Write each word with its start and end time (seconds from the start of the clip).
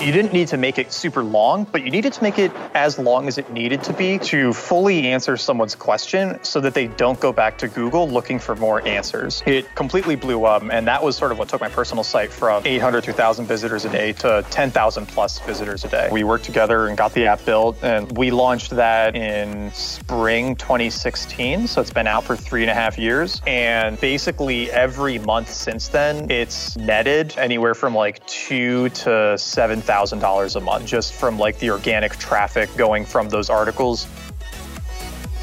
You 0.00 0.12
didn't 0.12 0.32
need 0.32 0.46
to 0.48 0.56
make 0.56 0.78
it 0.78 0.92
super 0.92 1.24
long, 1.24 1.64
but 1.64 1.82
you 1.82 1.90
needed 1.90 2.12
to 2.12 2.22
make 2.22 2.38
it 2.38 2.52
as 2.72 3.00
long 3.00 3.26
as 3.26 3.36
it 3.36 3.50
needed 3.50 3.82
to 3.82 3.92
be 3.92 4.18
to 4.20 4.52
fully 4.52 5.08
answer 5.08 5.36
someone's 5.36 5.74
question 5.74 6.38
so 6.44 6.60
that 6.60 6.72
they 6.72 6.86
don't 6.86 7.18
go 7.18 7.32
back 7.32 7.58
to 7.58 7.68
Google 7.68 8.08
looking 8.08 8.38
for 8.38 8.54
more 8.54 8.86
answers. 8.86 9.42
It 9.44 9.74
completely 9.74 10.14
blew 10.14 10.44
up, 10.44 10.62
and 10.62 10.86
that 10.86 11.02
was 11.02 11.16
sort 11.16 11.32
of 11.32 11.38
what 11.38 11.48
took 11.48 11.60
my 11.60 11.68
personal 11.68 12.04
site 12.04 12.30
from 12.30 12.64
800 12.64 13.04
to 13.04 13.10
1,000 13.10 13.46
visitors 13.46 13.84
a 13.84 13.88
day 13.88 14.12
to 14.14 14.46
10,000 14.50 15.06
plus 15.06 15.40
visitors 15.40 15.84
a 15.84 15.88
day. 15.88 16.08
We 16.12 16.22
worked 16.22 16.44
together 16.44 16.86
and 16.86 16.96
got 16.96 17.12
the 17.12 17.26
app 17.26 17.44
built, 17.44 17.82
and 17.82 18.16
we 18.16 18.30
launched 18.30 18.70
that 18.70 19.16
in 19.16 19.72
spring 19.72 20.54
2016. 20.54 21.66
So 21.66 21.80
it's 21.80 21.92
been 21.92 22.06
out 22.06 22.22
for 22.22 22.36
three 22.36 22.62
and 22.62 22.70
a 22.70 22.74
half 22.74 22.98
years. 22.98 23.42
And 23.48 24.00
basically, 24.00 24.70
every 24.70 25.18
month 25.18 25.52
since 25.52 25.88
then, 25.88 26.30
it's 26.30 26.76
netted 26.76 27.36
anywhere 27.36 27.74
from 27.74 27.96
like 27.96 28.24
two 28.26 28.90
to 28.90 29.36
seven 29.36 29.82
$1,000 29.88 30.56
a 30.56 30.60
month 30.60 30.86
just 30.86 31.12
from 31.14 31.38
like 31.38 31.58
the 31.58 31.70
organic 31.70 32.16
traffic 32.16 32.68
going 32.76 33.04
from 33.04 33.28
those 33.28 33.48
articles. 33.48 34.06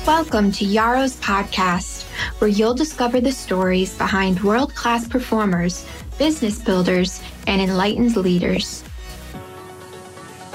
Welcome 0.06 0.52
to 0.54 0.66
Yaro's 0.66 1.16
podcast, 1.16 2.04
where 2.40 2.50
you'll 2.50 2.76
discover 2.76 3.20
the 3.20 3.32
stories 3.32 3.98
behind 3.98 4.44
world 4.44 4.76
class 4.76 5.08
performers, 5.08 5.84
business 6.20 6.62
builders, 6.62 7.24
and 7.48 7.60
enlightened 7.60 8.16
leaders. 8.16 8.84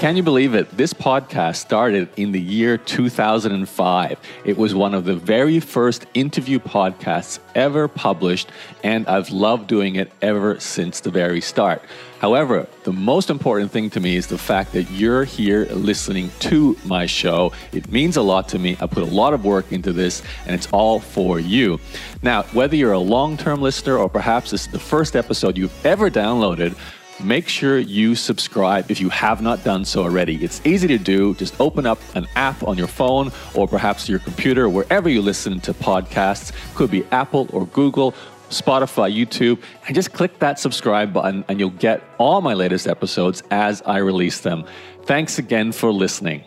Can 0.01 0.17
you 0.17 0.23
believe 0.23 0.55
it? 0.55 0.67
This 0.75 0.95
podcast 0.95 1.57
started 1.57 2.09
in 2.17 2.31
the 2.31 2.41
year 2.41 2.75
2005. 2.75 4.19
It 4.45 4.57
was 4.57 4.73
one 4.73 4.95
of 4.95 5.05
the 5.05 5.15
very 5.15 5.59
first 5.59 6.07
interview 6.15 6.57
podcasts 6.57 7.37
ever 7.53 7.87
published, 7.87 8.49
and 8.83 9.05
I've 9.05 9.29
loved 9.29 9.67
doing 9.67 9.97
it 9.97 10.11
ever 10.23 10.59
since 10.59 11.01
the 11.01 11.11
very 11.11 11.39
start. 11.39 11.83
However, 12.17 12.67
the 12.83 12.91
most 12.91 13.29
important 13.29 13.69
thing 13.69 13.91
to 13.91 13.99
me 13.99 14.15
is 14.15 14.25
the 14.25 14.39
fact 14.39 14.73
that 14.73 14.89
you're 14.89 15.23
here 15.23 15.65
listening 15.65 16.31
to 16.39 16.75
my 16.83 17.05
show. 17.05 17.53
It 17.71 17.91
means 17.91 18.17
a 18.17 18.23
lot 18.23 18.49
to 18.49 18.57
me. 18.57 18.77
I 18.81 18.87
put 18.87 19.03
a 19.03 19.13
lot 19.13 19.35
of 19.35 19.45
work 19.45 19.71
into 19.71 19.93
this, 19.93 20.23
and 20.47 20.55
it's 20.55 20.67
all 20.71 20.99
for 20.99 21.39
you. 21.39 21.79
Now, 22.23 22.41
whether 22.53 22.75
you're 22.75 22.93
a 22.93 22.97
long 22.97 23.37
term 23.37 23.61
listener 23.61 23.99
or 23.99 24.09
perhaps 24.09 24.49
this 24.49 24.65
is 24.65 24.71
the 24.71 24.79
first 24.79 25.15
episode 25.15 25.59
you've 25.59 25.85
ever 25.85 26.09
downloaded, 26.09 26.75
make 27.23 27.47
sure 27.47 27.77
you 27.77 28.15
subscribe 28.15 28.89
if 28.89 28.99
you 28.99 29.09
have 29.09 29.41
not 29.41 29.63
done 29.63 29.85
so 29.85 30.03
already. 30.03 30.43
It's 30.43 30.61
easy 30.65 30.87
to 30.87 30.97
do. 30.97 31.33
Just 31.35 31.59
open 31.59 31.85
up 31.85 31.99
an 32.15 32.27
app 32.35 32.63
on 32.63 32.77
your 32.77 32.87
phone 32.87 33.31
or 33.53 33.67
perhaps 33.67 34.09
your 34.09 34.19
computer, 34.19 34.69
wherever 34.69 35.09
you 35.09 35.21
listen 35.21 35.59
to 35.61 35.73
podcasts. 35.73 36.51
Could 36.75 36.91
be 36.91 37.03
Apple 37.11 37.47
or 37.53 37.65
Google. 37.67 38.13
Spotify, 38.49 39.09
YouTube, 39.09 39.61
and 39.87 39.95
just 39.95 40.11
click 40.11 40.39
that 40.39 40.59
subscribe 40.59 41.13
button, 41.13 41.45
and 41.47 41.57
you'll 41.57 41.69
get 41.69 42.03
all 42.17 42.41
my 42.41 42.53
latest 42.53 42.85
episodes 42.85 43.41
as 43.49 43.81
I 43.83 43.99
release 43.99 44.41
them. 44.41 44.65
Thanks 45.05 45.39
again 45.39 45.71
for 45.71 45.89
listening. 45.93 46.43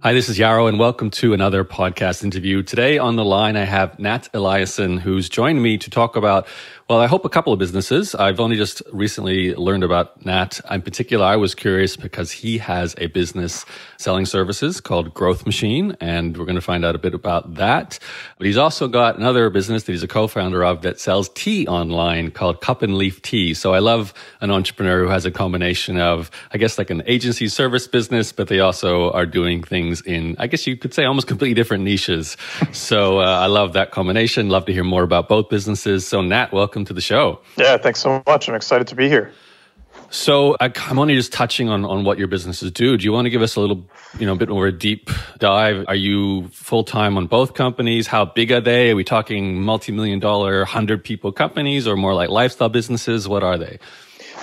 Hi, 0.00 0.12
this 0.12 0.28
is 0.28 0.38
Yaro, 0.38 0.68
and 0.68 0.78
welcome 0.78 1.10
to 1.10 1.32
another 1.32 1.64
podcast 1.64 2.22
interview. 2.22 2.62
Today 2.62 2.96
on 2.98 3.16
the 3.16 3.24
line, 3.24 3.56
I 3.56 3.64
have 3.64 3.98
Nat 3.98 4.28
Eliason, 4.34 5.00
who's 5.00 5.28
joined 5.28 5.62
me 5.62 5.78
to 5.78 5.90
talk 5.90 6.14
about 6.14 6.46
well, 6.88 7.00
I 7.00 7.08
hope 7.08 7.24
a 7.24 7.28
couple 7.28 7.52
of 7.52 7.58
businesses. 7.58 8.14
I've 8.14 8.38
only 8.38 8.54
just 8.54 8.80
recently 8.92 9.56
learned 9.56 9.82
about 9.82 10.24
Nat. 10.24 10.60
In 10.70 10.82
particular, 10.82 11.26
I 11.26 11.34
was 11.34 11.52
curious 11.52 11.96
because 11.96 12.30
he 12.30 12.58
has 12.58 12.94
a 12.98 13.08
business 13.08 13.64
selling 13.96 14.24
services 14.24 14.80
called 14.80 15.12
Growth 15.12 15.46
Machine, 15.46 15.96
and 16.00 16.36
we're 16.36 16.44
going 16.44 16.54
to 16.54 16.60
find 16.60 16.84
out 16.84 16.94
a 16.94 16.98
bit 16.98 17.12
about 17.12 17.54
that. 17.54 17.98
But 18.38 18.46
he's 18.46 18.56
also 18.56 18.86
got 18.86 19.18
another 19.18 19.50
business 19.50 19.82
that 19.82 19.92
he's 19.92 20.04
a 20.04 20.08
co-founder 20.08 20.62
of 20.64 20.82
that 20.82 21.00
sells 21.00 21.28
tea 21.30 21.66
online 21.66 22.30
called 22.30 22.60
Cup 22.60 22.82
and 22.82 22.96
Leaf 22.96 23.20
Tea. 23.20 23.52
So 23.52 23.74
I 23.74 23.80
love 23.80 24.14
an 24.40 24.52
entrepreneur 24.52 25.00
who 25.02 25.08
has 25.08 25.24
a 25.26 25.32
combination 25.32 25.98
of, 25.98 26.30
I 26.52 26.58
guess, 26.58 26.78
like 26.78 26.90
an 26.90 27.02
agency 27.06 27.48
service 27.48 27.88
business, 27.88 28.30
but 28.30 28.46
they 28.46 28.60
also 28.60 29.10
are 29.10 29.26
doing 29.26 29.60
things 29.60 30.02
in, 30.02 30.36
I 30.38 30.46
guess 30.46 30.68
you 30.68 30.76
could 30.76 30.94
say, 30.94 31.04
almost 31.04 31.26
completely 31.26 31.54
different 31.54 31.82
niches. 31.82 32.36
so 32.70 33.18
uh, 33.18 33.24
I 33.24 33.46
love 33.46 33.72
that 33.72 33.90
combination. 33.90 34.50
Love 34.50 34.66
to 34.66 34.72
hear 34.72 34.84
more 34.84 35.02
about 35.02 35.28
both 35.28 35.48
businesses. 35.48 36.06
So 36.06 36.22
Nat, 36.22 36.52
welcome 36.52 36.75
welcome 36.76 36.84
to 36.84 36.92
the 36.92 37.00
show. 37.00 37.40
Yeah, 37.56 37.78
thanks 37.78 38.00
so 38.00 38.22
much. 38.26 38.50
I'm 38.50 38.54
excited 38.54 38.86
to 38.88 38.94
be 38.94 39.08
here. 39.08 39.32
So 40.10 40.58
I'm 40.60 40.98
only 40.98 41.14
just 41.14 41.32
touching 41.32 41.70
on, 41.70 41.86
on 41.86 42.04
what 42.04 42.18
your 42.18 42.28
businesses 42.28 42.70
do. 42.70 42.98
Do 42.98 43.04
you 43.04 43.12
want 43.12 43.24
to 43.24 43.30
give 43.30 43.40
us 43.40 43.56
a 43.56 43.60
little, 43.60 43.88
you 44.18 44.26
know, 44.26 44.34
a 44.34 44.36
bit 44.36 44.50
more 44.50 44.66
a 44.66 44.72
deep 44.72 45.08
dive? 45.38 45.86
Are 45.88 45.94
you 45.94 46.48
full 46.48 46.84
time 46.84 47.16
on 47.16 47.28
both 47.28 47.54
companies? 47.54 48.06
How 48.06 48.26
big 48.26 48.52
are 48.52 48.60
they? 48.60 48.90
Are 48.90 48.96
we 48.96 49.04
talking 49.04 49.62
multi-million 49.62 50.20
dollar, 50.20 50.66
hundred 50.66 51.02
people 51.02 51.32
companies 51.32 51.88
or 51.88 51.96
more 51.96 52.12
like 52.12 52.28
lifestyle 52.28 52.68
businesses? 52.68 53.26
What 53.26 53.42
are 53.42 53.56
they? 53.56 53.78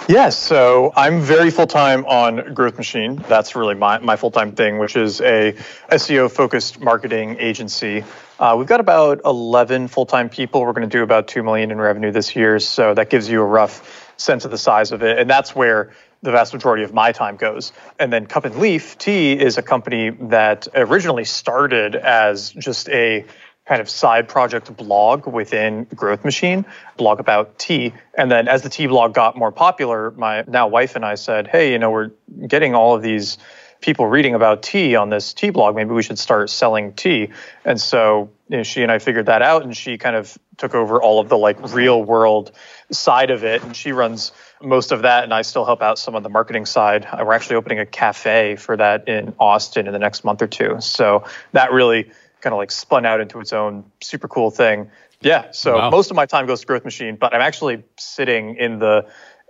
Yes, 0.09 0.37
so 0.37 0.91
I'm 0.97 1.21
very 1.21 1.49
full 1.49 1.67
time 1.67 2.05
on 2.05 2.53
Growth 2.53 2.77
Machine. 2.77 3.23
That's 3.29 3.55
really 3.55 3.75
my, 3.75 3.99
my 3.99 4.17
full 4.17 4.31
time 4.31 4.51
thing, 4.51 4.77
which 4.77 4.97
is 4.97 5.21
a 5.21 5.53
SEO 5.91 6.29
focused 6.29 6.81
marketing 6.81 7.37
agency. 7.39 8.03
Uh, 8.37 8.55
we've 8.57 8.67
got 8.67 8.81
about 8.81 9.21
11 9.23 9.87
full 9.87 10.05
time 10.05 10.27
people. 10.27 10.61
We're 10.61 10.73
going 10.73 10.89
to 10.89 10.97
do 10.97 11.03
about 11.03 11.29
2 11.29 11.41
million 11.41 11.71
in 11.71 11.79
revenue 11.79 12.11
this 12.11 12.35
year. 12.35 12.59
So 12.59 12.93
that 12.93 13.09
gives 13.09 13.29
you 13.29 13.41
a 13.41 13.45
rough 13.45 14.13
sense 14.17 14.43
of 14.43 14.51
the 14.51 14.57
size 14.57 14.91
of 14.91 15.03
it. 15.03 15.19
And 15.19 15.29
that's 15.29 15.55
where 15.55 15.93
the 16.21 16.31
vast 16.31 16.53
majority 16.53 16.83
of 16.83 16.93
my 16.93 17.11
time 17.13 17.37
goes. 17.37 17.71
And 17.97 18.11
then 18.11 18.25
Cup 18.25 18.43
and 18.43 18.55
Leaf 18.57 18.97
Tea 18.97 19.33
is 19.33 19.57
a 19.57 19.61
company 19.61 20.09
that 20.09 20.67
originally 20.73 21.25
started 21.25 21.95
as 21.95 22.51
just 22.51 22.89
a 22.89 23.25
kind 23.65 23.81
of 23.81 23.89
side 23.89 24.27
project 24.27 24.75
blog 24.75 25.25
within 25.25 25.85
Growth 25.95 26.25
Machine, 26.25 26.65
blog 26.97 27.19
about 27.19 27.57
tea. 27.57 27.93
And 28.17 28.29
then 28.29 28.47
as 28.47 28.61
the 28.61 28.69
tea 28.69 28.87
blog 28.87 29.13
got 29.13 29.37
more 29.37 29.51
popular, 29.51 30.11
my 30.11 30.43
now 30.47 30.67
wife 30.67 30.95
and 30.95 31.05
I 31.05 31.15
said, 31.15 31.47
hey, 31.47 31.71
you 31.71 31.79
know, 31.79 31.91
we're 31.91 32.11
getting 32.47 32.75
all 32.75 32.95
of 32.95 33.01
these 33.01 33.37
people 33.79 34.07
reading 34.07 34.33
about 34.33 34.63
tea 34.63 34.95
on 34.95 35.09
this 35.09 35.33
tea 35.33 35.49
blog. 35.49 35.75
Maybe 35.75 35.91
we 35.91 36.03
should 36.03 36.19
start 36.19 36.49
selling 36.49 36.93
tea. 36.93 37.29
And 37.65 37.79
so 37.79 38.29
you 38.49 38.57
know, 38.57 38.63
she 38.63 38.83
and 38.83 38.91
I 38.91 38.99
figured 38.99 39.27
that 39.27 39.41
out, 39.41 39.63
and 39.63 39.75
she 39.75 39.97
kind 39.97 40.15
of 40.15 40.37
took 40.57 40.75
over 40.75 41.01
all 41.01 41.19
of 41.19 41.29
the 41.29 41.37
like 41.37 41.73
real 41.73 42.03
world 42.03 42.51
side 42.91 43.31
of 43.31 43.43
it, 43.43 43.63
and 43.63 43.75
she 43.75 43.91
runs 43.91 44.31
most 44.61 44.91
of 44.91 45.01
that, 45.01 45.23
and 45.23 45.33
I 45.33 45.41
still 45.41 45.65
help 45.65 45.81
out 45.81 45.97
some 45.97 46.15
of 46.15 46.23
the 46.23 46.29
marketing 46.29 46.65
side. 46.65 47.07
We're 47.17 47.33
actually 47.33 47.55
opening 47.55 47.79
a 47.79 47.85
cafe 47.85 48.55
for 48.55 48.77
that 48.77 49.07
in 49.07 49.33
Austin 49.39 49.87
in 49.87 49.93
the 49.93 49.99
next 49.99 50.23
month 50.23 50.41
or 50.41 50.47
two. 50.47 50.77
So 50.79 51.25
that 51.53 51.71
really 51.71 52.11
kind 52.43 52.53
of 52.53 52.57
like 52.57 52.71
spun 52.71 53.05
out 53.05 53.21
into 53.21 53.39
its 53.39 53.53
own 53.53 53.85
super 54.01 54.27
cool 54.27 54.51
thing. 54.51 54.91
Yeah. 55.21 55.51
So 55.51 55.77
wow. 55.77 55.89
most 55.89 56.11
of 56.11 56.17
my 56.17 56.25
time 56.25 56.45
goes 56.45 56.59
to 56.61 56.67
Growth 56.67 56.83
Machine, 56.83 57.15
but 57.15 57.33
I'm 57.33 57.41
actually 57.41 57.83
sitting 57.97 58.57
in 58.57 58.79
the 58.79 59.07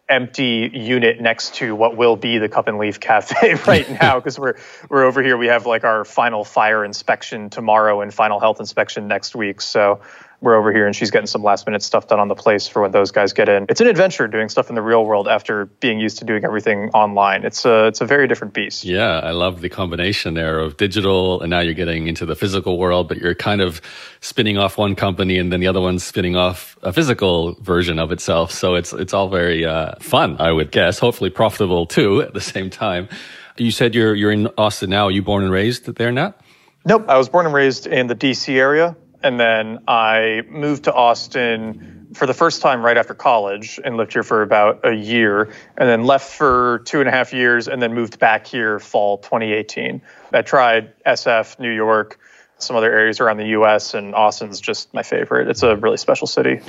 empty 0.07 0.69
unit 0.71 1.19
next 1.19 1.55
to 1.55 1.73
what 1.75 1.97
will 1.97 2.15
be 2.15 2.37
the 2.37 2.49
Cup 2.49 2.67
and 2.67 2.77
Leaf 2.77 2.99
Cafe 2.99 3.55
right 3.67 3.89
now 4.01 4.19
because 4.19 4.37
we're 4.37 4.55
we're 4.89 5.03
over 5.03 5.23
here. 5.23 5.35
We 5.37 5.47
have 5.47 5.65
like 5.65 5.83
our 5.83 6.05
final 6.05 6.43
fire 6.43 6.85
inspection 6.85 7.49
tomorrow 7.49 8.01
and 8.01 8.13
final 8.13 8.39
health 8.39 8.59
inspection 8.59 9.07
next 9.07 9.35
week. 9.35 9.59
So 9.59 10.01
we're 10.43 10.55
over 10.55 10.73
here 10.73 10.85
and 10.85 10.93
she's 10.93 11.09
getting 11.09 11.25
some 11.25 11.41
last 11.41 11.65
minute 11.65 11.81
stuff 11.81 12.07
done 12.07 12.19
on 12.19 12.27
the 12.27 12.35
place 12.35 12.67
for 12.67 12.81
when 12.81 12.91
those 12.91 13.11
guys 13.11 13.31
get 13.31 13.47
in. 13.47 13.65
It's 13.69 13.79
an 13.79 13.87
adventure 13.87 14.27
doing 14.27 14.49
stuff 14.49 14.67
in 14.67 14.75
the 14.75 14.81
real 14.81 15.05
world 15.05 15.29
after 15.29 15.65
being 15.65 16.01
used 16.01 16.19
to 16.19 16.25
doing 16.25 16.43
everything 16.43 16.89
online. 16.89 17.45
It's 17.45 17.63
a 17.63 17.87
it's 17.87 18.01
a 18.01 18.05
very 18.05 18.27
different 18.27 18.53
beast. 18.53 18.83
Yeah, 18.83 19.19
I 19.19 19.31
love 19.31 19.61
the 19.61 19.69
combination 19.69 20.33
there 20.33 20.59
of 20.59 20.75
digital 20.75 21.41
and 21.41 21.49
now 21.49 21.61
you're 21.61 21.73
getting 21.73 22.07
into 22.07 22.25
the 22.25 22.35
physical 22.35 22.77
world, 22.77 23.07
but 23.07 23.19
you're 23.19 23.33
kind 23.33 23.61
of 23.61 23.81
spinning 24.19 24.57
off 24.57 24.77
one 24.77 24.95
company 24.95 25.37
and 25.37 25.51
then 25.51 25.61
the 25.61 25.67
other 25.67 25.81
one's 25.81 26.03
spinning 26.03 26.35
off 26.35 26.77
a 26.83 26.91
physical 26.91 27.53
version 27.61 27.97
of 27.97 28.11
itself. 28.11 28.51
So 28.51 28.75
it's 28.75 28.91
it's 28.91 29.13
all 29.13 29.29
very 29.29 29.65
uh, 29.65 29.95
fun, 30.01 30.35
I 30.39 30.51
would 30.51 30.71
guess. 30.71 30.99
Hopefully 30.99 31.29
profitable 31.29 31.85
too 31.85 32.21
at 32.27 32.33
the 32.33 32.41
same 32.41 32.69
time. 32.69 33.07
You 33.55 33.71
said 33.71 33.95
you're 33.95 34.13
you're 34.13 34.31
in 34.31 34.47
Austin 34.57 34.89
now. 34.89 35.05
Are 35.05 35.11
you 35.11 35.21
born 35.21 35.43
and 35.43 35.53
raised 35.53 35.85
there, 35.95 36.11
Nat? 36.11 36.37
Nope, 36.85 37.05
I 37.07 37.17
was 37.17 37.29
born 37.29 37.45
and 37.45 37.55
raised 37.55 37.87
in 37.87 38.07
the 38.07 38.15
DC 38.15 38.53
area 38.55 38.97
and 39.23 39.39
then 39.39 39.79
I 39.87 40.43
moved 40.49 40.83
to 40.85 40.93
Austin 40.93 42.07
for 42.13 42.27
the 42.27 42.33
first 42.33 42.61
time 42.61 42.85
right 42.85 42.97
after 42.97 43.13
college 43.13 43.79
and 43.83 43.97
lived 43.97 44.13
here 44.13 44.23
for 44.23 44.41
about 44.41 44.81
a 44.83 44.93
year, 44.93 45.51
and 45.77 45.89
then 45.89 46.03
left 46.05 46.31
for 46.31 46.83
two 46.85 46.99
and 46.99 47.09
a 47.09 47.11
half 47.11 47.33
years, 47.33 47.67
and 47.67 47.81
then 47.81 47.93
moved 47.93 48.19
back 48.19 48.45
here 48.45 48.79
fall 48.79 49.17
2018. 49.17 50.01
I 50.31 50.41
tried 50.41 50.93
SF, 51.05 51.59
New 51.59 51.71
York, 51.71 52.19
some 52.59 52.75
other 52.75 52.91
areas 52.91 53.19
around 53.19 53.37
the 53.37 53.47
U.S. 53.47 53.93
and 53.93 54.15
Austin's 54.15 54.61
just 54.61 54.93
my 54.93 55.03
favorite. 55.03 55.49
It's 55.49 55.63
a 55.63 55.75
really 55.75 55.97
special 55.97 56.27
city. 56.27 56.61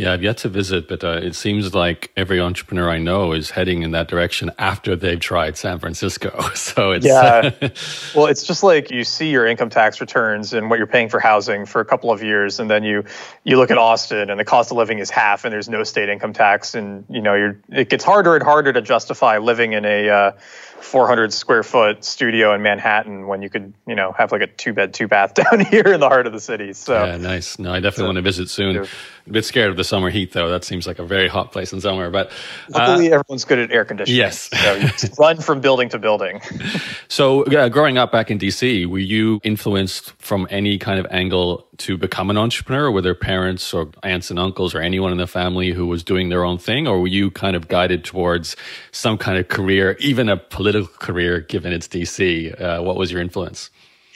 Yeah, 0.00 0.14
I've 0.14 0.22
yet 0.22 0.38
to 0.38 0.48
visit, 0.48 0.88
but 0.88 1.04
uh, 1.04 1.20
it 1.22 1.34
seems 1.34 1.74
like 1.74 2.10
every 2.16 2.40
entrepreneur 2.40 2.88
I 2.88 2.96
know 2.96 3.32
is 3.32 3.50
heading 3.50 3.82
in 3.82 3.90
that 3.90 4.08
direction 4.08 4.50
after 4.58 4.96
they've 4.96 5.20
tried 5.20 5.58
San 5.58 5.78
Francisco. 5.78 6.30
So 6.54 6.92
it's 6.92 7.04
yeah. 7.04 7.50
well, 8.14 8.26
it's 8.26 8.44
just 8.44 8.62
like 8.62 8.90
you 8.90 9.02
see 9.02 9.30
your 9.30 9.46
income 9.46 9.70
tax 9.70 10.00
returns 10.00 10.52
and 10.52 10.70
what 10.70 10.78
you're 10.78 10.86
paying 10.86 11.08
for 11.08 11.18
housing 11.18 11.66
for 11.66 11.80
a 11.80 11.84
couple 11.84 12.10
of 12.10 12.22
years, 12.22 12.60
and 12.60 12.70
then 12.70 12.82
you 12.84 13.04
you 13.44 13.56
look 13.56 13.70
at 13.70 13.78
Austin 13.78 14.30
and 14.30 14.38
the 14.38 14.44
cost 14.44 14.70
of 14.70 14.76
living 14.76 14.98
is 15.00 15.10
half, 15.10 15.44
and 15.44 15.52
there's 15.52 15.68
no 15.68 15.82
state 15.84 16.08
income 16.08 16.32
tax, 16.32 16.74
and 16.74 17.04
you 17.10 17.20
know 17.20 17.34
you're 17.34 17.60
it 17.70 17.88
gets 17.90 18.04
harder 18.04 18.36
and 18.36 18.44
harder 18.44 18.72
to 18.72 18.80
justify 18.80 19.38
living 19.38 19.72
in 19.72 19.84
a 19.84 20.08
uh, 20.08 20.32
400 20.80 21.32
square 21.32 21.62
foot 21.62 22.04
studio 22.04 22.54
in 22.54 22.62
Manhattan 22.62 23.26
when 23.26 23.42
you 23.42 23.50
could, 23.50 23.72
you 23.86 23.94
know, 23.94 24.12
have 24.12 24.32
like 24.32 24.42
a 24.42 24.46
two 24.46 24.72
bed, 24.72 24.94
two 24.94 25.08
bath 25.08 25.34
down 25.34 25.60
here 25.60 25.86
in 25.86 26.00
the 26.00 26.08
heart 26.08 26.26
of 26.26 26.32
the 26.32 26.40
city. 26.40 26.72
So 26.72 27.04
yeah, 27.04 27.16
nice. 27.16 27.58
No, 27.58 27.72
I 27.72 27.80
definitely 27.80 28.02
so, 28.02 28.06
want 28.06 28.16
to 28.16 28.22
visit 28.22 28.50
soon. 28.50 28.76
A 28.76 29.30
bit 29.30 29.44
scared 29.44 29.70
of 29.70 29.76
the 29.76 29.84
summer 29.90 30.08
heat, 30.08 30.32
though. 30.32 30.48
That 30.48 30.64
seems 30.64 30.86
like 30.86 30.98
a 30.98 31.04
very 31.04 31.28
hot 31.28 31.52
place 31.52 31.72
in 31.72 31.80
summer. 31.82 32.08
But 32.08 32.30
luckily, 32.70 33.12
uh, 33.12 33.16
everyone's 33.16 33.44
good 33.44 33.58
at 33.58 33.70
air 33.70 33.84
conditioning. 33.84 34.18
Yes, 34.18 34.48
so 34.96 35.08
run 35.18 35.40
from 35.40 35.60
building 35.60 35.90
to 35.90 35.98
building. 35.98 36.40
so, 37.08 37.44
uh, 37.44 37.68
growing 37.68 37.98
up 37.98 38.10
back 38.10 38.30
in 38.30 38.38
DC, 38.38 38.86
were 38.86 38.98
you 38.98 39.40
influenced 39.42 40.12
from 40.12 40.46
any 40.48 40.78
kind 40.78 40.98
of 40.98 41.06
angle 41.10 41.66
to 41.78 41.98
become 41.98 42.30
an 42.30 42.38
entrepreneur? 42.38 42.90
Were 42.90 43.02
there 43.02 43.14
parents 43.14 43.74
or 43.74 43.90
aunts 44.02 44.30
and 44.30 44.38
uncles 44.38 44.74
or 44.74 44.80
anyone 44.80 45.12
in 45.12 45.18
the 45.18 45.26
family 45.26 45.72
who 45.72 45.86
was 45.86 46.02
doing 46.02 46.30
their 46.30 46.44
own 46.44 46.56
thing, 46.56 46.86
or 46.86 47.00
were 47.00 47.08
you 47.08 47.30
kind 47.30 47.56
of 47.56 47.68
guided 47.68 48.04
towards 48.04 48.56
some 48.92 49.18
kind 49.18 49.36
of 49.36 49.48
career, 49.48 49.96
even 49.98 50.30
a 50.30 50.36
political 50.38 50.88
career, 50.98 51.40
given 51.40 51.72
it's 51.72 51.88
DC? 51.88 52.58
Uh, 52.58 52.82
what 52.82 52.96
was 52.96 53.12
your 53.12 53.20
influence? 53.20 53.70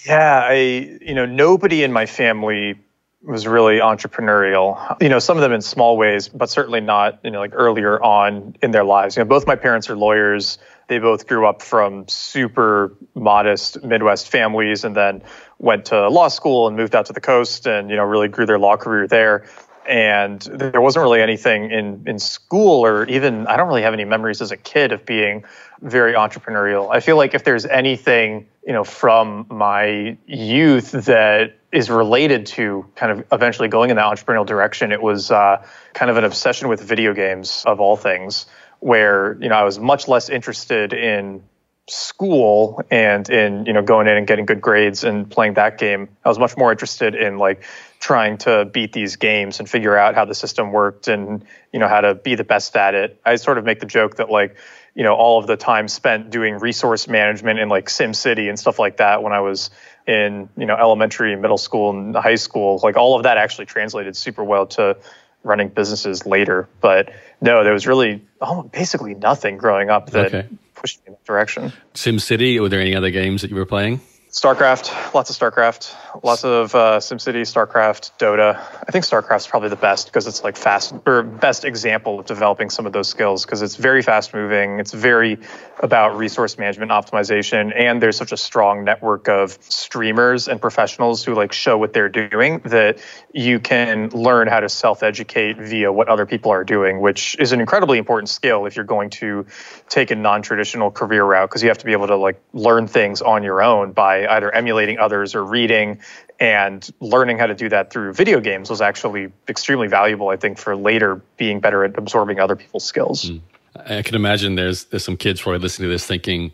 Yeah, 0.06 0.46
I 0.48 0.98
you 1.00 1.14
know 1.14 1.26
nobody 1.26 1.82
in 1.82 1.92
my 1.92 2.06
family 2.06 2.78
was 3.24 3.46
really 3.46 3.78
entrepreneurial. 3.78 5.00
You 5.00 5.08
know, 5.08 5.18
some 5.18 5.36
of 5.36 5.42
them 5.42 5.52
in 5.52 5.62
small 5.62 5.96
ways, 5.96 6.28
but 6.28 6.50
certainly 6.50 6.80
not, 6.80 7.20
you 7.24 7.30
know, 7.30 7.40
like 7.40 7.52
earlier 7.54 8.02
on 8.02 8.56
in 8.62 8.70
their 8.70 8.84
lives. 8.84 9.16
You 9.16 9.24
know, 9.24 9.28
both 9.28 9.46
my 9.46 9.56
parents 9.56 9.88
are 9.88 9.96
lawyers. 9.96 10.58
They 10.88 10.98
both 10.98 11.26
grew 11.26 11.46
up 11.46 11.62
from 11.62 12.06
super 12.08 12.94
modest 13.14 13.82
Midwest 13.82 14.28
families 14.28 14.84
and 14.84 14.94
then 14.94 15.22
went 15.58 15.86
to 15.86 16.08
law 16.08 16.28
school 16.28 16.66
and 16.68 16.76
moved 16.76 16.94
out 16.94 17.06
to 17.06 17.14
the 17.14 17.20
coast 17.20 17.66
and, 17.66 17.88
you 17.88 17.96
know, 17.96 18.04
really 18.04 18.28
grew 18.28 18.44
their 18.44 18.58
law 18.58 18.76
career 18.76 19.08
there. 19.08 19.46
And 19.86 20.40
there 20.40 20.80
wasn't 20.80 21.02
really 21.02 21.20
anything 21.20 21.70
in, 21.70 22.04
in 22.06 22.18
school 22.18 22.84
or 22.86 23.06
even, 23.06 23.46
I 23.46 23.56
don't 23.56 23.68
really 23.68 23.82
have 23.82 23.92
any 23.92 24.04
memories 24.04 24.40
as 24.40 24.50
a 24.50 24.56
kid 24.56 24.92
of 24.92 25.04
being 25.04 25.44
very 25.82 26.14
entrepreneurial. 26.14 26.94
I 26.94 27.00
feel 27.00 27.16
like 27.16 27.34
if 27.34 27.44
there's 27.44 27.66
anything, 27.66 28.48
you 28.66 28.72
know, 28.72 28.84
from 28.84 29.46
my 29.50 30.16
youth 30.26 30.92
that 30.92 31.58
is 31.74 31.90
related 31.90 32.46
to 32.46 32.86
kind 32.94 33.10
of 33.10 33.26
eventually 33.32 33.66
going 33.66 33.90
in 33.90 33.96
that 33.96 34.04
entrepreneurial 34.04 34.46
direction, 34.46 34.92
it 34.92 35.02
was 35.02 35.32
uh, 35.32 35.66
kind 35.92 36.10
of 36.10 36.16
an 36.16 36.24
obsession 36.24 36.68
with 36.68 36.80
video 36.80 37.12
games 37.12 37.64
of 37.66 37.80
all 37.80 37.96
things, 37.96 38.46
where 38.78 39.36
you 39.40 39.48
know 39.48 39.56
I 39.56 39.64
was 39.64 39.78
much 39.78 40.06
less 40.06 40.30
interested 40.30 40.92
in 40.92 41.42
school 41.86 42.80
and 42.90 43.28
in 43.28 43.66
you 43.66 43.72
know 43.72 43.82
going 43.82 44.06
in 44.06 44.16
and 44.16 44.26
getting 44.26 44.46
good 44.46 44.60
grades 44.60 45.02
and 45.02 45.28
playing 45.28 45.54
that 45.54 45.76
game. 45.76 46.08
I 46.24 46.28
was 46.28 46.38
much 46.38 46.56
more 46.56 46.70
interested 46.70 47.16
in 47.16 47.38
like 47.38 47.64
trying 47.98 48.38
to 48.38 48.66
beat 48.66 48.92
these 48.92 49.16
games 49.16 49.58
and 49.58 49.68
figure 49.68 49.96
out 49.96 50.14
how 50.14 50.24
the 50.24 50.34
system 50.34 50.70
worked 50.70 51.08
and 51.08 51.44
you 51.72 51.80
know 51.80 51.88
how 51.88 52.02
to 52.02 52.14
be 52.14 52.36
the 52.36 52.44
best 52.44 52.76
at 52.76 52.94
it. 52.94 53.20
I 53.26 53.34
sort 53.34 53.58
of 53.58 53.64
make 53.64 53.80
the 53.80 53.86
joke 53.86 54.16
that 54.16 54.30
like 54.30 54.56
you 54.94 55.02
know 55.02 55.14
all 55.14 55.38
of 55.38 55.46
the 55.46 55.56
time 55.56 55.88
spent 55.88 56.30
doing 56.30 56.58
resource 56.58 57.08
management 57.08 57.58
in 57.58 57.68
like 57.68 57.90
sim 57.90 58.14
city 58.14 58.48
and 58.48 58.58
stuff 58.58 58.78
like 58.78 58.98
that 58.98 59.22
when 59.22 59.32
i 59.32 59.40
was 59.40 59.70
in 60.06 60.48
you 60.56 60.66
know 60.66 60.76
elementary 60.76 61.36
middle 61.36 61.58
school 61.58 61.90
and 61.90 62.14
high 62.14 62.34
school. 62.34 62.80
Like 62.82 62.96
all 62.96 63.16
of 63.16 63.22
that 63.24 63.38
actually 63.38 63.66
translated 63.66 64.16
super 64.16 64.44
well 64.44 64.66
to 64.68 64.96
running 65.42 65.68
businesses 65.68 66.26
later. 66.26 66.68
But 66.80 67.12
no 67.40 67.64
there 67.64 67.72
was 67.72 67.86
really 67.86 68.24
oh, 68.40 68.62
basically 68.64 69.14
nothing 69.14 69.56
growing 69.56 69.90
up 69.90 70.10
that 70.10 70.34
okay. 70.34 70.48
pushed 70.74 71.00
me 71.00 71.04
in 71.08 71.12
that 71.14 71.24
direction. 71.24 71.72
Sim 71.94 72.18
city 72.18 72.60
were 72.60 72.68
there 72.68 72.80
any 72.80 72.94
other 72.94 73.10
games 73.10 73.42
that 73.42 73.50
you 73.50 73.56
were 73.56 73.66
playing 73.66 74.00
StarCraft, 74.34 75.14
lots 75.14 75.30
of 75.30 75.36
StarCraft, 75.36 75.94
lots 76.24 76.44
of 76.44 76.74
uh, 76.74 76.98
SimCity, 76.98 77.42
StarCraft, 77.42 78.18
Dota. 78.18 78.56
I 78.56 78.90
think 78.90 79.04
StarCraft's 79.04 79.46
probably 79.46 79.68
the 79.68 79.76
best 79.76 80.06
because 80.06 80.26
it's 80.26 80.42
like 80.42 80.56
fast 80.56 80.92
or 81.06 81.22
best 81.22 81.64
example 81.64 82.18
of 82.18 82.26
developing 82.26 82.68
some 82.68 82.84
of 82.84 82.92
those 82.92 83.06
skills 83.06 83.44
because 83.44 83.62
it's 83.62 83.76
very 83.76 84.02
fast 84.02 84.34
moving. 84.34 84.80
It's 84.80 84.92
very 84.92 85.38
about 85.78 86.16
resource 86.16 86.58
management 86.58 86.90
optimization, 86.90 87.72
and 87.76 88.02
there's 88.02 88.16
such 88.16 88.32
a 88.32 88.36
strong 88.36 88.82
network 88.82 89.28
of 89.28 89.56
streamers 89.60 90.48
and 90.48 90.60
professionals 90.60 91.22
who 91.22 91.34
like 91.36 91.52
show 91.52 91.78
what 91.78 91.92
they're 91.92 92.08
doing 92.08 92.58
that 92.64 92.98
you 93.32 93.60
can 93.60 94.08
learn 94.08 94.48
how 94.48 94.58
to 94.58 94.68
self-educate 94.68 95.58
via 95.58 95.92
what 95.92 96.08
other 96.08 96.26
people 96.26 96.50
are 96.50 96.64
doing, 96.64 97.00
which 97.00 97.36
is 97.38 97.52
an 97.52 97.60
incredibly 97.60 97.98
important 97.98 98.28
skill 98.28 98.66
if 98.66 98.74
you're 98.74 98.84
going 98.84 99.10
to 99.10 99.46
take 99.88 100.10
a 100.10 100.16
non-traditional 100.16 100.90
career 100.90 101.24
route 101.24 101.48
because 101.48 101.62
you 101.62 101.68
have 101.68 101.78
to 101.78 101.86
be 101.86 101.92
able 101.92 102.08
to 102.08 102.16
like 102.16 102.42
learn 102.52 102.88
things 102.88 103.22
on 103.22 103.44
your 103.44 103.62
own 103.62 103.92
by 103.92 104.23
either 104.26 104.52
emulating 104.54 104.98
others 104.98 105.34
or 105.34 105.44
reading 105.44 105.98
and 106.40 106.90
learning 107.00 107.38
how 107.38 107.46
to 107.46 107.54
do 107.54 107.68
that 107.68 107.92
through 107.92 108.12
video 108.12 108.40
games 108.40 108.70
was 108.70 108.80
actually 108.80 109.30
extremely 109.48 109.86
valuable 109.88 110.28
i 110.28 110.36
think 110.36 110.58
for 110.58 110.76
later 110.76 111.22
being 111.36 111.60
better 111.60 111.84
at 111.84 111.96
absorbing 111.96 112.40
other 112.40 112.56
people's 112.56 112.84
skills 112.84 113.30
mm. 113.30 113.40
i 113.86 114.02
can 114.02 114.14
imagine 114.14 114.54
there's 114.54 114.84
there's 114.86 115.04
some 115.04 115.16
kids 115.16 115.40
probably 115.40 115.60
listening 115.60 115.88
to 115.88 115.92
this 115.92 116.06
thinking 116.06 116.52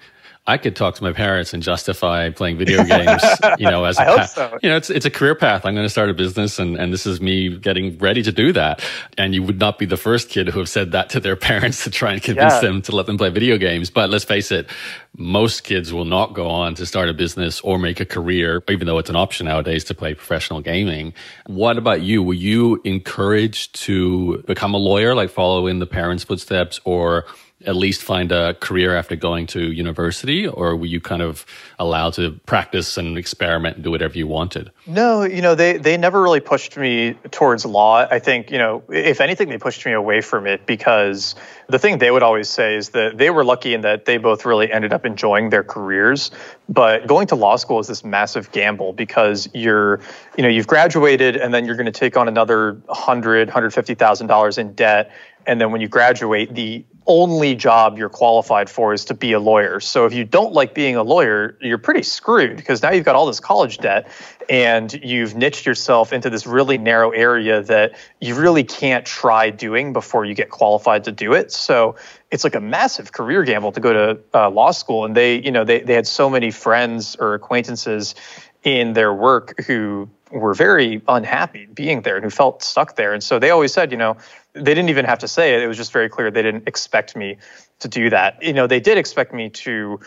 I 0.50 0.58
could 0.58 0.74
talk 0.74 0.96
to 0.96 1.04
my 1.04 1.12
parents 1.12 1.54
and 1.54 1.62
justify 1.62 2.28
playing 2.30 2.58
video 2.58 2.82
games, 2.96 3.22
you 3.56 3.70
know, 3.70 3.84
as 3.84 3.98
a 3.98 4.04
path. 4.04 4.30
So. 4.30 4.58
You 4.64 4.70
know, 4.70 4.76
it's 4.76 4.90
it's 4.90 5.06
a 5.06 5.10
career 5.10 5.36
path. 5.36 5.64
I'm 5.64 5.74
going 5.74 5.86
to 5.86 5.90
start 5.90 6.10
a 6.10 6.14
business 6.14 6.58
and, 6.58 6.76
and 6.76 6.92
this 6.92 7.06
is 7.06 7.20
me 7.20 7.56
getting 7.56 7.96
ready 7.98 8.20
to 8.24 8.32
do 8.32 8.52
that. 8.54 8.82
And 9.16 9.32
you 9.32 9.44
would 9.44 9.60
not 9.60 9.78
be 9.78 9.86
the 9.86 9.96
first 9.96 10.28
kid 10.28 10.48
who 10.48 10.58
have 10.58 10.68
said 10.68 10.90
that 10.90 11.08
to 11.10 11.20
their 11.20 11.36
parents 11.50 11.84
to 11.84 11.90
try 11.90 12.14
and 12.14 12.20
convince 12.20 12.54
yeah. 12.54 12.60
them 12.62 12.82
to 12.82 12.96
let 12.96 13.06
them 13.06 13.16
play 13.16 13.30
video 13.30 13.58
games. 13.58 13.90
But 13.90 14.10
let's 14.10 14.24
face 14.24 14.50
it, 14.50 14.68
most 15.16 15.62
kids 15.62 15.92
will 15.92 16.04
not 16.04 16.34
go 16.34 16.48
on 16.48 16.74
to 16.74 16.84
start 16.84 17.08
a 17.08 17.14
business 17.14 17.60
or 17.60 17.78
make 17.78 18.00
a 18.00 18.04
career, 18.04 18.60
even 18.68 18.88
though 18.88 18.98
it's 18.98 19.10
an 19.10 19.16
option 19.16 19.46
nowadays 19.46 19.84
to 19.84 19.94
play 19.94 20.14
professional 20.14 20.60
gaming. 20.60 21.14
What 21.46 21.78
about 21.78 22.02
you? 22.02 22.24
Were 22.24 22.34
you 22.34 22.80
encouraged 22.82 23.76
to 23.86 24.42
become 24.48 24.74
a 24.74 24.78
lawyer, 24.78 25.14
like 25.14 25.30
follow 25.30 25.68
in 25.68 25.78
the 25.78 25.86
parents' 25.86 26.24
footsteps 26.24 26.80
or 26.84 27.26
at 27.66 27.76
least 27.76 28.02
find 28.02 28.32
a 28.32 28.54
career 28.54 28.96
after 28.96 29.16
going 29.16 29.46
to 29.48 29.72
university, 29.72 30.46
or 30.46 30.76
were 30.76 30.86
you 30.86 31.00
kind 31.00 31.20
of 31.20 31.44
allowed 31.78 32.14
to 32.14 32.32
practice 32.46 32.96
and 32.96 33.18
experiment 33.18 33.76
and 33.76 33.84
do 33.84 33.90
whatever 33.90 34.16
you 34.16 34.26
wanted? 34.26 34.70
No, 34.86 35.24
you 35.24 35.42
know, 35.42 35.54
they 35.54 35.76
they 35.76 35.96
never 35.96 36.22
really 36.22 36.40
pushed 36.40 36.76
me 36.76 37.14
towards 37.30 37.66
law. 37.66 38.06
I 38.10 38.18
think, 38.18 38.50
you 38.50 38.58
know, 38.58 38.82
if 38.88 39.20
anything, 39.20 39.50
they 39.50 39.58
pushed 39.58 39.84
me 39.84 39.92
away 39.92 40.22
from 40.22 40.46
it 40.46 40.64
because 40.64 41.34
the 41.68 41.78
thing 41.78 41.98
they 41.98 42.10
would 42.10 42.22
always 42.22 42.48
say 42.48 42.76
is 42.76 42.90
that 42.90 43.18
they 43.18 43.30
were 43.30 43.44
lucky 43.44 43.74
in 43.74 43.82
that 43.82 44.06
they 44.06 44.16
both 44.16 44.46
really 44.46 44.72
ended 44.72 44.92
up 44.92 45.04
enjoying 45.04 45.50
their 45.50 45.64
careers. 45.64 46.30
But 46.68 47.06
going 47.06 47.26
to 47.28 47.34
law 47.34 47.56
school 47.56 47.78
is 47.78 47.88
this 47.88 48.04
massive 48.04 48.50
gamble 48.52 48.94
because 48.94 49.48
you're, 49.52 50.00
you 50.36 50.42
know, 50.42 50.48
you've 50.48 50.66
graduated 50.66 51.36
and 51.36 51.52
then 51.52 51.66
you're 51.66 51.76
going 51.76 51.86
to 51.86 51.92
take 51.92 52.16
on 52.16 52.26
another 52.26 52.80
hundred, 52.88 53.50
hundred 53.50 53.74
fifty 53.74 53.94
thousand 53.94 54.28
dollars 54.28 54.56
in 54.56 54.72
debt 54.72 55.10
and 55.46 55.60
then 55.60 55.72
when 55.72 55.80
you 55.80 55.88
graduate 55.88 56.54
the 56.54 56.84
only 57.10 57.56
job 57.56 57.98
you're 57.98 58.08
qualified 58.08 58.70
for 58.70 58.94
is 58.94 59.04
to 59.06 59.14
be 59.14 59.32
a 59.32 59.40
lawyer. 59.40 59.80
So 59.80 60.06
if 60.06 60.14
you 60.14 60.24
don't 60.24 60.52
like 60.52 60.74
being 60.74 60.94
a 60.94 61.02
lawyer, 61.02 61.58
you're 61.60 61.76
pretty 61.76 62.04
screwed 62.04 62.56
because 62.56 62.82
now 62.82 62.92
you've 62.92 63.04
got 63.04 63.16
all 63.16 63.26
this 63.26 63.40
college 63.40 63.78
debt 63.78 64.08
and 64.48 64.92
you've 65.02 65.34
niched 65.34 65.66
yourself 65.66 66.12
into 66.12 66.30
this 66.30 66.46
really 66.46 66.78
narrow 66.78 67.10
area 67.10 67.62
that 67.64 67.96
you 68.20 68.36
really 68.36 68.62
can't 68.62 69.04
try 69.04 69.50
doing 69.50 69.92
before 69.92 70.24
you 70.24 70.34
get 70.34 70.50
qualified 70.50 71.02
to 71.04 71.10
do 71.10 71.32
it. 71.32 71.50
So 71.50 71.96
it's 72.30 72.44
like 72.44 72.54
a 72.54 72.60
massive 72.60 73.10
career 73.10 73.42
gamble 73.42 73.72
to 73.72 73.80
go 73.80 73.92
to 73.92 74.20
uh, 74.32 74.48
law 74.48 74.70
school. 74.70 75.04
And 75.04 75.16
they, 75.16 75.40
you 75.40 75.50
know, 75.50 75.64
they, 75.64 75.80
they 75.80 75.94
had 75.94 76.06
so 76.06 76.30
many 76.30 76.52
friends 76.52 77.16
or 77.16 77.34
acquaintances 77.34 78.14
in 78.62 78.92
their 78.92 79.12
work 79.12 79.60
who 79.66 80.08
were 80.30 80.54
very 80.54 81.02
unhappy 81.08 81.66
being 81.66 82.02
there 82.02 82.16
and 82.16 82.24
who 82.24 82.30
felt 82.30 82.62
stuck 82.62 82.96
there. 82.96 83.12
And 83.12 83.22
so 83.22 83.38
they 83.38 83.50
always 83.50 83.72
said, 83.72 83.90
you 83.90 83.98
know, 83.98 84.16
they 84.52 84.74
didn't 84.74 84.88
even 84.88 85.04
have 85.04 85.18
to 85.20 85.28
say 85.28 85.54
it. 85.54 85.62
It 85.62 85.66
was 85.66 85.76
just 85.76 85.92
very 85.92 86.08
clear 86.08 86.30
they 86.30 86.42
didn't 86.42 86.68
expect 86.68 87.16
me 87.16 87.38
to 87.80 87.88
do 87.88 88.10
that. 88.10 88.42
You 88.42 88.52
know, 88.52 88.66
they 88.66 88.80
did 88.80 88.98
expect 88.98 89.32
me 89.32 89.50
to 89.50 90.00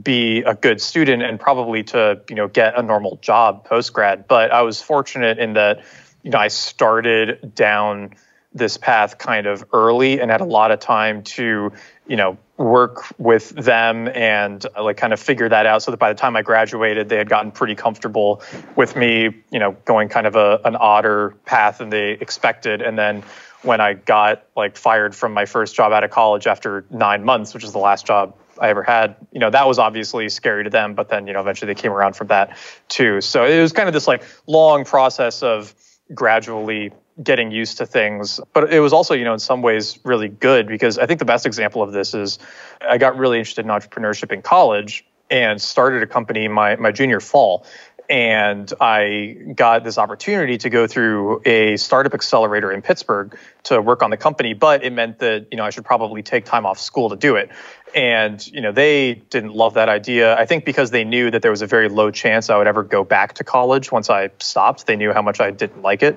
be 0.00 0.42
a 0.42 0.54
good 0.54 0.80
student 0.80 1.22
and 1.22 1.40
probably 1.40 1.82
to, 1.84 2.20
you 2.28 2.36
know, 2.36 2.48
get 2.48 2.78
a 2.78 2.82
normal 2.82 3.16
job 3.22 3.64
post 3.64 3.92
grad. 3.92 4.28
But 4.28 4.50
I 4.52 4.62
was 4.62 4.82
fortunate 4.82 5.38
in 5.38 5.54
that, 5.54 5.82
you 6.22 6.30
know, 6.30 6.38
I 6.38 6.48
started 6.48 7.54
down 7.54 8.10
this 8.56 8.76
path 8.76 9.18
kind 9.18 9.46
of 9.46 9.64
early 9.72 10.20
and 10.20 10.30
had 10.30 10.40
a 10.40 10.44
lot 10.44 10.70
of 10.70 10.80
time 10.80 11.22
to, 11.22 11.72
you 12.06 12.16
know, 12.16 12.38
work 12.56 13.04
with 13.18 13.50
them 13.50 14.08
and 14.08 14.64
uh, 14.76 14.82
like 14.82 14.96
kind 14.96 15.12
of 15.12 15.20
figure 15.20 15.48
that 15.48 15.66
out 15.66 15.82
so 15.82 15.90
that 15.90 15.98
by 15.98 16.12
the 16.12 16.18
time 16.18 16.36
I 16.36 16.42
graduated, 16.42 17.08
they 17.08 17.18
had 17.18 17.28
gotten 17.28 17.50
pretty 17.50 17.74
comfortable 17.74 18.42
with 18.74 18.96
me, 18.96 19.24
you 19.50 19.58
know, 19.58 19.76
going 19.84 20.08
kind 20.08 20.26
of 20.26 20.36
a, 20.36 20.60
an 20.64 20.74
odder 20.74 21.36
path 21.44 21.78
than 21.78 21.90
they 21.90 22.12
expected. 22.12 22.80
And 22.80 22.98
then 22.98 23.22
when 23.62 23.80
I 23.80 23.92
got 23.92 24.46
like 24.56 24.76
fired 24.76 25.14
from 25.14 25.34
my 25.34 25.44
first 25.44 25.74
job 25.74 25.92
out 25.92 26.02
of 26.02 26.10
college 26.10 26.46
after 26.46 26.86
nine 26.90 27.24
months, 27.24 27.52
which 27.52 27.64
is 27.64 27.72
the 27.72 27.78
last 27.78 28.06
job 28.06 28.34
I 28.58 28.70
ever 28.70 28.82
had, 28.82 29.16
you 29.32 29.40
know, 29.40 29.50
that 29.50 29.66
was 29.66 29.78
obviously 29.78 30.30
scary 30.30 30.64
to 30.64 30.70
them. 30.70 30.94
But 30.94 31.10
then, 31.10 31.26
you 31.26 31.34
know, 31.34 31.40
eventually 31.40 31.74
they 31.74 31.80
came 31.80 31.92
around 31.92 32.16
from 32.16 32.28
that 32.28 32.56
too. 32.88 33.20
So 33.20 33.44
it 33.44 33.60
was 33.60 33.72
kind 33.72 33.86
of 33.86 33.92
this 33.92 34.08
like 34.08 34.22
long 34.46 34.86
process 34.86 35.42
of 35.42 35.74
gradually 36.14 36.92
getting 37.22 37.50
used 37.50 37.78
to 37.78 37.86
things. 37.86 38.40
But 38.52 38.72
it 38.72 38.80
was 38.80 38.92
also, 38.92 39.14
you 39.14 39.24
know, 39.24 39.32
in 39.32 39.38
some 39.38 39.62
ways 39.62 39.98
really 40.04 40.28
good 40.28 40.66
because 40.66 40.98
I 40.98 41.06
think 41.06 41.18
the 41.18 41.24
best 41.24 41.46
example 41.46 41.82
of 41.82 41.92
this 41.92 42.14
is 42.14 42.38
I 42.80 42.98
got 42.98 43.16
really 43.16 43.38
interested 43.38 43.64
in 43.64 43.70
entrepreneurship 43.70 44.32
in 44.32 44.42
college 44.42 45.04
and 45.30 45.60
started 45.60 46.02
a 46.02 46.06
company 46.06 46.46
my, 46.48 46.76
my 46.76 46.92
junior 46.92 47.20
fall 47.20 47.66
and 48.08 48.72
I 48.80 49.36
got 49.54 49.84
this 49.84 49.98
opportunity 49.98 50.58
to 50.58 50.70
go 50.70 50.86
through 50.86 51.42
a 51.44 51.76
startup 51.76 52.14
accelerator 52.14 52.70
in 52.70 52.82
Pittsburgh 52.82 53.36
to 53.64 53.82
work 53.82 54.02
on 54.02 54.10
the 54.10 54.16
company, 54.16 54.54
but 54.54 54.84
it 54.84 54.92
meant 54.92 55.18
that 55.18 55.46
you 55.50 55.56
know 55.56 55.64
I 55.64 55.70
should 55.70 55.84
probably 55.84 56.22
take 56.22 56.44
time 56.44 56.66
off 56.66 56.78
school 56.78 57.10
to 57.10 57.16
do 57.16 57.36
it. 57.36 57.50
And 57.94 58.46
you 58.46 58.60
know 58.60 58.72
they 58.72 59.14
didn't 59.14 59.54
love 59.54 59.74
that 59.74 59.88
idea. 59.88 60.36
I 60.36 60.46
think 60.46 60.64
because 60.64 60.90
they 60.90 61.04
knew 61.04 61.30
that 61.30 61.42
there 61.42 61.50
was 61.50 61.62
a 61.62 61.66
very 61.66 61.88
low 61.88 62.10
chance 62.10 62.50
I 62.50 62.56
would 62.58 62.66
ever 62.66 62.82
go 62.82 63.04
back 63.04 63.34
to 63.34 63.44
college 63.44 63.90
once 63.90 64.08
I 64.08 64.30
stopped. 64.38 64.86
They 64.86 64.96
knew 64.96 65.12
how 65.12 65.22
much 65.22 65.40
I 65.40 65.50
didn't 65.50 65.82
like 65.82 66.02
it. 66.02 66.16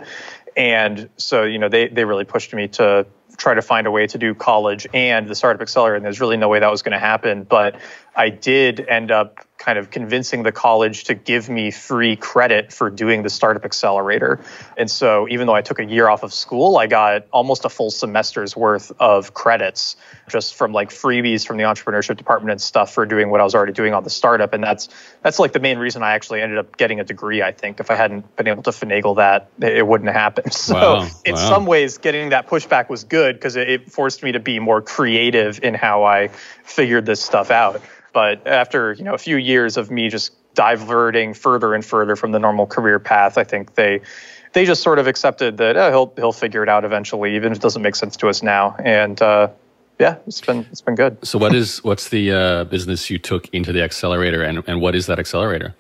And 0.60 1.10
so, 1.16 1.44
you 1.44 1.58
know, 1.58 1.70
they, 1.70 1.88
they 1.88 2.04
really 2.04 2.26
pushed 2.26 2.54
me 2.54 2.68
to 2.68 3.08
try 3.38 3.54
to 3.54 3.62
find 3.62 3.88
a 3.88 3.92
way 3.92 4.06
to 4.08 4.18
do 4.18 4.36
college 4.36 4.86
and 4.94 5.26
the 5.26 5.34
startup 5.34 5.62
accelerator. 5.62 5.96
And 5.96 6.04
there's 6.04 6.20
really 6.20 6.36
no 6.36 6.50
way 6.50 6.60
that 6.60 6.70
was 6.70 6.82
going 6.82 6.92
to 6.92 7.00
happen. 7.00 7.44
But 7.46 7.80
I 8.14 8.28
did 8.28 8.82
end 8.82 9.10
up 9.10 9.40
kind 9.60 9.78
of 9.78 9.92
convincing 9.92 10.44
the 10.44 10.54
college 10.54 11.04
to 11.04 11.14
give 11.14 11.50
me 11.50 11.70
free 11.70 12.16
credit 12.16 12.72
for 12.72 12.90
doing 12.90 13.24
the 13.24 13.30
startup 13.30 13.66
accelerator. 13.66 14.40
And 14.78 14.90
so 14.90 15.28
even 15.28 15.48
though 15.48 15.54
I 15.54 15.62
took 15.62 15.80
a 15.80 15.86
year 15.86 16.08
off 16.08 16.24
of 16.24 16.34
school, 16.34 16.78
I 16.78 16.88
got 16.88 17.28
almost 17.32 17.66
a 17.66 17.70
full 17.70 17.92
semester's 17.92 18.56
worth 18.56 18.90
of 19.00 19.34
credits 19.34 19.98
just 20.30 20.56
from 20.56 20.72
like 20.72 20.90
freebies 20.92 21.46
from 21.46 21.58
the 21.58 21.64
entrepreneurship 21.64 22.16
department 22.16 22.52
and 22.52 22.62
stuff 22.62 22.94
for 22.94 23.06
doing 23.06 23.30
what 23.30 23.42
I 23.42 23.44
was 23.44 23.54
already 23.54 23.74
doing 23.74 23.94
on 23.94 24.04
the 24.06 24.10
startup. 24.10 24.54
And 24.54 24.64
that's 24.64 24.88
that's 25.24 25.40
like 25.40 25.52
the 25.52 25.60
main 25.60 25.78
reason 25.78 26.04
I 26.04 26.14
actually 26.14 26.42
ended 26.42 26.58
up 26.58 26.78
getting 26.78 27.02
a 27.02 27.04
degree, 27.04 27.44
I 27.44 27.52
think. 27.52 27.82
If 27.82 27.92
I 27.92 27.96
hadn't 27.96 28.34
been 28.38 28.48
able 28.48 28.64
to 28.64 28.72
finagle 28.72 29.18
that, 29.18 29.50
it 29.62 29.86
wouldn't 29.86 30.08
have 30.08 30.16
happened. 30.16 30.54
So 30.70 30.76
wow. 30.76 31.08
in 31.26 31.34
wow. 31.34 31.50
some 31.50 31.66
ways 31.66 31.98
getting 31.98 32.30
that 32.30 32.48
pushback 32.48 32.90
was 32.90 33.04
good 33.04 33.36
because 33.36 33.56
it 33.56 33.92
forced 33.92 34.22
me 34.22 34.34
to 34.34 34.40
be 34.40 34.60
more 34.60 34.84
creative 34.84 35.64
in 35.64 35.74
how 35.74 36.04
I 36.04 36.28
figured 36.64 37.08
this 37.08 37.22
stuff 37.22 37.50
out. 37.50 37.82
But 38.14 38.48
after 38.48 38.94
you 38.94 39.04
know 39.04 39.14
a 39.14 39.20
few 39.20 39.38
years 39.38 39.78
of 39.78 39.92
me 39.92 40.10
just 40.10 40.34
diverting 40.56 41.34
further 41.34 41.74
and 41.74 41.86
further 41.86 42.16
from 42.16 42.32
the 42.32 42.40
normal 42.40 42.66
career 42.68 43.00
path, 43.00 43.38
I 43.38 43.44
think 43.44 43.76
they 43.76 44.02
they 44.54 44.66
just 44.66 44.82
sort 44.82 45.00
of 45.00 45.08
accepted 45.08 45.58
that 45.58 45.78
oh, 45.78 45.90
he'll 45.90 46.14
he'll 46.16 46.34
figure 46.34 46.64
it 46.64 46.70
out 46.70 46.86
eventually, 46.86 47.36
even 47.36 47.52
if 47.52 47.60
it 47.60 47.62
doesn't 47.62 47.82
make 47.82 47.96
sense 47.96 48.18
to 48.18 48.30
us 48.30 48.42
now. 48.42 48.76
And 48.80 49.22
uh, 49.22 49.50
yeah, 50.00 50.18
it's 50.26 50.42
been 50.42 50.66
it's 50.72 50.82
been 50.82 50.96
good. 50.96 51.18
So 51.26 51.38
what 51.38 51.54
is 51.54 51.84
what's 51.84 52.10
the 52.10 52.32
uh, 52.32 52.64
business 52.66 53.10
you 53.10 53.20
took 53.20 53.48
into 53.50 53.72
the 53.72 53.84
accelerator, 53.84 54.44
and 54.44 54.64
and 54.68 54.82
what 54.82 54.96
is 54.96 55.06
that 55.08 55.20
accelerator? 55.20 55.76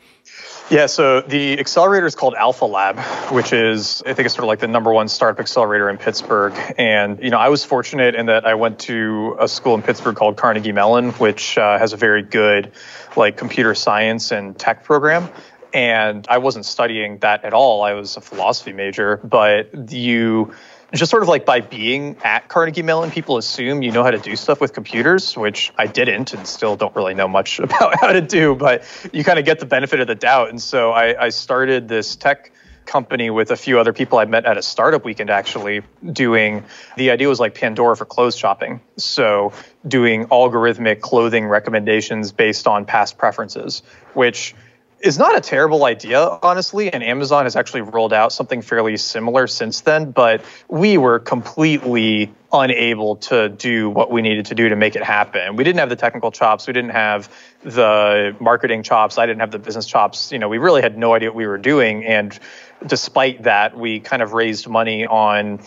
Yeah, 0.70 0.86
so 0.86 1.22
the 1.22 1.60
accelerator 1.60 2.06
is 2.06 2.14
called 2.14 2.36
Alpha 2.36 2.66
Lab, 2.66 3.00
which 3.34 3.54
is 3.54 4.04
I 4.06 4.14
think 4.14 4.28
it's 4.28 4.36
sort 4.36 4.44
of 4.44 4.50
like 4.50 4.60
the 4.60 4.68
number 4.68 4.94
one 4.94 5.08
startup 5.08 5.40
accelerator 5.40 5.90
in 5.90 5.98
Pittsburgh. 5.98 6.54
And 6.78 7.20
you 7.24 7.32
know, 7.32 7.40
I 7.40 7.50
was 7.50 7.66
fortunate 7.66 8.14
in 8.14 8.28
that 8.28 8.46
I 8.46 8.54
went 8.54 8.78
to 8.82 9.36
a 9.40 9.48
school 9.48 9.74
in 9.74 9.82
Pittsburgh 9.82 10.16
called 10.16 10.38
Carnegie 10.38 10.72
Mellon, 10.72 11.10
which 11.14 11.58
uh, 11.58 11.80
has 11.80 11.94
a 11.94 11.98
very 11.98 12.22
good 12.22 12.72
like 13.18 13.36
computer 13.36 13.74
science 13.74 14.32
and 14.32 14.58
tech 14.60 14.84
program. 14.84 15.30
And 15.74 16.28
I 16.30 16.38
wasn't 16.38 16.66
studying 16.66 17.18
that 17.20 17.46
at 17.46 17.54
all. 17.54 17.82
I 17.82 17.94
was 17.94 18.16
a 18.16 18.22
philosophy 18.22 18.74
major, 18.74 19.18
but 19.18 19.92
you 19.92 20.54
just 20.94 21.12
sort 21.12 21.24
of 21.24 21.30
like 21.30 21.46
by 21.46 21.62
being 21.62 22.18
at 22.24 22.48
Carnegie 22.48 22.82
Mellon, 22.82 23.12
people 23.12 23.38
assume 23.38 23.82
you 23.82 23.92
know 23.92 24.04
how 24.04 24.12
to 24.12 24.18
do 24.18 24.36
stuff 24.36 24.60
with 24.60 24.74
computers, 24.74 25.38
which 25.38 25.72
I 25.78 25.88
didn't 25.88 26.34
and 26.34 26.48
still 26.48 26.76
don't 26.76 26.96
really 26.96 27.14
know 27.14 27.28
much 27.28 27.60
about 27.60 28.00
how 28.00 28.12
to 28.12 28.22
do, 28.22 28.56
but 28.56 28.84
you 29.14 29.24
kind 29.24 29.40
of 29.40 29.46
get 29.46 29.60
the 29.60 29.66
benefit 29.66 30.00
of 30.00 30.08
the 30.08 30.16
doubt. 30.16 30.50
And 30.50 30.62
so 30.62 30.92
I, 30.92 31.26
I 31.26 31.30
started 31.30 31.88
this 31.88 32.16
tech 32.16 32.52
company 32.90 33.30
with 33.30 33.52
a 33.52 33.56
few 33.56 33.80
other 33.80 33.94
people 33.94 34.18
I 34.18 34.26
met 34.26 34.46
at 34.46 34.58
a 34.58 34.64
startup 34.64 35.06
weekend 35.06 35.30
actually 35.30 35.84
doing 36.12 36.66
the 36.98 37.12
idea 37.12 37.30
was 37.30 37.40
like 37.40 37.54
Pandora 37.54 37.96
for 37.96 38.06
clothes 38.06 38.36
shopping. 38.36 38.82
So 38.98 39.54
doing 39.88 40.26
algorithmic 40.26 41.00
clothing 41.00 41.46
recommendations 41.46 42.32
based 42.32 42.68
on 42.68 42.86
past 42.86 43.20
preferences, 43.20 43.84
which 44.16 44.56
is 45.02 45.18
not 45.18 45.38
a 45.38 45.42
terrible 45.42 45.86
idea, 45.86 46.20
honestly. 46.42 46.92
And 46.92 47.04
Amazon 47.04 47.46
has 47.46 47.56
actually 47.56 47.82
rolled 47.82 48.14
out 48.14 48.32
something 48.34 48.62
fairly 48.62 48.98
similar 48.98 49.48
since 49.48 49.82
then, 49.82 50.12
but 50.12 50.44
we 50.68 50.98
were 50.98 51.20
completely 51.20 52.34
unable 52.52 53.18
to 53.18 53.50
do 53.50 53.90
what 53.90 54.12
we 54.12 54.22
needed 54.22 54.48
to 54.48 54.56
do 54.56 54.70
to 54.70 54.76
make 54.76 54.96
it 54.96 55.04
happen. 55.04 55.56
We 55.56 55.64
didn't 55.64 55.80
have 55.80 55.90
the 55.90 55.96
technical 55.96 56.32
chops, 56.32 56.68
we 56.68 56.74
didn't 56.74 56.92
have 56.92 57.32
the 57.64 58.36
marketing 58.40 58.84
chops, 58.84 59.18
I 59.18 59.26
didn't 59.26 59.42
have 59.42 59.52
the 59.52 59.60
business 59.60 59.86
chops. 59.86 60.32
You 60.32 60.40
know, 60.40 60.50
we 60.50 60.58
really 60.58 60.82
had 60.82 60.98
no 60.98 61.14
idea 61.14 61.30
what 61.30 61.36
we 61.36 61.48
were 61.48 61.58
doing. 61.58 62.06
And 62.06 62.38
despite 62.86 63.44
that, 63.44 63.78
we 63.78 64.00
kind 64.00 64.22
of 64.22 64.34
raised 64.34 64.68
money 64.68 65.06
on 65.06 65.62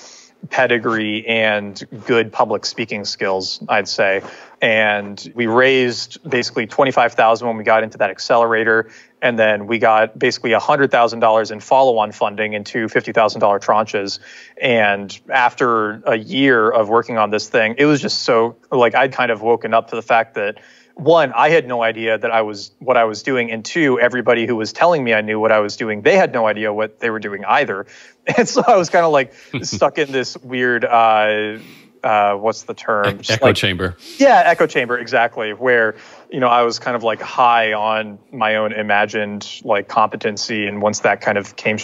pedigree 0.51 1.25
and 1.27 1.81
good 2.05 2.33
public 2.33 2.67
speaking 2.67 3.05
skills, 3.05 3.63
I'd 3.69 3.87
say. 3.87 4.23
And 4.61 5.33
we 5.37 5.47
raised 5.47 6.29
basically 6.29 6.67
25,000 6.67 7.47
when 7.47 7.57
we 7.57 7.65
got 7.65 7.85
into 7.85 7.99
that 7.99 8.11
accelerator 8.11 8.91
and 9.23 9.39
then 9.39 9.69
we 9.69 9.79
got 9.79 10.19
basically 10.19 10.51
$100,000 10.51 11.53
in 11.53 11.61
follow-on 11.61 12.11
funding 12.11 12.53
into 12.55 12.89
$50,000 12.89 13.61
tranches. 13.61 14.19
And 14.61 15.19
after 15.31 16.03
a 16.05 16.17
year 16.17 16.69
of 16.69 16.89
working 16.89 17.17
on 17.17 17.31
this 17.31 17.49
thing, 17.49 17.77
it 17.79 17.87
was 17.87 18.03
just 18.03 18.25
so 18.25 18.57
like 18.71 18.97
I'd 18.97 19.13
kind 19.13 19.31
of 19.31 19.41
woken 19.41 19.73
up 19.73 19.91
to 19.91 19.97
the 19.97 20.03
fact 20.03 20.35
that 20.35 20.59
one, 20.95 21.33
I 21.33 21.49
had 21.49 21.67
no 21.67 21.83
idea 21.83 22.19
that 22.19 22.31
I 22.31 22.43
was 22.43 22.73
what 22.79 22.99
I 22.99 23.05
was 23.05 23.23
doing, 23.23 23.51
and 23.51 23.65
two, 23.65 23.99
everybody 23.99 24.47
who 24.47 24.57
was 24.57 24.75
telling 24.75 25.03
me 25.03 25.15
I 25.15 25.23
knew 25.23 25.41
what 25.41 25.51
I 25.51 25.61
was 25.61 25.77
doing, 25.77 26.03
they 26.03 26.17
had 26.17 26.35
no 26.35 26.47
idea 26.47 26.71
what 26.71 27.01
they 27.01 27.09
were 27.09 27.21
doing 27.21 27.45
either. 27.45 27.87
And 28.25 28.49
so 28.49 28.63
I 28.65 28.77
was 28.77 28.89
kind 28.89 29.05
of 29.05 29.11
like 29.11 29.35
stuck 29.63 29.99
in 29.99 30.13
this 30.13 30.37
weird 30.37 30.85
uh, 30.85 31.59
uh, 32.05 32.35
what's 32.35 32.63
the 32.63 32.75
term? 32.75 33.21
E- 33.21 33.25
echo 33.29 33.47
like, 33.47 33.57
chamber. 33.57 33.97
Yeah, 34.19 34.43
echo 34.45 34.67
chamber, 34.67 34.99
exactly. 34.99 35.53
Where 35.53 35.97
you 36.33 36.41
know 36.41 36.49
I 36.49 36.63
was 36.63 36.79
kind 36.79 36.97
of 36.97 37.03
like 37.03 37.21
high 37.21 37.73
on 37.75 38.19
my 38.33 38.57
own 38.57 38.73
imagined 38.73 39.61
like 39.65 39.89
competency, 39.89 40.67
and 40.67 40.81
once 40.81 41.01
that 41.01 41.21
kind 41.21 41.39
of 41.39 41.57
came 41.57 41.79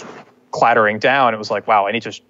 clattering 0.51 0.99
down, 0.99 1.33
it 1.33 1.37
was 1.37 1.51
like, 1.51 1.67
wow, 1.67 1.87
I 1.87 1.91
need 1.91 2.03
to 2.03 2.11
sh- 2.11 2.21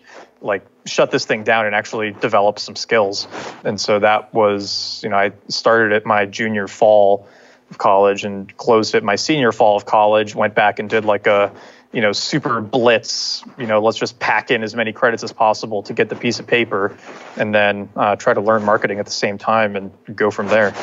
like 0.42 0.66
shut 0.86 1.12
this 1.12 1.26
thing 1.26 1.44
down 1.44 1.66
and 1.66 1.76
actually 1.76 2.12
develop 2.12 2.60
some 2.60 2.76
skills. 2.76 3.28
And 3.64 3.80
so 3.80 4.00
that 4.00 4.34
was, 4.34 5.02
you 5.04 5.10
know, 5.10 5.18
I 5.18 5.32
started 5.48 5.94
at 5.94 6.06
my 6.06 6.26
junior 6.26 6.68
fall 6.68 7.28
of 7.70 7.78
college 7.78 8.26
and 8.26 8.56
closed 8.58 8.96
at 8.96 9.04
my 9.04 9.16
senior 9.16 9.52
fall 9.52 9.78
of 9.78 9.86
college. 9.86 10.36
Went 10.36 10.56
back 10.56 10.80
and 10.80 10.90
did 10.90 11.06
like 11.06 11.28
a 11.28 11.54
you 11.91 12.01
know, 12.01 12.12
super 12.12 12.62
blitz, 12.62 13.43
you 13.58 13.65
know, 13.65 13.81
let's 13.81 13.98
just 13.98 14.19
pack 14.19 14.51
in 14.51 14.62
as 14.62 14.75
many 14.75 14.93
credits 14.93 15.24
as 15.24 15.34
possible 15.34 15.81
to 15.84 15.93
get 15.93 16.10
the 16.10 16.15
piece 16.15 16.39
of 16.39 16.46
paper 16.46 16.96
and 17.36 17.53
then 17.53 17.89
uh, 17.96 18.15
try 18.15 18.31
to 18.31 18.41
learn 18.41 18.63
marketing 18.63 19.00
at 19.00 19.05
the 19.05 19.12
same 19.12 19.39
time 19.39 19.75
and 19.75 19.91
go 20.15 20.29
from 20.29 20.48
there. 20.50 20.74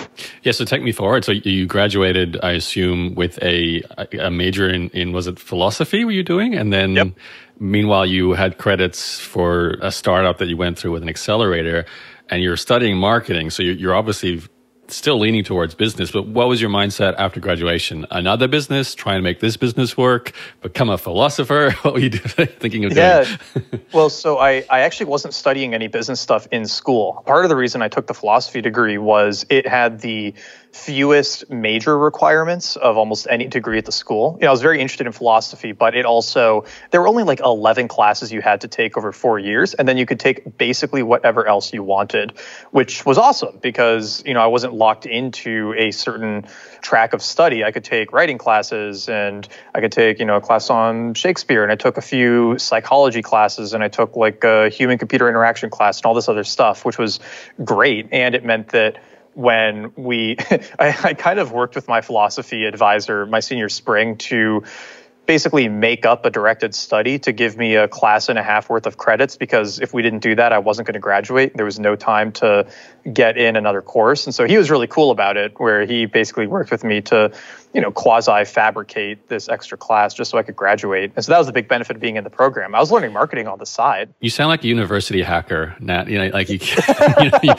Yeah, 0.42 0.50
so 0.50 0.64
take 0.64 0.82
me 0.82 0.90
forward. 0.90 1.24
So 1.24 1.30
you 1.32 1.66
graduated, 1.66 2.40
I 2.42 2.52
assume, 2.52 3.14
with 3.14 3.38
a, 3.40 3.82
a 4.18 4.32
major 4.32 4.68
in, 4.68 4.88
in, 4.90 5.12
was 5.12 5.28
it 5.28 5.38
philosophy 5.38 6.04
were 6.04 6.10
you 6.10 6.24
doing? 6.24 6.56
And 6.56 6.72
then 6.72 6.92
yep. 6.94 7.08
meanwhile, 7.60 8.04
you 8.04 8.32
had 8.32 8.58
credits 8.58 9.20
for 9.20 9.76
a 9.82 9.92
startup 9.92 10.38
that 10.38 10.48
you 10.48 10.56
went 10.56 10.76
through 10.76 10.90
with 10.90 11.02
an 11.02 11.08
accelerator 11.08 11.84
and 12.28 12.42
you're 12.42 12.56
studying 12.56 12.96
marketing. 12.96 13.50
So 13.50 13.62
you're, 13.62 13.76
you're 13.76 13.94
obviously 13.94 14.42
still 14.88 15.18
leaning 15.18 15.44
towards 15.44 15.74
business, 15.74 16.10
but 16.10 16.26
what 16.26 16.48
was 16.48 16.60
your 16.60 16.70
mindset 16.70 17.14
after 17.18 17.40
graduation? 17.40 18.06
Another 18.10 18.48
business, 18.48 18.94
trying 18.94 19.18
to 19.18 19.22
make 19.22 19.40
this 19.40 19.56
business 19.56 19.96
work, 19.96 20.32
become 20.62 20.90
a 20.90 20.98
philosopher? 20.98 21.74
What 21.86 21.94
were 21.94 22.00
you 22.00 22.10
thinking 22.10 22.84
of 22.84 22.96
yeah. 22.96 23.36
well, 23.92 24.10
so 24.10 24.38
I, 24.38 24.64
I 24.70 24.80
actually 24.80 25.06
wasn't 25.06 25.34
studying 25.34 25.72
any 25.72 25.86
business 25.86 26.20
stuff 26.20 26.48
in 26.50 26.66
school. 26.66 27.22
Part 27.26 27.44
of 27.44 27.48
the 27.48 27.56
reason 27.56 27.80
I 27.80 27.88
took 27.88 28.06
the 28.06 28.14
philosophy 28.14 28.60
degree 28.60 28.98
was 28.98 29.46
it 29.48 29.68
had 29.68 30.00
the 30.00 30.34
fewest 30.76 31.48
major 31.50 31.98
requirements 31.98 32.76
of 32.76 32.96
almost 32.98 33.26
any 33.30 33.46
degree 33.48 33.78
at 33.78 33.86
the 33.86 33.92
school. 33.92 34.36
You 34.38 34.44
know, 34.44 34.48
I 34.48 34.50
was 34.52 34.60
very 34.60 34.80
interested 34.80 35.06
in 35.06 35.12
philosophy, 35.12 35.72
but 35.72 35.96
it 35.96 36.04
also 36.04 36.66
there 36.90 37.00
were 37.00 37.08
only 37.08 37.24
like 37.24 37.40
11 37.40 37.88
classes 37.88 38.30
you 38.30 38.42
had 38.42 38.60
to 38.60 38.68
take 38.68 38.96
over 38.96 39.10
4 39.10 39.38
years 39.38 39.74
and 39.74 39.88
then 39.88 39.96
you 39.96 40.04
could 40.04 40.20
take 40.20 40.58
basically 40.58 41.02
whatever 41.02 41.46
else 41.46 41.72
you 41.72 41.82
wanted, 41.82 42.38
which 42.70 43.06
was 43.06 43.16
awesome 43.16 43.58
because, 43.62 44.22
you 44.26 44.34
know, 44.34 44.40
I 44.40 44.46
wasn't 44.46 44.74
locked 44.74 45.06
into 45.06 45.74
a 45.76 45.90
certain 45.90 46.46
track 46.82 47.14
of 47.14 47.22
study. 47.22 47.64
I 47.64 47.72
could 47.72 47.84
take 47.84 48.12
writing 48.12 48.36
classes 48.36 49.08
and 49.08 49.48
I 49.74 49.80
could 49.80 49.92
take, 49.92 50.18
you 50.18 50.26
know, 50.26 50.36
a 50.36 50.40
class 50.40 50.68
on 50.68 51.14
Shakespeare 51.14 51.62
and 51.62 51.72
I 51.72 51.76
took 51.76 51.96
a 51.96 52.02
few 52.02 52.58
psychology 52.58 53.22
classes 53.22 53.72
and 53.72 53.82
I 53.82 53.88
took 53.88 54.14
like 54.14 54.44
a 54.44 54.68
human 54.68 54.98
computer 54.98 55.28
interaction 55.28 55.70
class 55.70 55.98
and 55.98 56.06
all 56.06 56.14
this 56.14 56.28
other 56.28 56.44
stuff, 56.44 56.84
which 56.84 56.98
was 56.98 57.18
great 57.64 58.08
and 58.12 58.34
it 58.34 58.44
meant 58.44 58.68
that 58.68 58.98
when 59.36 59.92
we 59.96 60.36
I, 60.78 60.96
I, 61.04 61.14
kind 61.14 61.38
of 61.38 61.52
worked 61.52 61.74
with 61.74 61.88
my 61.88 62.00
philosophy 62.00 62.64
advisor 62.64 63.26
my 63.26 63.40
senior 63.40 63.68
spring 63.68 64.16
to 64.16 64.64
basically 65.26 65.68
make 65.68 66.06
up 66.06 66.24
a 66.24 66.30
directed 66.30 66.74
study 66.74 67.18
to 67.18 67.32
give 67.32 67.56
me 67.56 67.74
a 67.74 67.86
class 67.86 68.30
and 68.30 68.38
a 68.38 68.42
half 68.42 68.70
worth 68.70 68.86
of 68.86 68.96
credits 68.96 69.36
because 69.36 69.78
if 69.80 69.92
we 69.92 70.00
didn't 70.00 70.20
do 70.20 70.34
that 70.34 70.54
I 70.54 70.58
wasn't 70.58 70.86
going 70.86 70.94
to 70.94 71.00
graduate. 71.00 71.54
There 71.54 71.66
was 71.66 71.78
no 71.78 71.96
time 71.96 72.32
to 72.32 72.66
get 73.12 73.36
in 73.36 73.56
another 73.56 73.82
course. 73.82 74.24
And 74.24 74.34
so 74.34 74.46
he 74.46 74.56
was 74.56 74.70
really 74.70 74.86
cool 74.86 75.10
about 75.10 75.36
it 75.36 75.60
where 75.60 75.84
he 75.84 76.06
basically 76.06 76.46
worked 76.46 76.70
with 76.70 76.82
me 76.82 77.02
to 77.02 77.30
you 77.74 77.82
know 77.82 77.90
quasi 77.90 78.46
fabricate 78.46 79.28
this 79.28 79.50
extra 79.50 79.76
class 79.76 80.14
just 80.14 80.30
so 80.30 80.38
I 80.38 80.44
could 80.44 80.56
graduate. 80.56 81.12
And 81.14 81.22
so 81.22 81.32
that 81.32 81.38
was 81.38 81.46
the 81.46 81.52
big 81.52 81.68
benefit 81.68 81.96
of 81.96 82.00
being 82.00 82.16
in 82.16 82.24
the 82.24 82.30
program. 82.30 82.74
I 82.74 82.80
was 82.80 82.90
learning 82.90 83.12
marketing 83.12 83.48
on 83.48 83.58
the 83.58 83.66
side. 83.66 84.14
You 84.20 84.30
sound 84.30 84.48
like 84.48 84.64
a 84.64 84.68
university 84.68 85.20
hacker 85.20 85.76
Nat. 85.78 86.08
You 86.08 86.18
know 86.20 86.28
like 86.28 86.48
you, 86.48 86.58
you, 87.20 87.30
know, 87.30 87.38
you 87.42 87.54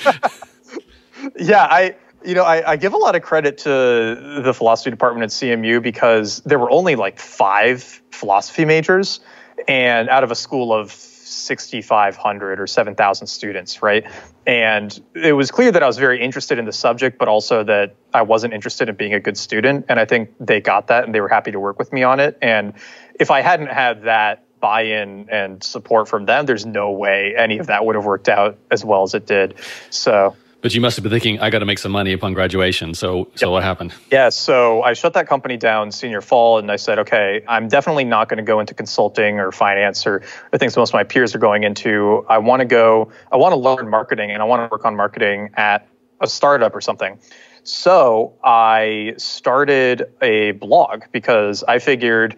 yeah, 1.37 1.63
I 1.63 1.95
you 2.23 2.35
know 2.35 2.43
I, 2.43 2.71
I, 2.71 2.75
give 2.75 2.93
a 2.93 2.97
lot 2.97 3.15
of 3.15 3.21
credit 3.21 3.57
to 3.59 4.41
the 4.43 4.53
philosophy 4.53 4.89
department 4.89 5.23
at 5.23 5.29
CMU 5.29 5.81
because 5.81 6.41
there 6.41 6.59
were 6.59 6.71
only 6.71 6.95
like 6.95 7.19
five 7.19 8.01
philosophy 8.11 8.65
majors, 8.65 9.19
and 9.67 10.09
out 10.09 10.23
of 10.23 10.31
a 10.31 10.35
school 10.35 10.73
of 10.73 10.91
6,500 11.27 12.59
or 12.59 12.67
7,000 12.67 13.27
students, 13.27 13.81
right? 13.81 14.05
And 14.45 14.99
it 15.13 15.33
was 15.33 15.51
clear 15.51 15.71
that 15.71 15.83
I 15.83 15.87
was 15.87 15.97
very 15.97 16.21
interested 16.21 16.57
in 16.57 16.65
the 16.65 16.71
subject, 16.71 17.17
but 17.17 17.27
also 17.27 17.63
that 17.65 17.95
I 18.13 18.21
wasn't 18.21 18.53
interested 18.53 18.89
in 18.89 18.95
being 18.95 19.13
a 19.13 19.19
good 19.19 19.37
student. 19.37 19.85
And 19.89 19.99
I 19.99 20.05
think 20.05 20.33
they 20.39 20.61
got 20.61 20.87
that 20.87 21.03
and 21.03 21.13
they 21.13 21.21
were 21.21 21.27
happy 21.27 21.51
to 21.51 21.59
work 21.59 21.77
with 21.77 21.91
me 21.91 22.03
on 22.03 22.19
it. 22.19 22.37
And 22.41 22.73
if 23.19 23.29
I 23.29 23.41
hadn't 23.41 23.67
had 23.67 24.03
that 24.03 24.45
buy-in 24.59 25.29
and 25.29 25.63
support 25.63 26.07
from 26.07 26.25
them, 26.25 26.45
there's 26.45 26.65
no 26.65 26.91
way 26.91 27.35
any 27.37 27.59
of 27.59 27.67
that 27.67 27.85
would 27.85 27.95
have 27.95 28.05
worked 28.05 28.29
out 28.29 28.57
as 28.71 28.83
well 28.83 29.03
as 29.03 29.13
it 29.13 29.25
did. 29.25 29.55
So 29.89 30.35
but 30.61 30.73
you 30.73 30.81
must 30.81 30.95
have 30.97 31.03
been 31.03 31.11
thinking, 31.11 31.39
I 31.39 31.49
got 31.49 31.59
to 31.59 31.65
make 31.65 31.79
some 31.79 31.91
money 31.91 32.13
upon 32.13 32.33
graduation. 32.33 32.93
So, 32.93 33.29
so 33.35 33.47
yep. 33.47 33.51
what 33.51 33.63
happened? 33.63 33.93
Yeah, 34.11 34.29
so 34.29 34.81
I 34.81 34.93
shut 34.93 35.13
that 35.13 35.27
company 35.27 35.55
down 35.57 35.91
senior 35.91 36.21
fall, 36.21 36.57
and 36.57 36.71
I 36.71 36.77
said, 36.77 36.99
okay, 36.99 37.43
I'm 37.47 37.67
definitely 37.67 38.05
not 38.05 38.29
going 38.29 38.37
to 38.37 38.43
go 38.43 38.59
into 38.59 38.73
consulting 38.73 39.39
or 39.39 39.51
finance 39.51 40.07
or 40.07 40.23
the 40.51 40.57
things 40.57 40.75
most 40.75 40.89
of 40.89 40.93
my 40.95 41.03
peers 41.03 41.35
are 41.35 41.39
going 41.39 41.63
into. 41.63 42.25
I 42.27 42.39
want 42.39 42.61
to 42.61 42.65
go, 42.65 43.11
I 43.31 43.37
want 43.37 43.53
to 43.53 43.57
learn 43.57 43.89
marketing, 43.89 44.31
and 44.31 44.41
I 44.41 44.45
want 44.45 44.67
to 44.67 44.73
work 44.73 44.85
on 44.85 44.95
marketing 44.95 45.51
at 45.55 45.87
a 46.19 46.27
startup 46.27 46.75
or 46.75 46.81
something. 46.81 47.19
So 47.63 48.33
I 48.43 49.13
started 49.17 50.05
a 50.21 50.51
blog 50.51 51.03
because 51.11 51.63
I 51.63 51.79
figured 51.79 52.37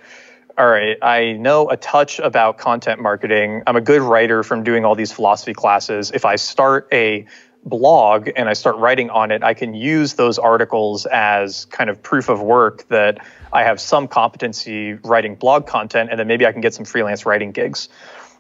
all 0.58 0.68
right, 0.68 0.98
I 1.02 1.34
know 1.34 1.70
a 1.70 1.78
touch 1.78 2.20
about 2.20 2.58
content 2.58 3.02
marketing. 3.02 3.64
I'm 3.66 3.78
a 3.78 3.82
good 3.82 4.02
writer 4.02 4.44
from 4.44 4.66
doing 4.66 4.84
all 4.84 4.94
these 4.94 5.10
philosophy 5.10 5.54
classes. 5.54 6.12
If 6.12 6.26
I 6.26 6.36
start 6.36 6.90
a 6.92 7.26
blog 7.70 8.30
and 8.36 8.50
I 8.50 8.54
start 8.54 8.76
writing 8.78 9.10
on 9.10 9.32
it, 9.32 9.44
I 9.44 9.54
can 9.54 9.74
use 9.74 10.16
those 10.16 10.38
articles 10.38 11.06
as 11.06 11.66
kind 11.66 11.90
of 11.90 12.02
proof 12.02 12.30
of 12.30 12.42
work 12.42 12.88
that 12.90 13.26
I 13.54 13.64
have 13.64 13.80
some 13.80 14.08
competency 14.08 14.94
writing 14.94 15.36
blog 15.36 15.68
content, 15.68 16.10
and 16.10 16.20
then 16.20 16.28
maybe 16.28 16.46
I 16.46 16.52
can 16.52 16.62
get 16.62 16.74
some 16.74 16.86
freelance 16.86 17.26
writing 17.26 17.52
gigs. 17.52 17.90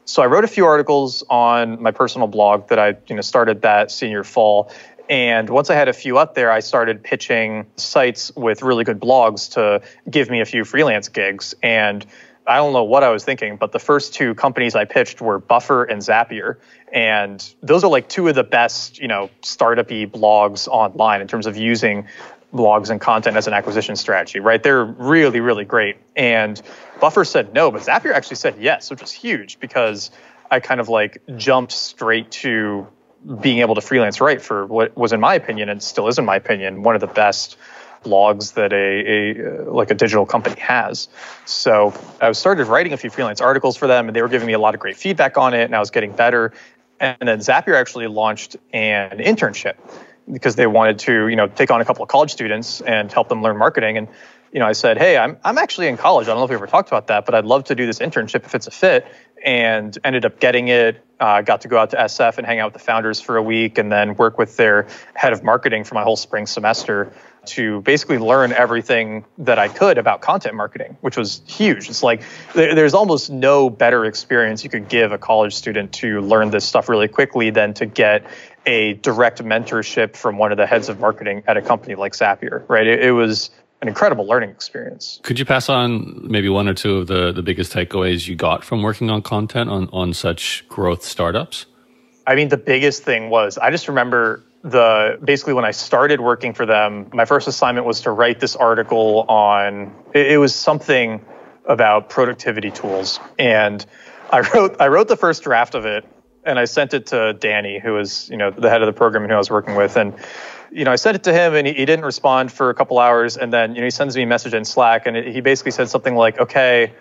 So 0.06 0.24
I 0.24 0.26
wrote 0.26 0.44
a 0.44 0.48
few 0.48 0.66
articles 0.66 1.24
on 1.30 1.82
my 1.82 1.92
personal 1.92 2.28
blog 2.28 2.70
that 2.70 2.80
I 2.80 2.96
you 3.08 3.16
know 3.16 3.22
started 3.22 3.62
that 3.62 3.92
senior 3.92 4.24
fall. 4.24 4.72
And 5.10 5.50
once 5.50 5.72
I 5.72 5.76
had 5.76 5.88
a 5.88 5.94
few 5.94 6.18
up 6.20 6.36
there, 6.36 6.52
I 6.52 6.60
started 6.60 7.04
pitching 7.04 7.66
sites 7.78 8.32
with 8.36 8.62
really 8.62 8.84
good 8.84 9.00
blogs 9.00 9.54
to 9.54 9.82
give 10.10 10.30
me 10.30 10.42
a 10.42 10.46
few 10.46 10.64
freelance 10.64 11.10
gigs. 11.10 11.56
And 11.64 12.06
I 12.50 12.56
don't 12.56 12.74
know 12.74 12.84
what 12.84 13.04
I 13.04 13.10
was 13.10 13.24
thinking, 13.24 13.58
but 13.58 13.72
the 13.72 13.78
first 13.80 14.16
two 14.16 14.34
companies 14.34 14.74
I 14.74 14.86
pitched 14.86 15.22
were 15.22 15.38
Buffer 15.38 15.84
and 15.84 16.02
Zapier. 16.02 16.58
And 16.92 17.48
those 17.62 17.84
are 17.84 17.92
like 17.92 18.10
two 18.10 18.28
of 18.28 18.34
the 18.34 18.44
best, 18.44 18.98
you 18.98 19.08
know, 19.08 19.30
startup-y 19.44 20.08
blogs 20.12 20.68
online 20.68 21.22
in 21.22 21.28
terms 21.28 21.46
of 21.46 21.56
using 21.56 22.08
blogs 22.52 22.90
and 22.90 23.00
content 23.00 23.38
as 23.38 23.46
an 23.46 23.54
acquisition 23.54 23.96
strategy, 23.96 24.40
right? 24.40 24.64
They're 24.64 24.84
really, 24.84 25.42
really 25.42 25.64
great. 25.64 25.98
And 26.16 26.60
Buffer 27.00 27.24
said 27.24 27.54
no, 27.54 27.70
but 27.70 27.84
Zapier 27.84 28.14
actually 28.14 28.38
said 28.38 28.56
yes, 28.60 28.90
which 28.90 29.02
was 29.02 29.12
huge 29.12 29.60
because 29.60 30.10
I 30.50 30.60
kind 30.60 30.82
of 30.82 30.90
like 30.90 31.22
jumped 31.38 31.72
straight 31.72 32.32
to 32.32 32.88
being 33.42 33.60
able 33.60 33.76
to 33.76 33.82
freelance 33.82 34.20
write 34.22 34.42
for 34.42 34.66
what 34.66 34.98
was, 34.98 35.14
in 35.14 35.20
my 35.20 35.36
opinion, 35.36 35.70
and 35.70 35.84
still 35.84 36.08
is 36.08 36.18
in 36.18 36.26
my 36.26 36.38
opinion, 36.38 36.82
one 36.82 36.96
of 36.96 37.02
the 37.02 37.08
best 37.08 37.58
blogs 38.04 38.54
that 38.54 38.74
a, 38.74 39.66
a 39.66 39.72
like 39.72 39.92
a 39.92 39.96
digital 39.96 40.26
company 40.26 40.60
has. 40.60 41.10
So 41.46 41.94
I 42.22 42.32
started 42.32 42.68
writing 42.68 42.94
a 42.94 42.98
few 42.98 43.10
freelance 43.10 43.42
articles 43.42 43.78
for 43.78 43.88
them, 43.88 44.08
and 44.08 44.16
they 44.16 44.22
were 44.22 44.30
giving 44.30 44.48
me 44.48 44.54
a 44.54 44.60
lot 44.60 44.74
of 44.74 44.80
great 44.80 44.98
feedback 44.98 45.38
on 45.38 45.54
it, 45.54 45.64
and 45.64 45.76
I 45.76 45.80
was 45.80 45.92
getting 45.92 46.12
better. 46.12 46.54
And 47.00 47.18
then 47.22 47.40
Zapier 47.40 47.76
actually 47.76 48.08
launched 48.08 48.58
an 48.74 49.20
internship 49.20 49.76
because 50.32 50.56
they 50.56 50.68
wanted 50.68 51.00
to, 51.00 51.28
you 51.28 51.36
know, 51.36 51.48
take 51.48 51.72
on 51.72 51.82
a 51.82 51.86
couple 51.86 52.04
of 52.04 52.10
college 52.10 52.32
students 52.32 52.82
and 52.82 53.12
help 53.12 53.30
them 53.30 53.42
learn 53.42 53.58
marketing. 53.58 53.98
And 53.98 54.08
you 54.52 54.60
know, 54.60 54.66
I 54.66 54.72
said, 54.72 54.98
hey, 54.98 55.18
I'm 55.18 55.38
I'm 55.44 55.58
actually 55.58 55.88
in 55.88 55.98
college. 55.98 56.28
I 56.28 56.32
don't 56.32 56.40
know 56.40 56.46
if 56.46 56.50
we 56.50 56.56
ever 56.56 56.68
talked 56.68 56.90
about 56.90 57.08
that, 57.08 57.26
but 57.26 57.36
I'd 57.36 57.46
love 57.46 57.66
to 57.66 57.76
do 57.76 57.86
this 57.86 58.00
internship 58.00 58.46
if 58.46 58.56
it's 58.56 58.68
a 58.68 58.72
fit. 58.72 59.08
And 59.46 59.98
ended 60.04 60.26
up 60.26 60.40
getting 60.40 60.68
it. 60.68 61.06
Uh, 61.20 61.42
got 61.42 61.62
to 61.62 61.68
go 61.68 61.78
out 61.78 61.92
to 61.92 61.98
SF 61.98 62.38
and 62.38 62.48
hang 62.48 62.60
out 62.60 62.74
with 62.74 62.82
the 62.82 62.86
founders 62.86 63.22
for 63.22 63.38
a 63.38 63.44
week, 63.44 63.78
and 63.78 63.92
then 63.92 64.16
work 64.16 64.38
with 64.38 64.58
their 64.58 64.88
head 65.14 65.34
of 65.34 65.44
marketing 65.44 65.84
for 65.84 65.96
my 65.96 66.04
whole 66.04 66.18
spring 66.18 66.46
semester 66.46 67.14
to 67.50 67.82
basically 67.82 68.18
learn 68.18 68.52
everything 68.52 69.26
that 69.38 69.60
I 69.60 69.68
could 69.68 69.98
about 69.98 70.22
content 70.22 70.56
marketing, 70.56 70.98
which 71.02 71.18
was 71.18 71.42
huge. 71.48 71.90
It's 71.90 72.04
like 72.04 72.24
there, 72.54 72.74
there's 72.76 72.94
almost 72.94 73.30
no 73.30 73.70
better 73.70 74.06
experience 74.06 74.64
you 74.64 74.70
could 74.70 74.90
give 74.90 75.12
a 75.12 75.18
college 75.18 75.56
student 75.56 75.92
to 75.94 76.22
learn 76.22 76.52
this 76.52 76.66
stuff 76.66 76.90
really 76.90 77.08
quickly 77.08 77.50
than 77.50 77.74
to 77.76 77.86
get 77.86 78.26
a 78.66 78.94
direct 78.96 79.44
mentorship 79.44 80.16
from 80.16 80.38
one 80.38 80.52
of 80.52 80.58
the 80.58 80.68
heads 80.68 80.90
of 80.90 81.00
marketing 81.00 81.44
at 81.48 81.58
a 81.58 81.62
company 81.62 81.96
like 81.96 82.14
Zapier, 82.14 82.68
right? 82.70 82.88
It, 82.88 83.04
it 83.04 83.12
was 83.12 83.50
an 83.82 83.88
incredible 83.88 84.26
learning 84.26 84.50
experience. 84.50 85.20
Could 85.24 85.40
you 85.40 85.46
pass 85.46 85.70
on 85.70 86.28
maybe 86.30 86.50
one 86.50 86.68
or 86.68 86.74
two 86.74 86.98
of 86.98 87.08
the, 87.08 87.32
the 87.32 87.42
biggest 87.42 87.74
takeaways 87.74 88.28
you 88.28 88.36
got 88.36 88.64
from 88.64 88.84
working 88.84 89.10
on 89.10 89.22
content 89.22 89.70
on, 89.70 89.90
on 89.94 90.14
such 90.14 90.68
growth 90.68 91.04
startups? 91.04 91.66
I 92.28 92.36
mean, 92.36 92.50
the 92.50 92.58
biggest 92.58 93.04
thing 93.04 93.30
was 93.30 93.58
I 93.58 93.72
just 93.72 93.88
remember 93.88 94.44
the 94.64 95.18
basically 95.24 95.54
when 95.54 95.66
I 95.66 95.72
started 95.72 96.20
working 96.20 96.54
for 96.54 96.66
them, 96.66 97.10
my 97.14 97.26
first 97.26 97.48
assignment 97.48 97.86
was 97.86 98.02
to 98.02 98.12
write 98.12 98.40
this 98.40 98.56
article 98.56 99.26
on 99.30 99.94
it, 100.14 100.34
it 100.34 100.38
was 100.38 100.54
something 100.54 101.24
about 101.66 102.10
productivity 102.10 102.72
tools. 102.72 103.20
And 103.38 103.86
I 104.32 104.42
wrote 104.42 104.76
I 104.80 104.88
wrote 104.88 105.08
the 105.08 105.18
first 105.18 105.44
draft 105.44 105.76
of 105.76 105.86
it 105.86 106.06
and 106.44 106.60
I 106.60 106.66
sent 106.66 106.94
it 106.94 107.08
to 107.08 107.34
Danny, 107.34 107.80
who 107.80 107.94
was, 107.94 108.30
you 108.30 108.38
know, 108.38 108.52
the 108.52 108.70
head 108.70 108.82
of 108.82 108.88
the 108.88 108.94
program 108.94 109.24
and 109.24 109.32
who 109.32 109.36
I 109.36 109.40
was 109.40 109.52
working 109.52 109.76
with. 109.76 109.96
And 109.96 110.14
you 110.72 110.86
know, 110.86 110.92
I 110.92 110.98
sent 110.98 111.16
it 111.16 111.24
to 111.24 111.34
him 111.34 111.56
and 111.56 111.66
he, 111.66 111.74
he, 111.74 111.86
didn't 111.86 112.06
respond 112.06 112.52
for 112.52 112.70
a 112.70 112.76
couple 112.76 113.00
hours. 113.00 113.38
And 113.38 113.52
then, 113.52 113.74
you 113.74 113.82
know, 113.82 113.86
he 113.86 113.92
sends 113.92 114.16
me 114.16 114.24
a 114.24 114.28
message 114.28 114.54
in 114.54 114.66
Slack 114.66 115.08
and 115.08 115.18
it, 115.18 115.34
he 115.34 115.42
basically 115.42 115.72
said 115.72 115.90
something 115.90 116.16
like, 116.16 116.40
okay, 116.40 116.94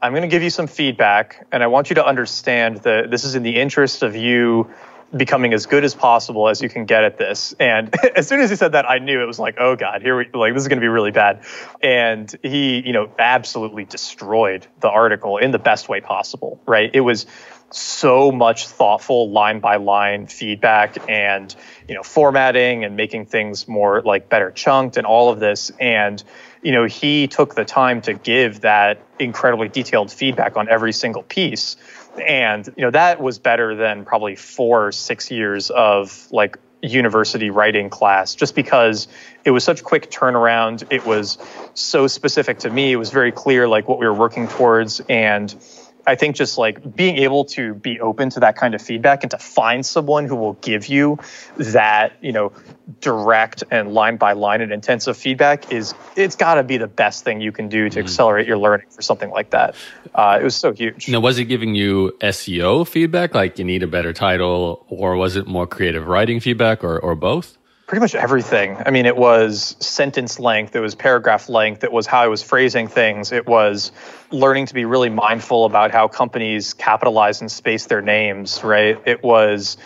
I'm 0.00 0.12
going 0.12 0.22
to 0.22 0.28
give 0.28 0.42
you 0.42 0.50
some 0.50 0.66
feedback 0.66 1.46
and 1.50 1.62
I 1.62 1.66
want 1.66 1.90
you 1.90 1.94
to 1.94 2.06
understand 2.06 2.78
that 2.78 3.10
this 3.10 3.24
is 3.24 3.34
in 3.34 3.42
the 3.42 3.56
interest 3.56 4.02
of 4.02 4.14
you 4.14 4.70
becoming 5.14 5.52
as 5.54 5.66
good 5.66 5.84
as 5.84 5.94
possible 5.94 6.48
as 6.48 6.60
you 6.60 6.68
can 6.68 6.84
get 6.84 7.04
at 7.04 7.18
this. 7.18 7.54
And 7.60 7.94
as 8.16 8.26
soon 8.26 8.40
as 8.40 8.50
he 8.50 8.56
said 8.56 8.72
that, 8.72 8.88
I 8.88 8.98
knew 8.98 9.22
it 9.22 9.26
was 9.26 9.38
like, 9.38 9.56
oh 9.58 9.76
God, 9.76 10.02
here 10.02 10.16
we 10.16 10.28
like 10.34 10.54
this 10.54 10.62
is 10.62 10.68
going 10.68 10.78
to 10.78 10.84
be 10.84 10.88
really 10.88 11.12
bad. 11.12 11.44
And 11.82 12.34
he, 12.42 12.84
you 12.84 12.92
know, 12.92 13.10
absolutely 13.18 13.84
destroyed 13.84 14.66
the 14.80 14.88
article 14.88 15.38
in 15.38 15.50
the 15.50 15.58
best 15.58 15.88
way 15.88 16.00
possible. 16.00 16.60
Right? 16.66 16.90
It 16.92 17.00
was 17.00 17.26
so 17.70 18.30
much 18.30 18.68
thoughtful 18.68 19.30
line 19.30 19.58
by 19.58 19.76
line 19.76 20.26
feedback 20.26 20.96
and 21.08 21.54
you 21.88 21.94
know 21.94 22.02
formatting 22.02 22.84
and 22.84 22.96
making 22.96 23.26
things 23.26 23.66
more 23.66 24.02
like 24.02 24.28
better 24.28 24.52
chunked 24.52 24.96
and 24.96 25.06
all 25.06 25.30
of 25.30 25.40
this 25.40 25.72
and 25.80 26.22
you 26.62 26.70
know 26.70 26.84
he 26.84 27.26
took 27.26 27.56
the 27.56 27.64
time 27.64 28.00
to 28.00 28.14
give 28.14 28.60
that 28.60 29.02
incredibly 29.18 29.68
detailed 29.68 30.12
feedback 30.12 30.56
on 30.56 30.68
every 30.68 30.92
single 30.92 31.24
piece 31.24 31.76
and 32.20 32.66
you 32.76 32.84
know 32.84 32.90
that 32.90 33.20
was 33.20 33.38
better 33.38 33.74
than 33.74 34.04
probably 34.04 34.36
four 34.36 34.88
or 34.88 34.92
six 34.92 35.30
years 35.30 35.70
of 35.70 36.28
like 36.30 36.58
university 36.82 37.50
writing 37.50 37.90
class 37.90 38.34
just 38.34 38.54
because 38.54 39.08
it 39.44 39.50
was 39.50 39.64
such 39.64 39.82
quick 39.82 40.10
turnaround. 40.10 40.84
It 40.90 41.04
was 41.06 41.38
so 41.74 42.06
specific 42.06 42.60
to 42.60 42.70
me. 42.70 42.92
It 42.92 42.96
was 42.96 43.10
very 43.10 43.32
clear 43.32 43.66
like 43.68 43.88
what 43.88 43.98
we 43.98 44.06
were 44.06 44.14
working 44.14 44.48
towards. 44.48 45.00
And 45.08 45.54
I 46.06 46.14
think 46.14 46.36
just 46.36 46.56
like 46.56 46.94
being 46.94 47.16
able 47.18 47.44
to 47.46 47.74
be 47.74 48.00
open 48.00 48.30
to 48.30 48.40
that 48.40 48.56
kind 48.56 48.74
of 48.74 48.82
feedback 48.82 49.24
and 49.24 49.30
to 49.32 49.38
find 49.38 49.84
someone 49.84 50.26
who 50.26 50.36
will 50.36 50.54
give 50.54 50.86
you 50.86 51.18
that, 51.56 52.12
you 52.20 52.32
know, 52.32 52.52
direct 53.00 53.64
and 53.70 53.92
line 53.92 54.16
by 54.16 54.32
line 54.32 54.60
and 54.60 54.72
intensive 54.72 55.16
feedback 55.16 55.72
is 55.72 55.94
it's 56.14 56.36
got 56.36 56.54
to 56.54 56.62
be 56.62 56.76
the 56.76 56.86
best 56.86 57.24
thing 57.24 57.40
you 57.40 57.50
can 57.50 57.68
do 57.68 57.88
to 57.88 57.98
mm-hmm. 57.98 58.06
accelerate 58.06 58.46
your 58.46 58.58
learning 58.58 58.86
for 58.90 59.02
something 59.02 59.30
like 59.30 59.50
that. 59.50 59.74
Uh, 60.14 60.38
it 60.40 60.44
was 60.44 60.54
so 60.54 60.72
huge. 60.72 61.08
Now, 61.08 61.20
was 61.20 61.38
it 61.38 61.44
giving 61.44 61.74
you 61.74 62.16
SEO 62.20 62.86
feedback, 62.86 63.34
like 63.34 63.58
you 63.58 63.64
need 63.64 63.82
a 63.82 63.88
better 63.88 64.12
title, 64.12 64.86
or 64.88 65.16
was 65.16 65.36
it 65.36 65.46
more 65.46 65.66
creative 65.66 66.06
writing 66.06 66.40
feedback, 66.40 66.84
or 66.84 66.98
or 66.98 67.14
both? 67.14 67.58
Pretty 67.86 68.00
much 68.00 68.16
everything. 68.16 68.76
I 68.84 68.90
mean, 68.90 69.06
it 69.06 69.16
was 69.16 69.76
sentence 69.78 70.40
length, 70.40 70.74
it 70.74 70.80
was 70.80 70.96
paragraph 70.96 71.48
length, 71.48 71.84
it 71.84 71.92
was 71.92 72.06
how 72.06 72.20
I 72.20 72.26
was 72.26 72.42
phrasing 72.42 72.88
things, 72.88 73.30
it 73.30 73.46
was 73.46 73.92
learning 74.32 74.66
to 74.66 74.74
be 74.74 74.84
really 74.84 75.08
mindful 75.08 75.64
about 75.66 75.92
how 75.92 76.08
companies 76.08 76.74
capitalize 76.74 77.40
and 77.40 77.50
space 77.50 77.86
their 77.86 78.02
names, 78.02 78.64
right? 78.64 79.00
It 79.06 79.22
was 79.22 79.76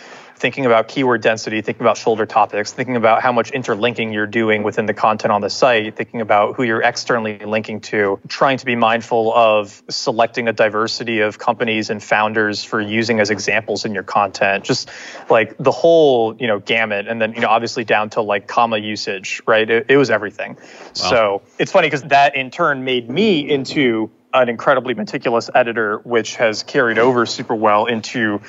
thinking 0.41 0.65
about 0.65 0.87
keyword 0.87 1.21
density, 1.21 1.61
thinking 1.61 1.83
about 1.83 1.97
shoulder 1.97 2.25
topics, 2.25 2.73
thinking 2.73 2.95
about 2.95 3.21
how 3.21 3.31
much 3.31 3.51
interlinking 3.51 4.11
you're 4.11 4.25
doing 4.25 4.63
within 4.63 4.87
the 4.87 4.93
content 4.93 5.31
on 5.31 5.39
the 5.39 5.49
site, 5.51 5.95
thinking 5.95 6.19
about 6.19 6.55
who 6.55 6.63
you're 6.63 6.81
externally 6.81 7.37
linking 7.45 7.79
to, 7.79 8.19
trying 8.27 8.57
to 8.57 8.65
be 8.65 8.75
mindful 8.75 9.31
of 9.33 9.83
selecting 9.87 10.47
a 10.47 10.53
diversity 10.53 11.19
of 11.19 11.37
companies 11.37 11.91
and 11.91 12.01
founders 12.01 12.63
for 12.63 12.81
using 12.81 13.19
as 13.19 13.29
examples 13.29 13.85
in 13.85 13.93
your 13.93 14.01
content. 14.03 14.63
Just 14.63 14.89
like 15.29 15.55
the 15.59 15.71
whole, 15.71 16.35
you 16.35 16.47
know, 16.47 16.57
gamut. 16.57 17.07
And 17.07 17.21
then, 17.21 17.33
you 17.33 17.41
know, 17.41 17.49
obviously 17.49 17.83
down 17.83 18.09
to 18.11 18.21
like 18.21 18.47
comma 18.47 18.79
usage, 18.79 19.43
right? 19.45 19.69
It, 19.69 19.85
it 19.89 19.97
was 19.97 20.09
everything. 20.09 20.55
Wow. 20.55 20.91
So 20.93 21.41
it's 21.59 21.71
funny 21.71 21.85
because 21.85 22.01
that 22.03 22.35
in 22.35 22.49
turn 22.49 22.83
made 22.83 23.07
me 23.07 23.47
into 23.47 24.09
an 24.33 24.49
incredibly 24.49 24.93
meticulous 24.93 25.49
editor, 25.53 25.97
which 25.99 26.35
has 26.35 26.63
carried 26.63 26.97
over 26.97 27.25
super 27.25 27.55
well 27.55 27.85
into 27.85 28.39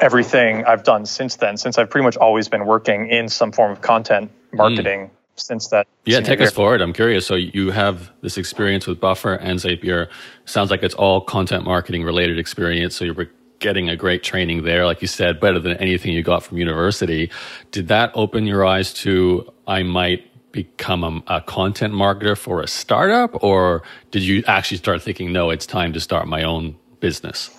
everything 0.00 0.64
I've 0.64 0.84
done 0.84 1.06
since 1.06 1.36
then, 1.36 1.56
since 1.56 1.78
I've 1.78 1.90
pretty 1.90 2.04
much 2.04 2.16
always 2.16 2.48
been 2.48 2.66
working 2.66 3.08
in 3.08 3.28
some 3.28 3.52
form 3.52 3.72
of 3.72 3.80
content 3.80 4.30
marketing. 4.52 5.00
Mm. 5.00 5.10
Since 5.34 5.68
that, 5.68 5.86
yeah, 6.04 6.20
take 6.20 6.40
year. 6.40 6.48
us 6.48 6.54
forward. 6.54 6.82
I'm 6.82 6.92
curious. 6.92 7.26
So 7.26 7.36
you 7.36 7.70
have 7.70 8.10
this 8.20 8.36
experience 8.36 8.86
with 8.86 9.00
Buffer 9.00 9.32
and 9.32 9.58
Zapier. 9.58 10.08
Sounds 10.44 10.70
like 10.70 10.82
it's 10.82 10.94
all 10.94 11.22
content 11.22 11.64
marketing 11.64 12.02
related 12.04 12.38
experience. 12.38 12.94
So 12.94 13.06
you're 13.06 13.30
getting 13.58 13.88
a 13.88 13.96
great 13.96 14.22
training 14.22 14.64
there, 14.64 14.84
like 14.84 15.00
you 15.00 15.08
said, 15.08 15.40
better 15.40 15.58
than 15.58 15.78
anything 15.78 16.12
you 16.12 16.22
got 16.22 16.42
from 16.42 16.58
university. 16.58 17.30
Did 17.70 17.88
that 17.88 18.10
open 18.14 18.44
your 18.44 18.66
eyes 18.66 18.92
to 18.94 19.50
I 19.66 19.84
might 19.84 20.26
become 20.52 21.02
a, 21.04 21.36
a, 21.36 21.40
content 21.40 21.92
marketer 21.94 22.36
for 22.36 22.60
a 22.60 22.68
startup 22.68 23.42
or 23.42 23.82
did 24.10 24.22
you 24.22 24.44
actually 24.46 24.76
start 24.76 25.02
thinking 25.02 25.32
no 25.32 25.50
it's 25.50 25.66
time 25.66 25.92
to 25.92 26.00
start 26.00 26.28
my 26.28 26.42
own 26.42 26.76
business. 27.02 27.50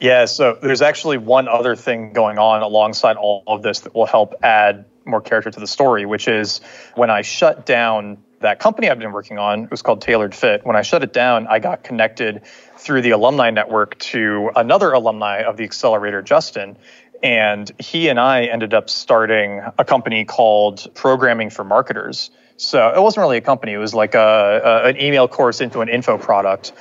Yeah, 0.00 0.26
so 0.26 0.56
there's 0.62 0.82
actually 0.82 1.18
one 1.18 1.48
other 1.48 1.74
thing 1.74 2.12
going 2.12 2.38
on 2.38 2.62
alongside 2.62 3.16
all 3.16 3.42
of 3.48 3.62
this 3.62 3.80
that 3.80 3.94
will 3.94 4.06
help 4.06 4.34
add 4.42 4.84
more 5.04 5.20
character 5.20 5.50
to 5.50 5.58
the 5.58 5.66
story, 5.66 6.06
which 6.06 6.28
is 6.28 6.60
when 6.94 7.10
I 7.10 7.22
shut 7.22 7.66
down 7.66 8.18
that 8.40 8.58
company 8.60 8.88
I've 8.88 8.98
been 8.98 9.12
working 9.12 9.38
on, 9.38 9.64
it 9.64 9.70
was 9.70 9.82
called 9.82 10.00
Tailored 10.00 10.34
Fit. 10.34 10.64
When 10.64 10.76
I 10.76 10.82
shut 10.82 11.02
it 11.02 11.12
down, 11.12 11.46
I 11.48 11.58
got 11.58 11.84
connected 11.84 12.42
through 12.76 13.02
the 13.02 13.10
alumni 13.10 13.50
network 13.50 13.98
to 13.98 14.50
another 14.56 14.92
alumni 14.92 15.42
of 15.42 15.58
the 15.58 15.64
accelerator, 15.64 16.22
Justin. 16.22 16.78
And 17.22 17.70
he 17.78 18.08
and 18.08 18.18
I 18.18 18.44
ended 18.44 18.72
up 18.72 18.88
starting 18.88 19.60
a 19.76 19.84
company 19.84 20.24
called 20.24 20.86
Programming 20.94 21.50
for 21.50 21.64
Marketers. 21.64 22.30
So 22.60 22.92
it 22.94 23.00
wasn't 23.00 23.22
really 23.22 23.38
a 23.38 23.40
company. 23.40 23.72
It 23.72 23.78
was 23.78 23.94
like 23.94 24.14
a, 24.14 24.82
a, 24.84 24.88
an 24.88 25.00
email 25.00 25.26
course 25.26 25.62
into 25.62 25.80
an 25.80 25.88
info 25.88 26.18
product, 26.18 26.72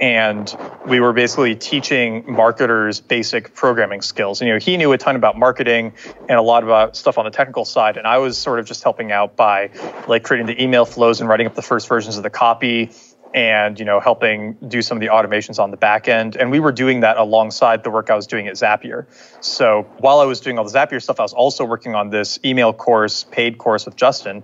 and 0.00 0.52
we 0.84 0.98
were 0.98 1.12
basically 1.12 1.54
teaching 1.54 2.24
marketers 2.26 3.00
basic 3.00 3.54
programming 3.54 4.02
skills. 4.02 4.40
And, 4.40 4.48
you 4.48 4.54
know, 4.54 4.58
he 4.58 4.76
knew 4.76 4.90
a 4.90 4.98
ton 4.98 5.14
about 5.14 5.38
marketing 5.38 5.92
and 6.28 6.40
a 6.40 6.42
lot 6.42 6.64
about 6.64 6.96
stuff 6.96 7.18
on 7.18 7.24
the 7.24 7.30
technical 7.30 7.64
side, 7.64 7.96
and 7.96 8.04
I 8.04 8.18
was 8.18 8.36
sort 8.36 8.58
of 8.58 8.66
just 8.66 8.82
helping 8.82 9.12
out 9.12 9.36
by 9.36 9.70
like 10.08 10.24
creating 10.24 10.46
the 10.48 10.60
email 10.60 10.84
flows 10.84 11.20
and 11.20 11.28
writing 11.28 11.46
up 11.46 11.54
the 11.54 11.62
first 11.62 11.86
versions 11.86 12.16
of 12.16 12.24
the 12.24 12.30
copy 12.30 12.90
and 13.34 13.78
you 13.78 13.84
know 13.84 14.00
helping 14.00 14.54
do 14.68 14.80
some 14.80 14.96
of 14.96 15.00
the 15.00 15.08
automations 15.08 15.62
on 15.62 15.70
the 15.70 15.76
back 15.76 16.08
end. 16.08 16.34
And 16.34 16.50
we 16.50 16.58
were 16.58 16.72
doing 16.72 17.00
that 17.00 17.18
alongside 17.18 17.84
the 17.84 17.90
work 17.90 18.08
i 18.10 18.14
was 18.16 18.26
doing 18.26 18.48
at 18.48 18.54
zapier. 18.54 19.04
So 19.40 19.86
while 19.98 20.20
i 20.20 20.24
was 20.24 20.40
doing 20.40 20.58
all 20.58 20.64
the 20.64 20.70
zapier 20.70 21.00
stuff 21.00 21.20
i 21.20 21.22
was 21.22 21.34
also 21.34 21.66
working 21.66 21.94
on 21.94 22.08
this 22.08 22.40
email 22.42 22.72
course 22.72 23.24
paid 23.24 23.58
course 23.58 23.84
with 23.84 23.96
justin 23.96 24.42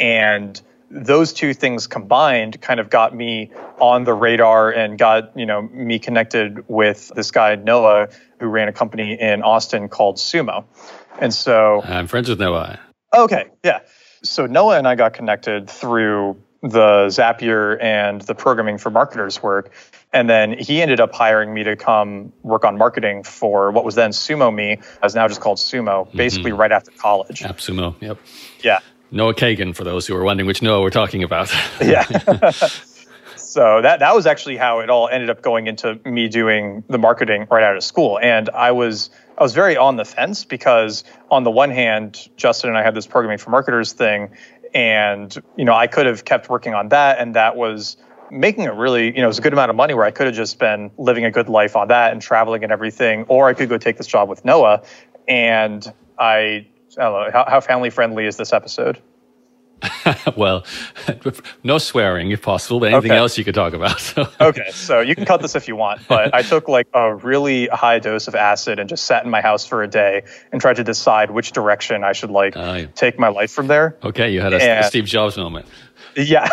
and 0.00 0.60
those 0.90 1.32
two 1.32 1.54
things 1.54 1.86
combined 1.86 2.60
kind 2.60 2.80
of 2.80 2.90
got 2.90 3.14
me 3.14 3.52
on 3.78 4.02
the 4.04 4.12
radar 4.12 4.72
and 4.72 4.98
got 4.98 5.36
you 5.38 5.46
know 5.46 5.62
me 5.62 5.98
connected 5.98 6.64
with 6.68 7.12
this 7.14 7.30
guy 7.30 7.54
Noah 7.54 8.08
who 8.40 8.46
ran 8.46 8.68
a 8.68 8.72
company 8.72 9.12
in 9.20 9.42
Austin 9.42 9.88
called 9.88 10.16
Sumo. 10.16 10.64
And 11.20 11.32
so 11.32 11.82
I'm 11.84 12.06
friends 12.06 12.28
with 12.28 12.40
Noah. 12.40 12.80
Okay, 13.14 13.50
yeah. 13.62 13.80
So 14.22 14.46
Noah 14.46 14.78
and 14.78 14.88
I 14.88 14.94
got 14.94 15.12
connected 15.12 15.68
through 15.68 16.36
the 16.62 17.06
Zapier 17.06 17.82
and 17.82 18.20
the 18.22 18.34
programming 18.34 18.78
for 18.78 18.90
marketers 18.90 19.42
work. 19.42 19.72
And 20.12 20.28
then 20.28 20.58
he 20.58 20.82
ended 20.82 21.00
up 21.00 21.14
hiring 21.14 21.54
me 21.54 21.62
to 21.64 21.76
come 21.76 22.32
work 22.42 22.64
on 22.64 22.76
marketing 22.76 23.22
for 23.22 23.70
what 23.70 23.84
was 23.84 23.94
then 23.94 24.10
Sumo 24.10 24.54
Me, 24.54 24.78
as 25.02 25.14
now 25.14 25.26
just 25.26 25.40
called 25.40 25.58
Sumo, 25.58 26.12
basically 26.14 26.50
mm-hmm. 26.50 26.60
right 26.60 26.72
after 26.72 26.90
college. 26.90 27.40
AppSumo, 27.40 27.94
yep. 28.02 28.18
Yeah. 28.62 28.80
Noah 29.12 29.34
Kagan, 29.34 29.74
for 29.74 29.84
those 29.84 30.06
who 30.06 30.14
are 30.14 30.22
wondering 30.22 30.46
which 30.46 30.62
Noah 30.62 30.82
we're 30.82 30.90
talking 30.90 31.22
about. 31.22 31.52
yeah. 31.80 32.04
so 33.36 33.82
that 33.82 33.98
that 34.00 34.14
was 34.14 34.26
actually 34.26 34.56
how 34.56 34.80
it 34.80 34.90
all 34.90 35.08
ended 35.08 35.30
up 35.30 35.42
going 35.42 35.66
into 35.66 35.98
me 36.04 36.28
doing 36.28 36.84
the 36.88 36.98
marketing 36.98 37.46
right 37.50 37.64
out 37.64 37.76
of 37.76 37.82
school. 37.82 38.18
And 38.20 38.48
I 38.50 38.70
was 38.70 39.10
I 39.38 39.42
was 39.42 39.54
very 39.54 39.76
on 39.76 39.96
the 39.96 40.04
fence 40.04 40.44
because 40.44 41.02
on 41.30 41.44
the 41.44 41.50
one 41.50 41.70
hand, 41.70 42.28
Justin 42.36 42.70
and 42.70 42.78
I 42.78 42.82
had 42.82 42.94
this 42.94 43.06
programming 43.06 43.38
for 43.38 43.50
marketers 43.50 43.92
thing, 43.92 44.30
and 44.74 45.36
you 45.56 45.64
know 45.64 45.74
I 45.74 45.86
could 45.86 46.06
have 46.06 46.24
kept 46.24 46.48
working 46.48 46.74
on 46.74 46.90
that, 46.90 47.18
and 47.18 47.34
that 47.34 47.56
was 47.56 47.96
making 48.30 48.68
a 48.68 48.72
really 48.72 49.06
you 49.06 49.18
know 49.18 49.24
it 49.24 49.26
was 49.26 49.38
a 49.38 49.42
good 49.42 49.52
amount 49.52 49.70
of 49.70 49.76
money 49.76 49.94
where 49.94 50.04
I 50.04 50.12
could 50.12 50.26
have 50.26 50.36
just 50.36 50.58
been 50.60 50.90
living 50.98 51.24
a 51.24 51.30
good 51.32 51.48
life 51.48 51.74
on 51.74 51.88
that 51.88 52.12
and 52.12 52.22
traveling 52.22 52.62
and 52.62 52.72
everything, 52.72 53.24
or 53.24 53.48
I 53.48 53.54
could 53.54 53.68
go 53.68 53.78
take 53.78 53.96
this 53.96 54.06
job 54.06 54.28
with 54.28 54.44
Noah, 54.44 54.82
and 55.26 55.92
I 56.18 56.66
I 56.98 57.02
don't 57.02 57.24
know, 57.26 57.30
how, 57.32 57.44
how 57.48 57.60
family 57.60 57.90
friendly 57.90 58.26
is 58.26 58.36
this 58.36 58.52
episode? 58.52 59.00
well, 60.36 60.64
no 61.64 61.78
swearing 61.78 62.30
if 62.30 62.42
possible, 62.42 62.80
but 62.80 62.92
anything 62.92 63.12
okay. 63.12 63.18
else 63.18 63.38
you 63.38 63.44
could 63.44 63.54
talk 63.54 63.72
about. 63.72 64.00
So. 64.00 64.28
okay, 64.40 64.70
so 64.72 65.00
you 65.00 65.14
can 65.14 65.24
cut 65.24 65.40
this 65.40 65.54
if 65.54 65.68
you 65.68 65.76
want, 65.76 66.06
but 66.08 66.34
I 66.34 66.42
took 66.42 66.68
like 66.68 66.88
a 66.92 67.14
really 67.14 67.66
high 67.68 67.98
dose 67.98 68.28
of 68.28 68.34
acid 68.34 68.78
and 68.78 68.88
just 68.88 69.04
sat 69.04 69.24
in 69.24 69.30
my 69.30 69.40
house 69.40 69.66
for 69.66 69.82
a 69.82 69.88
day 69.88 70.22
and 70.52 70.60
tried 70.60 70.76
to 70.76 70.84
decide 70.84 71.30
which 71.30 71.52
direction 71.52 72.04
I 72.04 72.12
should 72.12 72.30
like 72.30 72.56
uh, 72.56 72.86
take 72.94 73.18
my 73.18 73.28
life 73.28 73.50
from 73.50 73.68
there. 73.68 73.96
Okay, 74.02 74.30
you 74.30 74.40
had 74.40 74.52
a, 74.52 74.62
and, 74.62 74.84
a 74.84 74.88
Steve 74.88 75.04
Jobs 75.04 75.36
moment. 75.36 75.66
Yeah. 76.16 76.48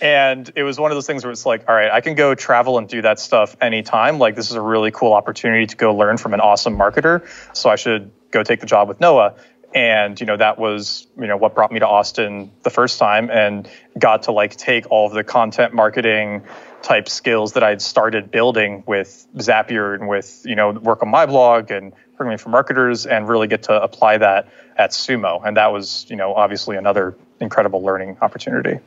and 0.00 0.50
it 0.56 0.62
was 0.62 0.78
one 0.78 0.90
of 0.90 0.96
those 0.96 1.06
things 1.06 1.24
where 1.24 1.30
it's 1.30 1.44
like, 1.44 1.68
all 1.68 1.74
right, 1.74 1.90
I 1.90 2.00
can 2.00 2.14
go 2.14 2.34
travel 2.34 2.78
and 2.78 2.88
do 2.88 3.02
that 3.02 3.20
stuff 3.20 3.56
anytime. 3.60 4.18
Like, 4.18 4.36
this 4.36 4.50
is 4.50 4.56
a 4.56 4.60
really 4.60 4.90
cool 4.90 5.12
opportunity 5.12 5.66
to 5.66 5.76
go 5.76 5.94
learn 5.94 6.16
from 6.16 6.32
an 6.34 6.40
awesome 6.40 6.76
marketer. 6.76 7.28
So 7.54 7.68
I 7.68 7.76
should 7.76 8.10
go 8.34 8.42
take 8.42 8.60
the 8.60 8.66
job 8.66 8.88
with 8.88 9.00
Noah. 9.00 9.34
And, 9.74 10.20
you 10.20 10.26
know, 10.26 10.36
that 10.36 10.58
was, 10.58 11.06
you 11.18 11.26
know, 11.26 11.36
what 11.36 11.54
brought 11.54 11.72
me 11.72 11.80
to 11.80 11.88
Austin 11.88 12.52
the 12.62 12.70
first 12.70 12.98
time 12.98 13.28
and 13.30 13.68
got 13.98 14.24
to 14.24 14.32
like 14.32 14.54
take 14.56 14.88
all 14.90 15.06
of 15.08 15.14
the 15.14 15.24
content 15.24 15.74
marketing 15.74 16.42
type 16.82 17.08
skills 17.08 17.54
that 17.54 17.64
I'd 17.64 17.82
started 17.82 18.30
building 18.30 18.84
with 18.86 19.26
Zapier 19.36 19.94
and 19.94 20.06
with, 20.06 20.42
you 20.44 20.54
know, 20.54 20.70
work 20.70 21.02
on 21.02 21.08
my 21.08 21.26
blog 21.26 21.72
and 21.72 21.92
programming 22.16 22.38
for 22.38 22.50
marketers 22.50 23.04
and 23.04 23.28
really 23.28 23.48
get 23.48 23.64
to 23.64 23.82
apply 23.82 24.18
that 24.18 24.48
at 24.76 24.90
Sumo. 24.90 25.44
And 25.44 25.56
that 25.56 25.72
was, 25.72 26.06
you 26.08 26.14
know, 26.14 26.34
obviously 26.34 26.76
another 26.76 27.16
incredible 27.40 27.82
learning 27.82 28.16
opportunity. 28.20 28.78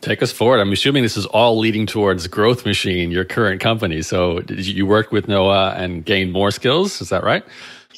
Take 0.00 0.20
us 0.22 0.32
forward. 0.32 0.58
I'm 0.58 0.72
assuming 0.72 1.02
this 1.02 1.16
is 1.16 1.26
all 1.26 1.56
leading 1.58 1.86
towards 1.86 2.26
Growth 2.26 2.66
Machine, 2.66 3.10
your 3.10 3.24
current 3.24 3.60
company. 3.60 4.02
So, 4.02 4.40
you 4.50 4.84
work 4.84 5.12
with 5.12 5.28
Noah 5.28 5.74
and 5.78 6.04
gain 6.04 6.30
more 6.30 6.50
skills? 6.50 7.00
Is 7.00 7.08
that 7.08 7.24
right? 7.24 7.42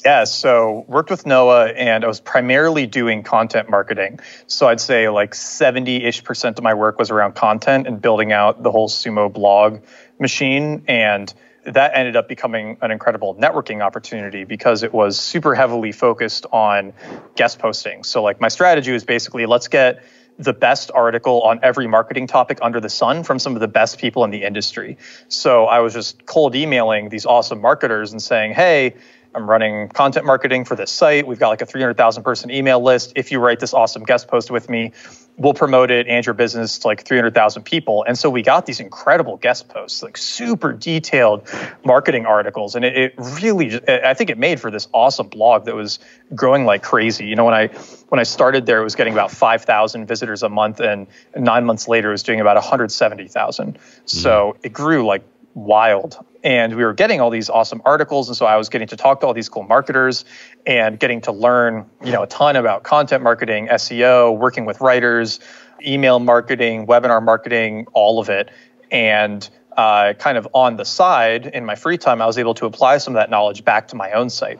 Yeah, 0.07 0.23
so 0.23 0.85
worked 0.87 1.09
with 1.09 1.25
Noah 1.25 1.67
and 1.71 2.05
I 2.05 2.07
was 2.07 2.21
primarily 2.21 2.87
doing 2.87 3.23
content 3.23 3.69
marketing. 3.69 4.21
So 4.45 4.69
I'd 4.69 4.79
say 4.79 5.09
like 5.09 5.35
70 5.35 6.05
ish 6.05 6.23
percent 6.23 6.57
of 6.57 6.63
my 6.63 6.73
work 6.75 6.97
was 6.97 7.11
around 7.11 7.35
content 7.35 7.87
and 7.87 8.01
building 8.01 8.31
out 8.31 8.63
the 8.63 8.71
whole 8.71 8.87
Sumo 8.87 9.29
blog 9.29 9.81
machine. 10.17 10.85
And 10.87 11.33
that 11.65 11.91
ended 11.93 12.15
up 12.15 12.29
becoming 12.29 12.77
an 12.81 12.89
incredible 12.89 13.35
networking 13.35 13.81
opportunity 13.83 14.45
because 14.45 14.81
it 14.81 14.93
was 14.93 15.19
super 15.19 15.53
heavily 15.55 15.91
focused 15.91 16.45
on 16.53 16.93
guest 17.35 17.59
posting. 17.59 18.05
So, 18.05 18.23
like, 18.23 18.39
my 18.39 18.47
strategy 18.47 18.93
was 18.93 19.03
basically 19.03 19.45
let's 19.45 19.67
get 19.67 20.01
the 20.39 20.53
best 20.53 20.89
article 20.93 21.41
on 21.41 21.59
every 21.63 21.87
marketing 21.87 22.27
topic 22.27 22.59
under 22.61 22.79
the 22.79 22.89
sun 22.89 23.23
from 23.23 23.39
some 23.39 23.55
of 23.55 23.59
the 23.59 23.67
best 23.67 23.97
people 23.97 24.23
in 24.23 24.29
the 24.29 24.43
industry. 24.43 24.97
So, 25.27 25.65
I 25.65 25.79
was 25.79 25.93
just 25.93 26.25
cold 26.25 26.55
emailing 26.55 27.09
these 27.09 27.25
awesome 27.25 27.59
marketers 27.59 28.13
and 28.13 28.21
saying, 28.21 28.53
hey, 28.53 28.95
I'm 29.37 29.47
running 29.47 29.87
content 29.89 30.25
marketing 30.25 30.65
for 30.65 30.75
this 30.75 30.91
site. 30.91 31.27
We've 31.27 31.37
got 31.37 31.49
like 31.49 31.61
a 31.61 31.65
300,000 31.65 32.23
person 32.23 32.49
email 32.49 32.81
list. 32.81 33.13
If 33.15 33.31
you 33.31 33.39
write 33.39 33.59
this 33.59 33.71
awesome 33.71 34.03
guest 34.03 34.27
post 34.27 34.49
with 34.49 34.67
me, 34.67 34.91
we'll 35.37 35.53
promote 35.53 35.91
it 35.91 36.07
and 36.07 36.25
your 36.25 36.33
business 36.33 36.79
to 36.79 36.87
like 36.87 37.05
300,000 37.05 37.61
people. 37.61 38.03
And 38.07 38.17
so 38.17 38.31
we 38.31 38.41
got 38.41 38.65
these 38.65 38.79
incredible 38.79 39.37
guest 39.37 39.69
posts, 39.69 40.01
like 40.01 40.17
super 40.17 40.73
detailed 40.73 41.47
marketing 41.85 42.25
articles. 42.25 42.75
And 42.75 42.83
it, 42.83 42.97
it 42.97 43.13
really, 43.17 43.79
I 43.87 44.15
think 44.15 44.31
it 44.31 44.39
made 44.39 44.59
for 44.59 44.71
this 44.71 44.87
awesome 44.91 45.27
blog 45.27 45.65
that 45.65 45.75
was 45.75 45.99
growing 46.33 46.65
like 46.65 46.81
crazy. 46.81 47.27
You 47.27 47.35
know, 47.35 47.45
when 47.45 47.53
I, 47.53 47.67
when 48.09 48.19
I 48.19 48.23
started 48.23 48.65
there, 48.65 48.81
it 48.81 48.83
was 48.83 48.95
getting 48.95 49.13
about 49.13 49.29
5,000 49.29 50.07
visitors 50.07 50.41
a 50.41 50.49
month. 50.49 50.79
And 50.79 51.05
nine 51.35 51.63
months 51.65 51.87
later, 51.87 52.09
it 52.09 52.13
was 52.13 52.23
doing 52.23 52.41
about 52.41 52.55
170,000. 52.55 53.75
Mm-hmm. 53.75 54.07
So 54.07 54.57
it 54.63 54.73
grew 54.73 55.05
like 55.05 55.23
wild. 55.57 56.23
And 56.43 56.75
we 56.75 56.85
were 56.85 56.93
getting 56.93 57.19
all 57.19 57.31
these 57.31 57.49
awesome 57.49 57.81
articles. 57.83 58.29
And 58.29 58.37
so 58.37 58.45
I 58.45 58.57
was 58.57 58.69
getting 58.69 58.87
to 58.89 58.95
talk 58.95 59.21
to 59.21 59.27
all 59.27 59.33
these 59.33 59.49
cool 59.49 59.63
marketers 59.63 60.23
and 60.65 60.99
getting 60.99 61.19
to 61.21 61.31
learn, 61.31 61.89
you 62.03 62.11
know, 62.11 62.23
a 62.23 62.27
ton 62.27 62.55
about 62.55 62.83
content 62.83 63.23
marketing, 63.23 63.67
SEO, 63.67 64.37
working 64.37 64.65
with 64.65 64.79
writers, 64.79 65.39
email 65.85 66.19
marketing, 66.19 66.85
webinar 66.85 67.23
marketing, 67.23 67.87
all 67.93 68.19
of 68.19 68.29
it. 68.29 68.51
And 68.91 69.49
uh, 69.75 70.13
kind 70.13 70.37
of 70.37 70.47
on 70.53 70.75
the 70.75 70.85
side 70.85 71.47
in 71.47 71.65
my 71.65 71.75
free 71.75 71.97
time, 71.97 72.21
I 72.21 72.27
was 72.27 72.37
able 72.37 72.53
to 72.55 72.67
apply 72.67 72.99
some 72.99 73.15
of 73.15 73.19
that 73.19 73.31
knowledge 73.31 73.65
back 73.65 73.87
to 73.89 73.95
my 73.95 74.11
own 74.11 74.29
site. 74.29 74.59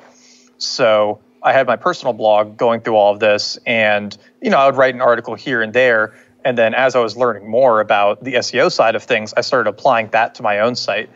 So 0.58 1.20
I 1.44 1.54
had 1.54 1.68
my 1.68 1.76
personal 1.76 2.14
blog 2.14 2.58
going 2.58 2.82
through 2.82 2.96
all 2.96 3.14
of 3.14 3.20
this, 3.20 3.58
and 3.66 4.18
you 4.42 4.50
know, 4.50 4.58
I 4.58 4.66
would 4.66 4.76
write 4.76 4.96
an 4.96 5.02
article 5.02 5.36
here 5.36 5.62
and 5.62 5.74
there, 5.74 6.16
and 6.44 6.58
then 6.58 6.74
as 6.74 6.96
I 6.96 7.00
was 7.00 7.18
learning 7.18 7.50
more 7.50 7.80
about 7.80 8.24
the 8.24 8.36
SEO 8.36 8.72
side 8.72 8.96
of 8.96 9.04
things, 9.04 9.34
I 9.36 9.42
started 9.42 9.70
applying 9.70 10.10
that 10.10 10.36
to 10.36 10.44
my 10.44 10.60
own 10.60 10.76
site. 10.76 11.10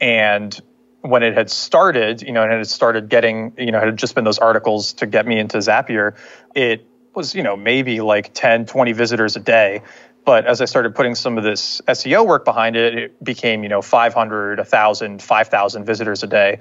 And 0.00 0.58
when 1.00 1.22
it 1.22 1.34
had 1.34 1.50
started, 1.50 2.22
you 2.22 2.32
know, 2.32 2.42
and 2.42 2.52
it 2.52 2.58
had 2.58 2.68
started 2.68 3.08
getting, 3.08 3.52
you 3.58 3.72
know, 3.72 3.78
it 3.78 3.86
had 3.86 3.96
just 3.96 4.14
been 4.14 4.24
those 4.24 4.38
articles 4.38 4.92
to 4.94 5.06
get 5.06 5.26
me 5.26 5.38
into 5.38 5.58
Zapier, 5.58 6.16
it 6.54 6.86
was, 7.14 7.34
you 7.34 7.42
know, 7.42 7.56
maybe 7.56 8.00
like 8.00 8.34
10, 8.34 8.66
20 8.66 8.92
visitors 8.92 9.36
a 9.36 9.40
day. 9.40 9.82
But 10.24 10.46
as 10.46 10.60
I 10.60 10.64
started 10.64 10.94
putting 10.94 11.14
some 11.14 11.38
of 11.38 11.44
this 11.44 11.80
SEO 11.86 12.26
work 12.26 12.44
behind 12.44 12.74
it, 12.74 12.98
it 12.98 13.24
became, 13.24 13.62
you 13.62 13.68
know, 13.68 13.80
500, 13.80 14.58
1,000, 14.58 15.22
5,000 15.22 15.84
visitors 15.84 16.22
a 16.22 16.26
day. 16.26 16.58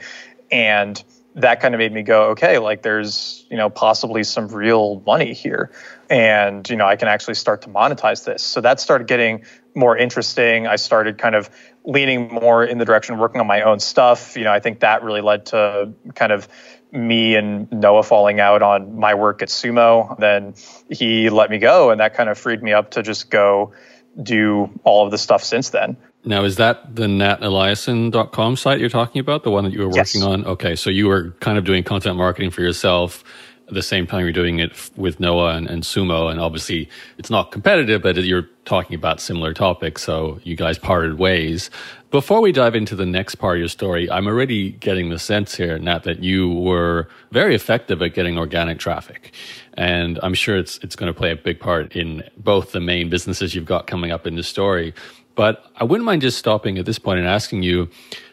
And 0.52 1.04
that 1.36 1.60
kind 1.60 1.76
of 1.76 1.80
made 1.80 1.92
me 1.92 2.02
go, 2.02 2.30
okay, 2.30 2.58
like 2.60 2.82
there's, 2.82 3.46
you 3.50 3.58
know, 3.58 3.70
possibly 3.70 4.24
some 4.24 4.48
real 4.48 5.04
money 5.06 5.34
here. 5.34 5.72
And, 6.10 6.68
you 6.70 6.78
know, 6.78 6.86
I 6.86 6.96
can 6.96 7.10
actually 7.10 7.34
start 7.34 7.64
to 7.64 7.70
monetize 7.70 8.24
this. 8.24 8.42
So 8.42 8.62
that 8.62 8.80
started 8.80 9.08
getting 9.08 9.44
more 9.76 9.98
interesting. 9.98 10.66
I 10.66 10.78
started 10.78 11.18
kind 11.18 11.36
of 11.36 11.50
leaning 11.84 12.30
more 12.30 12.64
in 12.64 12.78
the 12.78 12.86
direction 12.86 13.16
of 13.16 13.20
working 13.20 13.42
on 13.42 13.48
my 13.48 13.62
own 13.64 13.82
stuff. 13.82 14.38
You 14.38 14.46
know, 14.46 14.52
I 14.52 14.62
think 14.62 14.80
that 14.80 15.04
really 15.04 15.22
led 15.22 15.48
to 15.48 15.94
kind 16.16 16.32
of 16.32 16.48
me 16.94 17.36
and 17.36 17.70
Noah 17.70 18.04
falling 18.04 18.40
out 18.40 18.62
on 18.62 18.98
my 18.98 19.14
work 19.16 19.42
at 19.42 19.50
Sumo. 19.50 20.18
Then 20.18 20.56
he 20.90 21.30
let 21.30 21.50
me 21.50 21.58
go, 21.58 21.90
and 21.90 22.00
that 22.00 22.14
kind 22.14 22.30
of 22.30 22.38
freed 22.38 22.64
me 22.64 22.72
up 22.72 22.92
to 22.92 23.04
just 23.04 23.30
go 23.30 23.74
do 24.22 24.70
all 24.86 25.04
of 25.04 25.12
the 25.12 25.18
stuff 25.18 25.44
since 25.44 25.70
then. 25.72 25.98
Now, 26.26 26.44
is 26.44 26.56
that 26.56 26.96
the 26.96 27.06
nateliason.com 27.06 28.56
site 28.58 28.80
you're 28.80 28.90
talking 28.90 29.20
about, 29.20 29.44
the 29.44 29.52
one 29.52 29.64
that 29.64 29.74
you 29.74 29.80
were 29.80 29.88
working 29.90 30.22
yes. 30.22 30.24
on? 30.24 30.46
Okay, 30.46 30.76
so 30.76 30.90
you 30.90 31.08
were 31.08 31.32
kind 31.40 31.58
of 31.58 31.66
doing 31.66 31.84
content 31.84 32.18
marketing 32.18 32.50
for 32.50 32.62
yourself 32.62 33.24
at 33.68 33.74
the 33.74 33.82
same 33.82 34.06
time 34.06 34.22
you're 34.22 34.32
doing 34.32 34.60
it 34.60 34.72
with 34.96 35.20
Noah 35.20 35.56
and, 35.56 35.68
and 35.68 35.84
Sumo, 35.84 36.30
and 36.30 36.40
obviously 36.40 36.90
it's 37.18 37.30
not 37.30 37.52
competitive, 37.52 38.02
but 38.02 38.16
you're 38.24 38.48
talking 38.66 38.96
about 38.96 39.20
similar 39.20 39.54
topics, 39.54 40.04
so 40.04 40.40
you 40.44 40.56
guys 40.56 40.78
parted 40.78 41.18
ways. 41.18 41.70
Before 42.12 42.42
we 42.42 42.52
dive 42.52 42.76
into 42.76 42.96
the 42.96 43.06
next 43.06 43.36
part 43.36 43.58
of 43.58 43.60
your 43.60 43.68
story, 43.68 44.10
I'm 44.10 44.28
already 44.28 44.72
getting 44.72 45.10
the 45.10 45.20
sense 45.20 45.56
here, 45.56 45.78
Nat, 45.80 46.04
that 46.04 46.24
you 46.24 46.50
were 46.50 47.08
very 47.32 47.56
effective 47.56 48.02
at 48.02 48.14
getting 48.14 48.38
organic 48.38 48.80
traffic. 48.80 49.34
And 49.74 50.20
I'm 50.24 50.34
sure 50.34 50.58
it's 50.58 50.78
it's 50.78 50.96
going 50.96 51.12
to 51.12 51.18
play 51.18 51.32
a 51.32 51.36
big 51.36 51.60
part 51.60 51.96
in 51.96 52.24
both 52.38 52.72
the 52.72 52.80
main 52.80 53.10
businesses 53.10 53.54
you've 53.54 53.66
got 53.66 53.88
coming 53.88 54.12
up 54.12 54.26
in 54.26 54.36
the 54.36 54.44
story. 54.44 54.94
But 55.36 55.66
I 55.76 55.84
wouldn't 55.84 56.06
mind 56.06 56.22
just 56.22 56.38
stopping 56.38 56.78
at 56.78 56.86
this 56.86 57.00
point 57.00 57.20
and 57.20 57.28
asking 57.28 57.64
you 57.64 57.90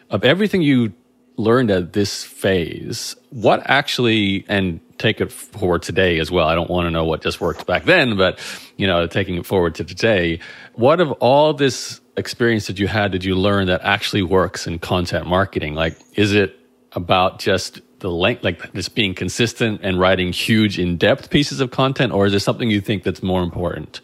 of 0.09 0.23
everything 0.23 0.61
you 0.61 0.93
learned 1.35 1.71
at 1.71 1.93
this 1.93 2.23
phase, 2.23 3.15
what 3.29 3.61
actually 3.65 4.45
and 4.47 4.79
take 4.97 5.19
it 5.19 5.31
forward 5.31 5.81
today 5.81 6.19
as 6.19 6.29
well. 6.31 6.47
I 6.47 6.55
don't 6.55 6.69
want 6.69 6.85
to 6.85 6.91
know 6.91 7.05
what 7.05 7.21
just 7.21 7.41
worked 7.41 7.65
back 7.65 7.85
then, 7.85 8.15
but 8.15 8.39
you 8.77 8.87
know, 8.87 9.05
taking 9.07 9.35
it 9.35 9.45
forward 9.45 9.75
to 9.75 9.83
today, 9.83 10.39
what 10.73 10.99
of 10.99 11.11
all 11.13 11.53
this 11.53 11.99
experience 12.15 12.67
that 12.67 12.79
you 12.79 12.87
had 12.87 13.11
did 13.11 13.25
you 13.25 13.35
learn 13.35 13.67
that 13.67 13.81
actually 13.83 14.21
works 14.21 14.67
in 14.67 14.79
content 14.79 15.25
marketing? 15.27 15.73
Like, 15.73 15.97
is 16.13 16.33
it 16.33 16.57
about 16.91 17.39
just 17.39 17.81
the 17.99 18.11
length, 18.11 18.43
like 18.43 18.71
just 18.73 18.93
being 18.93 19.15
consistent 19.15 19.81
and 19.83 19.99
writing 19.99 20.31
huge, 20.31 20.77
in-depth 20.77 21.29
pieces 21.29 21.59
of 21.59 21.71
content, 21.71 22.13
or 22.13 22.27
is 22.27 22.33
there 22.33 22.39
something 22.39 22.69
you 22.69 22.81
think 22.81 23.03
that's 23.03 23.23
more 23.23 23.41
important? 23.41 24.01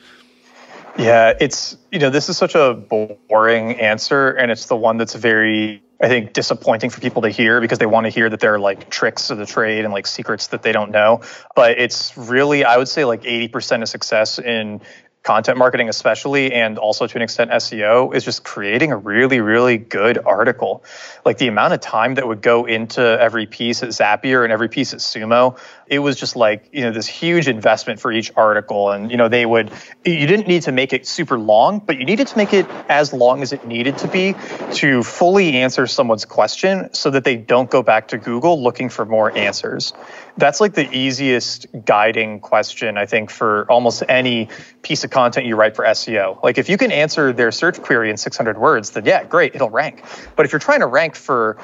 Yeah, 1.00 1.34
it's 1.40 1.78
you 1.92 2.00
know, 2.00 2.10
this 2.10 2.28
is 2.28 2.38
such 2.38 2.56
a 2.56 2.74
boring 2.74 3.80
answer, 3.80 4.32
and 4.32 4.52
it's 4.52 4.66
the 4.66 4.76
one 4.76 4.98
that's 4.98 5.16
very 5.16 5.82
I 6.02 6.08
think 6.08 6.34
disappointing 6.34 6.90
for 6.90 7.02
people 7.02 7.22
to 7.24 7.30
hear 7.30 7.60
because 7.62 7.78
they 7.80 7.86
want 7.86 8.06
to 8.06 8.10
hear 8.10 8.30
that 8.30 8.40
there 8.40 8.54
are 8.54 8.60
like 8.60 8.90
tricks 8.90 9.30
of 9.30 9.38
the 9.38 9.46
trade 9.46 9.86
and 9.86 9.94
like 9.94 10.08
secrets 10.08 10.48
that 10.48 10.62
they 10.62 10.72
don't 10.72 10.92
know. 10.92 11.22
But 11.56 11.78
it's 11.78 12.18
really, 12.18 12.64
I 12.64 12.78
would 12.78 12.88
say, 12.88 13.04
like 13.06 13.24
80% 13.24 13.82
of 13.82 13.90
success 13.90 14.40
in 14.40 14.82
content 15.24 15.58
marketing 15.58 15.90
especially 15.90 16.54
and 16.54 16.78
also 16.78 17.06
to 17.06 17.16
an 17.18 17.22
extent 17.22 17.52
SEO 17.52 18.16
is 18.16 18.24
just 18.24 18.46
creating 18.46 18.94
a 18.94 18.98
really 18.98 19.42
really 19.42 19.78
good 19.78 20.18
article. 20.18 20.84
Like 21.26 21.38
the 21.38 21.48
amount 21.48 21.74
of 21.74 21.82
time 21.82 22.16
that 22.16 22.28
would 22.28 22.42
go 22.42 22.66
into 22.66 23.02
every 23.02 23.46
piece 23.46 23.84
at 23.84 23.90
Zapier 23.90 24.44
and 24.44 24.54
every 24.54 24.70
piece 24.70 24.94
at 24.94 25.00
Sumo, 25.00 25.60
it 25.90 26.00
was 26.00 26.16
just 26.16 26.36
like, 26.36 26.70
you 26.72 26.82
know, 26.82 26.92
this 26.92 27.08
huge 27.08 27.48
investment 27.48 28.00
for 28.00 28.12
each 28.12 28.32
article 28.36 28.92
and 28.92 29.10
you 29.12 29.18
know 29.18 29.28
they 29.28 29.46
would 29.46 29.72
you 30.06 30.28
didn't 30.28 30.48
need 30.48 30.64
to 30.64 30.72
make 30.72 30.94
it 30.94 31.08
super 31.08 31.38
long, 31.38 31.80
but 31.80 31.98
you 31.98 32.06
needed 32.06 32.28
to 32.28 32.38
make 32.38 32.54
it 32.54 32.68
as 32.88 33.12
long 33.12 33.42
as 33.42 33.54
it 33.54 33.66
needed 33.66 33.98
to 34.00 34.08
be 34.08 34.36
to 34.74 35.04
fully 35.04 35.58
answer 35.58 35.88
someone's 35.88 36.26
question 36.26 36.94
so 36.94 37.10
that 37.10 37.24
they 37.24 37.36
don't 37.36 37.70
go 37.70 37.82
back 37.82 38.10
to 38.10 38.18
Google 38.18 38.62
looking 38.62 38.90
for 38.90 39.06
more 39.06 39.36
answers. 39.36 39.94
That's 40.38 40.62
like 40.62 40.74
the 40.74 40.90
easiest 40.96 41.66
guiding 41.86 42.40
question 42.40 42.98
I 42.98 43.06
think 43.06 43.32
for 43.32 43.70
almost 43.70 44.04
any 44.08 44.50
piece 44.84 45.04
of 45.04 45.10
content 45.10 45.48
you 45.48 45.56
write 45.56 45.76
for 45.76 45.86
SEO. 45.86 46.42
Like 46.44 46.58
if 46.58 46.70
you 46.70 46.78
can 46.78 46.92
answer 46.92 47.34
their 47.34 47.52
search 47.52 47.82
query 47.82 48.10
in 48.10 48.18
600 48.18 48.58
words, 48.58 48.92
then 48.92 49.06
yeah, 49.06 49.24
great, 49.24 49.56
it'll 49.56 49.70
rank. 49.70 50.04
But 50.36 50.46
if 50.46 50.52
you're 50.52 50.60
trying 50.60 50.80
to 50.82 50.88
rank 50.88 51.16
for 51.16 51.58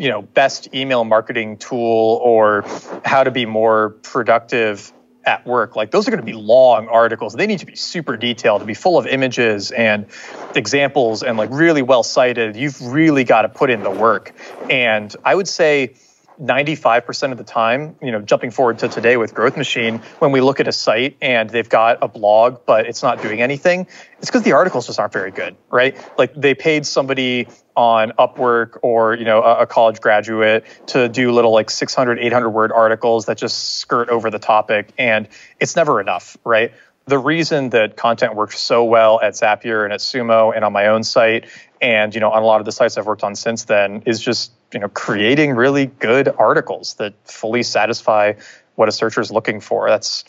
you 0.00 0.08
know 0.08 0.22
best 0.22 0.74
email 0.74 1.04
marketing 1.04 1.58
tool 1.58 2.18
or 2.24 2.64
how 3.04 3.22
to 3.22 3.30
be 3.30 3.44
more 3.44 3.90
productive 4.02 4.92
at 5.26 5.46
work. 5.46 5.76
Like 5.76 5.90
those 5.90 6.08
are 6.08 6.10
going 6.10 6.24
to 6.24 6.26
be 6.26 6.32
long 6.32 6.88
articles. 6.88 7.34
They 7.34 7.46
need 7.46 7.58
to 7.58 7.66
be 7.66 7.76
super 7.76 8.16
detailed 8.16 8.62
to 8.62 8.66
be 8.66 8.72
full 8.72 8.96
of 8.96 9.06
images 9.06 9.70
and 9.70 10.06
examples 10.54 11.22
and 11.22 11.36
like 11.36 11.50
really 11.52 11.82
well 11.82 12.02
cited. 12.02 12.56
You've 12.56 12.80
really 12.80 13.24
got 13.24 13.42
to 13.42 13.50
put 13.50 13.68
in 13.68 13.82
the 13.82 13.90
work. 13.90 14.32
And 14.70 15.14
i 15.22 15.34
would 15.34 15.48
say 15.48 15.94
95% 16.40 17.32
of 17.32 17.38
the 17.38 17.44
time, 17.44 17.96
you 18.00 18.10
know, 18.10 18.20
jumping 18.20 18.50
forward 18.50 18.78
to 18.78 18.88
today 18.88 19.16
with 19.16 19.34
Growth 19.34 19.56
Machine, 19.56 19.98
when 20.20 20.32
we 20.32 20.40
look 20.40 20.58
at 20.58 20.66
a 20.66 20.72
site 20.72 21.16
and 21.20 21.50
they've 21.50 21.68
got 21.68 21.98
a 22.02 22.08
blog, 22.08 22.64
but 22.66 22.86
it's 22.86 23.02
not 23.02 23.20
doing 23.20 23.42
anything, 23.42 23.86
it's 24.18 24.26
because 24.26 24.42
the 24.42 24.52
articles 24.52 24.86
just 24.86 24.98
aren't 24.98 25.12
very 25.12 25.30
good, 25.30 25.54
right? 25.70 25.96
Like 26.16 26.34
they 26.34 26.54
paid 26.54 26.86
somebody 26.86 27.48
on 27.76 28.12
Upwork 28.18 28.78
or, 28.82 29.14
you 29.14 29.24
know, 29.24 29.42
a, 29.42 29.60
a 29.60 29.66
college 29.66 30.00
graduate 30.00 30.64
to 30.88 31.08
do 31.08 31.30
little 31.30 31.52
like 31.52 31.68
600, 31.68 32.18
800 32.18 32.50
word 32.50 32.72
articles 32.72 33.26
that 33.26 33.36
just 33.36 33.78
skirt 33.78 34.08
over 34.08 34.30
the 34.30 34.38
topic. 34.38 34.92
And 34.96 35.28
it's 35.58 35.76
never 35.76 36.00
enough, 36.00 36.36
right? 36.44 36.72
the 37.06 37.18
reason 37.18 37.70
that 37.70 37.96
content 37.96 38.36
works 38.36 38.60
so 38.60 38.84
well 38.84 39.20
at 39.20 39.32
Zapier 39.32 39.84
and 39.84 39.92
at 39.92 39.98
Sumo 39.98 40.54
and 40.54 40.64
on 40.64 40.72
my 40.72 40.86
own 40.86 41.02
site 41.02 41.46
and 41.80 42.14
you 42.14 42.20
know 42.20 42.30
on 42.30 42.42
a 42.42 42.46
lot 42.46 42.60
of 42.60 42.66
the 42.66 42.72
sites 42.72 42.96
I've 42.96 43.06
worked 43.06 43.24
on 43.24 43.34
since 43.34 43.64
then 43.64 44.02
is 44.06 44.20
just 44.20 44.52
you 44.72 44.80
know 44.80 44.88
creating 44.88 45.52
really 45.52 45.86
good 45.86 46.28
articles 46.28 46.94
that 46.94 47.14
fully 47.24 47.62
satisfy 47.62 48.34
what 48.74 48.88
a 48.88 48.92
searcher 48.92 49.20
is 49.20 49.30
looking 49.30 49.60
for. 49.60 49.88
That's 49.88 50.24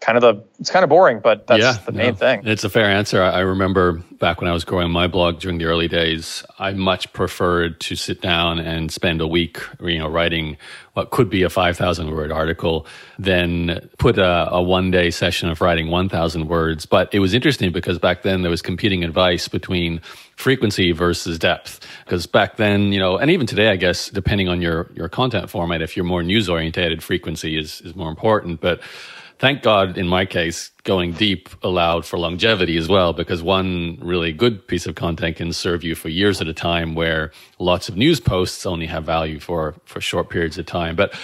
kind 0.00 0.16
of 0.16 0.22
the 0.22 0.44
it's 0.60 0.70
kind 0.70 0.82
of 0.82 0.88
boring, 0.88 1.20
but 1.20 1.46
that's 1.46 1.60
yeah, 1.60 1.72
the 1.84 1.92
main 1.92 2.08
no, 2.08 2.14
thing. 2.14 2.42
It's 2.44 2.64
a 2.64 2.70
fair 2.70 2.86
answer. 2.86 3.22
I 3.22 3.40
remember 3.40 4.02
back 4.18 4.40
when 4.40 4.48
I 4.48 4.52
was 4.52 4.64
growing 4.64 4.90
my 4.90 5.06
blog 5.06 5.40
during 5.40 5.58
the 5.58 5.66
early 5.66 5.88
days, 5.88 6.44
I 6.58 6.72
much 6.72 7.12
preferred 7.12 7.80
to 7.80 7.96
sit 7.96 8.20
down 8.20 8.58
and 8.58 8.90
spend 8.90 9.20
a 9.20 9.26
week, 9.26 9.58
you 9.80 9.98
know, 9.98 10.08
writing 10.08 10.56
what 10.94 11.10
could 11.10 11.28
be 11.28 11.42
a 11.42 11.50
5,000 11.50 12.10
word 12.10 12.32
article 12.32 12.86
than 13.18 13.88
put 13.98 14.16
a, 14.16 14.50
a 14.50 14.62
one 14.62 14.90
day 14.90 15.10
session 15.10 15.50
of 15.50 15.60
writing 15.60 15.90
1,000 15.90 16.48
words. 16.48 16.86
But 16.86 17.12
it 17.12 17.18
was 17.18 17.34
interesting 17.34 17.72
because 17.72 17.98
back 17.98 18.22
then 18.22 18.42
there 18.42 18.50
was 18.50 18.62
competing 18.62 19.04
advice 19.04 19.48
between 19.48 20.00
frequency 20.36 20.92
versus 20.92 21.38
depth. 21.38 21.86
Because 22.04 22.26
back 22.26 22.56
then, 22.56 22.92
you 22.92 22.98
know, 22.98 23.18
and 23.18 23.30
even 23.30 23.46
today, 23.46 23.68
I 23.68 23.76
guess, 23.76 24.08
depending 24.08 24.48
on 24.48 24.62
your, 24.62 24.90
your 24.94 25.08
content 25.08 25.50
format, 25.50 25.82
if 25.82 25.96
you're 25.96 26.04
more 26.04 26.22
news 26.22 26.48
oriented 26.48 27.02
frequency 27.02 27.58
is, 27.58 27.82
is 27.82 27.94
more 27.94 28.08
important. 28.08 28.60
But 28.60 28.80
thank 29.38 29.62
God, 29.62 29.98
in 29.98 30.06
my 30.08 30.24
case, 30.24 30.70
going 30.84 31.12
deep 31.12 31.48
allowed 31.62 32.04
for 32.04 32.18
longevity 32.18 32.76
as 32.76 32.88
well, 32.88 33.12
because 33.12 33.42
one 33.42 33.98
really 34.00 34.32
good 34.32 34.66
piece 34.66 34.86
of 34.86 34.94
content 34.94 35.36
can 35.36 35.52
serve 35.52 35.84
you 35.84 35.94
for 35.94 36.08
years 36.08 36.40
at 36.40 36.48
a 36.48 36.54
time, 36.54 36.94
where 36.94 37.32
lots 37.58 37.88
of 37.88 37.96
news 37.96 38.20
posts 38.20 38.64
only 38.66 38.86
have 38.86 39.04
value 39.04 39.40
for 39.40 39.74
for 39.84 40.00
short 40.00 40.30
periods 40.30 40.58
of 40.58 40.66
time. 40.66 40.96
But 40.96 41.14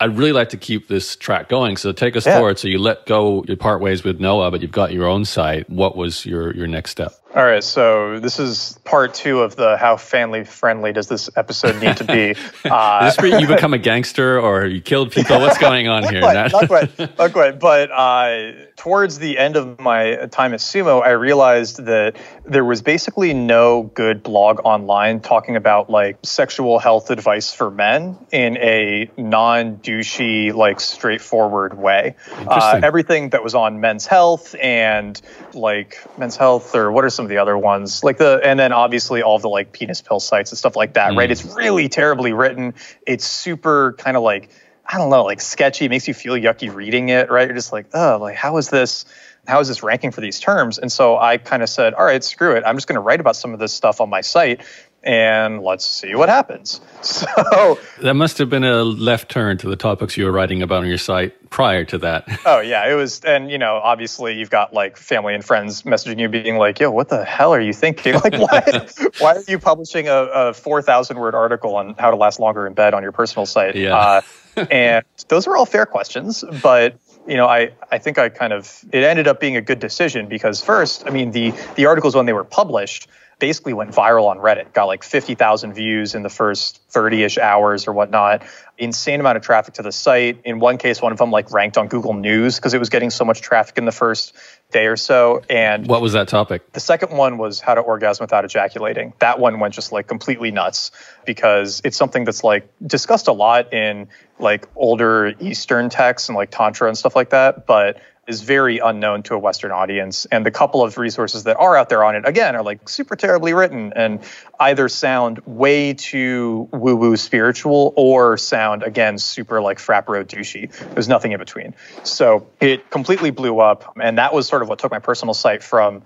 I'd 0.00 0.16
really 0.16 0.32
like 0.32 0.48
to 0.50 0.56
keep 0.56 0.88
this 0.88 1.14
track 1.14 1.48
going. 1.50 1.76
So 1.76 1.92
take 1.92 2.16
us 2.16 2.24
yeah. 2.24 2.38
forward. 2.38 2.58
So 2.58 2.68
you 2.68 2.78
let 2.78 3.04
go, 3.04 3.44
you 3.46 3.56
part 3.56 3.82
ways 3.82 4.02
with 4.02 4.18
Noah, 4.18 4.50
but 4.50 4.62
you've 4.62 4.72
got 4.72 4.92
your 4.92 5.06
own 5.06 5.24
site. 5.26 5.68
What 5.68 5.96
was 5.96 6.24
your 6.24 6.54
your 6.54 6.66
next 6.66 6.92
step? 6.92 7.19
All 7.32 7.44
right, 7.44 7.62
so 7.62 8.18
this 8.18 8.40
is 8.40 8.76
part 8.82 9.14
two 9.14 9.38
of 9.38 9.54
the 9.54 9.76
how 9.76 9.96
family 9.96 10.42
friendly 10.42 10.92
does 10.92 11.06
this 11.06 11.30
episode 11.36 11.80
need 11.80 11.96
to 11.98 12.04
be? 12.04 12.34
Uh, 12.62 13.08
is 13.08 13.16
this 13.16 13.40
you 13.40 13.46
become 13.46 13.72
a 13.72 13.78
gangster 13.78 14.38
or 14.38 14.66
you 14.66 14.80
killed 14.80 15.10
people? 15.10 15.40
What's 15.40 15.58
going 15.58 15.88
on 15.88 16.02
here? 16.12 16.20
not, 16.20 16.68
quite, 16.68 16.98
not 17.18 17.32
quite. 17.32 17.58
But 17.58 17.90
uh, 17.90 18.52
towards 18.76 19.18
the 19.18 19.38
end 19.38 19.56
of 19.56 19.80
my 19.80 20.26
time 20.30 20.52
at 20.52 20.60
Sumo, 20.60 21.02
I 21.02 21.10
realized 21.10 21.84
that 21.86 22.16
there 22.44 22.64
was 22.64 22.82
basically 22.82 23.32
no 23.34 23.84
good 23.94 24.22
blog 24.22 24.60
online 24.64 25.20
talking 25.20 25.56
about 25.56 25.90
like 25.90 26.18
sexual 26.22 26.78
health 26.78 27.10
advice 27.10 27.52
for 27.52 27.70
men 27.70 28.18
in 28.30 28.56
a 28.58 29.10
non 29.16 29.76
douchey, 29.78 30.54
like 30.54 30.80
straightforward 30.80 31.76
way. 31.76 32.14
Uh, 32.30 32.80
everything 32.82 33.30
that 33.30 33.42
was 33.42 33.54
on 33.54 33.80
men's 33.80 34.06
health 34.06 34.54
and 34.60 35.20
like 35.54 35.98
men's 36.18 36.36
health 36.36 36.74
or 36.74 36.90
what 36.92 37.04
are 37.04 37.10
some 37.10 37.24
of 37.24 37.28
the 37.28 37.38
other 37.38 37.56
ones? 37.56 38.02
Like 38.04 38.18
the 38.18 38.40
and 38.42 38.58
then 38.58 38.72
obviously 38.72 39.22
all 39.22 39.38
the 39.38 39.48
like 39.48 39.72
penis 39.72 40.00
pill 40.00 40.20
sites 40.20 40.50
and 40.50 40.58
stuff 40.58 40.76
like 40.76 40.94
that 40.94 41.12
mm. 41.12 41.16
right 41.16 41.30
it's 41.30 41.44
really 41.44 41.88
terribly 41.88 42.32
written. 42.32 42.74
It's 43.06 43.26
super 43.26 43.94
kind 43.98 44.16
of 44.16 44.22
like 44.22 44.50
i 44.86 44.98
don't 44.98 45.10
know 45.10 45.24
like 45.24 45.40
sketchy. 45.40 45.86
It 45.86 45.90
makes 45.90 46.08
you 46.08 46.14
feel 46.14 46.34
yucky 46.34 46.72
reading 46.72 47.08
it 47.08 47.30
right? 47.30 47.46
You're 47.46 47.56
just 47.56 47.72
like 47.72 47.86
oh 47.94 48.18
like 48.20 48.36
how 48.36 48.56
is 48.56 48.70
this 48.70 49.04
how 49.46 49.58
is 49.60 49.68
this 49.68 49.82
ranking 49.82 50.10
for 50.10 50.20
these 50.20 50.40
terms? 50.40 50.78
And 50.78 50.90
so 50.90 51.16
i 51.16 51.38
kind 51.38 51.62
of 51.62 51.68
said 51.68 51.94
all 51.94 52.04
right 52.04 52.22
screw 52.22 52.56
it. 52.56 52.64
I'm 52.66 52.76
just 52.76 52.86
going 52.86 52.96
to 52.96 53.00
write 53.00 53.20
about 53.20 53.36
some 53.36 53.52
of 53.52 53.58
this 53.58 53.72
stuff 53.72 54.00
on 54.00 54.10
my 54.10 54.20
site 54.20 54.62
and 55.02 55.62
let's 55.62 55.86
see 55.86 56.14
what 56.14 56.28
happens. 56.28 56.80
So 57.02 57.78
that 58.02 58.14
must 58.14 58.36
have 58.38 58.50
been 58.50 58.64
a 58.64 58.84
left 58.84 59.30
turn 59.30 59.56
to 59.58 59.68
the 59.68 59.76
topics 59.76 60.18
you 60.18 60.26
were 60.26 60.32
writing 60.32 60.60
about 60.60 60.82
on 60.82 60.88
your 60.88 60.98
site 60.98 61.48
prior 61.48 61.84
to 61.86 61.98
that. 61.98 62.28
Oh 62.46 62.60
yeah, 62.60 62.90
it 62.90 62.94
was, 62.94 63.20
and 63.20 63.50
you 63.50 63.58
know, 63.58 63.76
obviously 63.76 64.34
you've 64.34 64.50
got 64.50 64.74
like 64.74 64.96
family 64.96 65.34
and 65.34 65.44
friends 65.44 65.82
messaging 65.82 66.18
you, 66.18 66.28
being 66.28 66.56
like, 66.56 66.78
"Yo, 66.78 66.90
what 66.90 67.08
the 67.08 67.24
hell 67.24 67.54
are 67.54 67.60
you 67.60 67.72
thinking? 67.72 68.14
Like, 68.24 68.34
why, 68.34 68.86
why 69.18 69.36
are 69.36 69.44
you 69.48 69.58
publishing 69.58 70.08
a, 70.08 70.14
a 70.14 70.54
four 70.54 70.82
thousand 70.82 71.18
word 71.18 71.34
article 71.34 71.76
on 71.76 71.94
how 71.98 72.10
to 72.10 72.16
last 72.16 72.38
longer 72.38 72.66
in 72.66 72.74
bed 72.74 72.92
on 72.92 73.02
your 73.02 73.12
personal 73.12 73.46
site?" 73.46 73.76
Yeah. 73.76 73.96
Uh, 73.96 74.66
and 74.70 75.04
those 75.28 75.46
are 75.46 75.56
all 75.56 75.66
fair 75.66 75.86
questions, 75.86 76.44
but 76.62 76.98
you 77.26 77.36
know, 77.36 77.46
I, 77.46 77.70
I 77.90 77.98
think 77.98 78.18
I 78.18 78.28
kind 78.28 78.52
of 78.52 78.84
it 78.92 79.04
ended 79.04 79.28
up 79.28 79.40
being 79.40 79.56
a 79.56 79.60
good 79.60 79.78
decision 79.78 80.28
because 80.28 80.60
first, 80.60 81.06
I 81.06 81.10
mean, 81.10 81.30
the 81.30 81.52
the 81.76 81.86
articles 81.86 82.14
when 82.14 82.26
they 82.26 82.32
were 82.32 82.44
published 82.44 83.08
basically 83.40 83.72
went 83.72 83.90
viral 83.90 84.28
on 84.28 84.38
Reddit, 84.38 84.72
got 84.72 84.84
like 84.84 85.02
50,000 85.02 85.72
views 85.72 86.14
in 86.14 86.22
the 86.22 86.28
first 86.28 86.80
30 86.90 87.24
ish 87.24 87.38
hours 87.38 87.88
or 87.88 87.92
whatnot. 87.92 88.44
Insane 88.78 89.18
amount 89.18 89.36
of 89.36 89.42
traffic 89.42 89.74
to 89.74 89.82
the 89.82 89.90
site. 89.90 90.40
In 90.44 90.60
one 90.60 90.78
case, 90.78 91.02
one 91.02 91.12
of 91.12 91.18
them 91.18 91.30
like 91.30 91.50
ranked 91.52 91.76
on 91.76 91.88
Google 91.88 92.14
News 92.14 92.56
because 92.56 92.72
it 92.72 92.78
was 92.78 92.88
getting 92.88 93.10
so 93.10 93.24
much 93.24 93.40
traffic 93.40 93.76
in 93.78 93.84
the 93.84 93.92
first 93.92 94.34
day 94.70 94.86
or 94.86 94.96
so. 94.96 95.42
And 95.50 95.86
what 95.86 96.00
was 96.00 96.12
that 96.12 96.28
topic? 96.28 96.72
The 96.72 96.80
second 96.80 97.16
one 97.16 97.38
was 97.38 97.60
how 97.60 97.74
to 97.74 97.80
orgasm 97.80 98.22
without 98.22 98.44
ejaculating. 98.44 99.12
That 99.18 99.38
one 99.40 99.58
went 99.58 99.74
just 99.74 99.90
like 99.90 100.06
completely 100.06 100.50
nuts 100.50 100.92
because 101.26 101.80
it's 101.84 101.96
something 101.96 102.24
that's 102.24 102.44
like 102.44 102.70
discussed 102.86 103.26
a 103.26 103.32
lot 103.32 103.72
in 103.72 104.08
like 104.38 104.68
older 104.76 105.34
Eastern 105.40 105.90
texts 105.90 106.28
and 106.28 106.36
like 106.36 106.50
Tantra 106.50 106.88
and 106.88 106.96
stuff 106.96 107.16
like 107.16 107.30
that. 107.30 107.66
But 107.66 108.00
is 108.30 108.42
very 108.42 108.78
unknown 108.78 109.24
to 109.24 109.34
a 109.34 109.38
Western 109.38 109.72
audience. 109.72 110.24
And 110.26 110.46
the 110.46 110.52
couple 110.52 110.84
of 110.84 110.96
resources 110.96 111.44
that 111.44 111.56
are 111.56 111.76
out 111.76 111.88
there 111.88 112.04
on 112.04 112.14
it, 112.14 112.26
again, 112.26 112.54
are 112.54 112.62
like 112.62 112.88
super 112.88 113.16
terribly 113.16 113.52
written 113.52 113.92
and 113.94 114.20
either 114.60 114.88
sound 114.88 115.40
way 115.46 115.94
too 115.94 116.68
woo 116.72 116.94
woo 116.94 117.16
spiritual 117.16 117.92
or 117.96 118.36
sound, 118.36 118.84
again, 118.84 119.18
super 119.18 119.60
like 119.60 119.80
frat 119.80 120.06
bro 120.06 120.24
douchey. 120.24 120.72
There's 120.94 121.08
nothing 121.08 121.32
in 121.32 121.38
between. 121.38 121.74
So 122.04 122.46
it 122.60 122.88
completely 122.90 123.30
blew 123.30 123.58
up. 123.58 123.96
And 124.00 124.16
that 124.18 124.32
was 124.32 124.46
sort 124.46 124.62
of 124.62 124.68
what 124.68 124.78
took 124.78 124.92
my 124.92 125.00
personal 125.00 125.34
site 125.34 125.62
from, 125.64 126.02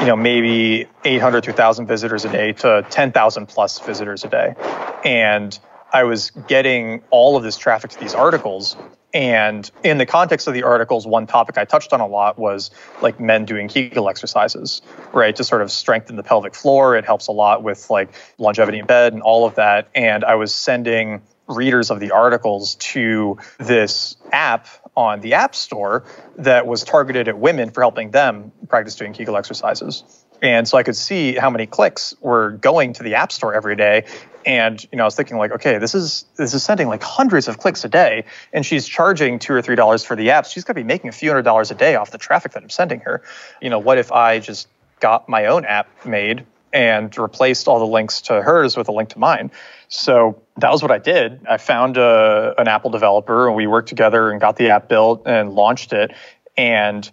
you 0.00 0.06
know, 0.06 0.16
maybe 0.16 0.86
800 1.04 1.44
to 1.44 1.50
1,000 1.50 1.86
visitors 1.86 2.24
a 2.24 2.30
day 2.30 2.52
to 2.54 2.86
10,000 2.88 3.46
plus 3.46 3.78
visitors 3.80 4.24
a 4.24 4.28
day. 4.28 4.54
And 5.04 5.56
I 5.92 6.04
was 6.04 6.30
getting 6.48 7.02
all 7.10 7.36
of 7.36 7.42
this 7.42 7.58
traffic 7.58 7.90
to 7.92 8.00
these 8.00 8.14
articles 8.14 8.76
and 9.16 9.70
in 9.82 9.96
the 9.96 10.04
context 10.04 10.46
of 10.46 10.52
the 10.52 10.64
articles, 10.64 11.06
one 11.06 11.26
topic 11.26 11.56
I 11.56 11.64
touched 11.64 11.94
on 11.94 12.00
a 12.00 12.06
lot 12.06 12.38
was 12.38 12.70
like 13.00 13.18
men 13.18 13.46
doing 13.46 13.66
Kegel 13.66 14.10
exercises, 14.10 14.82
right? 15.14 15.34
To 15.36 15.42
sort 15.42 15.62
of 15.62 15.72
strengthen 15.72 16.16
the 16.16 16.22
pelvic 16.22 16.54
floor. 16.54 16.96
It 16.96 17.06
helps 17.06 17.26
a 17.28 17.32
lot 17.32 17.62
with 17.62 17.88
like 17.88 18.10
longevity 18.36 18.78
in 18.78 18.84
bed 18.84 19.14
and 19.14 19.22
all 19.22 19.46
of 19.46 19.54
that. 19.54 19.88
And 19.94 20.22
I 20.22 20.34
was 20.34 20.54
sending 20.54 21.22
readers 21.48 21.90
of 21.90 21.98
the 21.98 22.10
articles 22.10 22.74
to 22.74 23.38
this 23.56 24.18
app 24.32 24.68
on 24.94 25.22
the 25.22 25.32
App 25.32 25.54
Store 25.54 26.04
that 26.36 26.66
was 26.66 26.84
targeted 26.84 27.26
at 27.26 27.38
women 27.38 27.70
for 27.70 27.80
helping 27.80 28.10
them 28.10 28.52
practice 28.68 28.96
doing 28.96 29.14
Kegel 29.14 29.38
exercises. 29.38 30.04
And 30.42 30.68
so 30.68 30.76
I 30.76 30.82
could 30.82 30.96
see 30.96 31.36
how 31.36 31.48
many 31.48 31.64
clicks 31.64 32.14
were 32.20 32.50
going 32.50 32.92
to 32.94 33.02
the 33.02 33.14
App 33.14 33.32
Store 33.32 33.54
every 33.54 33.76
day. 33.76 34.04
And 34.46 34.80
you 34.92 34.96
know, 34.96 35.02
I 35.02 35.06
was 35.06 35.16
thinking 35.16 35.36
like, 35.38 35.50
okay, 35.50 35.78
this 35.78 35.94
is 35.94 36.24
this 36.36 36.54
is 36.54 36.62
sending 36.62 36.86
like 36.86 37.02
hundreds 37.02 37.48
of 37.48 37.58
clicks 37.58 37.84
a 37.84 37.88
day, 37.88 38.24
and 38.52 38.64
she's 38.64 38.86
charging 38.86 39.40
two 39.40 39.52
or 39.52 39.60
three 39.60 39.74
dollars 39.74 40.04
for 40.04 40.14
the 40.14 40.28
apps. 40.28 40.52
She's 40.52 40.64
to 40.64 40.74
be 40.74 40.84
making 40.84 41.08
a 41.08 41.12
few 41.12 41.30
hundred 41.30 41.42
dollars 41.42 41.72
a 41.72 41.74
day 41.74 41.96
off 41.96 42.12
the 42.12 42.18
traffic 42.18 42.52
that 42.52 42.62
I'm 42.62 42.70
sending 42.70 43.00
her. 43.00 43.22
You 43.60 43.70
know, 43.70 43.80
what 43.80 43.98
if 43.98 44.12
I 44.12 44.38
just 44.38 44.68
got 45.00 45.28
my 45.28 45.46
own 45.46 45.64
app 45.64 45.88
made 46.06 46.46
and 46.72 47.16
replaced 47.18 47.66
all 47.66 47.80
the 47.80 47.86
links 47.86 48.22
to 48.22 48.40
hers 48.40 48.76
with 48.76 48.88
a 48.88 48.92
link 48.92 49.10
to 49.10 49.18
mine? 49.18 49.50
So 49.88 50.40
that 50.58 50.70
was 50.70 50.80
what 50.80 50.92
I 50.92 50.98
did. 50.98 51.44
I 51.50 51.56
found 51.56 51.96
a, 51.96 52.54
an 52.56 52.68
Apple 52.68 52.90
developer, 52.90 53.48
and 53.48 53.56
we 53.56 53.66
worked 53.66 53.88
together 53.88 54.30
and 54.30 54.40
got 54.40 54.56
the 54.56 54.70
app 54.70 54.88
built 54.88 55.22
and 55.26 55.54
launched 55.54 55.92
it. 55.92 56.12
And 56.56 57.10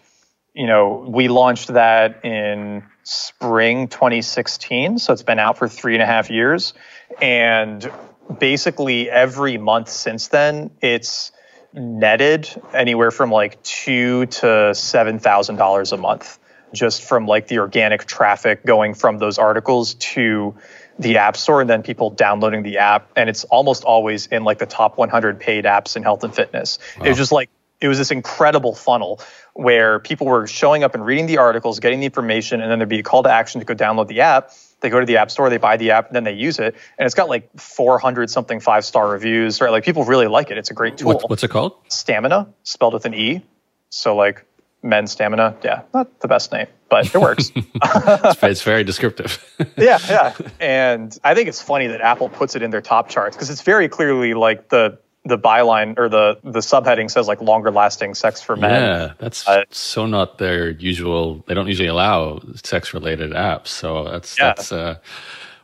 you 0.53 0.67
know, 0.67 1.03
we 1.07 1.29
launched 1.29 1.69
that 1.69 2.23
in 2.23 2.83
spring 3.03 3.87
2016. 3.87 4.99
So 4.99 5.13
it's 5.13 5.23
been 5.23 5.39
out 5.39 5.57
for 5.57 5.67
three 5.67 5.93
and 5.93 6.03
a 6.03 6.05
half 6.05 6.29
years. 6.29 6.73
And 7.21 7.91
basically 8.39 9.09
every 9.09 9.57
month 9.57 9.89
since 9.89 10.27
then, 10.27 10.71
it's 10.81 11.31
netted 11.73 12.49
anywhere 12.73 13.11
from 13.11 13.31
like 13.31 13.61
two 13.63 14.27
to 14.27 14.73
seven 14.75 15.19
thousand 15.19 15.55
dollars 15.55 15.91
a 15.91 15.97
month 15.97 16.39
just 16.71 17.03
from 17.03 17.25
like 17.25 17.47
the 17.47 17.59
organic 17.59 18.05
traffic 18.05 18.65
going 18.65 18.93
from 18.93 19.17
those 19.17 19.37
articles 19.37 19.95
to 19.95 20.55
the 20.99 21.17
app 21.17 21.35
store 21.35 21.61
and 21.61 21.69
then 21.69 21.81
people 21.81 22.11
downloading 22.11 22.61
the 22.61 22.77
app 22.77 23.09
and 23.15 23.27
it's 23.27 23.43
almost 23.45 23.83
always 23.83 24.27
in 24.27 24.43
like 24.43 24.59
the 24.59 24.65
top 24.67 24.97
100 24.99 25.39
paid 25.39 25.65
apps 25.65 25.95
in 25.95 26.03
health 26.03 26.23
and 26.23 26.35
fitness 26.35 26.77
wow. 26.99 27.05
it 27.05 27.09
was 27.09 27.17
just 27.17 27.31
like 27.31 27.49
it 27.83 27.89
was 27.89 27.97
this 27.97 28.11
incredible 28.11 28.73
funnel 28.73 29.19
where 29.53 29.99
people 29.99 30.25
were 30.25 30.47
showing 30.47 30.85
up 30.85 30.95
and 30.95 31.05
reading 31.05 31.25
the 31.25 31.37
articles, 31.37 31.81
getting 31.81 31.99
the 31.99 32.05
information, 32.05 32.61
and 32.61 32.71
then 32.71 32.79
there'd 32.79 32.87
be 32.87 32.99
a 32.99 33.03
call 33.03 33.23
to 33.23 33.29
action 33.29 33.59
to 33.59 33.65
go 33.65 33.75
download 33.75 34.07
the 34.07 34.21
app. 34.21 34.51
They 34.83 34.89
go 34.89 34.99
to 34.99 35.05
the 35.05 35.17
app 35.17 35.31
store, 35.31 35.49
they 35.49 35.57
buy 35.57 35.77
the 35.77 35.91
app, 35.91 36.07
and 36.07 36.15
then 36.15 36.25
they 36.25 36.33
use 36.33 36.59
it. 36.59 36.75
And 36.99 37.05
it's 37.05 37.15
got 37.15 37.29
like 37.29 37.49
400 37.57 38.29
something 38.29 38.59
five 38.59 38.83
star 38.83 39.09
reviews, 39.09 39.61
right? 39.61 39.71
Like 39.71 39.85
people 39.85 40.03
really 40.03 40.27
like 40.27 40.51
it. 40.51 40.57
It's 40.57 40.69
a 40.69 40.73
great 40.73 40.97
tool. 40.97 41.13
What, 41.13 41.29
what's 41.29 41.43
it 41.43 41.47
called? 41.47 41.73
Stamina, 41.87 42.49
spelled 42.63 42.93
with 42.93 43.05
an 43.05 43.13
E. 43.13 43.41
So 43.89 44.13
like 44.15 44.45
men's 44.83 45.11
stamina. 45.11 45.55
Yeah, 45.63 45.83
not 45.93 46.19
the 46.19 46.27
best 46.27 46.51
name, 46.51 46.67
but 46.89 47.15
it 47.15 47.17
works. 47.17 47.51
it's 47.55 48.61
very 48.61 48.83
descriptive. 48.83 49.41
yeah, 49.77 49.99
yeah. 50.09 50.35
And 50.59 51.17
I 51.23 51.33
think 51.33 51.47
it's 51.47 51.61
funny 51.61 51.87
that 51.87 52.01
Apple 52.01 52.27
puts 52.27 52.55
it 52.55 52.61
in 52.61 52.69
their 52.69 52.81
top 52.81 53.07
charts 53.07 53.37
because 53.37 53.49
it's 53.49 53.61
very 53.61 53.87
clearly 53.87 54.33
like 54.33 54.67
the 54.67 54.99
the 55.25 55.37
byline 55.37 55.97
or 55.97 56.09
the 56.09 56.37
the 56.43 56.59
subheading 56.59 57.09
says 57.09 57.27
like 57.27 57.41
longer 57.41 57.71
lasting 57.71 58.13
sex 58.13 58.41
for 58.41 58.55
men. 58.55 58.71
Yeah, 58.71 59.13
that's 59.17 59.47
uh, 59.47 59.63
so 59.69 60.05
not 60.05 60.37
their 60.37 60.69
usual. 60.69 61.43
They 61.47 61.53
don't 61.53 61.67
usually 61.67 61.87
allow 61.87 62.41
sex 62.63 62.93
related 62.93 63.31
apps. 63.31 63.67
So 63.67 64.03
that's 64.03 64.37
yeah. 64.37 64.47
that's 64.47 64.71
uh, 64.73 64.97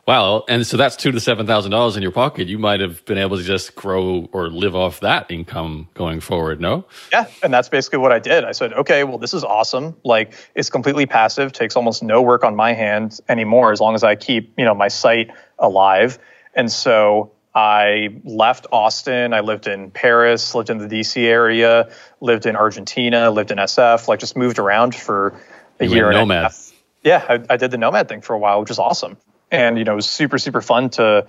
wow. 0.08 0.44
And 0.48 0.66
so 0.66 0.78
that's 0.78 0.96
two 0.96 1.12
to 1.12 1.20
seven 1.20 1.46
thousand 1.46 1.72
dollars 1.72 1.96
in 1.96 2.02
your 2.02 2.10
pocket. 2.10 2.48
You 2.48 2.58
might 2.58 2.80
have 2.80 3.04
been 3.04 3.18
able 3.18 3.36
to 3.36 3.42
just 3.42 3.74
grow 3.74 4.30
or 4.32 4.48
live 4.48 4.74
off 4.74 5.00
that 5.00 5.30
income 5.30 5.88
going 5.92 6.20
forward. 6.20 6.58
No. 6.58 6.86
Yeah, 7.12 7.26
and 7.42 7.52
that's 7.52 7.68
basically 7.68 7.98
what 7.98 8.12
I 8.12 8.18
did. 8.18 8.44
I 8.44 8.52
said, 8.52 8.72
okay, 8.72 9.04
well, 9.04 9.18
this 9.18 9.34
is 9.34 9.44
awesome. 9.44 9.94
Like 10.04 10.32
it's 10.54 10.70
completely 10.70 11.04
passive, 11.04 11.52
takes 11.52 11.76
almost 11.76 12.02
no 12.02 12.22
work 12.22 12.44
on 12.44 12.56
my 12.56 12.72
hand 12.72 13.20
anymore, 13.28 13.72
as 13.72 13.80
long 13.80 13.94
as 13.94 14.04
I 14.04 14.16
keep 14.16 14.54
you 14.56 14.64
know 14.64 14.74
my 14.74 14.88
site 14.88 15.30
alive. 15.58 16.18
And 16.54 16.72
so 16.72 17.30
I 17.54 18.20
left 18.24 18.66
Austin. 18.70 19.32
I 19.32 19.40
lived 19.40 19.66
in 19.66 19.90
Paris, 19.90 20.54
lived 20.54 20.70
in 20.70 20.78
the 20.78 20.86
DC 20.86 21.24
area, 21.24 21.90
lived 22.20 22.46
in 22.46 22.54
Argentina, 22.54 23.30
lived 23.30 23.50
in 23.50 23.58
SF, 23.58 24.06
like 24.06 24.20
just 24.20 24.36
moved 24.36 24.58
around 24.58 24.94
for 24.94 25.34
a 25.80 25.86
you 25.86 25.94
year 25.94 26.10
and 26.10 26.18
nomad. 26.18 26.38
a 26.38 26.42
half. 26.42 26.72
Yeah, 27.02 27.24
I, 27.28 27.40
I 27.50 27.56
did 27.56 27.70
the 27.70 27.78
nomad 27.78 28.08
thing 28.08 28.20
for 28.20 28.34
a 28.34 28.38
while, 28.38 28.60
which 28.60 28.70
is 28.70 28.78
awesome. 28.78 29.16
And, 29.50 29.78
you 29.78 29.84
know, 29.84 29.92
it 29.92 29.96
was 29.96 30.08
super, 30.08 30.38
super 30.38 30.60
fun 30.60 30.90
to 30.90 31.26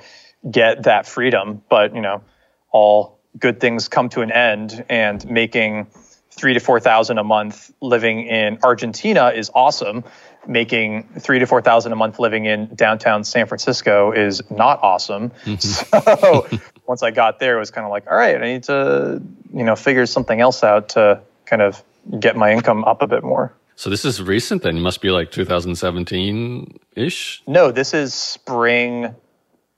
get 0.49 0.83
that 0.83 1.07
freedom. 1.07 1.63
But, 1.69 1.95
you 1.95 2.01
know, 2.01 2.23
all 2.71 3.19
good 3.39 3.59
things 3.59 3.87
come 3.87 4.09
to 4.09 4.21
an 4.21 4.31
end 4.31 4.85
and 4.89 5.27
making 5.29 5.87
three 6.31 6.53
to 6.53 6.59
4,000 6.59 7.17
a 7.17 7.23
month 7.23 7.71
living 7.81 8.27
in 8.27 8.59
Argentina 8.63 9.29
is 9.29 9.49
awesome 9.53 10.03
making 10.47 11.03
three 11.19 11.39
to 11.39 11.45
four 11.45 11.61
thousand 11.61 11.91
a 11.91 11.95
month 11.95 12.19
living 12.19 12.45
in 12.45 12.73
downtown 12.75 13.23
San 13.23 13.47
Francisco 13.47 14.11
is 14.11 14.41
not 14.49 14.79
awesome. 14.81 15.31
Mm-hmm. 15.45 15.81
So 16.21 16.47
once 16.87 17.03
I 17.03 17.11
got 17.11 17.39
there, 17.39 17.55
it 17.55 17.59
was 17.59 17.71
kind 17.71 17.85
of 17.85 17.91
like, 17.91 18.09
all 18.09 18.17
right, 18.17 18.35
I 18.35 18.45
need 18.45 18.63
to 18.63 19.21
you 19.53 19.63
know 19.63 19.75
figure 19.75 20.05
something 20.05 20.41
else 20.41 20.63
out 20.63 20.89
to 20.89 21.21
kind 21.45 21.61
of 21.61 21.83
get 22.19 22.35
my 22.35 22.51
income 22.51 22.83
up 22.85 23.01
a 23.01 23.07
bit 23.07 23.23
more. 23.23 23.53
So 23.75 23.89
this 23.89 24.05
is 24.05 24.21
recent 24.21 24.63
then. 24.63 24.77
It 24.77 24.81
must 24.81 25.01
be 25.01 25.09
like 25.09 25.31
2017 25.31 26.79
ish. 26.95 27.41
No, 27.47 27.71
this 27.71 27.93
is 27.93 28.13
spring. 28.13 29.15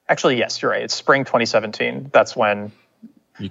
Actually, 0.10 0.38
yes, 0.38 0.62
you're 0.62 0.72
right. 0.72 0.84
It's 0.84 0.94
spring 0.94 1.24
2017. 1.24 2.10
That's 2.12 2.36
when 2.36 2.72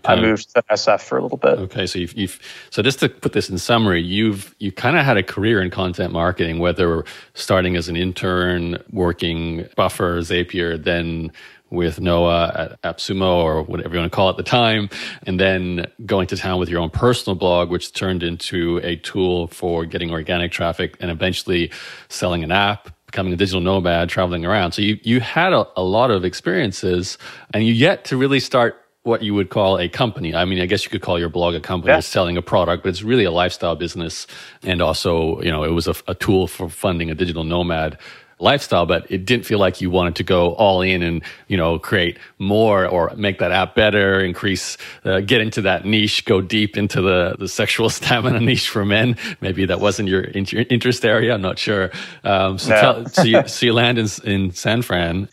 I 0.05 0.17
moved 0.17 0.55
to 0.55 0.63
SF 0.63 1.01
for 1.01 1.19
a 1.19 1.23
little 1.23 1.39
bit. 1.39 1.59
Okay, 1.59 1.87
so 1.87 1.99
you've, 1.99 2.15
you've 2.15 2.41
so 2.71 2.83
just 2.83 3.01
to 3.01 3.09
put 3.09 3.33
this 3.33 3.51
in 3.51 3.59
summary, 3.59 4.03
you've 4.03 4.55
you 4.59 4.71
kind 4.71 4.97
of 4.97 5.05
had 5.05 5.17
a 5.17 5.23
career 5.23 5.61
in 5.61 5.71
content 5.71 6.13
marketing, 6.13 6.59
whether 6.59 7.05
starting 7.35 7.77
as 7.77 7.89
an 7.89 7.97
intern, 7.97 8.79
working 8.93 9.69
Buffer, 9.77 10.21
Zapier, 10.21 10.83
then 10.83 11.33
with 11.73 12.01
Noah 12.01 12.77
at 12.83 12.97
AppSumo 12.97 13.43
or 13.43 13.63
whatever 13.63 13.95
you 13.95 14.01
want 14.01 14.13
to 14.13 14.15
call 14.15 14.29
it 14.29 14.33
at 14.33 14.37
the 14.37 14.43
time, 14.43 14.91
and 15.27 15.41
then 15.41 15.87
going 16.05 16.27
to 16.29 16.37
town 16.37 16.61
with 16.61 16.69
your 16.69 16.81
own 16.81 16.91
personal 16.91 17.35
blog, 17.35 17.71
which 17.71 17.93
turned 17.93 18.23
into 18.23 18.79
a 18.85 18.97
tool 18.97 19.49
for 19.49 19.87
getting 19.87 20.11
organic 20.11 20.53
traffic 20.53 20.97
and 21.01 21.11
eventually 21.11 21.73
selling 22.09 22.45
an 22.45 22.53
app, 22.53 22.95
becoming 23.07 23.33
a 23.33 23.37
digital 23.37 23.63
nomad, 23.63 24.11
traveling 24.11 24.45
around. 24.45 24.73
So 24.73 24.83
you 24.83 24.99
you 25.03 25.21
had 25.21 25.53
a, 25.53 25.67
a 25.77 25.83
lot 25.83 26.11
of 26.11 26.25
experiences, 26.25 27.17
and 27.55 27.67
you 27.67 27.73
yet 27.73 28.05
to 28.05 28.17
really 28.19 28.41
start 28.41 28.82
what 29.05 29.23
you 29.23 29.35
would 29.35 29.51
call 29.51 29.79
a 29.79 29.89
company. 29.89 30.35
I 30.35 30.45
mean, 30.45 30.61
I 30.61 30.67
guess 30.67 30.85
you 30.85 30.91
could 30.91 31.03
call 31.03 31.19
your 31.19 31.29
blog 31.29 31.55
a 31.55 31.61
company 31.61 31.93
yeah. 31.93 32.01
selling 32.01 32.37
a 32.37 32.43
product, 32.43 32.85
but 32.85 32.91
it's 32.91 33.03
really 33.03 33.25
a 33.25 33.33
lifestyle 33.33 33.75
business. 33.75 34.27
And 34.63 34.81
also, 34.81 35.41
you 35.41 35.51
know, 35.51 35.65
it 35.65 35.73
was 35.73 35.89
a, 35.89 35.95
a, 36.07 36.15
tool 36.15 36.47
for 36.47 36.69
funding 36.69 37.11
a 37.11 37.15
digital 37.15 37.43
nomad 37.43 37.99
lifestyle, 38.39 38.87
but 38.87 39.11
it 39.11 39.25
didn't 39.25 39.45
feel 39.45 39.59
like 39.59 39.81
you 39.81 39.91
wanted 39.91 40.15
to 40.17 40.23
go 40.23 40.55
all 40.55 40.83
in 40.83 41.03
and, 41.03 41.23
you 41.49 41.57
know, 41.57 41.81
create 41.81 42.17
more 42.39 42.87
or 42.87 43.13
make 43.17 43.41
that 43.41 43.51
app 43.51 43.75
better, 43.75 44.21
increase, 44.21 44.77
uh, 45.05 45.21
get 45.21 45.41
into 45.41 45.63
that 45.63 45.85
niche, 45.85 46.25
go 46.25 46.41
deep 46.41 46.77
into 46.77 47.01
the, 47.01 47.35
the 47.41 47.49
sexual 47.49 47.91
stamina 47.99 48.39
niche 48.39 48.69
for 48.69 48.85
men. 48.85 49.17
Maybe 49.41 49.65
that 49.67 49.81
wasn't 49.81 50.09
your, 50.09 50.25
interest 50.33 51.05
area. 51.05 51.35
I'm 51.35 51.43
not 51.43 51.59
sure. 51.59 51.91
Um, 52.23 52.57
so, 52.59 52.71
no. 52.71 52.81
tell, 52.81 53.07
so, 53.07 53.23
you, 53.25 53.43
so 53.49 53.67
you 53.67 53.73
land 53.73 53.99
in, 53.99 54.07
in 54.25 54.53
San 54.53 54.83
Fran 54.83 55.29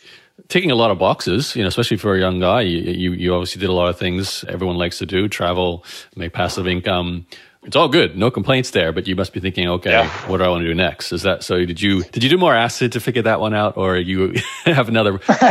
ticking 0.48 0.72
a 0.72 0.76
lot 0.76 0.92
of 0.92 1.00
boxes, 1.00 1.56
you 1.56 1.62
know, 1.62 1.68
especially 1.68 1.98
for 1.98 2.16
a 2.16 2.20
young 2.20 2.40
guy. 2.40 2.62
You, 2.62 2.80
you, 2.80 3.12
you 3.14 3.34
obviously 3.34 3.60
did 3.60 3.70
a 3.70 3.74
lot 3.74 3.90
of 3.90 3.98
things 3.98 4.44
everyone 4.48 4.78
likes 4.78 4.98
to 5.00 5.06
do: 5.06 5.28
travel, 5.28 5.84
make 6.16 6.34
passive 6.34 6.68
income. 6.68 7.26
it's 7.64 7.76
all 7.76 7.90
good, 7.90 8.16
no 8.16 8.32
complaints 8.32 8.72
there. 8.72 8.92
But 8.92 9.08
you 9.08 9.16
must 9.16 9.34
be 9.34 9.40
thinking, 9.40 9.68
okay, 9.68 9.92
yeah. 9.92 10.10
what 10.28 10.38
do 10.38 10.44
I 10.44 10.48
want 10.48 10.62
to 10.62 10.68
do 10.68 10.74
next? 10.74 11.12
Is 11.12 11.24
that 11.24 11.44
so? 11.44 11.66
Did 11.66 11.82
you 11.82 12.04
did 12.04 12.24
you 12.24 12.30
do 12.30 12.38
more 12.38 12.56
acid 12.56 12.94
to 12.94 13.00
figure 13.00 13.22
that 13.24 13.40
one 13.40 13.54
out, 13.54 13.78
or 13.78 13.98
you 13.98 14.36
have 14.66 14.90
another? 14.90 15.20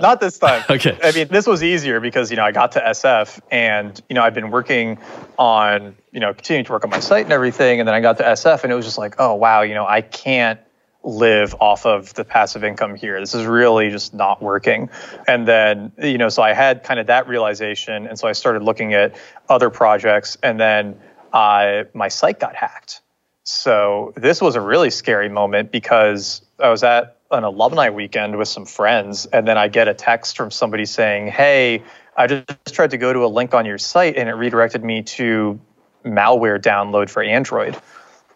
Not 0.00 0.20
this 0.20 0.38
time. 0.38 0.64
okay. 0.70 0.98
I 1.02 1.12
mean, 1.12 1.28
this 1.28 1.46
was 1.46 1.62
easier 1.62 2.00
because 2.00 2.30
you 2.30 2.36
know 2.36 2.44
I 2.44 2.52
got 2.52 2.72
to 2.72 2.80
SF, 2.80 3.40
and 3.50 4.00
you 4.08 4.14
know 4.14 4.22
I've 4.22 4.34
been 4.34 4.50
working 4.50 4.98
on 5.38 5.96
you 6.12 6.20
know 6.20 6.32
continuing 6.32 6.64
to 6.64 6.72
work 6.72 6.84
on 6.84 6.90
my 6.90 7.00
site 7.00 7.24
and 7.24 7.32
everything, 7.32 7.80
and 7.80 7.86
then 7.86 7.94
I 7.94 8.00
got 8.00 8.16
to 8.18 8.24
SF, 8.24 8.64
and 8.64 8.72
it 8.72 8.76
was 8.76 8.84
just 8.84 8.98
like, 8.98 9.16
oh 9.18 9.34
wow, 9.34 9.62
you 9.62 9.74
know 9.74 9.86
I 9.86 10.00
can't 10.00 10.60
live 11.04 11.54
off 11.60 11.86
of 11.86 12.12
the 12.14 12.24
passive 12.24 12.64
income 12.64 12.94
here. 12.94 13.20
This 13.20 13.34
is 13.34 13.46
really 13.46 13.90
just 13.90 14.12
not 14.12 14.42
working. 14.42 14.90
And 15.26 15.46
then, 15.46 15.92
you 15.98 16.18
know, 16.18 16.28
so 16.28 16.42
I 16.42 16.52
had 16.52 16.82
kind 16.82 16.98
of 16.98 17.06
that 17.06 17.28
realization. 17.28 18.06
And 18.06 18.18
so 18.18 18.26
I 18.28 18.32
started 18.32 18.62
looking 18.62 18.94
at 18.94 19.14
other 19.48 19.70
projects. 19.70 20.36
And 20.42 20.58
then 20.58 20.98
uh, 21.32 21.84
my 21.94 22.08
site 22.08 22.40
got 22.40 22.56
hacked. 22.56 23.00
So 23.44 24.12
this 24.16 24.40
was 24.40 24.56
a 24.56 24.60
really 24.60 24.90
scary 24.90 25.28
moment 25.28 25.72
because 25.72 26.42
I 26.58 26.68
was 26.68 26.82
at 26.82 27.16
an 27.30 27.44
alumni 27.44 27.90
weekend 27.90 28.36
with 28.36 28.48
some 28.48 28.66
friends. 28.66 29.26
And 29.26 29.46
then 29.46 29.56
I 29.56 29.68
get 29.68 29.88
a 29.88 29.94
text 29.94 30.36
from 30.36 30.50
somebody 30.50 30.84
saying, 30.84 31.28
Hey, 31.28 31.84
I 32.16 32.26
just 32.26 32.74
tried 32.74 32.90
to 32.90 32.98
go 32.98 33.12
to 33.12 33.24
a 33.24 33.28
link 33.28 33.54
on 33.54 33.64
your 33.64 33.78
site 33.78 34.16
and 34.16 34.28
it 34.28 34.32
redirected 34.32 34.82
me 34.82 35.02
to 35.02 35.60
malware 36.04 36.60
download 36.60 37.08
for 37.08 37.22
Android 37.22 37.76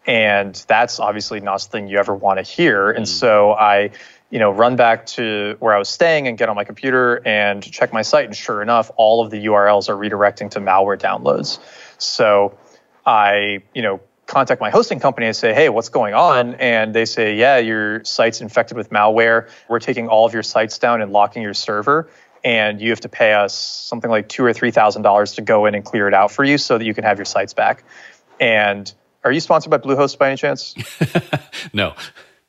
and 0.06 0.54
that's 0.66 0.98
obviously 0.98 1.40
not 1.40 1.60
something 1.60 1.86
you 1.86 1.98
ever 1.98 2.14
want 2.14 2.38
to 2.38 2.42
hear. 2.42 2.90
And 2.90 3.04
mm. 3.04 3.08
so 3.08 3.52
i 3.52 3.90
you 4.30 4.38
know 4.38 4.50
run 4.50 4.76
back 4.76 5.04
to 5.04 5.56
where 5.60 5.74
i 5.74 5.78
was 5.78 5.90
staying 5.90 6.26
and 6.26 6.38
get 6.38 6.48
on 6.48 6.56
my 6.56 6.64
computer 6.64 7.20
and 7.26 7.62
check 7.62 7.92
my 7.92 8.00
site 8.00 8.24
and 8.24 8.34
sure 8.34 8.62
enough 8.62 8.90
all 8.96 9.22
of 9.22 9.30
the 9.30 9.44
urls 9.44 9.90
are 9.90 9.96
redirecting 9.96 10.50
to 10.50 10.60
malware 10.60 10.98
downloads. 10.98 11.58
So 11.98 12.58
i 13.04 13.62
you 13.74 13.82
know 13.82 14.00
contact 14.26 14.60
my 14.60 14.70
hosting 14.70 15.00
company 15.00 15.26
and 15.26 15.36
say 15.36 15.52
hey 15.52 15.68
what's 15.68 15.90
going 15.90 16.14
on? 16.14 16.54
And 16.54 16.94
they 16.94 17.04
say 17.04 17.36
yeah 17.36 17.58
your 17.58 18.02
site's 18.04 18.40
infected 18.40 18.76
with 18.76 18.90
malware. 18.90 19.50
We're 19.68 19.80
taking 19.80 20.08
all 20.08 20.26
of 20.26 20.32
your 20.32 20.42
sites 20.42 20.78
down 20.78 21.02
and 21.02 21.12
locking 21.12 21.42
your 21.42 21.54
server 21.54 22.08
and 22.44 22.80
you 22.80 22.90
have 22.90 23.00
to 23.00 23.08
pay 23.08 23.34
us 23.34 23.54
something 23.54 24.10
like 24.10 24.28
two 24.28 24.44
or 24.44 24.52
three 24.52 24.70
thousand 24.70 25.02
dollars 25.02 25.34
to 25.34 25.42
go 25.42 25.66
in 25.66 25.74
and 25.74 25.84
clear 25.84 26.08
it 26.08 26.14
out 26.14 26.32
for 26.32 26.42
you 26.42 26.58
so 26.58 26.78
that 26.78 26.84
you 26.84 26.94
can 26.94 27.04
have 27.04 27.18
your 27.18 27.24
sites 27.24 27.54
back. 27.54 27.84
And 28.40 28.92
are 29.24 29.32
you 29.32 29.40
sponsored 29.40 29.70
by 29.70 29.78
Bluehost 29.78 30.18
by 30.18 30.28
any 30.28 30.36
chance? 30.36 30.74
no. 31.72 31.94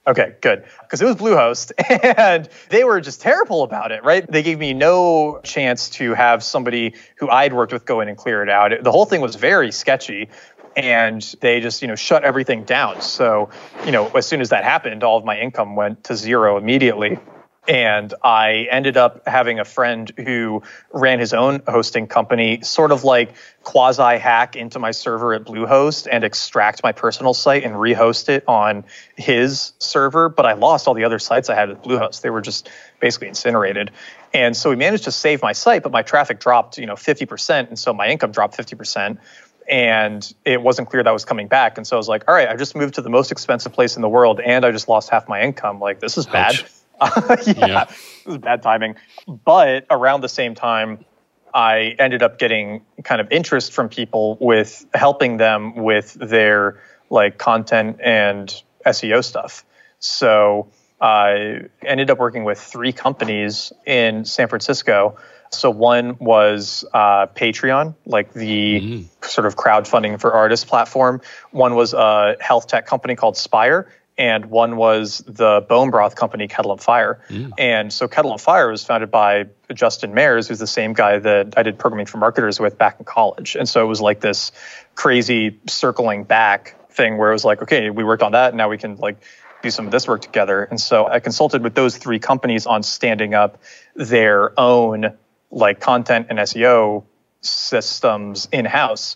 Okay, 0.05 0.35
good. 0.41 0.65
Because 0.81 1.01
it 1.01 1.05
was 1.05 1.15
Bluehost 1.15 1.71
and 2.17 2.49
they 2.69 2.83
were 2.83 2.99
just 2.99 3.21
terrible 3.21 3.63
about 3.63 3.91
it, 3.91 4.03
right? 4.03 4.29
They 4.29 4.43
gave 4.43 4.59
me 4.59 4.73
no 4.73 5.39
chance 5.43 5.89
to 5.91 6.13
have 6.13 6.43
somebody 6.43 6.95
who 7.15 7.29
I'd 7.29 7.53
worked 7.53 7.71
with 7.71 7.85
go 7.85 8.01
in 8.01 8.09
and 8.09 8.17
clear 8.17 8.43
it 8.43 8.49
out. 8.49 8.71
The 8.83 8.91
whole 8.91 9.05
thing 9.05 9.21
was 9.21 9.35
very 9.35 9.71
sketchy 9.71 10.29
and 10.75 11.21
they 11.39 11.61
just, 11.61 11.81
you 11.81 11.87
know, 11.87 11.95
shut 11.95 12.23
everything 12.23 12.63
down. 12.63 13.01
So, 13.01 13.49
you 13.85 13.91
know, 13.91 14.07
as 14.09 14.25
soon 14.25 14.41
as 14.41 14.49
that 14.49 14.63
happened, 14.63 15.03
all 15.03 15.17
of 15.17 15.23
my 15.23 15.39
income 15.39 15.75
went 15.75 16.03
to 16.05 16.15
zero 16.17 16.57
immediately. 16.57 17.17
And 17.65 18.13
I 18.21 18.67
ended 18.69 18.97
up 18.97 19.25
having 19.25 19.59
a 19.59 19.65
friend 19.65 20.11
who 20.17 20.63
ran 20.91 21.19
his 21.19 21.33
own 21.33 21.61
hosting 21.65 22.07
company, 22.07 22.61
sort 22.61 22.91
of 22.91 23.05
like 23.05 23.35
quasi 23.63 24.17
hack 24.17 24.57
into 24.57 24.79
my 24.79 24.91
server 24.91 25.33
at 25.33 25.45
Bluehost 25.45 26.07
and 26.11 26.25
extract 26.25 26.83
my 26.83 26.91
personal 26.91 27.33
site 27.33 27.63
and 27.63 27.75
rehost 27.75 28.27
it 28.27 28.43
on 28.49 28.83
his 29.15 29.71
server. 29.79 30.27
But 30.27 30.45
I 30.45 30.53
lost 30.53 30.89
all 30.89 30.93
the 30.93 31.05
other 31.05 31.19
sites 31.19 31.49
I 31.49 31.55
had 31.55 31.69
at 31.69 31.83
Bluehost. 31.83 32.21
They 32.21 32.29
were 32.29 32.41
just 32.41 32.69
basically 32.99 33.29
incinerated. 33.29 33.91
And 34.33 34.57
so 34.57 34.69
we 34.69 34.75
managed 34.75 35.05
to 35.05 35.11
save 35.13 35.41
my 35.41 35.53
site, 35.53 35.83
but 35.83 35.93
my 35.93 36.01
traffic 36.01 36.41
dropped, 36.41 36.77
you 36.77 36.85
know, 36.85 36.95
50%. 36.95 37.69
And 37.69 37.79
so 37.79 37.93
my 37.93 38.09
income 38.09 38.31
dropped 38.31 38.57
50% 38.57 39.19
and 39.69 40.33
it 40.43 40.61
wasn't 40.61 40.89
clear 40.89 41.01
that 41.01 41.11
was 41.11 41.23
coming 41.23 41.47
back. 41.47 41.77
And 41.77 41.87
so 41.87 41.95
I 41.95 41.97
was 41.97 42.09
like, 42.09 42.25
all 42.27 42.35
right, 42.35 42.49
I 42.49 42.57
just 42.57 42.75
moved 42.75 42.95
to 42.95 43.01
the 43.01 43.09
most 43.09 43.31
expensive 43.31 43.71
place 43.71 43.95
in 43.95 44.01
the 44.01 44.09
world 44.09 44.41
and 44.41 44.65
I 44.65 44.71
just 44.71 44.89
lost 44.89 45.09
half 45.09 45.29
my 45.29 45.41
income. 45.41 45.79
Like, 45.79 46.01
this 46.01 46.17
is 46.17 46.25
bad. 46.25 46.55
Yeah, 47.45 47.65
yeah, 47.67 47.83
it 47.83 48.27
was 48.27 48.37
bad 48.37 48.61
timing. 48.61 48.95
But 49.27 49.85
around 49.89 50.21
the 50.21 50.29
same 50.29 50.55
time, 50.55 51.03
I 51.53 51.95
ended 51.99 52.23
up 52.23 52.39
getting 52.39 52.81
kind 53.03 53.21
of 53.21 53.31
interest 53.31 53.73
from 53.73 53.89
people 53.89 54.37
with 54.39 54.85
helping 54.93 55.37
them 55.37 55.75
with 55.75 56.13
their 56.13 56.81
like 57.09 57.37
content 57.37 57.99
and 58.01 58.63
SEO 58.85 59.23
stuff. 59.23 59.65
So 59.99 60.67
I 60.99 61.61
ended 61.85 62.09
up 62.09 62.17
working 62.17 62.43
with 62.43 62.59
three 62.59 62.91
companies 62.91 63.71
in 63.85 64.25
San 64.25 64.47
Francisco. 64.47 65.17
So 65.51 65.69
one 65.69 66.17
was 66.17 66.83
uh, 66.93 67.27
Patreon, 67.27 67.93
like 68.05 68.33
the 68.33 68.81
mm. 68.81 69.05
sort 69.23 69.45
of 69.45 69.55
crowdfunding 69.55 70.19
for 70.19 70.33
artists 70.33 70.65
platform. 70.65 71.21
One 71.51 71.75
was 71.75 71.93
a 71.93 72.35
health 72.39 72.67
tech 72.67 72.87
company 72.87 73.15
called 73.15 73.37
Spire, 73.37 73.87
and 74.17 74.45
one 74.45 74.75
was 74.77 75.19
the 75.25 75.65
bone 75.67 75.89
broth 75.89 76.15
company 76.15 76.47
Kettle 76.47 76.71
and 76.71 76.81
Fire. 76.81 77.21
Mm. 77.29 77.53
And 77.57 77.93
so 77.93 78.07
Kettle 78.07 78.31
and 78.31 78.41
Fire 78.41 78.69
was 78.69 78.83
founded 78.83 79.09
by 79.09 79.47
Justin 79.73 80.13
Mares, 80.13 80.47
who's 80.47 80.59
the 80.59 80.67
same 80.67 80.93
guy 80.93 81.19
that 81.19 81.53
I 81.57 81.63
did 81.63 81.79
programming 81.79 82.05
for 82.05 82.17
marketers 82.17 82.59
with 82.59 82.77
back 82.77 82.99
in 82.99 83.05
college. 83.05 83.55
And 83.55 83.67
so 83.67 83.83
it 83.83 83.87
was 83.87 84.01
like 84.01 84.19
this 84.19 84.51
crazy 84.95 85.59
circling 85.67 86.23
back 86.23 86.75
thing 86.91 87.17
where 87.17 87.31
it 87.31 87.33
was 87.33 87.45
like, 87.45 87.61
okay, 87.63 87.89
we 87.89 88.03
worked 88.03 88.23
on 88.23 88.33
that, 88.33 88.49
and 88.49 88.57
now 88.57 88.69
we 88.69 88.77
can 88.77 88.97
like 88.97 89.17
do 89.63 89.71
some 89.71 89.85
of 89.85 89.91
this 89.91 90.07
work 90.07 90.21
together. 90.21 90.63
And 90.63 90.79
so 90.79 91.07
I 91.07 91.19
consulted 91.19 91.63
with 91.63 91.73
those 91.73 91.97
three 91.97 92.19
companies 92.19 92.67
on 92.67 92.83
standing 92.83 93.33
up 93.33 93.57
their 93.95 94.57
own 94.59 95.17
like 95.49 95.79
content 95.79 96.27
and 96.29 96.37
SEO 96.39 97.03
systems 97.41 98.47
in 98.51 98.65
house. 98.65 99.15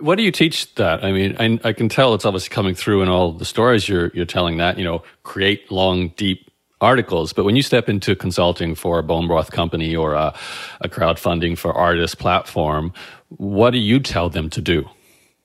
What 0.00 0.16
do 0.16 0.22
you 0.22 0.30
teach 0.30 0.74
that? 0.76 1.04
I 1.04 1.12
mean, 1.12 1.36
I, 1.40 1.68
I, 1.68 1.72
can 1.72 1.88
tell 1.88 2.14
it's 2.14 2.24
obviously 2.24 2.50
coming 2.50 2.74
through 2.74 3.02
in 3.02 3.08
all 3.08 3.32
the 3.32 3.44
stories 3.44 3.88
you're 3.88 4.10
you're 4.14 4.26
telling 4.26 4.58
that 4.58 4.78
you 4.78 4.84
know 4.84 5.02
create 5.24 5.70
long, 5.72 6.08
deep 6.10 6.50
articles. 6.80 7.32
But 7.32 7.44
when 7.44 7.56
you 7.56 7.62
step 7.62 7.88
into 7.88 8.14
consulting 8.14 8.74
for 8.74 8.98
a 8.98 9.02
bone 9.02 9.26
broth 9.26 9.50
company 9.50 9.96
or 9.96 10.14
a, 10.14 10.34
a 10.80 10.88
crowdfunding 10.88 11.58
for 11.58 11.72
artist 11.72 12.18
platform, 12.18 12.92
what 13.28 13.70
do 13.70 13.78
you 13.78 13.98
tell 14.00 14.28
them 14.28 14.48
to 14.50 14.60
do? 14.60 14.88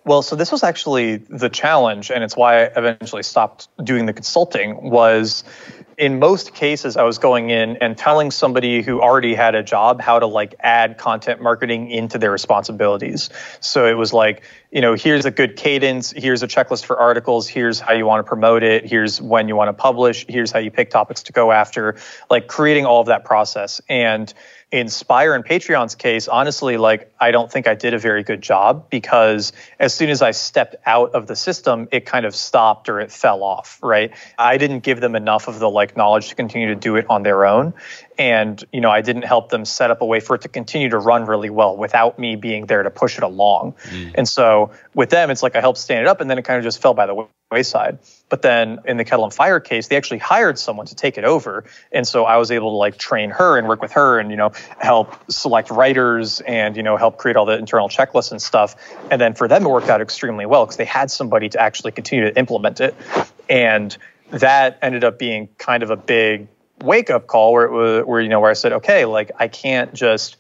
Well, 0.06 0.22
so 0.22 0.36
this 0.36 0.52
was 0.52 0.64
actually 0.64 1.18
the 1.18 1.50
challenge, 1.50 2.12
and 2.12 2.24
it's 2.24 2.36
why 2.36 2.66
I 2.66 2.72
eventually 2.76 3.24
stopped 3.24 3.70
doing 3.84 4.06
the 4.06 4.14
consulting. 4.14 4.90
Was 4.90 5.44
in 5.98 6.20
most 6.20 6.54
cases 6.54 6.98
i 6.98 7.04
was 7.04 7.18
going 7.18 7.50
in 7.50 7.78
and 7.78 7.98
telling 7.98 8.32
somebody 8.32 8.82
who 8.82 9.02
already 9.02 9.34
had 9.34 9.56
a 9.56 9.64
job 9.64 10.02
how 10.02 10.20
to 10.20 10.28
like 10.28 10.56
add 10.60 10.98
content 10.98 11.42
marketing 11.42 11.90
into 11.90 12.18
their 12.18 12.32
responsibilities. 12.32 13.30
So 13.60 13.86
it 13.86 13.94
was 13.94 14.14
like 14.14 14.44
you 14.72 14.82
know 14.82 14.94
here's 14.94 15.26
a 15.26 15.32
good 15.32 15.56
cadence 15.56 16.12
here's 16.12 16.44
a 16.44 16.48
checklist 16.48 16.86
for 16.86 16.98
articles 16.98 17.48
here's 17.48 17.80
how 17.80 17.94
you 17.94 18.06
want 18.06 18.26
to 18.26 18.28
promote 18.28 18.64
it 18.64 18.86
here's 18.86 19.22
when 19.22 19.48
you 19.48 19.56
want 19.56 19.70
to 19.70 19.74
publish 19.74 20.26
here's 20.28 20.52
how 20.52 20.60
you 20.60 20.72
pick 20.72 20.90
topics 20.90 21.24
to 21.24 21.32
go 21.32 21.52
after 21.52 21.96
like 22.30 22.48
creating 22.48 22.86
all 22.86 23.02
of 23.02 23.08
that 23.08 23.26
process. 23.26 23.82
And 23.90 24.34
in 24.74 24.90
Spire 24.90 25.36
and 25.36 25.46
Patreon's 25.46 25.94
case, 25.94 26.28
honestly, 26.28 26.78
like 26.78 27.14
I 27.20 27.30
don't 27.30 27.50
think 27.50 27.68
I 27.68 27.76
did 27.76 27.94
a 27.94 28.00
very 28.00 28.24
good 28.24 28.42
job 28.42 28.90
because 28.90 29.54
as 29.80 29.94
soon 29.94 30.10
as 30.10 30.24
I 30.24 30.32
stepped 30.32 30.76
out 30.88 31.14
of 31.14 31.28
the 31.28 31.36
system, 31.36 31.88
it 31.92 32.08
kind 32.08 32.26
of 32.26 32.34
stopped 32.34 32.90
or 32.90 33.00
it 33.00 33.12
fell 33.12 33.44
off, 33.44 33.78
right? 33.84 34.12
I 34.36 34.58
didn't 34.58 34.80
give 34.80 35.00
them 35.00 35.16
enough 35.16 35.48
of 35.48 35.60
the 35.60 35.70
like 35.70 35.96
knowledge 35.96 36.30
to 36.30 36.36
continue 36.36 36.70
to 36.70 36.76
do 36.76 36.96
it 36.96 37.06
on 37.08 37.22
their 37.22 37.46
own 37.46 37.76
and 38.18 38.64
you 38.72 38.82
know 38.82 38.92
i 38.92 39.02
didn't 39.02 39.24
help 39.24 39.50
them 39.50 39.66
set 39.66 39.92
up 39.92 40.02
a 40.02 40.06
way 40.06 40.20
for 40.20 40.36
it 40.36 40.42
to 40.42 40.48
continue 40.48 40.90
to 40.90 40.98
run 40.98 41.26
really 41.26 41.50
well 41.50 41.76
without 41.76 42.20
me 42.20 42.36
being 42.36 42.66
there 42.66 42.84
to 42.84 42.90
push 42.90 43.18
it 43.18 43.24
along 43.24 43.74
mm. 43.90 44.12
and 44.16 44.28
so 44.28 44.72
with 44.94 45.10
them 45.10 45.30
it's 45.30 45.44
like 45.44 45.56
i 45.56 45.62
helped 45.62 45.80
stand 45.80 46.02
it 46.02 46.08
up 46.08 46.22
and 46.22 46.30
then 46.30 46.38
it 46.38 46.44
kind 46.44 46.58
of 46.58 46.64
just 46.64 46.82
fell 46.82 46.94
by 46.94 47.06
the 47.06 47.28
wayside. 47.54 48.00
But 48.30 48.42
then 48.42 48.80
in 48.86 48.98
the 48.98 49.06
kettle 49.06 49.24
and 49.24 49.34
fire 49.34 49.60
case 49.60 49.88
they 49.88 49.96
actually 49.96 50.18
hired 50.18 50.60
someone 50.60 50.88
to 50.88 50.96
take 50.96 51.18
it 51.18 51.24
over. 51.24 51.64
And 51.92 52.06
so 52.06 52.26
i 52.26 52.38
was 52.38 52.52
able 52.52 52.72
to 52.72 52.76
like 52.76 52.98
train 52.98 53.30
her 53.30 53.58
and 53.58 53.68
work 53.68 53.82
with 53.82 53.94
her 53.94 54.20
and 54.20 54.30
you 54.32 54.38
know 54.38 54.52
help 54.80 55.16
select 55.32 55.70
writers 55.70 56.42
and 56.42 56.76
you 56.76 56.84
know 56.84 56.98
help 56.98 57.18
create 57.18 57.38
all 57.38 57.46
the 57.46 57.58
internal 57.58 57.88
checklists 57.88 58.32
and 58.32 58.42
stuff. 58.42 58.76
And 59.10 59.22
then 59.22 59.34
for 59.34 59.48
them 59.48 59.66
it 59.66 59.70
worked 59.70 59.90
out 59.90 60.02
extremely 60.02 60.46
well 60.46 60.66
because 60.66 60.78
they 60.78 60.86
had 60.86 61.10
somebody 61.10 61.50
to 61.50 61.62
actually 61.62 61.92
continue 61.92 62.26
to 62.26 62.38
implement 62.38 62.82
it. 62.82 62.96
And 63.50 63.96
that 64.32 64.80
ended 64.82 65.04
up 65.04 65.20
being 65.20 65.48
kind 65.58 65.84
of 65.84 65.92
a 65.92 65.96
big 65.96 66.48
wake 66.82 67.10
up 67.10 67.28
call 67.28 67.54
where 67.54 67.66
it 67.66 67.72
was 67.72 68.06
where 68.06 68.20
you 68.20 68.30
know 68.30 68.40
where 68.40 68.52
I 68.52 68.56
said, 68.56 68.74
okay, 68.74 69.06
like 69.06 69.32
I 69.40 69.48
can't 69.48 69.94
just 69.94 70.38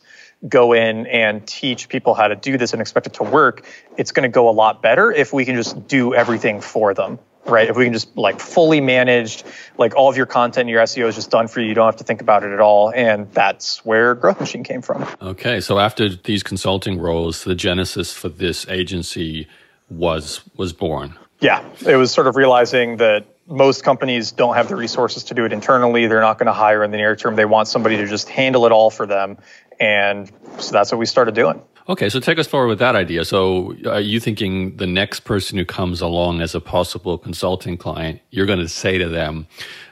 go 0.47 0.73
in 0.73 1.07
and 1.07 1.45
teach 1.47 1.89
people 1.89 2.13
how 2.13 2.27
to 2.27 2.35
do 2.35 2.57
this 2.57 2.73
and 2.73 2.81
expect 2.81 3.07
it 3.07 3.13
to 3.13 3.23
work. 3.23 3.65
It's 3.97 4.11
going 4.11 4.23
to 4.23 4.33
go 4.33 4.49
a 4.49 4.51
lot 4.51 4.81
better 4.81 5.11
if 5.11 5.33
we 5.33 5.45
can 5.45 5.55
just 5.55 5.87
do 5.87 6.13
everything 6.13 6.61
for 6.61 6.93
them. 6.93 7.19
Right. 7.45 7.69
If 7.69 7.75
we 7.75 7.83
can 7.83 7.91
just 7.91 8.15
like 8.15 8.39
fully 8.39 8.79
managed, 8.79 9.45
like 9.77 9.95
all 9.95 10.09
of 10.09 10.15
your 10.15 10.25
content, 10.25 10.69
your 10.69 10.81
SEO 10.83 11.07
is 11.09 11.15
just 11.15 11.29
done 11.29 11.49
for 11.49 11.59
you. 11.59 11.67
You 11.67 11.73
don't 11.73 11.87
have 11.87 11.97
to 11.97 12.05
think 12.05 12.21
about 12.21 12.43
it 12.43 12.53
at 12.53 12.61
all. 12.61 12.89
And 12.93 13.29
that's 13.33 13.83
where 13.83 14.15
Growth 14.15 14.39
Machine 14.39 14.63
came 14.63 14.81
from. 14.81 15.05
Okay. 15.21 15.59
So 15.59 15.77
after 15.77 16.07
these 16.07 16.41
consulting 16.41 16.99
roles, 16.99 17.43
the 17.43 17.53
genesis 17.53 18.13
for 18.13 18.29
this 18.29 18.65
agency 18.69 19.49
was 19.89 20.41
was 20.55 20.71
born. 20.71 21.15
Yeah. 21.41 21.65
It 21.85 21.97
was 21.97 22.13
sort 22.13 22.27
of 22.27 22.37
realizing 22.37 22.95
that 22.97 23.25
most 23.47 23.83
companies 23.83 24.31
don't 24.31 24.55
have 24.55 24.69
the 24.69 24.75
resources 24.75 25.25
to 25.25 25.33
do 25.33 25.43
it 25.43 25.51
internally. 25.51 26.07
They're 26.07 26.21
not 26.21 26.37
going 26.37 26.47
to 26.47 26.53
hire 26.53 26.83
in 26.83 26.91
the 26.91 26.97
near 26.97 27.15
term. 27.15 27.35
They 27.35 27.45
want 27.45 27.67
somebody 27.67 27.97
to 27.97 28.07
just 28.07 28.29
handle 28.29 28.65
it 28.65 28.71
all 28.71 28.89
for 28.89 29.05
them. 29.05 29.37
And 29.79 30.31
so 30.59 30.71
that's 30.71 30.91
what 30.91 30.99
we 30.99 31.05
started 31.05 31.35
doing. 31.35 31.61
Okay, 31.89 32.07
so 32.07 32.21
take 32.21 32.39
us 32.39 32.47
forward 32.47 32.67
with 32.67 32.79
that 32.79 32.95
idea. 32.95 33.25
So, 33.25 33.75
are 33.85 33.99
you 33.99 34.21
thinking 34.21 34.77
the 34.77 34.87
next 34.87 35.21
person 35.21 35.57
who 35.57 35.65
comes 35.65 35.99
along 35.99 36.39
as 36.39 36.55
a 36.55 36.61
possible 36.61 37.17
consulting 37.17 37.75
client, 37.75 38.21
you're 38.29 38.45
going 38.45 38.59
to 38.59 38.69
say 38.69 38.97
to 38.97 39.09
them, 39.09 39.47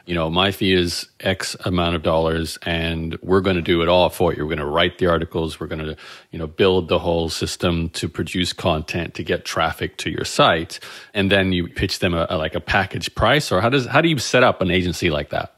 you 0.05 0.15
know, 0.15 0.29
my 0.29 0.51
fee 0.51 0.73
is 0.73 1.09
X 1.19 1.55
amount 1.65 1.95
of 1.95 2.01
dollars 2.01 2.57
and 2.63 3.17
we're 3.21 3.41
going 3.41 3.57
to 3.57 3.61
do 3.61 3.81
it 3.81 3.89
all 3.89 4.09
for 4.09 4.33
you. 4.33 4.43
We're 4.43 4.55
going 4.55 4.59
to 4.59 4.65
write 4.65 4.99
the 4.99 5.07
articles. 5.07 5.59
We're 5.59 5.67
going 5.67 5.85
to, 5.85 5.97
you 6.31 6.39
know, 6.39 6.47
build 6.47 6.87
the 6.87 6.99
whole 6.99 7.29
system 7.29 7.89
to 7.89 8.07
produce 8.07 8.53
content 8.53 9.13
to 9.15 9.23
get 9.23 9.43
traffic 9.43 9.97
to 9.97 10.09
your 10.09 10.25
site. 10.25 10.79
And 11.13 11.29
then 11.29 11.51
you 11.51 11.67
pitch 11.67 11.99
them 11.99 12.13
a, 12.13 12.25
a 12.29 12.37
like 12.37 12.55
a 12.55 12.61
package 12.61 13.13
price 13.15 13.51
or 13.51 13.59
how 13.59 13.69
does, 13.69 13.85
how 13.85 14.01
do 14.01 14.07
you 14.07 14.17
set 14.17 14.43
up 14.43 14.61
an 14.61 14.71
agency 14.71 15.09
like 15.09 15.29
that? 15.29 15.55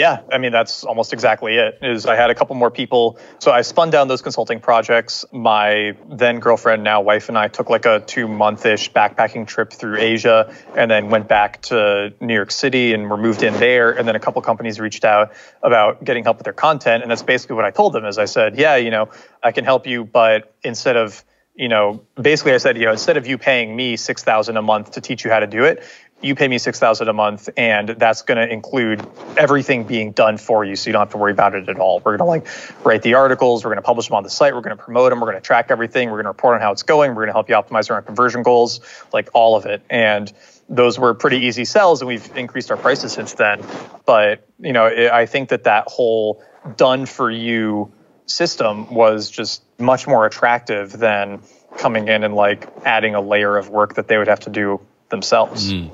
Yeah, 0.00 0.22
I 0.32 0.38
mean 0.38 0.50
that's 0.50 0.82
almost 0.82 1.12
exactly 1.12 1.56
it. 1.56 1.78
Is 1.82 2.06
I 2.06 2.16
had 2.16 2.30
a 2.30 2.34
couple 2.34 2.56
more 2.56 2.70
people, 2.70 3.18
so 3.38 3.52
I 3.52 3.60
spun 3.60 3.90
down 3.90 4.08
those 4.08 4.22
consulting 4.22 4.58
projects. 4.58 5.26
My 5.30 5.94
then 6.10 6.40
girlfriend, 6.40 6.82
now 6.82 7.02
wife, 7.02 7.28
and 7.28 7.36
I 7.36 7.48
took 7.48 7.68
like 7.68 7.84
a 7.84 8.00
two 8.00 8.26
month 8.26 8.64
ish 8.64 8.90
backpacking 8.90 9.46
trip 9.46 9.70
through 9.70 9.98
Asia, 9.98 10.54
and 10.74 10.90
then 10.90 11.10
went 11.10 11.28
back 11.28 11.60
to 11.64 12.14
New 12.18 12.32
York 12.32 12.50
City 12.50 12.94
and 12.94 13.10
were 13.10 13.18
moved 13.18 13.42
in 13.42 13.52
there. 13.60 13.90
And 13.90 14.08
then 14.08 14.16
a 14.16 14.20
couple 14.20 14.40
companies 14.40 14.80
reached 14.80 15.04
out 15.04 15.32
about 15.62 16.02
getting 16.02 16.24
help 16.24 16.38
with 16.38 16.44
their 16.44 16.54
content, 16.54 17.02
and 17.02 17.10
that's 17.10 17.22
basically 17.22 17.56
what 17.56 17.66
I 17.66 17.70
told 17.70 17.92
them. 17.92 18.06
Is 18.06 18.16
I 18.16 18.24
said, 18.24 18.58
yeah, 18.58 18.76
you 18.76 18.90
know, 18.90 19.10
I 19.42 19.52
can 19.52 19.66
help 19.66 19.86
you, 19.86 20.06
but 20.06 20.54
instead 20.64 20.96
of 20.96 21.22
you 21.54 21.68
know, 21.68 22.00
basically 22.14 22.54
I 22.54 22.56
said, 22.56 22.78
you 22.78 22.86
know, 22.86 22.92
instead 22.92 23.18
of 23.18 23.26
you 23.26 23.36
paying 23.36 23.76
me 23.76 23.96
six 23.96 24.24
thousand 24.24 24.56
a 24.56 24.62
month 24.62 24.92
to 24.92 25.02
teach 25.02 25.24
you 25.24 25.30
how 25.30 25.40
to 25.40 25.46
do 25.46 25.64
it, 25.64 25.84
you 26.22 26.34
pay 26.34 26.48
me 26.48 26.58
six 26.58 26.78
thousand 26.78 27.08
a 27.08 27.12
month, 27.12 27.48
and 27.56 27.88
that's 27.88 28.22
going 28.22 28.36
to 28.36 28.52
include 28.52 29.06
everything 29.36 29.84
being 29.84 30.12
done 30.12 30.36
for 30.36 30.64
you, 30.64 30.76
so 30.76 30.88
you 30.88 30.92
don't 30.92 31.00
have 31.00 31.10
to 31.10 31.16
worry 31.16 31.32
about 31.32 31.54
it 31.54 31.68
at 31.68 31.78
all. 31.78 32.00
We're 32.00 32.16
going 32.16 32.18
to 32.18 32.46
like 32.46 32.84
write 32.84 33.02
the 33.02 33.14
articles, 33.14 33.64
we're 33.64 33.70
going 33.70 33.78
to 33.78 33.82
publish 33.82 34.08
them 34.08 34.16
on 34.16 34.22
the 34.22 34.30
site, 34.30 34.54
we're 34.54 34.60
going 34.60 34.76
to 34.76 34.82
promote 34.82 35.10
them, 35.10 35.20
we're 35.20 35.30
going 35.30 35.38
to 35.38 35.46
track 35.46 35.66
everything, 35.70 36.10
we're 36.10 36.16
going 36.16 36.24
to 36.24 36.30
report 36.30 36.56
on 36.56 36.60
how 36.60 36.72
it's 36.72 36.82
going, 36.82 37.10
we're 37.10 37.26
going 37.26 37.28
to 37.28 37.32
help 37.32 37.48
you 37.48 37.54
optimize 37.54 37.90
around 37.90 38.04
conversion 38.04 38.42
goals, 38.42 38.80
like 39.12 39.28
all 39.32 39.56
of 39.56 39.66
it. 39.66 39.82
And 39.88 40.32
those 40.68 40.98
were 40.98 41.14
pretty 41.14 41.38
easy 41.38 41.64
sells, 41.64 42.00
and 42.00 42.08
we've 42.08 42.36
increased 42.36 42.70
our 42.70 42.76
prices 42.76 43.12
since 43.12 43.34
then. 43.34 43.62
But 44.04 44.46
you 44.58 44.72
know, 44.72 44.86
it, 44.86 45.10
I 45.10 45.26
think 45.26 45.48
that 45.48 45.64
that 45.64 45.84
whole 45.88 46.42
done 46.76 47.06
for 47.06 47.30
you 47.30 47.92
system 48.26 48.92
was 48.92 49.30
just 49.30 49.62
much 49.78 50.06
more 50.06 50.26
attractive 50.26 50.92
than 50.92 51.40
coming 51.78 52.08
in 52.08 52.24
and 52.24 52.34
like 52.34 52.68
adding 52.84 53.14
a 53.14 53.20
layer 53.20 53.56
of 53.56 53.70
work 53.70 53.94
that 53.94 54.08
they 54.08 54.18
would 54.18 54.28
have 54.28 54.40
to 54.40 54.50
do 54.50 54.80
themselves. 55.10 55.72
Mm. 55.72 55.90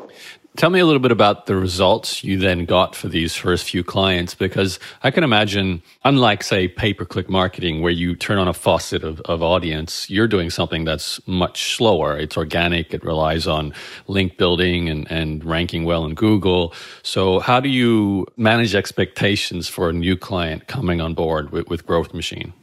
Tell 0.56 0.70
me 0.70 0.80
a 0.80 0.86
little 0.86 1.00
bit 1.00 1.12
about 1.12 1.44
the 1.44 1.54
results 1.54 2.24
you 2.24 2.38
then 2.38 2.64
got 2.64 2.96
for 2.96 3.08
these 3.08 3.34
first 3.34 3.68
few 3.68 3.84
clients, 3.84 4.34
because 4.34 4.78
I 5.02 5.10
can 5.10 5.22
imagine, 5.22 5.82
unlike, 6.02 6.42
say, 6.42 6.66
pay 6.66 6.94
per 6.94 7.04
click 7.04 7.28
marketing, 7.28 7.82
where 7.82 7.92
you 7.92 8.16
turn 8.16 8.38
on 8.38 8.48
a 8.48 8.54
faucet 8.54 9.04
of, 9.04 9.20
of 9.22 9.42
audience, 9.42 10.08
you're 10.08 10.26
doing 10.26 10.48
something 10.48 10.86
that's 10.86 11.20
much 11.26 11.76
slower. 11.76 12.16
It's 12.16 12.38
organic, 12.38 12.94
it 12.94 13.04
relies 13.04 13.46
on 13.46 13.74
link 14.06 14.38
building 14.38 14.88
and, 14.88 15.10
and 15.12 15.44
ranking 15.44 15.84
well 15.84 16.06
in 16.06 16.14
Google. 16.14 16.72
So, 17.02 17.38
how 17.38 17.60
do 17.60 17.68
you 17.68 18.26
manage 18.38 18.74
expectations 18.74 19.68
for 19.68 19.90
a 19.90 19.92
new 19.92 20.16
client 20.16 20.68
coming 20.68 21.02
on 21.02 21.12
board 21.12 21.52
with, 21.52 21.68
with 21.68 21.84
Growth 21.84 22.14
Machine? 22.14 22.54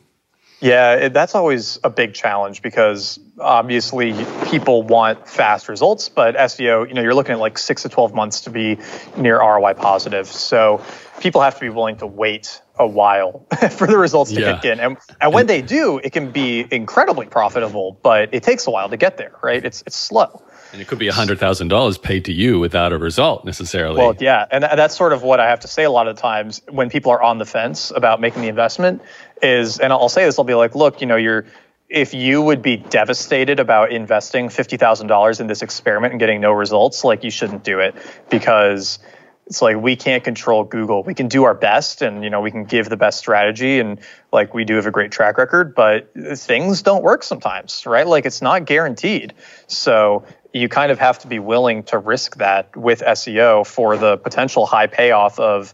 Yeah, 0.64 0.93
it, 0.93 1.14
that's 1.14 1.36
always 1.36 1.78
a 1.84 1.89
big 1.89 2.14
challenge 2.14 2.61
because 2.61 3.20
obviously 3.38 4.14
people 4.49 4.82
want 4.82 5.28
fast 5.28 5.68
results, 5.68 6.07
but 6.07 6.38
SEO, 6.38 6.88
you 6.88 6.93
know, 6.93 7.01
you're 7.01 7.14
looking 7.14 7.34
at 7.34 7.39
like 7.39 7.57
six 7.57 7.82
to 7.82 7.89
12 7.89 8.16
months 8.16 8.39
to 8.41 8.49
be 8.49 8.78
near 9.18 9.39
ROI 9.39 9.74
positive. 9.74 10.26
So 10.26 10.82
people 11.20 11.41
have 11.41 11.55
to 11.55 11.59
be 11.59 11.70
willing 11.70 11.97
to 11.97 12.07
wait 12.07 12.61
a 12.80 12.88
while 12.88 13.45
for 13.72 13.88
the 13.88 13.97
results 13.97 14.32
to 14.32 14.39
yeah. 14.39 14.55
kick 14.55 14.72
in. 14.72 14.80
And, 14.80 14.97
and 15.20 15.34
when 15.34 15.47
they 15.47 15.61
do, 15.61 15.99
it 16.01 16.14
can 16.14 16.32
be 16.32 16.66
incredibly 16.72 17.26
profitable, 17.26 17.99
but 18.01 18.34
it 18.34 18.41
takes 18.41 18.66
a 18.66 18.72
while 18.72 18.88
to 18.88 18.95
get 18.95 19.18
there, 19.18 19.36
right? 19.43 19.64
It's, 19.64 19.84
it's 19.86 19.97
slow. 19.97 20.43
And 20.72 20.82
it 20.82 20.88
could 20.88 20.97
be 20.97 21.07
$100,000 21.07 22.01
paid 22.01 22.26
to 22.26 22.34
you 22.34 22.59
without 22.59 22.93
a 22.93 22.97
result 22.97 23.45
necessarily. 23.45 23.99
Well, 23.99 24.16
yeah. 24.20 24.47
And 24.49 24.64
that's 24.64 24.97
sort 24.97 25.14
of 25.14 25.22
what 25.22 25.39
I 25.39 25.47
have 25.47 25.59
to 25.59 25.68
say 25.68 25.84
a 25.84 25.91
lot 25.91 26.07
of 26.07 26.18
times 26.18 26.61
when 26.68 26.89
people 26.89 27.11
are 27.11 27.22
on 27.22 27.38
the 27.38 27.45
fence 27.45 27.91
about 27.95 28.20
making 28.20 28.41
the 28.41 28.47
investment 28.47 29.03
is, 29.43 29.79
and 29.79 29.93
I'll 29.93 30.09
say 30.09 30.25
this, 30.25 30.39
I'll 30.39 30.45
be 30.45 30.55
like, 30.55 30.75
look, 30.75 31.01
you 31.01 31.07
know, 31.07 31.15
you're, 31.15 31.45
if 31.89 32.13
you 32.13 32.41
would 32.41 32.61
be 32.61 32.77
devastated 32.77 33.59
about 33.59 33.91
investing 33.91 34.47
$50,000 34.47 35.39
in 35.39 35.47
this 35.47 35.61
experiment 35.61 36.13
and 36.13 36.19
getting 36.19 36.41
no 36.41 36.51
results, 36.51 37.03
like 37.03 37.23
you 37.23 37.29
shouldn't 37.29 37.63
do 37.63 37.79
it 37.79 37.95
because 38.29 38.99
it's 39.45 39.61
like 39.61 39.77
we 39.77 39.95
can't 39.95 40.23
control 40.23 40.63
Google. 40.63 41.03
We 41.03 41.13
can 41.13 41.27
do 41.27 41.43
our 41.43 41.53
best 41.53 42.01
and 42.01 42.23
you 42.23 42.29
know 42.29 42.41
we 42.41 42.49
can 42.49 42.63
give 42.63 42.89
the 42.89 42.97
best 42.97 43.19
strategy 43.19 43.79
and 43.79 43.99
like 44.31 44.53
we 44.53 44.63
do 44.63 44.75
have 44.75 44.87
a 44.87 44.91
great 44.91 45.11
track 45.11 45.37
record, 45.37 45.75
but 45.75 46.11
things 46.35 46.81
don't 46.81 47.03
work 47.03 47.23
sometimes, 47.23 47.85
right? 47.85 48.07
Like 48.07 48.25
it's 48.25 48.41
not 48.41 48.65
guaranteed. 48.65 49.33
So 49.67 50.25
you 50.53 50.69
kind 50.69 50.91
of 50.91 50.99
have 50.99 51.19
to 51.19 51.27
be 51.27 51.39
willing 51.39 51.83
to 51.83 51.97
risk 51.97 52.37
that 52.37 52.75
with 52.75 53.01
SEO 53.01 53.67
for 53.67 53.97
the 53.97 54.17
potential 54.17 54.65
high 54.65 54.87
payoff 54.87 55.39
of 55.39 55.73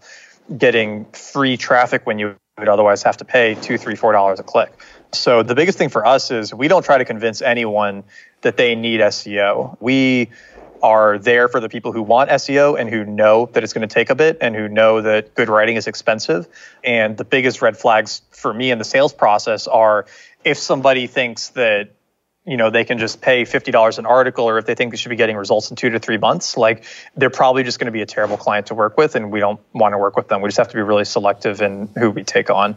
getting 0.57 1.05
free 1.11 1.57
traffic 1.57 2.05
when 2.05 2.17
you 2.17 2.35
would 2.59 2.69
otherwise 2.69 3.03
have 3.03 3.17
to 3.17 3.25
pay 3.25 3.55
two, 3.55 3.77
three, 3.77 3.95
four 3.95 4.11
dollars 4.11 4.39
a 4.39 4.43
click. 4.43 4.71
So 5.11 5.41
the 5.43 5.55
biggest 5.55 5.77
thing 5.77 5.89
for 5.89 6.05
us 6.05 6.29
is 6.31 6.53
we 6.53 6.67
don't 6.67 6.83
try 6.83 6.97
to 6.97 7.05
convince 7.05 7.41
anyone 7.41 8.03
that 8.41 8.57
they 8.57 8.75
need 8.75 9.01
SEO. 9.01 9.77
We 9.79 10.29
are 10.81 11.17
there 11.17 11.47
for 11.47 11.59
the 11.59 11.67
people 11.67 11.91
who 11.91 12.01
want 12.01 12.29
SEO 12.29 12.79
and 12.79 12.89
who 12.89 13.03
know 13.03 13.47
that 13.47 13.63
it's 13.63 13.73
going 13.73 13.87
to 13.87 13.93
take 13.93 14.09
a 14.09 14.15
bit 14.15 14.37
and 14.39 14.55
who 14.55 14.67
know 14.67 15.01
that 15.01 15.35
good 15.35 15.49
writing 15.49 15.75
is 15.75 15.87
expensive. 15.87 16.47
And 16.83 17.17
the 17.17 17.25
biggest 17.25 17.61
red 17.61 17.77
flags 17.77 18.21
for 18.31 18.53
me 18.53 18.71
in 18.71 18.77
the 18.77 18.85
sales 18.85 19.13
process 19.13 19.67
are 19.67 20.05
if 20.43 20.57
somebody 20.57 21.07
thinks 21.07 21.49
that 21.49 21.89
you 22.49 22.57
know 22.57 22.71
they 22.71 22.83
can 22.83 22.97
just 22.97 23.21
pay 23.21 23.43
$50 23.43 23.99
an 23.99 24.07
article 24.07 24.49
or 24.49 24.57
if 24.57 24.65
they 24.65 24.73
think 24.73 24.91
they 24.91 24.97
should 24.97 25.09
be 25.09 25.15
getting 25.15 25.37
results 25.37 25.69
in 25.69 25.75
two 25.75 25.91
to 25.91 25.99
three 25.99 26.17
months 26.17 26.57
like 26.57 26.83
they're 27.15 27.29
probably 27.29 27.63
just 27.63 27.77
going 27.77 27.85
to 27.85 27.91
be 27.91 28.01
a 28.01 28.07
terrible 28.07 28.37
client 28.37 28.67
to 28.67 28.75
work 28.75 28.97
with 28.97 29.15
and 29.15 29.31
we 29.31 29.39
don't 29.39 29.59
want 29.73 29.93
to 29.93 29.99
work 29.99 30.17
with 30.17 30.27
them. 30.29 30.41
We 30.41 30.49
just 30.49 30.57
have 30.57 30.69
to 30.69 30.75
be 30.75 30.81
really 30.81 31.05
selective 31.05 31.61
in 31.61 31.89
who 31.95 32.09
we 32.09 32.23
take 32.23 32.49
on. 32.49 32.75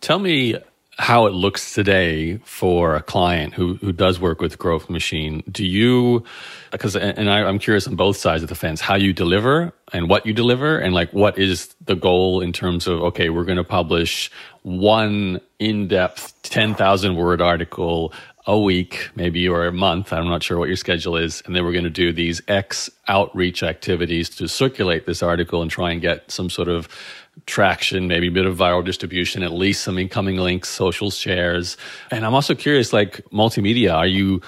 Tell 0.00 0.18
me 0.18 0.56
how 0.96 1.26
it 1.26 1.30
looks 1.30 1.74
today 1.74 2.38
for 2.44 2.94
a 2.94 3.02
client 3.02 3.52
who, 3.52 3.74
who 3.74 3.92
does 3.92 4.20
work 4.20 4.40
with 4.40 4.58
growth 4.58 4.88
machine. 4.88 5.42
Do 5.50 5.66
you 5.66 6.24
because 6.70 6.96
and 6.96 7.30
I, 7.30 7.44
i'm 7.44 7.58
curious 7.58 7.86
on 7.86 7.94
both 7.94 8.16
sides 8.16 8.42
of 8.42 8.48
the 8.48 8.54
fence 8.56 8.80
how 8.80 8.96
you 8.96 9.12
deliver 9.12 9.72
and 9.92 10.08
what 10.08 10.26
you 10.26 10.32
deliver 10.32 10.76
and 10.78 10.92
like 10.92 11.12
what 11.12 11.38
is 11.38 11.74
the 11.84 11.94
goal 11.94 12.40
in 12.40 12.52
terms 12.52 12.88
of 12.88 13.00
okay 13.00 13.30
we're 13.30 13.44
going 13.44 13.58
to 13.58 13.64
publish 13.64 14.30
one 14.62 15.40
in-depth 15.60 16.42
10,000 16.42 17.16
word 17.16 17.40
article 17.40 18.12
a 18.46 18.58
week, 18.58 19.10
maybe, 19.14 19.48
or 19.48 19.66
a 19.66 19.72
month. 19.72 20.12
I'm 20.12 20.28
not 20.28 20.42
sure 20.42 20.58
what 20.58 20.68
your 20.68 20.76
schedule 20.76 21.16
is. 21.16 21.42
And 21.46 21.56
then 21.56 21.64
we're 21.64 21.72
going 21.72 21.84
to 21.84 21.90
do 21.90 22.12
these 22.12 22.42
X 22.46 22.90
outreach 23.08 23.62
activities 23.62 24.28
to 24.30 24.48
circulate 24.48 25.06
this 25.06 25.22
article 25.22 25.62
and 25.62 25.70
try 25.70 25.92
and 25.92 26.00
get 26.00 26.30
some 26.30 26.50
sort 26.50 26.68
of 26.68 26.88
traction, 27.46 28.06
maybe 28.06 28.28
a 28.28 28.30
bit 28.30 28.44
of 28.44 28.56
viral 28.56 28.84
distribution, 28.84 29.42
at 29.42 29.52
least 29.52 29.82
some 29.82 29.98
incoming 29.98 30.36
links, 30.36 30.68
social 30.68 31.10
shares. 31.10 31.76
And 32.10 32.26
I'm 32.26 32.34
also 32.34 32.54
curious, 32.54 32.92
like 32.92 33.22
multimedia, 33.32 33.94
are 33.94 34.06
you 34.06 34.42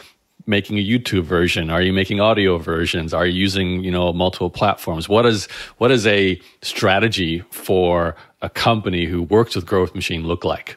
making 0.47 0.79
a 0.79 0.87
YouTube 0.87 1.25
version? 1.25 1.71
Are 1.71 1.83
you 1.83 1.93
making 1.93 2.21
audio 2.21 2.59
versions? 2.59 3.13
Are 3.13 3.27
you 3.27 3.33
using, 3.33 3.83
you 3.83 3.91
know, 3.91 4.13
multiple 4.13 4.51
platforms? 4.51 5.09
What 5.09 5.27
is, 5.27 5.47
what 5.79 5.91
is 5.91 6.07
a 6.07 6.41
strategy 6.63 7.41
for 7.51 8.15
a 8.43 8.49
company 8.51 9.07
who 9.07 9.23
works 9.23 9.57
with 9.57 9.67
Growth 9.67 9.95
Machine 9.95 10.25
look 10.25 10.45
like? 10.45 10.77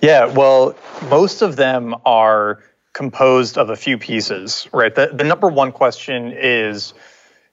Yeah, 0.00 0.26
well, 0.26 0.76
most 1.10 1.42
of 1.42 1.56
them 1.56 1.94
are 2.04 2.62
composed 2.92 3.58
of 3.58 3.70
a 3.70 3.76
few 3.76 3.98
pieces, 3.98 4.68
right? 4.72 4.94
The, 4.94 5.10
the 5.12 5.24
number 5.24 5.48
one 5.48 5.72
question 5.72 6.32
is 6.32 6.94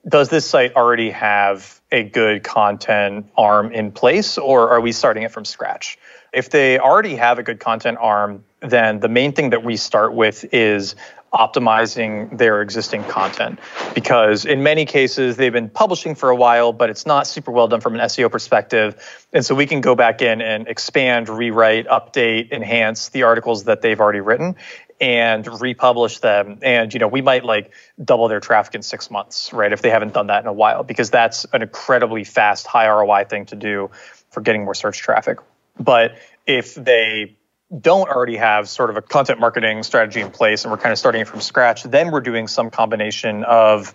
Does 0.08 0.30
this 0.30 0.46
site 0.46 0.76
already 0.76 1.12
have 1.12 1.82
a 1.92 2.04
good 2.04 2.44
content 2.44 3.28
arm 3.38 3.72
in 3.72 3.92
place, 3.92 4.38
or 4.38 4.72
are 4.72 4.82
we 4.82 4.92
starting 4.92 5.24
it 5.24 5.32
from 5.32 5.46
scratch? 5.46 5.98
If 6.34 6.50
they 6.50 6.80
already 6.80 7.16
have 7.16 7.40
a 7.40 7.44
good 7.44 7.60
content 7.60 7.98
arm, 8.00 8.44
then 8.60 9.00
the 9.00 9.08
main 9.08 9.34
thing 9.34 9.52
that 9.52 9.64
we 9.64 9.78
start 9.78 10.14
with 10.14 10.54
is 10.54 10.96
optimizing 11.36 12.38
their 12.38 12.62
existing 12.62 13.04
content. 13.04 13.60
Because 13.94 14.46
in 14.46 14.64
many 14.64 14.86
cases 14.86 15.36
they've 15.36 15.52
been 15.52 15.70
publishing 15.70 16.16
for 16.16 16.30
a 16.30 16.36
while 16.36 16.72
but 16.74 16.90
it's 16.90 17.06
not 17.06 17.28
super 17.28 17.52
well 17.52 17.68
done 17.68 17.82
from 17.82 17.96
an 17.96 18.02
SEO 18.02 18.32
perspective. 18.32 18.96
And 19.34 19.46
so 19.46 19.54
we 19.54 19.66
can 19.66 19.82
go 19.82 19.96
back 19.96 20.22
in 20.22 20.42
and 20.42 20.68
expand 20.68 21.28
rewrite 21.30 21.88
update 21.88 22.52
enhance 22.52 23.10
the 23.10 23.24
articles 23.24 23.66
that 23.66 23.82
they've 23.82 24.00
already 24.00 24.22
written 24.22 24.56
and 25.02 25.46
republish 25.62 26.20
them. 26.20 26.60
And 26.62 26.94
you 26.94 27.00
know 27.00 27.10
we 27.10 27.22
might 27.22 27.44
like 27.44 27.72
double 28.02 28.30
their 28.30 28.40
traffic 28.40 28.76
in 28.76 28.82
6 28.82 29.12
months 29.12 29.52
right 29.52 29.74
if 29.74 29.82
they 29.82 29.90
haven't 29.90 30.14
done 30.14 30.28
that 30.28 30.42
in 30.42 30.48
a 30.48 30.54
while 30.54 30.84
because 30.84 31.10
that's 31.10 31.46
an 31.52 31.62
incredibly 31.62 32.24
fast 32.24 32.66
high 32.66 32.88
ROI 32.88 33.26
thing 33.26 33.46
to 33.48 33.56
do 33.56 33.92
for 34.30 34.40
getting 34.40 34.64
more 34.64 34.74
search 34.74 35.00
traffic. 35.00 35.40
But 35.78 36.18
if 36.48 36.76
they 36.76 37.36
don't 37.82 38.10
already 38.10 38.38
have 38.38 38.70
sort 38.70 38.90
of 38.90 38.98
a 38.98 39.02
content 39.02 39.40
marketing 39.40 39.84
strategy 39.84 40.22
in 40.22 40.32
place 40.32 40.64
and 40.64 40.72
we're 40.72 40.78
kind 40.78 40.94
of 40.94 41.00
starting 41.00 41.26
from 41.26 41.42
scratch, 41.42 41.84
then 41.84 42.12
we're 42.12 42.22
doing 42.22 42.48
some 42.48 42.70
combination 42.70 43.44
of, 43.44 43.94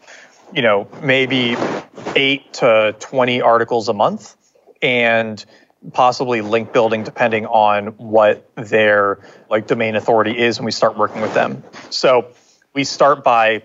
you 0.53 0.63
know, 0.63 0.89
maybe 1.03 1.57
eight 2.17 2.53
to 2.55 2.95
20 2.99 3.41
articles 3.41 3.89
a 3.89 3.93
month. 3.93 4.37
And 4.83 5.45
possibly 5.93 6.41
link 6.43 6.73
building 6.73 7.05
depending 7.05 7.47
on 7.47 7.89
what 7.97 8.49
their 8.57 9.19
like 9.49 9.67
domain 9.67 9.97
authority 9.97 10.37
is 10.39 10.59
when 10.59 10.67
we 10.67 10.73
start 10.73 10.97
working 10.97 11.23
with 11.23 11.33
them. 11.35 11.63
So 11.89 12.29
we 12.75 12.85
start 12.85 13.25
by 13.25 13.63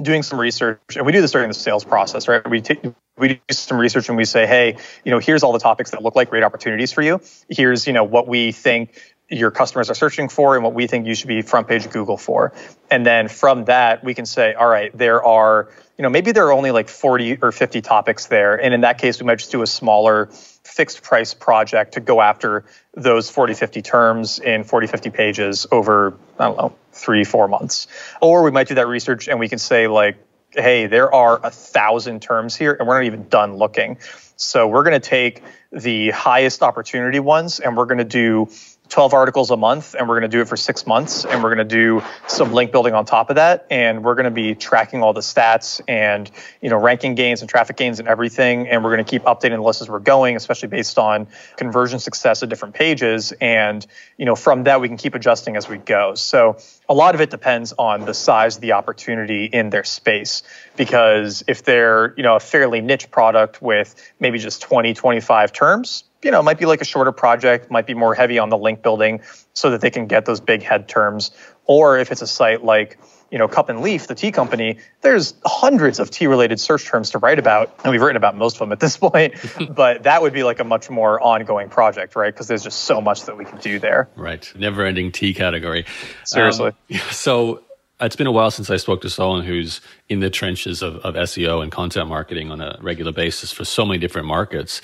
doing 0.00 0.22
some 0.22 0.38
research 0.38 0.96
and 0.96 1.04
we 1.04 1.12
do 1.12 1.20
this 1.20 1.32
during 1.32 1.48
the 1.48 1.54
sales 1.54 1.84
process, 1.84 2.28
right? 2.28 2.48
We 2.48 2.60
take 2.60 2.82
we 3.18 3.28
do 3.28 3.38
some 3.50 3.78
research 3.78 4.08
and 4.08 4.16
we 4.18 4.26
say, 4.26 4.46
hey, 4.46 4.76
you 5.04 5.10
know, 5.10 5.18
here's 5.18 5.42
all 5.42 5.52
the 5.52 5.58
topics 5.58 5.90
that 5.92 6.02
look 6.02 6.16
like 6.16 6.28
great 6.28 6.42
opportunities 6.42 6.92
for 6.92 7.00
you. 7.00 7.20
Here's, 7.48 7.86
you 7.86 7.94
know, 7.94 8.04
what 8.04 8.28
we 8.28 8.52
think 8.52 9.15
your 9.28 9.50
customers 9.50 9.90
are 9.90 9.94
searching 9.94 10.28
for 10.28 10.54
and 10.54 10.62
what 10.62 10.74
we 10.74 10.86
think 10.86 11.06
you 11.06 11.14
should 11.14 11.28
be 11.28 11.42
front 11.42 11.66
page 11.66 11.90
Google 11.90 12.16
for. 12.16 12.52
And 12.90 13.04
then 13.04 13.28
from 13.28 13.64
that, 13.64 14.04
we 14.04 14.14
can 14.14 14.26
say, 14.26 14.54
all 14.54 14.68
right, 14.68 14.96
there 14.96 15.24
are, 15.24 15.68
you 15.98 16.02
know, 16.02 16.08
maybe 16.08 16.32
there 16.32 16.46
are 16.46 16.52
only 16.52 16.70
like 16.70 16.88
40 16.88 17.38
or 17.42 17.50
50 17.50 17.80
topics 17.80 18.26
there. 18.26 18.54
And 18.54 18.72
in 18.72 18.82
that 18.82 18.98
case, 18.98 19.20
we 19.20 19.26
might 19.26 19.38
just 19.38 19.50
do 19.50 19.62
a 19.62 19.66
smaller 19.66 20.26
fixed 20.26 21.02
price 21.02 21.34
project 21.34 21.94
to 21.94 22.00
go 22.00 22.20
after 22.20 22.64
those 22.94 23.28
40, 23.28 23.54
50 23.54 23.82
terms 23.82 24.38
in 24.38 24.62
40, 24.62 24.86
50 24.86 25.10
pages 25.10 25.66
over, 25.72 26.16
I 26.38 26.44
don't 26.46 26.56
know, 26.56 26.76
three, 26.92 27.24
four 27.24 27.48
months. 27.48 27.88
Or 28.20 28.44
we 28.44 28.50
might 28.52 28.68
do 28.68 28.74
that 28.76 28.86
research 28.86 29.28
and 29.28 29.40
we 29.40 29.48
can 29.48 29.58
say, 29.58 29.88
like, 29.88 30.18
hey, 30.52 30.86
there 30.86 31.12
are 31.12 31.40
a 31.42 31.50
thousand 31.50 32.22
terms 32.22 32.54
here 32.54 32.72
and 32.72 32.86
we're 32.86 32.94
not 32.94 33.06
even 33.06 33.28
done 33.28 33.56
looking. 33.56 33.98
So 34.36 34.68
we're 34.68 34.84
going 34.84 35.00
to 35.00 35.08
take 35.08 35.42
the 35.72 36.10
highest 36.10 36.62
opportunity 36.62 37.20
ones 37.20 37.58
and 37.58 37.76
we're 37.76 37.86
going 37.86 37.98
to 37.98 38.04
do 38.04 38.48
12 38.88 39.14
articles 39.14 39.50
a 39.50 39.56
month 39.56 39.94
and 39.94 40.08
we're 40.08 40.18
going 40.18 40.30
to 40.30 40.36
do 40.36 40.40
it 40.40 40.48
for 40.48 40.56
six 40.56 40.86
months 40.86 41.24
and 41.24 41.42
we're 41.42 41.54
going 41.54 41.68
to 41.68 41.74
do 41.76 42.02
some 42.28 42.52
link 42.52 42.70
building 42.70 42.94
on 42.94 43.04
top 43.04 43.30
of 43.30 43.36
that 43.36 43.66
and 43.70 44.04
we're 44.04 44.14
going 44.14 44.24
to 44.24 44.30
be 44.30 44.54
tracking 44.54 45.02
all 45.02 45.12
the 45.12 45.20
stats 45.20 45.80
and 45.88 46.30
you 46.60 46.70
know 46.70 46.78
ranking 46.78 47.14
gains 47.14 47.40
and 47.40 47.50
traffic 47.50 47.76
gains 47.76 47.98
and 47.98 48.08
everything 48.08 48.68
and 48.68 48.84
we're 48.84 48.94
going 48.94 49.04
to 49.04 49.10
keep 49.10 49.22
updating 49.24 49.56
the 49.56 49.62
list 49.62 49.82
as 49.82 49.88
we're 49.88 49.98
going 49.98 50.36
especially 50.36 50.68
based 50.68 50.98
on 50.98 51.26
conversion 51.56 51.98
success 51.98 52.42
at 52.42 52.48
different 52.48 52.74
pages. 52.74 53.32
And 53.40 53.86
you 54.16 54.24
know 54.24 54.36
from 54.36 54.64
that 54.64 54.80
we 54.80 54.88
can 54.88 54.96
keep 54.96 55.14
adjusting 55.14 55.56
as 55.56 55.68
we 55.68 55.78
go. 55.78 56.14
So 56.14 56.58
a 56.88 56.94
lot 56.94 57.14
of 57.14 57.20
it 57.20 57.30
depends 57.30 57.72
on 57.78 58.04
the 58.04 58.14
size 58.14 58.56
of 58.56 58.62
the 58.62 58.72
opportunity 58.72 59.46
in 59.46 59.70
their 59.70 59.84
space 59.84 60.42
because 60.76 61.42
if 61.48 61.64
they're 61.64 62.14
you 62.16 62.22
know 62.22 62.36
a 62.36 62.40
fairly 62.40 62.80
niche 62.80 63.10
product 63.10 63.60
with 63.60 63.94
maybe 64.20 64.38
just 64.38 64.62
20 64.62 64.94
25 64.94 65.52
terms 65.52 66.04
you 66.22 66.30
know, 66.30 66.40
it 66.40 66.44
might 66.44 66.58
be 66.58 66.66
like 66.66 66.80
a 66.80 66.84
shorter 66.84 67.12
project, 67.12 67.70
might 67.70 67.86
be 67.86 67.94
more 67.94 68.14
heavy 68.14 68.38
on 68.38 68.48
the 68.48 68.58
link 68.58 68.82
building 68.82 69.20
so 69.52 69.70
that 69.70 69.80
they 69.80 69.90
can 69.90 70.06
get 70.06 70.24
those 70.24 70.40
big 70.40 70.62
head 70.62 70.88
terms. 70.88 71.30
Or 71.66 71.98
if 71.98 72.10
it's 72.10 72.22
a 72.22 72.26
site 72.26 72.64
like, 72.64 72.98
you 73.30 73.38
know, 73.38 73.48
Cup 73.48 73.68
and 73.68 73.80
Leaf, 73.80 74.06
the 74.06 74.14
tea 74.14 74.30
company, 74.30 74.78
there's 75.02 75.34
hundreds 75.44 75.98
of 75.98 76.10
tea 76.10 76.26
related 76.26 76.60
search 76.60 76.86
terms 76.86 77.10
to 77.10 77.18
write 77.18 77.38
about. 77.38 77.74
And 77.82 77.90
we've 77.90 78.00
written 78.00 78.16
about 78.16 78.36
most 78.36 78.56
of 78.56 78.60
them 78.60 78.72
at 78.72 78.80
this 78.80 78.96
point. 78.98 79.34
but 79.70 80.04
that 80.04 80.22
would 80.22 80.32
be 80.32 80.42
like 80.42 80.60
a 80.60 80.64
much 80.64 80.88
more 80.88 81.20
ongoing 81.20 81.68
project, 81.68 82.16
right? 82.16 82.32
Because 82.32 82.48
there's 82.48 82.62
just 82.62 82.82
so 82.82 83.00
much 83.00 83.24
that 83.24 83.36
we 83.36 83.44
can 83.44 83.58
do 83.58 83.78
there. 83.78 84.08
Right. 84.16 84.50
Never 84.56 84.84
ending 84.84 85.12
tea 85.12 85.34
category. 85.34 85.84
Seriously. 86.24 86.72
Um, 86.92 86.98
so 87.10 87.62
it's 88.00 88.16
been 88.16 88.26
a 88.26 88.32
while 88.32 88.50
since 88.50 88.70
I 88.70 88.76
spoke 88.76 89.00
to 89.02 89.10
someone 89.10 89.44
who's 89.44 89.80
in 90.08 90.20
the 90.20 90.30
trenches 90.30 90.82
of, 90.82 90.96
of 90.96 91.14
SEO 91.14 91.62
and 91.62 91.72
content 91.72 92.08
marketing 92.08 92.50
on 92.50 92.60
a 92.60 92.78
regular 92.80 93.12
basis 93.12 93.52
for 93.52 93.64
so 93.64 93.84
many 93.84 93.98
different 93.98 94.28
markets 94.28 94.80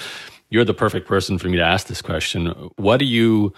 you're 0.52 0.66
the 0.66 0.74
perfect 0.74 1.08
person 1.08 1.38
for 1.38 1.48
me 1.48 1.56
to 1.56 1.64
ask 1.64 1.86
this 1.86 2.02
question. 2.02 2.48
What 2.76 2.98
do 2.98 3.06
you 3.06 3.54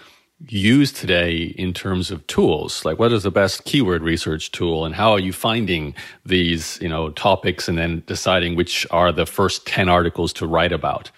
use 0.47 0.93
today 0.93 1.53
in 1.57 1.73
terms 1.73 2.09
of 2.09 2.25
tools? 2.27 2.85
Like 2.85 2.99
what 2.99 3.11
is 3.11 3.23
the 3.23 3.31
best 3.31 3.65
keyword 3.65 4.01
research 4.01 4.49
tool 4.53 4.85
and 4.85 4.95
how 4.95 5.11
are 5.11 5.19
you 5.19 5.33
finding 5.33 5.93
these, 6.25 6.79
you 6.81 6.87
know, 6.87 7.09
topics 7.09 7.67
and 7.67 7.77
then 7.77 8.01
deciding 8.07 8.55
which 8.55 8.87
are 8.91 9.11
the 9.11 9.25
first 9.25 9.67
10 9.67 9.89
articles 9.89 10.31
to 10.33 10.47
write 10.47 10.71
about? 10.71 11.11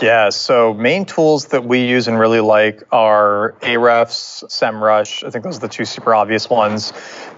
Yeah, 0.00 0.30
so 0.30 0.74
main 0.74 1.04
tools 1.04 1.46
that 1.46 1.64
we 1.64 1.84
use 1.84 2.06
and 2.06 2.20
really 2.20 2.38
like 2.38 2.84
are 2.92 3.56
Ahrefs, 3.62 4.44
SEMrush. 4.44 5.26
I 5.26 5.30
think 5.30 5.42
those 5.42 5.56
are 5.56 5.60
the 5.60 5.68
two 5.68 5.84
super 5.84 6.14
obvious 6.14 6.48
ones. 6.48 6.92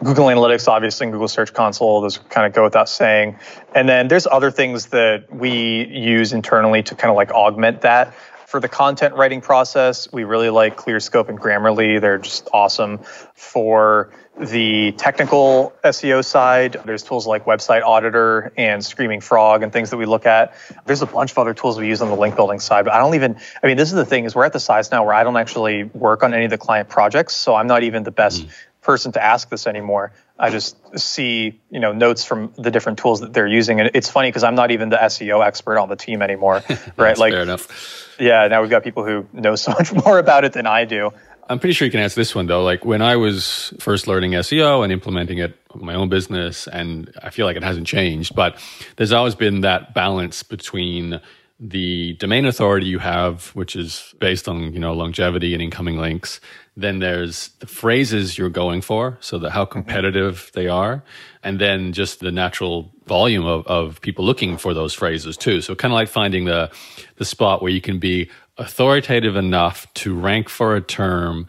Google 0.04 0.26
Analytics, 0.26 0.68
obviously, 0.68 1.06
and 1.06 1.12
Google 1.12 1.28
Search 1.28 1.54
Console. 1.54 2.02
Those 2.02 2.18
kind 2.18 2.46
of 2.46 2.52
go 2.52 2.62
without 2.62 2.90
saying. 2.90 3.38
And 3.74 3.88
then 3.88 4.08
there's 4.08 4.26
other 4.26 4.50
things 4.50 4.86
that 4.88 5.34
we 5.34 5.86
use 5.86 6.34
internally 6.34 6.82
to 6.82 6.94
kind 6.94 7.11
of 7.11 7.16
like 7.16 7.30
augment 7.30 7.80
that. 7.80 8.14
For 8.51 8.59
the 8.59 8.68
content 8.68 9.14
writing 9.14 9.40
process, 9.40 10.11
we 10.12 10.24
really 10.24 10.51
like 10.51 10.76
ClearScope 10.76 11.28
and 11.28 11.40
Grammarly. 11.40 12.01
They're 12.01 12.18
just 12.18 12.48
awesome. 12.53 12.98
For 13.34 14.11
the 14.40 14.90
technical 14.90 15.72
SEO 15.84 16.24
side, 16.24 16.76
there's 16.84 17.05
tools 17.05 17.28
like 17.28 17.44
Website 17.44 17.82
Auditor 17.84 18.53
and 18.57 18.84
Screaming 18.84 19.20
Frog 19.20 19.62
and 19.62 19.72
things 19.72 19.90
that 19.90 19.98
we 19.98 20.05
look 20.05 20.26
at. 20.26 20.57
There's 20.84 21.01
a 21.01 21.07
bunch 21.07 21.30
of 21.30 21.38
other 21.38 21.55
tools 21.55 21.78
we 21.78 21.86
use 21.86 22.03
on 22.03 22.09
the 22.09 22.16
link 22.16 22.34
building 22.34 22.59
side, 22.59 22.86
but 22.86 22.92
I 22.92 22.98
don't 22.98 23.14
even, 23.14 23.36
I 23.62 23.68
mean, 23.68 23.76
this 23.76 23.90
is 23.90 23.94
the 23.94 24.05
thing 24.05 24.24
is 24.24 24.34
we're 24.34 24.46
at 24.46 24.53
the 24.53 24.59
size 24.59 24.90
now 24.90 25.05
where 25.05 25.14
I 25.14 25.22
don't 25.22 25.36
actually 25.36 25.84
work 25.84 26.24
on 26.24 26.34
any 26.34 26.46
of 26.46 26.51
the 26.51 26.59
client 26.59 26.88
projects. 26.88 27.36
So 27.36 27.55
I'm 27.55 27.68
not 27.68 27.84
even 27.84 28.03
the 28.03 28.11
best 28.11 28.44
mm. 28.44 28.51
person 28.80 29.12
to 29.12 29.24
ask 29.24 29.48
this 29.48 29.68
anymore. 29.68 30.11
I 30.41 30.49
just 30.49 30.76
see, 30.99 31.61
you 31.70 31.78
know, 31.78 31.93
notes 31.93 32.24
from 32.24 32.53
the 32.57 32.70
different 32.70 32.99
tools 32.99 33.20
that 33.20 33.34
they're 33.34 33.47
using. 33.47 33.78
And 33.78 33.91
it's 33.93 34.09
funny 34.09 34.28
because 34.28 34.43
I'm 34.43 34.55
not 34.55 34.70
even 34.70 34.88
the 34.88 34.97
SEO 34.97 35.47
expert 35.47 35.78
on 35.78 35.91
the 35.91 35.97
team 35.97 36.22
anymore, 36.22 36.62
right? 36.97 37.16
like, 37.18 37.32
fair 37.32 37.43
enough. 37.43 38.16
Yeah, 38.18 38.49
now 38.49 38.62
we've 38.62 38.70
got 38.70 38.82
people 38.82 39.05
who 39.05 39.26
know 39.34 39.55
so 39.55 39.70
much 39.78 39.93
more 39.93 40.18
about 40.18 40.45
it 40.45 40.55
than 40.55 40.66
I 40.66 40.86
do. 40.86 41.12
I'm 41.51 41.59
pretty 41.59 41.74
sure 41.74 41.84
you 41.84 41.91
can 41.91 42.01
answer 42.01 42.18
this 42.18 42.34
one 42.34 42.47
though. 42.47 42.62
Like 42.62 42.84
when 42.84 43.03
I 43.03 43.16
was 43.16 43.74
first 43.80 44.07
learning 44.07 44.32
SEO 44.32 44.82
and 44.82 44.93
implementing 44.93 45.38
it 45.38 45.59
in 45.74 45.84
my 45.84 45.95
own 45.95 46.09
business, 46.09 46.66
and 46.68 47.12
I 47.22 47.30
feel 47.30 47.45
like 47.45 47.57
it 47.57 47.64
hasn't 47.64 47.86
changed, 47.86 48.34
but 48.34 48.57
there's 48.97 49.12
always 49.12 49.34
been 49.34 49.61
that 49.61 49.93
balance 49.93 50.43
between 50.43 51.20
the 51.59 52.14
domain 52.14 52.47
authority 52.47 52.86
you 52.86 52.99
have, 52.99 53.49
which 53.49 53.76
is 53.76 54.14
based 54.18 54.49
on, 54.49 54.72
you 54.72 54.78
know, 54.78 54.95
longevity 54.95 55.53
and 55.53 55.62
incoming 55.62 55.99
links. 55.99 56.41
Then 56.77 57.01
there's 57.01 57.49
the 57.59 57.66
phrases 57.66 58.39
you're 58.39 58.49
going 58.49 58.81
for, 58.81 59.18
so 59.21 59.39
that 59.39 59.51
how 59.51 59.64
mm-hmm. 59.64 59.73
competitive 59.73 60.51
they 60.55 60.68
are. 60.68 61.03
And 61.43 61.59
then 61.61 61.93
just 61.93 62.21
the 62.21 62.31
natural 62.31 62.93
volume 63.07 63.45
of, 63.47 63.66
of 63.66 64.01
people 64.01 64.25
looking 64.25 64.57
for 64.57 64.73
those 64.75 64.95
phrases 64.95 65.37
too. 65.37 65.61
So 65.61 65.75
kind 65.75 65.93
of 65.93 65.97
like 65.97 66.09
finding 66.09 66.45
the, 66.45 66.71
the 67.16 67.25
spot 67.25 67.62
where 67.62 67.73
you 67.73 67.81
can 67.81 67.99
be 67.99 68.31
authoritative 68.57 69.37
enough 69.37 69.93
to 69.95 70.14
rank 70.14 70.49
for 70.49 70.77
a 70.77 70.81
term 70.81 71.47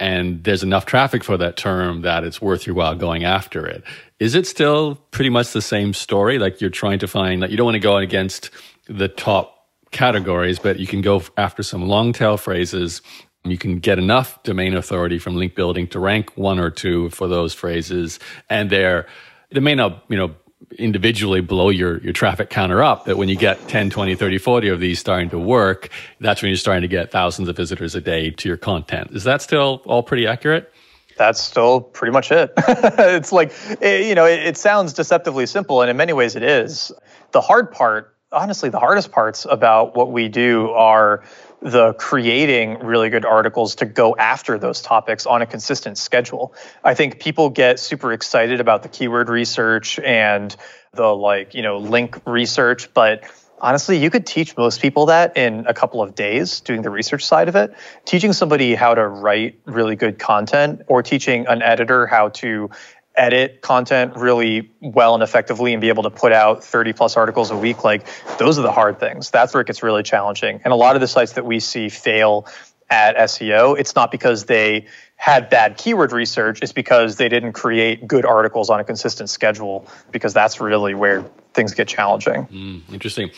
and 0.00 0.42
there's 0.44 0.62
enough 0.62 0.86
traffic 0.86 1.22
for 1.22 1.36
that 1.36 1.58
term 1.58 2.00
that 2.00 2.24
it's 2.24 2.40
worth 2.40 2.66
your 2.66 2.74
while 2.74 2.94
going 2.94 3.22
after 3.22 3.66
it. 3.66 3.84
Is 4.18 4.34
it 4.34 4.46
still 4.46 4.94
pretty 5.10 5.28
much 5.28 5.52
the 5.52 5.60
same 5.60 5.92
story? 5.92 6.38
Like 6.38 6.60
you're 6.60 6.70
trying 6.70 6.98
to 7.00 7.06
find 7.06 7.42
that 7.42 7.50
you 7.50 7.58
don't 7.58 7.66
want 7.66 7.74
to 7.74 7.80
go 7.80 7.98
against 7.98 8.48
the 8.88 9.08
top 9.08 9.68
categories, 9.90 10.58
but 10.58 10.78
you 10.78 10.86
can 10.86 11.02
go 11.02 11.22
after 11.36 11.62
some 11.62 11.86
long 11.86 12.14
tail 12.14 12.38
phrases. 12.38 13.02
You 13.44 13.56
can 13.56 13.78
get 13.78 13.98
enough 13.98 14.42
domain 14.42 14.74
authority 14.74 15.18
from 15.18 15.36
link 15.36 15.54
building 15.54 15.86
to 15.88 15.98
rank 15.98 16.36
one 16.36 16.58
or 16.58 16.70
two 16.70 17.08
for 17.10 17.26
those 17.26 17.54
phrases. 17.54 18.18
And 18.50 18.68
they're, 18.70 19.06
they 19.50 19.60
may 19.60 19.74
not, 19.74 20.04
you 20.08 20.16
know, 20.16 20.34
individually 20.78 21.40
blow 21.40 21.70
your, 21.70 21.98
your 21.98 22.12
traffic 22.12 22.50
counter 22.50 22.82
up 22.82 23.06
that 23.06 23.16
when 23.16 23.28
you 23.28 23.36
get 23.36 23.66
10, 23.68 23.90
20, 23.90 24.14
30, 24.14 24.38
40 24.38 24.68
of 24.68 24.80
these 24.80 24.98
starting 24.98 25.30
to 25.30 25.38
work, 25.38 25.88
that's 26.20 26.42
when 26.42 26.50
you're 26.50 26.56
starting 26.56 26.82
to 26.82 26.88
get 26.88 27.10
thousands 27.10 27.48
of 27.48 27.56
visitors 27.56 27.94
a 27.94 28.00
day 28.00 28.30
to 28.30 28.48
your 28.48 28.58
content. 28.58 29.10
Is 29.12 29.24
that 29.24 29.42
still 29.42 29.82
all 29.86 30.02
pretty 30.02 30.26
accurate? 30.26 30.72
That's 31.16 31.40
still 31.40 31.80
pretty 31.80 32.12
much 32.12 32.30
it. 32.30 32.52
it's 32.58 33.32
like, 33.32 33.52
it, 33.80 34.06
you 34.06 34.14
know, 34.14 34.26
it, 34.26 34.40
it 34.40 34.56
sounds 34.56 34.92
deceptively 34.92 35.46
simple, 35.46 35.82
and 35.82 35.90
in 35.90 35.96
many 35.96 36.12
ways 36.12 36.36
it 36.36 36.42
is. 36.42 36.92
The 37.32 37.40
hard 37.40 37.72
part, 37.72 38.14
honestly, 38.32 38.70
the 38.70 38.78
hardest 38.78 39.12
parts 39.12 39.46
about 39.48 39.94
what 39.94 40.12
we 40.12 40.28
do 40.28 40.70
are 40.70 41.22
the 41.62 41.92
creating 41.94 42.78
really 42.78 43.10
good 43.10 43.24
articles 43.24 43.76
to 43.76 43.84
go 43.84 44.16
after 44.16 44.58
those 44.58 44.80
topics 44.80 45.26
on 45.26 45.42
a 45.42 45.46
consistent 45.46 45.98
schedule. 45.98 46.54
I 46.82 46.94
think 46.94 47.20
people 47.20 47.50
get 47.50 47.78
super 47.78 48.12
excited 48.12 48.60
about 48.60 48.82
the 48.82 48.88
keyword 48.88 49.28
research 49.28 49.98
and 49.98 50.54
the 50.92 51.14
like, 51.14 51.54
you 51.54 51.62
know, 51.62 51.78
link 51.78 52.20
research, 52.24 52.92
but 52.94 53.24
honestly, 53.60 53.98
you 53.98 54.10
could 54.10 54.26
teach 54.26 54.56
most 54.56 54.80
people 54.80 55.06
that 55.06 55.36
in 55.36 55.66
a 55.66 55.74
couple 55.74 56.02
of 56.02 56.14
days 56.14 56.60
doing 56.60 56.82
the 56.82 56.90
research 56.90 57.24
side 57.24 57.48
of 57.48 57.56
it. 57.56 57.74
Teaching 58.04 58.32
somebody 58.32 58.74
how 58.74 58.94
to 58.94 59.06
write 59.06 59.60
really 59.66 59.96
good 59.96 60.18
content 60.18 60.82
or 60.88 61.02
teaching 61.02 61.46
an 61.46 61.62
editor 61.62 62.06
how 62.06 62.30
to 62.30 62.70
edit 63.16 63.60
content 63.60 64.16
really 64.16 64.70
well 64.80 65.14
and 65.14 65.22
effectively 65.22 65.72
and 65.72 65.80
be 65.80 65.88
able 65.88 66.02
to 66.02 66.10
put 66.10 66.32
out 66.32 66.62
30 66.62 66.92
plus 66.92 67.16
articles 67.16 67.50
a 67.50 67.56
week 67.56 67.84
like 67.84 68.06
those 68.38 68.58
are 68.58 68.62
the 68.62 68.72
hard 68.72 69.00
things. 69.00 69.30
That's 69.30 69.52
where 69.52 69.60
it 69.60 69.66
gets 69.66 69.82
really 69.82 70.02
challenging. 70.02 70.60
And 70.64 70.72
a 70.72 70.76
lot 70.76 70.94
of 70.94 71.00
the 71.00 71.08
sites 71.08 71.32
that 71.32 71.44
we 71.44 71.60
see 71.60 71.88
fail 71.88 72.46
at 72.88 73.16
SEO 73.16 73.78
it's 73.78 73.94
not 73.94 74.10
because 74.10 74.46
they 74.46 74.86
had 75.14 75.48
bad 75.48 75.76
keyword 75.76 76.10
research 76.10 76.60
it's 76.60 76.72
because 76.72 77.16
they 77.16 77.28
didn't 77.28 77.52
create 77.52 78.04
good 78.08 78.24
articles 78.24 78.68
on 78.68 78.80
a 78.80 78.84
consistent 78.84 79.30
schedule 79.30 79.86
because 80.10 80.34
that's 80.34 80.60
really 80.60 80.94
where 80.94 81.24
things 81.54 81.74
get 81.74 81.88
challenging. 81.88 82.46
Mm, 82.46 82.92
interesting. 82.92 83.30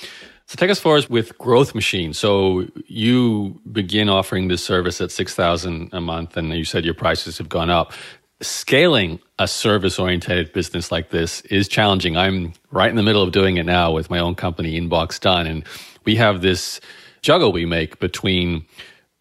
So 0.47 0.57
take 0.57 0.71
us 0.71 0.81
forward 0.81 1.07
with 1.09 1.37
Growth 1.39 1.75
Machine. 1.75 2.13
So 2.13 2.67
you 2.87 3.61
begin 3.71 4.09
offering 4.09 4.49
this 4.49 4.63
service 4.63 5.01
at 5.01 5.11
six 5.11 5.35
thousand 5.35 5.91
a 5.93 6.01
month, 6.01 6.37
and 6.37 6.53
you 6.53 6.65
said 6.65 6.85
your 6.85 6.95
prices 6.95 7.39
have 7.39 7.49
gone 7.49 7.71
up 7.71 7.93
scaling 8.43 9.21
a 9.39 9.49
service 9.49 9.99
oriented 9.99 10.53
business 10.53 10.93
like 10.93 11.11
this 11.11 11.41
is 11.43 11.69
challenging. 11.69 12.17
I'm 12.17 12.53
right 12.71 12.91
in 12.91 12.97
the 12.97 13.03
middle 13.03 13.23
of 13.23 13.33
doing 13.33 13.57
it 13.57 13.65
now 13.65 13.93
with 13.93 14.11
my 14.11 14.19
own 14.19 14.35
company, 14.35 14.81
Inbox 14.81 15.19
Done. 15.21 15.47
And 15.47 15.65
we 16.05 16.17
have 16.17 16.43
this 16.43 16.81
juggle 17.23 17.53
we 17.53 17.65
make 17.65 17.99
between 18.01 18.67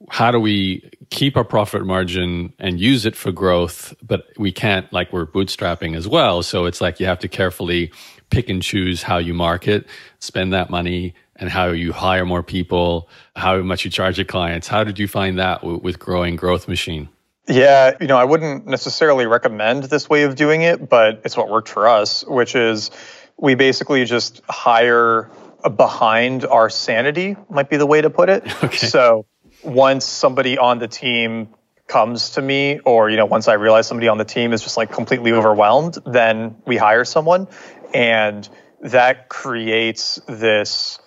how 0.09 0.32
do 0.32 0.39
we 0.39 0.89
keep 1.11 1.38
our 1.38 1.43
profit 1.43 1.86
margin 1.86 2.53
and 2.59 2.80
use 2.80 3.05
it 3.05 3.15
for 3.15 3.32
growth, 3.32 3.93
but 4.01 4.26
we 4.38 4.51
can't 4.51 4.91
like 4.91 5.13
we're 5.13 5.26
bootstrapping 5.26 5.95
as 5.95 6.07
well. 6.07 6.41
So 6.41 6.65
it's 6.65 6.82
like 6.82 6.99
you 6.99 7.05
have 7.05 7.19
to 7.19 7.28
carefully 7.28 7.91
pick 8.30 8.49
and 8.49 8.61
choose 8.61 9.03
how 9.03 9.17
you 9.17 9.34
market, 9.34 9.86
spend 10.19 10.53
that 10.53 10.69
money, 10.69 11.13
and 11.36 11.49
how 11.49 11.67
you 11.67 11.91
hire 11.91 12.26
more 12.26 12.43
people, 12.43 13.09
how 13.36 13.57
much 13.61 13.84
you 13.86 13.91
charge 13.91 14.17
your 14.17 14.26
clients. 14.26 14.67
How 14.67 14.84
did 14.84 14.99
you 14.99 15.07
find 15.07 15.38
that 15.39 15.63
with 15.63 15.99
growing 15.99 16.36
Growth 16.36 16.67
Machine? 16.67 17.09
Yeah, 17.47 17.97
you 17.99 18.07
know, 18.07 18.17
I 18.17 18.23
wouldn't 18.23 18.67
necessarily 18.67 19.25
recommend 19.25 19.83
this 19.85 20.09
way 20.09 20.23
of 20.23 20.35
doing 20.35 20.61
it, 20.61 20.87
but 20.89 21.21
it's 21.25 21.35
what 21.35 21.49
worked 21.49 21.69
for 21.69 21.87
us, 21.87 22.23
which 22.25 22.55
is 22.55 22.91
we 23.37 23.55
basically 23.55 24.05
just 24.05 24.41
hire 24.47 25.29
behind 25.75 26.45
our 26.45 26.69
sanity, 26.69 27.35
might 27.49 27.69
be 27.69 27.77
the 27.77 27.85
way 27.85 28.01
to 28.01 28.09
put 28.09 28.29
it. 28.29 28.43
Okay. 28.63 28.87
So 28.87 29.25
once 29.63 30.05
somebody 30.05 30.57
on 30.57 30.79
the 30.79 30.87
team 30.87 31.49
comes 31.87 32.31
to 32.31 32.41
me 32.41 32.79
or 32.85 33.09
you 33.09 33.17
know 33.17 33.25
once 33.25 33.49
i 33.49 33.53
realize 33.53 33.85
somebody 33.85 34.07
on 34.07 34.17
the 34.17 34.23
team 34.23 34.53
is 34.53 34.61
just 34.61 34.77
like 34.77 34.89
completely 34.91 35.33
overwhelmed 35.33 35.97
then 36.05 36.55
we 36.65 36.77
hire 36.77 37.03
someone 37.03 37.49
and 37.93 38.47
that 38.79 39.27
creates 39.27 40.21
this 40.25 40.99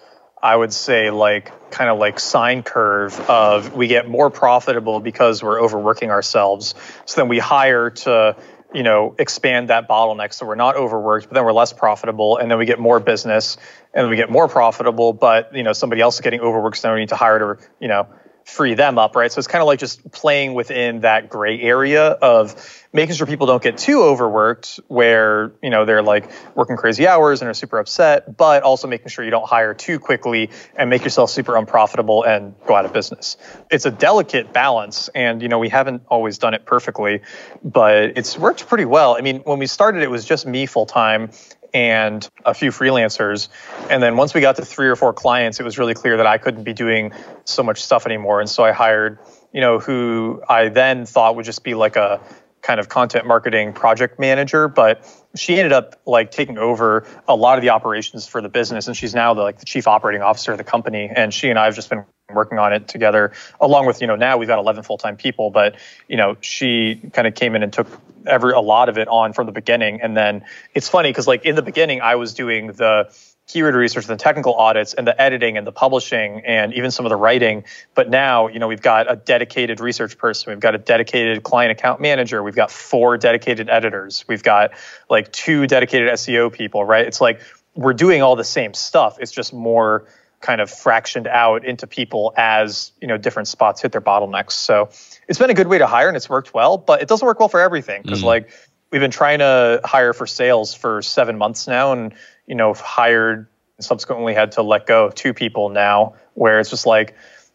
i 0.45 0.55
would 0.55 0.73
say 0.73 1.11
like 1.11 1.51
kind 1.75 1.91
of 1.91 1.99
like 1.99 2.21
sine 2.21 2.63
curve 2.63 3.19
of 3.29 3.75
we 3.75 3.89
get 3.89 4.09
more 4.09 4.31
profitable 4.31 5.01
because 5.01 5.43
we're 5.43 5.61
overworking 5.61 6.11
ourselves. 6.11 6.75
So 7.05 7.21
then 7.21 7.29
we 7.29 7.41
hire 7.41 7.91
to 7.91 8.37
you 8.73 8.83
know 8.85 9.15
expand 9.19 9.71
that 9.71 9.89
bottleneck. 9.89 10.33
So 10.33 10.47
we're 10.47 10.55
not 10.55 10.77
overworked 10.77 11.27
but 11.29 11.35
then 11.35 11.45
we're 11.45 11.53
less 11.53 11.73
profitable 11.73 12.39
and 12.39 12.49
then 12.51 12.59
we 12.59 12.67
get 12.67 12.79
more 12.79 13.01
business 13.01 13.57
and 13.93 14.09
we 14.09 14.17
get 14.17 14.31
more 14.31 14.47
profitable 14.47 15.13
but 15.13 15.55
you 15.55 15.65
know 15.65 15.73
somebody 15.73 16.01
else 16.01 16.15
is 16.15 16.21
getting 16.21 16.41
overworked 16.41 16.77
so 16.77 16.95
we 16.95 17.01
need 17.01 17.09
to 17.09 17.17
hire 17.17 17.39
to 17.41 17.65
you 17.81 17.89
know 17.89 18.07
free 18.45 18.75
them 18.75 18.99
up, 18.99 19.17
right? 19.17 19.33
So 19.33 19.39
it's 19.39 19.49
kind 19.49 19.63
of 19.63 19.67
like 19.67 19.79
just 19.79 20.11
playing 20.13 20.55
within 20.55 21.01
that 21.01 21.31
gray 21.31 21.61
area 21.61 22.11
of 22.11 22.83
making 22.93 23.17
sure 23.17 23.27
people 23.27 23.47
don't 23.47 23.63
get 23.63 23.79
too 23.79 24.03
overworked 24.03 24.79
where, 24.87 25.53
you 25.63 25.71
know, 25.71 25.85
they're 25.85 26.03
like 26.03 26.31
working 26.55 26.77
crazy 26.77 27.09
hours 27.09 27.41
and 27.41 27.51
are 27.51 27.55
super 27.55 27.79
upset, 27.79 28.37
but 28.37 28.63
also 28.63 28.87
making 28.87 29.09
sure 29.09 29.25
you 29.25 29.31
don't 29.31 29.49
hire 29.49 29.73
too 29.75 29.99
quickly 29.99 30.51
and 30.77 30.91
make 30.91 31.03
yourself 31.03 31.31
super 31.31 31.57
unprofitable 31.57 32.23
and 32.23 32.55
go 32.67 32.75
out 32.75 32.85
of 32.85 32.93
business. 32.93 33.37
It's 33.71 33.87
a 33.87 33.91
delicate 33.91 34.53
balance 34.53 35.09
and, 35.09 35.41
you 35.41 35.49
know, 35.49 35.59
we 35.59 35.71
haven't 35.71 36.03
always 36.09 36.39
done 36.39 36.55
it 36.55 36.67
perfectly, 36.67 37.23
but 37.65 38.17
it's 38.17 38.39
worked 38.39 38.69
pretty 38.69 38.85
well. 38.85 39.17
I 39.17 39.23
mean, 39.23 39.41
when 39.41 39.59
we 39.59 39.67
started, 39.67 40.03
it 40.03 40.11
was 40.11 40.25
just 40.25 40.47
me 40.47 40.67
full 40.67 40.87
time 40.87 41.31
and 41.75 42.27
a 42.45 42.55
few 42.55 42.71
freelancers. 42.71 43.49
And 43.91 44.03
then 44.03 44.17
once 44.17 44.33
we 44.33 44.41
got 44.41 44.57
to 44.57 44.65
three 44.65 44.89
or 44.89 44.97
four 44.97 45.13
clients, 45.13 45.59
it 45.59 45.65
was 45.65 45.77
really 45.77 45.95
clear 45.95 46.17
that 46.17 46.27
I 46.27 46.39
couldn't 46.39 46.63
be 46.63 46.73
doing 46.73 47.13
so 47.45 47.63
much 47.65 47.83
stuff 47.83 48.07
anymore. 48.07 48.41
And 48.41 48.49
so 48.49 48.65
I 48.65 48.71
hired, 48.73 49.19
you 49.53 49.61
know, 49.61 49.81
who 49.81 50.43
I 50.49 50.69
then 50.69 51.05
thought 51.05 51.35
would 51.35 51.45
just 51.45 51.65
be 51.65 51.75
like 51.75 51.97
a 51.97 52.21
kind 52.63 52.81
of 52.81 52.89
content 52.89 53.27
marketing 53.27 53.75
project 53.75 54.19
manager, 54.19 54.69
but 54.69 55.05
she 55.37 55.59
ended 55.59 55.73
up 55.73 56.01
like 56.07 56.31
taking 56.31 56.57
over 56.57 57.07
a 57.29 57.37
lot 57.37 57.59
of 57.59 57.63
the 57.63 57.71
operations 57.71 58.27
for 58.27 58.41
the 58.41 58.49
business 58.49 58.87
and 58.87 58.97
she's 58.97 59.15
now 59.15 59.35
the, 59.35 59.43
like 59.43 59.59
the 59.59 59.67
chief 59.67 59.87
operating 59.87 60.23
officer 60.23 60.53
of 60.53 60.59
the 60.59 60.65
company 60.65 61.11
and 61.15 61.35
she 61.35 61.51
and 61.51 61.59
I 61.59 61.67
have 61.67 61.75
just 61.75 61.91
been 61.91 62.07
working 62.33 62.59
on 62.59 62.73
it 62.73 62.89
together 62.89 63.33
along 63.61 63.85
with 63.85 64.01
you 64.01 64.07
know 64.07 64.17
now 64.17 64.39
we've 64.39 64.49
got 64.49 64.59
11 64.59 64.83
full-time 64.83 65.15
people 65.15 65.51
but 65.51 65.77
you 66.09 66.17
know 66.17 66.37
she 66.41 66.95
kind 67.13 67.29
of 67.29 67.35
came 67.35 67.55
in 67.55 67.63
and 67.63 67.71
took 67.73 67.87
every 68.27 68.53
a 68.53 68.61
lot 68.61 68.89
of 68.89 68.99
it 68.99 69.09
on 69.09 69.33
from 69.33 69.47
the 69.47 69.53
beginning. 69.53 70.01
And 70.01 70.17
then 70.17 70.45
it's 70.75 70.89
funny 70.89 71.11
because 71.11 71.27
like 71.27 71.45
in 71.45 71.55
the 71.55 71.63
beginning 71.63 72.01
i 72.01 72.15
was 72.17 72.35
doing 72.35 72.69
the 72.69 73.15
keyword 73.47 73.75
research 73.75 74.07
the 74.07 74.17
technical 74.17 74.55
audits 74.55 74.95
and 74.95 75.07
the 75.07 75.21
editing 75.21 75.59
and 75.59 75.67
the 75.67 75.73
publishing 75.73 76.41
and 76.47 76.73
even 76.73 76.91
some 76.91 77.05
of 77.05 77.11
the 77.11 77.17
writing. 77.17 77.65
But 77.95 78.09
now 78.09 78.49
you 78.49 78.59
know 78.59 78.69
we've 78.69 78.83
got 78.83 79.11
a 79.11 79.17
dedicated 79.17 79.81
research 79.81 80.17
person. 80.17 80.51
We've 80.51 80.61
got 80.61 80.75
a 80.75 80.79
dedicated 80.79 81.43
client 81.43 81.73
account 81.73 82.01
manager. 82.01 82.43
We've 82.43 82.57
got 82.57 82.71
four 82.71 83.19
dedicated 83.19 83.69
editors. 83.69 84.25
We've 84.27 84.43
got 84.43 84.73
like 85.11 85.33
two 85.33 85.67
dedicated 85.67 86.09
seo 86.11 86.53
people 86.53 86.85
right? 86.85 87.07
It's 87.07 87.21
like 87.21 87.41
we're 87.75 87.93
doing 87.93 88.23
all 88.23 88.37
the 88.37 88.45
same 88.45 88.73
stuff. 88.73 89.19
It's 89.21 89.33
just 89.33 89.53
more 89.53 90.07
kind 90.45 90.61
of 90.61 90.71
fractioned 90.71 91.27
out 91.27 91.65
into 91.65 91.87
people 91.87 92.35
as 92.37 92.93
you 93.01 93.09
know 93.09 93.17
different 93.17 93.49
spots 93.49 93.81
hit 93.81 93.93
their 93.93 94.03
bottlenecks. 94.03 94.53
So 94.53 94.91
it's 95.27 95.39
been 95.39 95.51
a 95.51 95.55
good 95.55 95.67
way 95.67 95.79
to 95.79 95.87
hire 95.87 96.07
and 96.07 96.17
it's 96.17 96.29
worked 96.29 96.53
well, 96.53 96.77
but 96.77 97.01
it 97.01 97.09
doesn't 97.09 97.27
work 97.27 97.41
well 97.41 97.49
for 97.49 97.61
everything 97.61 98.03
because 98.03 98.19
mm-hmm. 98.19 98.29
like 98.29 98.51
we've 98.93 99.01
been 99.01 99.11
trying 99.11 99.39
to 99.39 99.81
hire 99.85 100.13
for 100.13 100.27
sales 100.27 100.75
for 100.75 101.01
seven 101.01 101.39
months 101.39 101.67
now, 101.67 101.93
and 101.93 102.15
you 102.47 102.55
know 102.55 102.75
hired 102.75 103.49
and 103.79 103.85
subsequently 103.85 104.35
had 104.35 104.53
to 104.53 104.63
let 104.63 104.87
go 104.87 105.07
of 105.07 105.15
two 105.15 105.33
people 105.33 105.71
now, 105.71 106.15
where 106.35 106.61
it's 106.61 106.71
just 106.71 106.87
like 106.87 107.15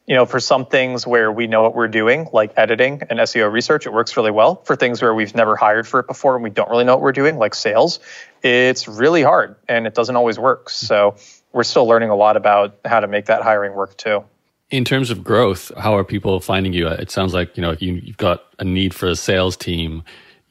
you 0.10 0.16
know, 0.16 0.26
for 0.26 0.40
some 0.40 0.66
things 0.66 1.06
where 1.06 1.32
we 1.32 1.46
know 1.46 1.62
what 1.62 1.76
we're 1.76 1.88
doing, 1.88 2.28
like 2.34 2.52
editing 2.58 3.04
and 3.12 3.20
SEO 3.20 3.52
research, 3.52 3.86
it 3.86 3.94
works 3.94 4.18
really 4.18 4.32
well. 4.32 4.56
For 4.66 4.76
things 4.76 5.04
where 5.04 5.14
we've 5.14 5.36
never 5.36 5.56
hired 5.56 5.88
for 5.88 6.00
it 6.00 6.08
before 6.08 6.34
and 6.34 6.44
we 6.44 6.50
don't 6.50 6.68
really 6.68 6.84
know 6.84 6.96
what 6.96 7.04
we're 7.04 7.12
doing, 7.12 7.38
like 7.38 7.54
sales, 7.54 8.00
it's 8.42 8.88
really 8.88 9.22
hard 9.22 9.56
and 9.68 9.86
it 9.86 9.94
doesn't 9.94 10.16
always 10.16 10.40
work. 10.40 10.72
So 10.72 11.16
we're 11.52 11.64
still 11.64 11.88
learning 11.88 12.10
a 12.10 12.16
lot 12.16 12.38
about 12.38 12.78
how 12.86 13.00
to 13.00 13.08
make 13.08 13.26
that 13.26 13.42
hiring 13.42 13.74
work 13.74 13.98
too. 13.98 14.24
In 14.70 14.86
terms 14.86 15.10
of 15.10 15.24
growth, 15.24 15.72
how 15.78 15.98
are 15.98 16.04
people 16.04 16.40
finding 16.40 16.74
you? 16.74 16.88
It 16.88 17.10
sounds 17.10 17.34
like 17.34 17.58
you 17.58 17.62
know 17.62 17.76
you, 17.80 18.02
have 18.08 18.18
got 18.18 18.44
a 18.60 18.64
need 18.64 18.94
for 18.94 19.08
a 19.08 19.16
sales 19.16 19.58
team. 19.58 20.04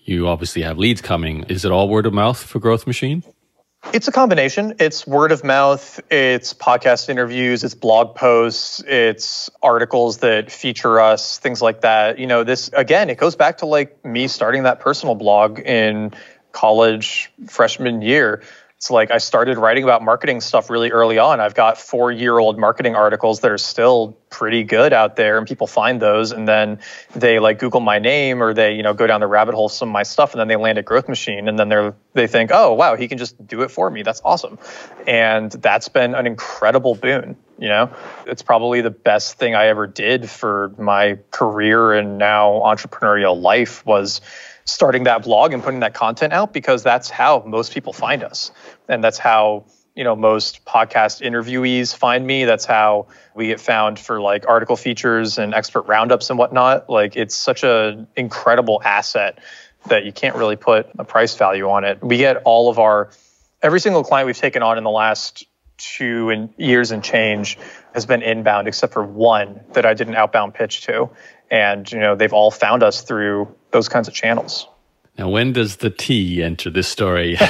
You 0.05 0.27
obviously 0.27 0.63
have 0.63 0.79
leads 0.79 1.01
coming. 1.01 1.45
Is 1.45 1.65
it 1.65 1.71
all 1.71 1.89
word 1.89 2.07
of 2.07 2.13
mouth 2.13 2.43
for 2.43 2.59
Growth 2.59 2.87
Machine? 2.87 3.23
It's 3.93 4.09
a 4.09 4.13
combination. 4.13 4.75
It's 4.81 5.07
word 5.07 5.31
of 5.31 5.45
mouth, 5.45 6.01
it's 6.11 6.53
podcast 6.53 7.09
interviews, 7.09 7.63
it's 7.63 7.75
blog 7.75 8.17
posts, 8.17 8.83
it's 8.87 9.49
articles 9.63 10.19
that 10.19 10.51
feature 10.51 11.01
us, 11.01 11.39
things 11.39 11.63
like 11.63 11.83
that. 11.83 12.19
You 12.19 12.27
know, 12.27 12.43
this 12.43 12.71
again, 12.73 13.09
it 13.09 13.19
goes 13.19 13.37
back 13.37 13.59
to 13.59 13.67
like 13.67 14.05
me 14.05 14.27
starting 14.27 14.65
that 14.65 14.81
personal 14.81 15.15
blog 15.15 15.61
in 15.61 16.13
college 16.53 17.31
freshman 17.47 18.03
year 18.03 18.43
it's 18.79 18.93
like 18.93 19.11
I 19.11 19.19
started 19.19 19.59
writing 19.59 19.83
about 19.83 20.05
marketing 20.05 20.41
stuff 20.41 20.71
really 20.71 20.93
early 20.93 21.19
on. 21.19 21.41
I've 21.41 21.57
got 21.57 21.79
four 21.79 22.13
year 22.13 22.39
old 22.39 22.61
marketing 22.61 22.95
articles 22.95 23.41
that 23.41 23.51
are 23.51 23.59
still 23.59 24.17
pretty 24.31 24.63
good 24.63 24.93
out 24.93 25.17
there 25.17 25.37
and 25.37 25.49
people 25.49 25.67
find 25.67 26.01
those 26.01 26.31
and 26.31 26.47
then 26.47 26.79
they 27.17 27.41
like 27.41 27.59
Google 27.59 27.81
my 27.81 27.99
name 27.99 28.41
or 28.41 28.55
they, 28.55 28.75
you 28.75 28.85
know, 28.85 28.95
go 28.95 29.09
down 29.09 29.19
the 29.19 29.27
rabbit 29.27 29.57
hole 29.57 29.69
some 29.69 29.89
of 29.89 29.93
my 29.93 30.05
stuff 30.05 30.33
and 30.33 30.39
then 30.39 30.47
they 30.47 30.55
land 30.55 30.79
at 30.79 30.85
Growth 30.85 31.09
Machine 31.09 31.49
and 31.49 31.59
then 31.59 31.69
they're 31.69 31.93
they 32.15 32.29
think, 32.29 32.53
oh 32.55 32.73
wow, 32.73 32.95
he 32.95 33.09
can 33.09 33.19
just 33.19 33.45
do 33.45 33.63
it 33.63 33.73
for 33.73 33.91
me. 33.91 34.05
That's 34.05 34.23
awesome. 34.25 34.61
And 35.09 35.51
that's 35.51 35.89
been 35.89 36.15
an 36.15 36.29
incredible 36.29 36.95
boon. 36.95 37.37
You 37.59 37.71
know, 37.71 37.91
it's 38.27 38.43
probably 38.43 38.81
the 38.81 38.91
best 38.91 39.39
thing 39.39 39.57
I 39.57 39.67
ever 39.67 39.89
did 39.89 40.31
for 40.31 40.73
my 40.79 41.19
career 41.33 41.95
and 41.95 42.17
now 42.17 42.63
entrepreneurial 42.65 43.41
life 43.43 43.85
was 43.85 44.21
starting 44.69 45.05
that 45.05 45.23
blog 45.23 45.53
and 45.53 45.63
putting 45.63 45.81
that 45.81 45.95
content 45.95 46.33
out 46.33 46.53
because 46.53 46.83
that's 46.83 47.09
how 47.09 47.43
most 47.47 47.73
people 47.73 47.93
find 47.93 48.23
us. 48.23 48.53
And 48.89 49.03
that's 49.03 49.19
how 49.19 49.65
you 49.95 50.05
know 50.05 50.15
most 50.15 50.65
podcast 50.65 51.23
interviewees 51.27 51.97
find 51.97 52.27
me. 52.27 52.45
That's 52.45 52.65
how 52.65 53.09
we 53.35 53.47
get 53.47 53.61
found 53.61 53.99
for 53.99 54.21
like 54.21 54.47
article 54.47 54.77
features 54.77 55.39
and 55.39 55.55
expert 55.55 55.83
roundups 55.83 56.31
and 56.31 56.39
whatnot. 56.39 56.89
Like 56.89 57.17
it's 57.17 57.35
such 57.35 57.65
an 57.65 58.07
incredible 58.15 58.81
asset 58.85 59.39
that 59.87 60.05
you 60.05 60.13
can't 60.13 60.37
really 60.37 60.57
put 60.57 60.89
a 60.99 61.05
price 61.05 61.35
value 61.35 61.69
on 61.71 61.85
it. 61.85 62.03
We 62.03 62.19
get 62.19 62.43
all 62.45 62.69
of 62.69 62.79
our 62.79 63.11
every 63.63 63.81
single 63.81 64.05
client 64.05 64.27
we've 64.27 64.37
taken 64.37 64.63
on 64.63 64.79
in 64.79 64.85
the 64.85 64.91
last 64.91 65.45
two 65.79 66.31
and 66.31 66.53
years 66.59 66.91
and 66.91 67.03
change 67.03 67.57
has 67.95 68.05
been 68.05 68.21
inbound 68.21 68.67
except 68.67 68.93
for 68.93 69.05
one 69.05 69.61
that 69.75 69.87
i 69.87 69.95
did 69.95 70.09
an 70.09 70.17
outbound 70.17 70.53
pitch 70.53 70.83
to 70.83 71.09
and 71.51 71.91
you 71.91 71.99
know 71.99 72.15
they've 72.15 72.33
all 72.33 72.51
found 72.51 72.83
us 72.83 73.03
through 73.03 73.55
those 73.71 73.89
kinds 73.89 74.09
of 74.09 74.15
channels. 74.15 74.67
Now, 75.19 75.29
when 75.29 75.53
does 75.53 75.79
the 75.79 75.91
tea 75.91 76.45
enter 76.45 76.71
this 76.71 76.87
story? 76.87 77.33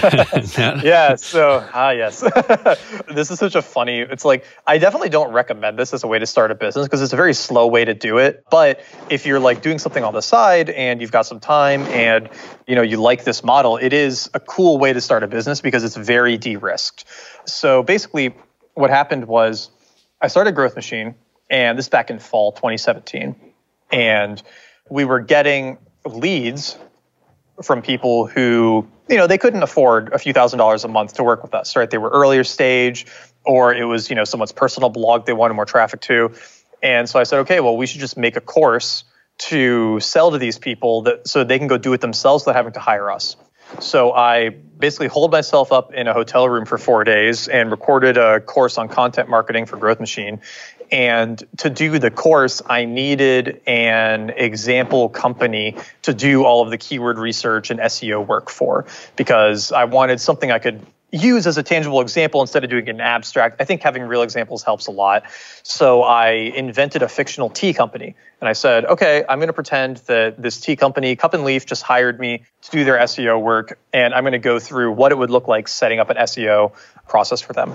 yeah, 0.82 1.16
so 1.16 1.62
ah 1.74 1.90
yes, 1.90 2.20
this 3.14 3.30
is 3.30 3.38
such 3.38 3.54
a 3.54 3.60
funny. 3.60 4.00
It's 4.00 4.24
like 4.24 4.46
I 4.66 4.78
definitely 4.78 5.10
don't 5.10 5.32
recommend 5.32 5.78
this 5.78 5.92
as 5.92 6.02
a 6.02 6.06
way 6.06 6.18
to 6.18 6.24
start 6.24 6.50
a 6.50 6.54
business 6.54 6.86
because 6.86 7.02
it's 7.02 7.12
a 7.12 7.16
very 7.16 7.34
slow 7.34 7.66
way 7.66 7.84
to 7.84 7.92
do 7.92 8.16
it. 8.16 8.42
But 8.50 8.80
if 9.10 9.26
you're 9.26 9.38
like 9.38 9.60
doing 9.60 9.78
something 9.78 10.02
on 10.02 10.14
the 10.14 10.22
side 10.22 10.70
and 10.70 11.02
you've 11.02 11.12
got 11.12 11.26
some 11.26 11.40
time 11.40 11.82
and 11.88 12.30
you 12.66 12.74
know 12.74 12.80
you 12.80 12.96
like 12.96 13.24
this 13.24 13.44
model, 13.44 13.76
it 13.76 13.92
is 13.92 14.30
a 14.32 14.40
cool 14.40 14.78
way 14.78 14.94
to 14.94 15.00
start 15.02 15.22
a 15.22 15.26
business 15.26 15.60
because 15.60 15.84
it's 15.84 15.96
very 15.96 16.38
de-risked. 16.38 17.04
So 17.44 17.82
basically, 17.82 18.34
what 18.72 18.88
happened 18.88 19.26
was 19.26 19.68
I 20.22 20.28
started 20.28 20.54
Growth 20.54 20.74
Machine, 20.74 21.16
and 21.50 21.78
this 21.78 21.90
back 21.90 22.08
in 22.08 22.18
fall 22.18 22.52
2017, 22.52 23.36
and 23.90 24.42
we 24.88 25.04
were 25.04 25.20
getting 25.20 25.78
leads 26.04 26.78
from 27.62 27.82
people 27.82 28.26
who 28.26 28.86
you 29.08 29.16
know 29.16 29.26
they 29.26 29.38
couldn't 29.38 29.62
afford 29.62 30.12
a 30.12 30.18
few 30.18 30.32
thousand 30.32 30.58
dollars 30.58 30.84
a 30.84 30.88
month 30.88 31.14
to 31.14 31.24
work 31.24 31.42
with 31.42 31.54
us 31.54 31.74
right? 31.76 31.90
They 31.90 31.98
were 31.98 32.10
earlier 32.10 32.44
stage 32.44 33.06
or 33.44 33.74
it 33.74 33.84
was 33.84 34.10
you 34.10 34.16
know 34.16 34.24
someone's 34.24 34.52
personal 34.52 34.90
blog 34.90 35.26
they 35.26 35.32
wanted 35.32 35.54
more 35.54 35.66
traffic 35.66 36.00
to. 36.02 36.32
And 36.82 37.08
so 37.08 37.18
i 37.18 37.24
said 37.24 37.40
okay 37.40 37.60
well 37.60 37.76
we 37.76 37.86
should 37.86 38.00
just 38.00 38.16
make 38.16 38.36
a 38.36 38.40
course 38.40 39.04
to 39.38 40.00
sell 40.00 40.30
to 40.32 40.38
these 40.38 40.58
people 40.58 41.02
that 41.02 41.26
so 41.26 41.44
they 41.44 41.58
can 41.58 41.68
go 41.68 41.78
do 41.78 41.92
it 41.92 42.00
themselves 42.00 42.44
without 42.44 42.56
having 42.56 42.72
to 42.72 42.80
hire 42.80 43.10
us. 43.10 43.36
So 43.80 44.12
I 44.12 44.48
basically 44.48 45.08
holed 45.08 45.30
myself 45.30 45.72
up 45.72 45.92
in 45.92 46.08
a 46.08 46.14
hotel 46.14 46.48
room 46.48 46.64
for 46.64 46.78
four 46.78 47.04
days 47.04 47.48
and 47.48 47.70
recorded 47.70 48.16
a 48.16 48.40
course 48.40 48.78
on 48.78 48.88
content 48.88 49.28
marketing 49.28 49.66
for 49.66 49.76
Growth 49.76 50.00
Machine. 50.00 50.40
And 50.90 51.42
to 51.58 51.70
do 51.70 51.98
the 51.98 52.10
course, 52.10 52.62
I 52.66 52.84
needed 52.84 53.60
an 53.66 54.30
example 54.30 55.08
company 55.08 55.76
to 56.02 56.14
do 56.14 56.44
all 56.44 56.62
of 56.62 56.70
the 56.70 56.78
keyword 56.78 57.18
research 57.18 57.70
and 57.70 57.80
SEO 57.80 58.26
work 58.26 58.50
for 58.50 58.86
because 59.16 59.72
I 59.72 59.84
wanted 59.84 60.20
something 60.20 60.50
I 60.50 60.58
could 60.58 60.84
use 61.10 61.46
as 61.46 61.56
a 61.56 61.62
tangible 61.62 62.00
example 62.00 62.40
instead 62.40 62.64
of 62.64 62.70
doing 62.70 62.88
an 62.88 63.00
abstract. 63.00 63.60
I 63.60 63.64
think 63.64 63.82
having 63.82 64.02
real 64.02 64.22
examples 64.22 64.62
helps 64.62 64.86
a 64.88 64.90
lot. 64.90 65.24
So 65.62 66.02
I 66.02 66.30
invented 66.30 67.02
a 67.02 67.08
fictional 67.08 67.48
tea 67.48 67.72
company. 67.72 68.14
And 68.40 68.48
I 68.48 68.52
said, 68.52 68.84
okay, 68.84 69.24
I'm 69.28 69.38
going 69.38 69.48
to 69.48 69.54
pretend 69.54 69.98
that 70.08 70.40
this 70.40 70.60
tea 70.60 70.76
company, 70.76 71.16
Cup 71.16 71.34
and 71.34 71.44
Leaf, 71.44 71.66
just 71.66 71.82
hired 71.82 72.20
me 72.20 72.44
to 72.62 72.70
do 72.70 72.84
their 72.84 72.98
SEO 72.98 73.40
work. 73.40 73.78
And 73.92 74.12
I'm 74.14 74.22
going 74.22 74.32
to 74.32 74.38
go 74.38 74.58
through 74.58 74.92
what 74.92 75.12
it 75.12 75.18
would 75.18 75.30
look 75.30 75.48
like 75.48 75.66
setting 75.66 75.98
up 75.98 76.10
an 76.10 76.18
SEO 76.18 76.72
process 77.08 77.40
for 77.40 77.54
them. 77.54 77.72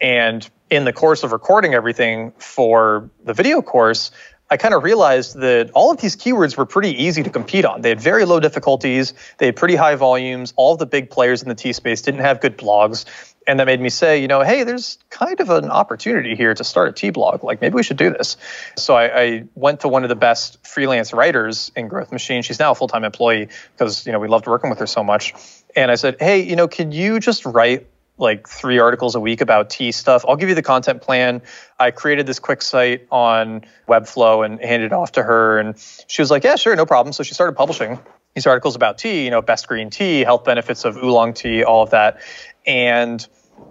And 0.00 0.48
in 0.70 0.84
the 0.84 0.92
course 0.92 1.22
of 1.22 1.32
recording 1.32 1.74
everything 1.74 2.32
for 2.38 3.10
the 3.24 3.34
video 3.34 3.60
course, 3.60 4.10
I 4.52 4.56
kind 4.56 4.74
of 4.74 4.82
realized 4.82 5.38
that 5.40 5.70
all 5.74 5.92
of 5.92 6.00
these 6.00 6.16
keywords 6.16 6.56
were 6.56 6.66
pretty 6.66 6.90
easy 6.90 7.22
to 7.22 7.30
compete 7.30 7.64
on. 7.64 7.82
They 7.82 7.90
had 7.90 8.00
very 8.00 8.24
low 8.24 8.40
difficulties, 8.40 9.14
they 9.38 9.46
had 9.46 9.56
pretty 9.56 9.76
high 9.76 9.94
volumes. 9.94 10.52
All 10.56 10.76
the 10.76 10.86
big 10.86 11.08
players 11.08 11.42
in 11.42 11.48
the 11.48 11.54
tea 11.54 11.72
space 11.72 12.02
didn't 12.02 12.20
have 12.20 12.40
good 12.40 12.58
blogs. 12.58 13.04
And 13.46 13.58
that 13.58 13.66
made 13.66 13.80
me 13.80 13.88
say, 13.88 14.20
you 14.20 14.28
know, 14.28 14.42
hey, 14.42 14.64
there's 14.64 14.98
kind 15.08 15.40
of 15.40 15.50
an 15.50 15.70
opportunity 15.70 16.34
here 16.34 16.52
to 16.52 16.64
start 16.64 16.88
a 16.88 16.92
tea 16.92 17.10
blog. 17.10 17.42
Like 17.42 17.60
maybe 17.60 17.74
we 17.74 17.82
should 17.82 17.96
do 17.96 18.10
this. 18.10 18.36
So 18.76 18.94
I, 18.94 19.20
I 19.22 19.44
went 19.54 19.80
to 19.80 19.88
one 19.88 20.02
of 20.02 20.08
the 20.08 20.16
best 20.16 20.64
freelance 20.66 21.12
writers 21.12 21.70
in 21.74 21.88
Growth 21.88 22.12
Machine. 22.12 22.42
She's 22.42 22.58
now 22.58 22.72
a 22.72 22.74
full 22.74 22.88
time 22.88 23.04
employee 23.04 23.48
because, 23.72 24.04
you 24.04 24.12
know, 24.12 24.18
we 24.18 24.28
loved 24.28 24.46
working 24.46 24.68
with 24.68 24.80
her 24.80 24.86
so 24.86 25.02
much. 25.02 25.34
And 25.74 25.90
I 25.90 25.94
said, 25.94 26.16
hey, 26.20 26.42
you 26.42 26.56
know, 26.56 26.68
could 26.68 26.92
you 26.92 27.18
just 27.18 27.46
write 27.46 27.86
like 28.20 28.46
three 28.48 28.78
articles 28.78 29.14
a 29.14 29.20
week 29.20 29.40
about 29.40 29.70
tea 29.70 29.92
stuff. 29.92 30.24
I'll 30.28 30.36
give 30.36 30.48
you 30.48 30.54
the 30.54 30.62
content 30.62 31.02
plan. 31.02 31.42
I 31.78 31.90
created 31.90 32.26
this 32.26 32.38
quick 32.38 32.62
site 32.62 33.06
on 33.10 33.62
Webflow 33.88 34.44
and 34.44 34.60
handed 34.60 34.86
it 34.86 34.92
off 34.92 35.12
to 35.12 35.22
her. 35.22 35.58
And 35.58 35.74
she 36.06 36.22
was 36.22 36.30
like, 36.30 36.44
yeah, 36.44 36.56
sure, 36.56 36.76
no 36.76 36.86
problem. 36.86 37.12
So 37.12 37.22
she 37.22 37.34
started 37.34 37.54
publishing 37.54 37.98
these 38.34 38.46
articles 38.46 38.76
about 38.76 38.98
tea, 38.98 39.24
you 39.24 39.30
know, 39.30 39.42
best 39.42 39.66
green 39.66 39.90
tea, 39.90 40.20
health 40.20 40.44
benefits 40.44 40.84
of 40.84 40.96
oolong 40.96 41.32
tea, 41.32 41.64
all 41.64 41.82
of 41.82 41.90
that. 41.90 42.20
And, 42.66 43.26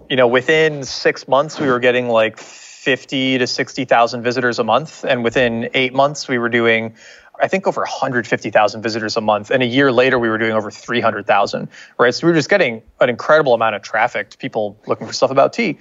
you 0.08 0.16
know, 0.16 0.26
within 0.26 0.82
six 0.82 1.26
months, 1.28 1.58
we 1.58 1.68
were 1.68 1.80
getting 1.80 2.08
like 2.08 2.38
50 2.38 3.38
to 3.38 3.46
60,000 3.46 4.22
visitors 4.22 4.58
a 4.58 4.64
month. 4.64 5.04
And 5.04 5.22
within 5.22 5.70
eight 5.74 5.94
months, 5.94 6.28
we 6.28 6.38
were 6.38 6.48
doing 6.48 6.94
I 7.40 7.48
think 7.48 7.66
over 7.66 7.80
150,000 7.80 8.82
visitors 8.82 9.16
a 9.16 9.20
month. 9.20 9.50
And 9.50 9.62
a 9.62 9.66
year 9.66 9.90
later, 9.92 10.18
we 10.18 10.28
were 10.28 10.38
doing 10.38 10.52
over 10.52 10.70
300,000, 10.70 11.68
right? 11.98 12.14
So 12.14 12.26
we 12.26 12.32
were 12.32 12.36
just 12.36 12.50
getting 12.50 12.82
an 13.00 13.08
incredible 13.08 13.54
amount 13.54 13.76
of 13.76 13.82
traffic 13.82 14.30
to 14.30 14.38
people 14.38 14.78
looking 14.86 15.06
for 15.06 15.12
stuff 15.12 15.30
about 15.30 15.52
tea. 15.52 15.78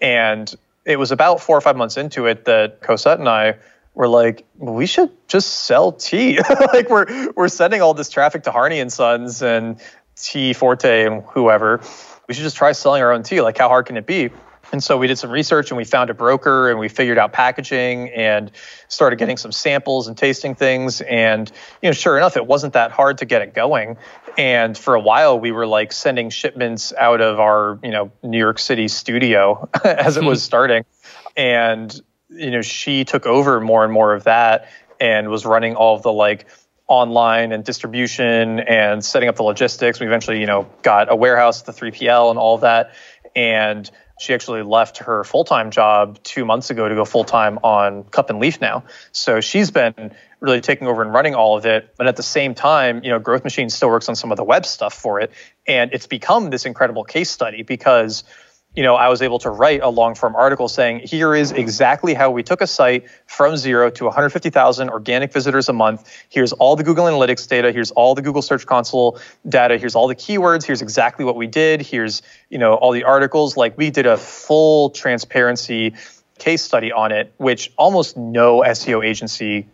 And 0.00 0.52
it 0.84 0.98
was 0.98 1.12
about 1.12 1.40
four 1.40 1.56
or 1.56 1.60
five 1.60 1.76
months 1.76 1.96
into 1.96 2.26
it 2.26 2.44
that 2.46 2.80
Cosette 2.80 3.18
and 3.18 3.28
I 3.28 3.56
were 3.94 4.08
like, 4.08 4.44
we 4.58 4.86
should 4.86 5.10
just 5.26 5.64
sell 5.64 5.92
tea. 5.92 6.38
like 6.72 6.88
we're 6.88 7.32
we're 7.32 7.48
sending 7.48 7.82
all 7.82 7.94
this 7.94 8.10
traffic 8.10 8.44
to 8.44 8.52
Harney 8.52 8.78
and 8.78 8.92
Sons 8.92 9.42
and 9.42 9.80
Tea 10.16 10.52
Forte 10.52 11.06
and 11.06 11.22
whoever. 11.22 11.80
We 12.28 12.34
should 12.34 12.44
just 12.44 12.56
try 12.56 12.72
selling 12.72 13.02
our 13.02 13.12
own 13.12 13.22
tea. 13.22 13.40
Like 13.40 13.58
how 13.58 13.68
hard 13.68 13.86
can 13.86 13.96
it 13.96 14.06
be? 14.06 14.30
And 14.72 14.82
so 14.82 14.98
we 14.98 15.06
did 15.06 15.16
some 15.16 15.30
research 15.30 15.70
and 15.70 15.76
we 15.76 15.84
found 15.84 16.10
a 16.10 16.14
broker 16.14 16.70
and 16.70 16.78
we 16.78 16.88
figured 16.88 17.18
out 17.18 17.32
packaging 17.32 18.10
and 18.10 18.50
started 18.88 19.16
getting 19.16 19.36
some 19.36 19.52
samples 19.52 20.08
and 20.08 20.16
tasting 20.16 20.54
things. 20.54 21.00
And, 21.00 21.50
you 21.82 21.88
know, 21.88 21.92
sure 21.92 22.16
enough, 22.16 22.36
it 22.36 22.46
wasn't 22.46 22.72
that 22.74 22.90
hard 22.90 23.18
to 23.18 23.24
get 23.24 23.42
it 23.42 23.54
going. 23.54 23.96
And 24.36 24.76
for 24.76 24.94
a 24.94 25.00
while, 25.00 25.38
we 25.38 25.52
were 25.52 25.66
like 25.66 25.92
sending 25.92 26.30
shipments 26.30 26.92
out 26.92 27.20
of 27.20 27.40
our, 27.40 27.78
you 27.82 27.90
know, 27.90 28.10
New 28.22 28.38
York 28.38 28.58
City 28.58 28.88
studio 28.88 29.68
as 29.84 30.16
it 30.16 30.24
was 30.24 30.40
hmm. 30.40 30.46
starting. 30.46 30.84
And, 31.36 31.98
you 32.28 32.50
know, 32.50 32.62
she 32.62 33.04
took 33.04 33.26
over 33.26 33.60
more 33.60 33.84
and 33.84 33.92
more 33.92 34.14
of 34.14 34.24
that 34.24 34.68
and 35.00 35.28
was 35.28 35.46
running 35.46 35.76
all 35.76 35.96
of 35.96 36.02
the 36.02 36.12
like, 36.12 36.46
online 36.88 37.50
and 37.50 37.64
distribution 37.64 38.60
and 38.60 39.04
setting 39.04 39.28
up 39.28 39.36
the 39.36 39.42
logistics. 39.42 39.98
We 39.98 40.06
eventually, 40.06 40.38
you 40.38 40.46
know, 40.46 40.68
got 40.82 41.10
a 41.10 41.16
warehouse, 41.16 41.62
the 41.62 41.72
3PL 41.72 42.30
and 42.30 42.38
all 42.38 42.54
of 42.54 42.60
that. 42.60 42.94
And 43.34 43.90
she 44.18 44.32
actually 44.34 44.62
left 44.62 44.98
her 44.98 45.24
full 45.24 45.44
time 45.44 45.70
job 45.70 46.18
two 46.22 46.44
months 46.44 46.70
ago 46.70 46.88
to 46.88 46.94
go 46.94 47.04
full 47.04 47.24
time 47.24 47.58
on 47.62 48.04
Cup 48.04 48.30
and 48.30 48.38
Leaf 48.38 48.60
now. 48.60 48.84
So 49.12 49.40
she's 49.40 49.70
been 49.70 50.14
really 50.40 50.60
taking 50.60 50.86
over 50.86 51.02
and 51.02 51.12
running 51.12 51.34
all 51.34 51.56
of 51.56 51.66
it. 51.66 51.94
But 51.96 52.06
at 52.06 52.16
the 52.16 52.22
same 52.22 52.54
time, 52.54 53.02
you 53.04 53.10
know, 53.10 53.18
Growth 53.18 53.44
Machine 53.44 53.68
still 53.68 53.88
works 53.88 54.08
on 54.08 54.16
some 54.16 54.30
of 54.30 54.36
the 54.36 54.44
web 54.44 54.64
stuff 54.64 54.94
for 54.94 55.20
it. 55.20 55.32
And 55.66 55.92
it's 55.92 56.06
become 56.06 56.50
this 56.50 56.64
incredible 56.64 57.04
case 57.04 57.30
study 57.30 57.62
because 57.62 58.24
you 58.76 58.82
know, 58.82 58.94
I 58.94 59.08
was 59.08 59.22
able 59.22 59.38
to 59.38 59.50
write 59.50 59.80
a 59.80 59.88
long 59.88 60.14
form 60.14 60.36
article 60.36 60.68
saying, 60.68 61.00
here 61.00 61.34
is 61.34 61.50
exactly 61.50 62.12
how 62.12 62.30
we 62.30 62.42
took 62.42 62.60
a 62.60 62.66
site 62.66 63.08
from 63.26 63.56
zero 63.56 63.88
to 63.88 64.04
150,000 64.04 64.90
organic 64.90 65.32
visitors 65.32 65.70
a 65.70 65.72
month. 65.72 66.06
Here's 66.28 66.52
all 66.52 66.76
the 66.76 66.84
Google 66.84 67.06
Analytics 67.06 67.48
data. 67.48 67.72
Here's 67.72 67.90
all 67.92 68.14
the 68.14 68.20
Google 68.20 68.42
Search 68.42 68.66
Console 68.66 69.18
data. 69.48 69.78
Here's 69.78 69.94
all 69.94 70.08
the 70.08 70.14
keywords. 70.14 70.64
Here's 70.64 70.82
exactly 70.82 71.24
what 71.24 71.36
we 71.36 71.46
did. 71.46 71.80
Here's, 71.80 72.20
you 72.50 72.58
know, 72.58 72.74
all 72.74 72.92
the 72.92 73.04
articles. 73.04 73.56
Like 73.56 73.78
we 73.78 73.90
did 73.90 74.04
a 74.04 74.18
full 74.18 74.90
transparency 74.90 75.94
case 76.38 76.60
study 76.62 76.92
on 76.92 77.12
it, 77.12 77.32
which 77.38 77.72
almost 77.78 78.18
no 78.18 78.60
SEO 78.60 79.02
agency 79.02 79.66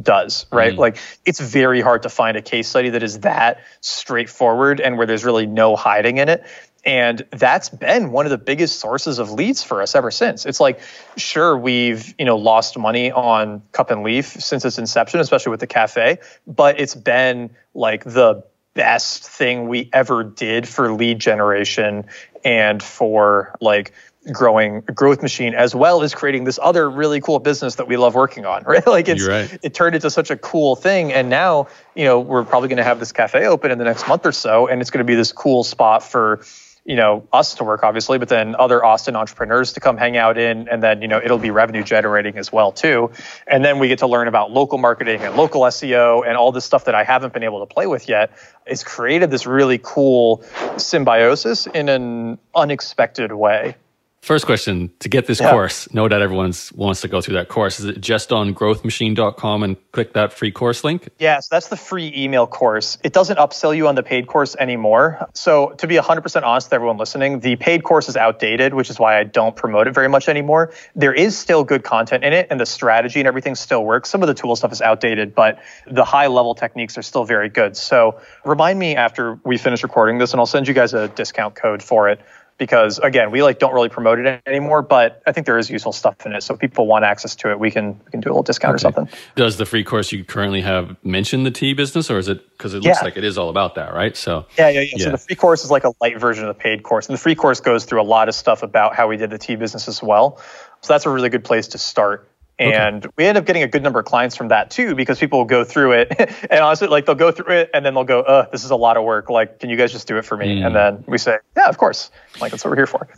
does, 0.00 0.46
right? 0.52 0.74
Mm. 0.74 0.78
Like 0.78 0.98
it's 1.24 1.40
very 1.40 1.80
hard 1.80 2.02
to 2.02 2.08
find 2.08 2.36
a 2.36 2.42
case 2.42 2.68
study 2.68 2.90
that 2.90 3.02
is 3.02 3.20
that 3.20 3.60
straightforward 3.80 4.80
and 4.80 4.96
where 4.96 5.06
there's 5.06 5.24
really 5.24 5.46
no 5.46 5.74
hiding 5.76 6.18
in 6.18 6.28
it. 6.28 6.44
And 6.84 7.24
that's 7.30 7.70
been 7.70 8.12
one 8.12 8.26
of 8.26 8.30
the 8.30 8.38
biggest 8.38 8.78
sources 8.78 9.18
of 9.18 9.30
leads 9.30 9.62
for 9.62 9.80
us 9.80 9.94
ever 9.94 10.10
since. 10.10 10.44
It's 10.44 10.60
like, 10.60 10.80
sure, 11.16 11.56
we've, 11.56 12.14
you 12.18 12.24
know, 12.24 12.36
lost 12.36 12.76
money 12.76 13.10
on 13.10 13.62
Cup 13.72 13.90
and 13.90 14.02
Leaf 14.02 14.26
since 14.26 14.64
its 14.64 14.78
inception, 14.78 15.20
especially 15.20 15.50
with 15.50 15.60
the 15.60 15.66
cafe, 15.66 16.18
but 16.46 16.78
it's 16.78 16.94
been 16.94 17.50
like 17.74 18.04
the 18.04 18.44
best 18.74 19.24
thing 19.24 19.68
we 19.68 19.88
ever 19.92 20.24
did 20.24 20.68
for 20.68 20.92
lead 20.92 21.20
generation 21.20 22.04
and 22.44 22.82
for 22.82 23.56
like 23.60 23.92
growing 24.32 24.80
growth 24.80 25.22
machine 25.22 25.54
as 25.54 25.74
well 25.74 26.02
as 26.02 26.14
creating 26.14 26.44
this 26.44 26.58
other 26.62 26.90
really 26.90 27.20
cool 27.20 27.38
business 27.38 27.74
that 27.74 27.86
we 27.86 27.96
love 27.96 28.14
working 28.14 28.46
on 28.46 28.62
right 28.66 28.86
like 28.86 29.06
it's 29.06 29.26
right. 29.26 29.58
it 29.62 29.74
turned 29.74 29.94
into 29.94 30.10
such 30.10 30.30
a 30.30 30.36
cool 30.36 30.74
thing 30.74 31.12
and 31.12 31.28
now 31.28 31.68
you 31.94 32.04
know 32.04 32.18
we're 32.18 32.42
probably 32.42 32.68
going 32.68 32.78
to 32.78 32.84
have 32.84 32.98
this 32.98 33.12
cafe 33.12 33.46
open 33.46 33.70
in 33.70 33.78
the 33.78 33.84
next 33.84 34.08
month 34.08 34.24
or 34.24 34.32
so 34.32 34.66
and 34.66 34.80
it's 34.80 34.90
going 34.90 34.98
to 34.98 35.04
be 35.04 35.14
this 35.14 35.30
cool 35.30 35.62
spot 35.62 36.02
for 36.02 36.40
you 36.84 36.96
know 36.96 37.26
us 37.32 37.54
to 37.54 37.64
work 37.64 37.82
obviously 37.82 38.18
but 38.18 38.28
then 38.28 38.54
other 38.56 38.84
austin 38.84 39.16
entrepreneurs 39.16 39.72
to 39.72 39.80
come 39.80 39.96
hang 39.96 40.16
out 40.16 40.36
in 40.36 40.68
and 40.68 40.82
then 40.82 41.00
you 41.00 41.08
know 41.08 41.18
it'll 41.22 41.38
be 41.38 41.50
revenue 41.50 41.82
generating 41.82 42.36
as 42.36 42.52
well 42.52 42.72
too. 42.72 43.10
And 43.46 43.64
then 43.64 43.78
we 43.78 43.88
get 43.88 44.00
to 44.00 44.06
learn 44.06 44.28
about 44.28 44.50
local 44.50 44.78
marketing 44.78 45.22
and 45.22 45.34
local 45.36 45.62
seo 45.62 46.26
and 46.26 46.36
all 46.36 46.52
this 46.52 46.64
stuff 46.64 46.84
that 46.84 46.94
i 46.94 47.02
haven't 47.02 47.32
been 47.32 47.42
able 47.42 47.66
to 47.66 47.72
play 47.72 47.86
with 47.86 48.08
yet 48.08 48.32
it's 48.66 48.84
created 48.84 49.30
this 49.30 49.46
really 49.46 49.80
cool 49.82 50.44
symbiosis 50.76 51.66
in 51.66 51.88
an 51.88 52.38
unexpected 52.54 53.32
way 53.32 53.76
First 54.24 54.46
question 54.46 54.90
to 55.00 55.10
get 55.10 55.26
this 55.26 55.38
yeah. 55.38 55.50
course, 55.50 55.92
know 55.92 56.08
that 56.08 56.22
everyone 56.22 56.54
wants 56.74 57.02
to 57.02 57.08
go 57.08 57.20
through 57.20 57.34
that 57.34 57.50
course. 57.50 57.78
Is 57.78 57.84
it 57.84 58.00
just 58.00 58.32
on 58.32 58.54
growthmachine.com 58.54 59.62
and 59.62 59.76
click 59.92 60.14
that 60.14 60.32
free 60.32 60.50
course 60.50 60.82
link? 60.82 61.10
Yes, 61.18 61.48
that's 61.48 61.68
the 61.68 61.76
free 61.76 62.10
email 62.16 62.46
course. 62.46 62.96
It 63.04 63.12
doesn't 63.12 63.36
upsell 63.36 63.76
you 63.76 63.86
on 63.86 63.96
the 63.96 64.02
paid 64.02 64.26
course 64.26 64.56
anymore. 64.56 65.28
So, 65.34 65.72
to 65.72 65.86
be 65.86 65.96
100% 65.96 66.42
honest 66.42 66.68
with 66.68 66.72
everyone 66.72 66.96
listening, 66.96 67.40
the 67.40 67.56
paid 67.56 67.84
course 67.84 68.08
is 68.08 68.16
outdated, 68.16 68.72
which 68.72 68.88
is 68.88 68.98
why 68.98 69.18
I 69.18 69.24
don't 69.24 69.54
promote 69.54 69.88
it 69.88 69.94
very 69.94 70.08
much 70.08 70.26
anymore. 70.30 70.72
There 70.96 71.12
is 71.12 71.36
still 71.36 71.62
good 71.62 71.84
content 71.84 72.24
in 72.24 72.32
it, 72.32 72.46
and 72.48 72.58
the 72.58 72.64
strategy 72.64 73.20
and 73.20 73.28
everything 73.28 73.54
still 73.54 73.84
works. 73.84 74.08
Some 74.08 74.22
of 74.22 74.28
the 74.28 74.34
tool 74.34 74.56
stuff 74.56 74.72
is 74.72 74.80
outdated, 74.80 75.34
but 75.34 75.58
the 75.86 76.04
high 76.04 76.28
level 76.28 76.54
techniques 76.54 76.96
are 76.96 77.02
still 77.02 77.24
very 77.24 77.50
good. 77.50 77.76
So, 77.76 78.18
remind 78.46 78.78
me 78.78 78.96
after 78.96 79.38
we 79.44 79.58
finish 79.58 79.82
recording 79.82 80.16
this, 80.16 80.32
and 80.32 80.40
I'll 80.40 80.46
send 80.46 80.66
you 80.66 80.72
guys 80.72 80.94
a 80.94 81.08
discount 81.08 81.54
code 81.56 81.82
for 81.82 82.08
it 82.08 82.20
because 82.58 82.98
again 82.98 83.30
we 83.30 83.42
like 83.42 83.58
don't 83.58 83.74
really 83.74 83.88
promote 83.88 84.18
it 84.18 84.42
anymore 84.46 84.82
but 84.82 85.22
i 85.26 85.32
think 85.32 85.46
there 85.46 85.58
is 85.58 85.68
useful 85.68 85.92
stuff 85.92 86.24
in 86.24 86.32
it. 86.32 86.42
So 86.42 86.54
if 86.54 86.60
people 86.60 86.86
want 86.86 87.04
access 87.04 87.34
to 87.36 87.50
it 87.50 87.58
we 87.58 87.70
can 87.70 88.00
we 88.04 88.10
can 88.10 88.20
do 88.20 88.28
a 88.28 88.30
little 88.30 88.42
discount 88.42 88.70
okay. 88.70 88.76
or 88.76 88.78
something. 88.78 89.08
Does 89.34 89.56
the 89.56 89.66
free 89.66 89.84
course 89.84 90.12
you 90.12 90.24
currently 90.24 90.60
have 90.60 90.96
mention 91.04 91.44
the 91.44 91.50
tea 91.50 91.74
business 91.74 92.10
or 92.10 92.18
is 92.18 92.28
it 92.28 92.48
because 92.56 92.74
it 92.74 92.82
looks 92.82 92.98
yeah. 92.98 93.04
like 93.04 93.16
it 93.16 93.24
is 93.24 93.38
all 93.38 93.48
about 93.48 93.74
that 93.74 93.92
right? 93.92 94.16
So 94.16 94.46
yeah, 94.58 94.68
yeah, 94.68 94.80
yeah. 94.80 94.86
Yeah. 94.96 95.04
so 95.04 95.10
the 95.12 95.18
free 95.18 95.36
course 95.36 95.64
is 95.64 95.70
like 95.70 95.84
a 95.84 95.92
light 96.00 96.18
version 96.18 96.44
of 96.44 96.56
the 96.56 96.60
paid 96.60 96.82
course. 96.82 97.08
And 97.08 97.14
the 97.14 97.20
free 97.20 97.34
course 97.34 97.60
goes 97.60 97.84
through 97.84 98.00
a 98.00 98.04
lot 98.04 98.28
of 98.28 98.34
stuff 98.34 98.62
about 98.62 98.94
how 98.94 99.08
we 99.08 99.16
did 99.16 99.30
the 99.30 99.38
tea 99.38 99.56
business 99.56 99.88
as 99.88 100.02
well. 100.02 100.40
So 100.80 100.92
that's 100.92 101.06
a 101.06 101.10
really 101.10 101.30
good 101.30 101.44
place 101.44 101.68
to 101.68 101.78
start 101.78 102.28
and 102.58 103.04
okay. 103.04 103.12
we 103.16 103.24
end 103.24 103.36
up 103.36 103.44
getting 103.44 103.62
a 103.62 103.68
good 103.68 103.82
number 103.82 103.98
of 103.98 104.04
clients 104.06 104.36
from 104.36 104.48
that 104.48 104.70
too, 104.70 104.94
because 104.94 105.18
people 105.18 105.40
will 105.40 105.46
go 105.46 105.64
through 105.64 105.92
it 105.92 106.14
and 106.50 106.60
honestly, 106.60 106.88
like 106.88 107.06
they'll 107.06 107.14
go 107.14 107.32
through 107.32 107.54
it 107.54 107.70
and 107.74 107.84
then 107.84 107.94
they'll 107.94 108.04
go, 108.04 108.20
uh, 108.20 108.48
this 108.50 108.64
is 108.64 108.70
a 108.70 108.76
lot 108.76 108.96
of 108.96 109.04
work. 109.04 109.28
Like, 109.28 109.58
can 109.58 109.70
you 109.70 109.76
guys 109.76 109.92
just 109.92 110.06
do 110.06 110.16
it 110.16 110.24
for 110.24 110.36
me? 110.36 110.60
Mm. 110.60 110.66
And 110.66 110.76
then 110.76 111.04
we 111.06 111.18
say, 111.18 111.38
yeah, 111.56 111.68
of 111.68 111.78
course. 111.78 112.10
Like, 112.40 112.50
that's 112.50 112.64
what 112.64 112.70
we're 112.70 112.76
here 112.76 112.86
for. 112.86 113.08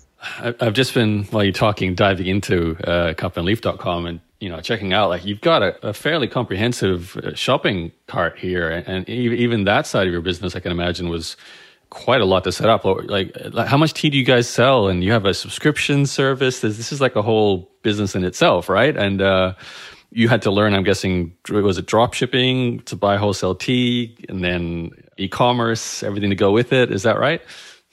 I've 0.40 0.72
just 0.72 0.94
been, 0.94 1.24
while 1.24 1.44
you're 1.44 1.52
talking, 1.52 1.94
diving 1.94 2.26
into 2.26 2.76
uh, 2.84 3.14
cupandleaf.com 3.14 4.06
and, 4.06 4.20
you 4.40 4.48
know, 4.48 4.60
checking 4.60 4.92
out, 4.92 5.08
like 5.10 5.24
you've 5.24 5.40
got 5.40 5.62
a, 5.62 5.88
a 5.88 5.92
fairly 5.92 6.28
comprehensive 6.28 7.16
uh, 7.18 7.34
shopping 7.34 7.92
cart 8.06 8.38
here. 8.38 8.84
And 8.86 9.08
even 9.08 9.64
that 9.64 9.86
side 9.86 10.06
of 10.06 10.12
your 10.12 10.22
business, 10.22 10.56
I 10.56 10.60
can 10.60 10.72
imagine 10.72 11.08
was, 11.08 11.36
quite 11.90 12.20
a 12.20 12.24
lot 12.24 12.44
to 12.44 12.52
set 12.52 12.68
up. 12.68 12.84
Like, 12.84 13.36
how 13.66 13.76
much 13.76 13.94
tea 13.94 14.10
do 14.10 14.18
you 14.18 14.24
guys 14.24 14.48
sell? 14.48 14.88
And 14.88 15.02
you 15.02 15.12
have 15.12 15.24
a 15.24 15.34
subscription 15.34 16.06
service. 16.06 16.60
This 16.60 16.92
is 16.92 17.00
like 17.00 17.16
a 17.16 17.22
whole 17.22 17.70
business 17.82 18.14
in 18.14 18.24
itself, 18.24 18.68
right? 18.68 18.96
And 18.96 19.22
uh, 19.22 19.54
you 20.10 20.28
had 20.28 20.42
to 20.42 20.50
learn, 20.50 20.74
I'm 20.74 20.84
guessing, 20.84 21.34
was 21.48 21.78
it 21.78 21.86
drop 21.86 22.14
shipping 22.14 22.80
to 22.80 22.96
buy 22.96 23.16
wholesale 23.16 23.54
tea 23.54 24.16
and 24.28 24.42
then 24.42 24.90
e 25.16 25.28
commerce, 25.28 26.02
everything 26.02 26.30
to 26.30 26.36
go 26.36 26.52
with 26.52 26.72
it? 26.72 26.90
Is 26.90 27.02
that 27.04 27.18
right? 27.18 27.40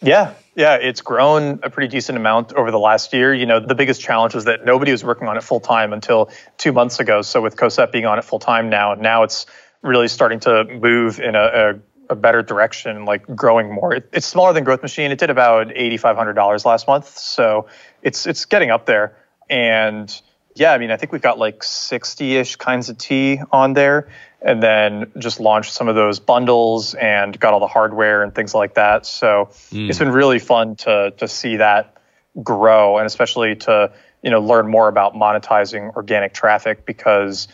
Yeah, 0.02 0.34
yeah, 0.56 0.76
it's 0.76 1.02
grown 1.02 1.60
a 1.64 1.70
pretty 1.70 1.88
decent 1.88 2.18
amount 2.18 2.54
over 2.54 2.72
the 2.72 2.80
last 2.80 3.14
year. 3.14 3.34
You 3.34 3.46
know, 3.46 3.60
the 3.60 3.76
biggest 3.76 4.02
challenge 4.02 4.36
was 4.36 4.46
that 4.46 4.66
nobody 4.66 4.92
was 4.92 5.04
working 5.04 5.28
on 5.28 5.38
it 5.38 5.44
full 5.44 5.62
time 5.62 5.94
until 5.94 6.30
two 6.58 6.74
months 6.74 7.00
ago. 7.00 7.22
So 7.22 7.42
with 7.42 7.56
Cosette 7.56 7.92
being 7.92 8.06
on 8.06 8.20
it 8.20 8.26
full 8.26 8.40
time 8.40 8.70
now, 8.70 8.96
now 8.96 9.24
it's 9.24 9.46
really 9.82 10.10
starting 10.10 10.40
to 10.42 10.66
move 10.66 11.20
in 11.20 11.36
a, 11.36 11.40
a 11.40 11.74
a 12.10 12.16
better 12.16 12.42
direction, 12.42 13.06
like 13.06 13.26
growing 13.36 13.72
more. 13.72 13.96
It, 13.96 14.10
it's 14.14 14.28
smaller 14.28 14.54
than 14.54 14.64
Growth 14.64 14.82
Machine. 14.82 15.12
It 15.12 15.20
did 15.20 15.30
about 15.30 15.72
eighty 15.76 15.98
five 15.98 16.16
hundred 16.16 16.34
dollars 16.34 16.66
last 16.66 16.88
month, 16.88 17.18
so 17.18 17.68
it's 18.02 18.26
it's 18.26 18.46
getting 18.46 18.72
up 18.72 18.86
there. 18.86 19.16
And 19.50 20.22
yeah, 20.56 20.74
I 20.74 20.78
mean, 20.78 20.92
I 20.92 20.98
think 20.98 21.12
we've 21.12 21.22
got 21.22 21.40
like 21.40 21.64
sixty 21.64 22.36
ish 22.36 22.56
kinds 22.58 22.90
of 22.90 22.98
tea 22.98 23.40
on 23.52 23.74
there, 23.74 24.10
and 24.42 24.62
then 24.62 25.12
just 25.18 25.40
launched 25.40 25.74
some 25.74 25.88
of 25.88 25.96
those 25.96 26.20
bundles 26.20 26.94
and 26.94 27.40
got 27.40 27.54
all 27.54 27.60
the 27.60 27.68
hardware 27.68 28.24
and 28.24 28.36
things 28.36 28.54
like 28.54 28.76
that. 28.76 29.06
So 29.06 29.50
mm. 29.72 29.90
it's 29.90 30.00
been 30.00 30.12
really 30.12 30.40
fun 30.40 30.76
to 30.78 31.14
to 31.18 31.28
see 31.28 31.58
that 31.58 31.98
grow, 32.42 32.98
and 32.98 33.06
especially 33.06 33.56
to 33.56 33.92
you 34.22 34.32
know 34.32 34.42
learn 34.42 34.68
more 34.68 34.88
about 34.88 35.16
monetizing 35.16 35.96
organic 35.96 36.34
traffic 36.34 36.86
because 36.86 37.48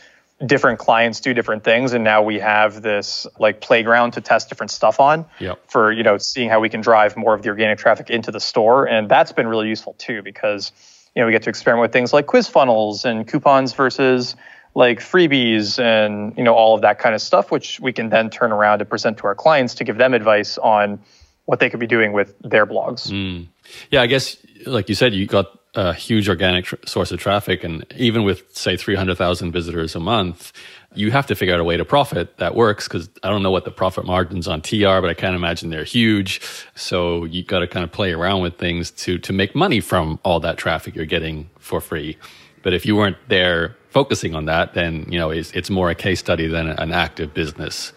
different 0.46 0.80
clients 0.80 1.20
do 1.20 1.34
different 1.34 1.64
things 1.64 1.92
and 1.92 2.04
now 2.04 2.22
we 2.22 2.40
have 2.40 2.82
this 2.82 3.28
like 3.40 3.60
playground 3.60 4.12
to 4.12 4.22
test 4.22 4.48
different 4.48 4.72
stuff 4.72 5.00
on 5.00 5.26
yep. 5.40 5.60
for 5.68 5.92
you 5.92 6.02
know 6.02 6.18
seeing 6.18 6.50
how 6.50 6.62
we 6.62 6.70
can 6.70 6.80
drive 6.80 7.18
more 7.18 7.34
of 7.34 7.42
the 7.42 7.50
organic 7.50 7.78
traffic 7.78 8.10
into 8.10 8.32
the 8.32 8.40
store 8.40 8.88
and 8.88 9.10
that's 9.10 9.34
been 9.34 9.48
really 9.48 9.68
useful 9.68 9.94
too 9.98 10.22
because 10.22 10.72
you 11.14 11.22
know 11.22 11.26
we 11.26 11.34
get 11.34 11.44
to 11.44 11.50
experiment 11.50 11.82
with 11.82 11.92
things 11.92 12.14
like 12.14 12.26
quiz 12.26 12.48
funnels 12.48 13.04
and 13.04 13.28
coupons 13.28 13.74
versus 13.74 14.38
like 14.76 15.00
freebies 15.00 15.78
and 15.78 16.38
you 16.38 16.44
know 16.44 16.54
all 16.54 16.74
of 16.74 16.82
that 16.82 17.00
kind 17.00 17.14
of 17.14 17.22
stuff 17.22 17.52
which 17.52 17.82
we 17.82 17.92
can 17.92 18.10
then 18.10 18.30
turn 18.30 18.54
around 18.54 18.80
and 18.80 18.90
present 18.90 19.18
to 19.18 19.26
our 19.26 19.36
clients 19.36 19.76
to 19.76 19.84
give 19.84 19.98
them 19.98 20.14
advice 20.14 20.58
on 20.60 21.02
what 21.46 21.60
they 21.60 21.70
could 21.70 21.82
be 21.82 21.88
doing 21.88 22.14
with 22.14 22.34
their 22.40 22.66
blogs 22.66 23.12
mm. 23.12 23.46
yeah 23.92 24.02
i 24.02 24.08
guess 24.08 24.38
like 24.66 24.88
you 24.88 24.96
said 24.96 25.14
you 25.14 25.26
got 25.26 25.59
a 25.76 25.94
huge 25.94 26.28
organic 26.28 26.66
tr- 26.66 26.76
source 26.86 27.12
of 27.12 27.20
traffic. 27.20 27.64
And 27.64 27.86
even 27.96 28.24
with, 28.24 28.44
say, 28.56 28.76
300,000 28.76 29.52
visitors 29.52 29.96
a 29.96 30.00
month, 30.00 30.52
you 30.96 31.12
have 31.12 31.28
to 31.28 31.36
figure 31.36 31.54
out 31.54 31.60
a 31.60 31.64
way 31.64 31.78
to 31.78 31.86
profit 31.86 32.38
that 32.38 32.56
works 32.56 32.88
because 32.88 33.10
I 33.22 33.30
don't 33.30 33.44
know 33.44 33.52
what 33.52 33.66
the 33.66 33.72
profit 33.72 34.06
margins 34.06 34.48
on 34.48 34.62
tea 34.62 34.84
are, 34.86 35.02
but 35.02 35.10
I 35.10 35.14
can't 35.14 35.36
imagine 35.36 35.70
they're 35.70 35.84
huge. 35.84 36.42
So 36.76 37.26
you've 37.26 37.48
got 37.48 37.60
to 37.60 37.68
kind 37.68 37.84
of 37.84 37.92
play 37.92 38.12
around 38.12 38.42
with 38.42 38.58
things 38.58 38.90
to, 38.92 39.20
to 39.20 39.32
make 39.32 39.54
money 39.54 39.80
from 39.80 40.20
all 40.24 40.40
that 40.40 40.58
traffic 40.58 40.96
you're 40.96 41.06
getting 41.06 41.50
for 41.60 41.80
free. 41.80 42.18
But 42.64 42.74
if 42.74 42.86
you 42.86 42.96
weren't 42.96 43.18
there 43.28 43.76
focusing 43.90 44.36
on 44.36 44.46
that, 44.46 44.74
then, 44.74 45.06
you 45.12 45.20
know, 45.20 45.30
it's, 45.30 45.52
it's 45.52 45.70
more 45.70 45.90
a 45.90 45.96
case 45.96 46.20
study 46.20 46.48
than 46.48 46.68
an 46.68 46.92
active 46.92 47.34
business. 47.34 47.94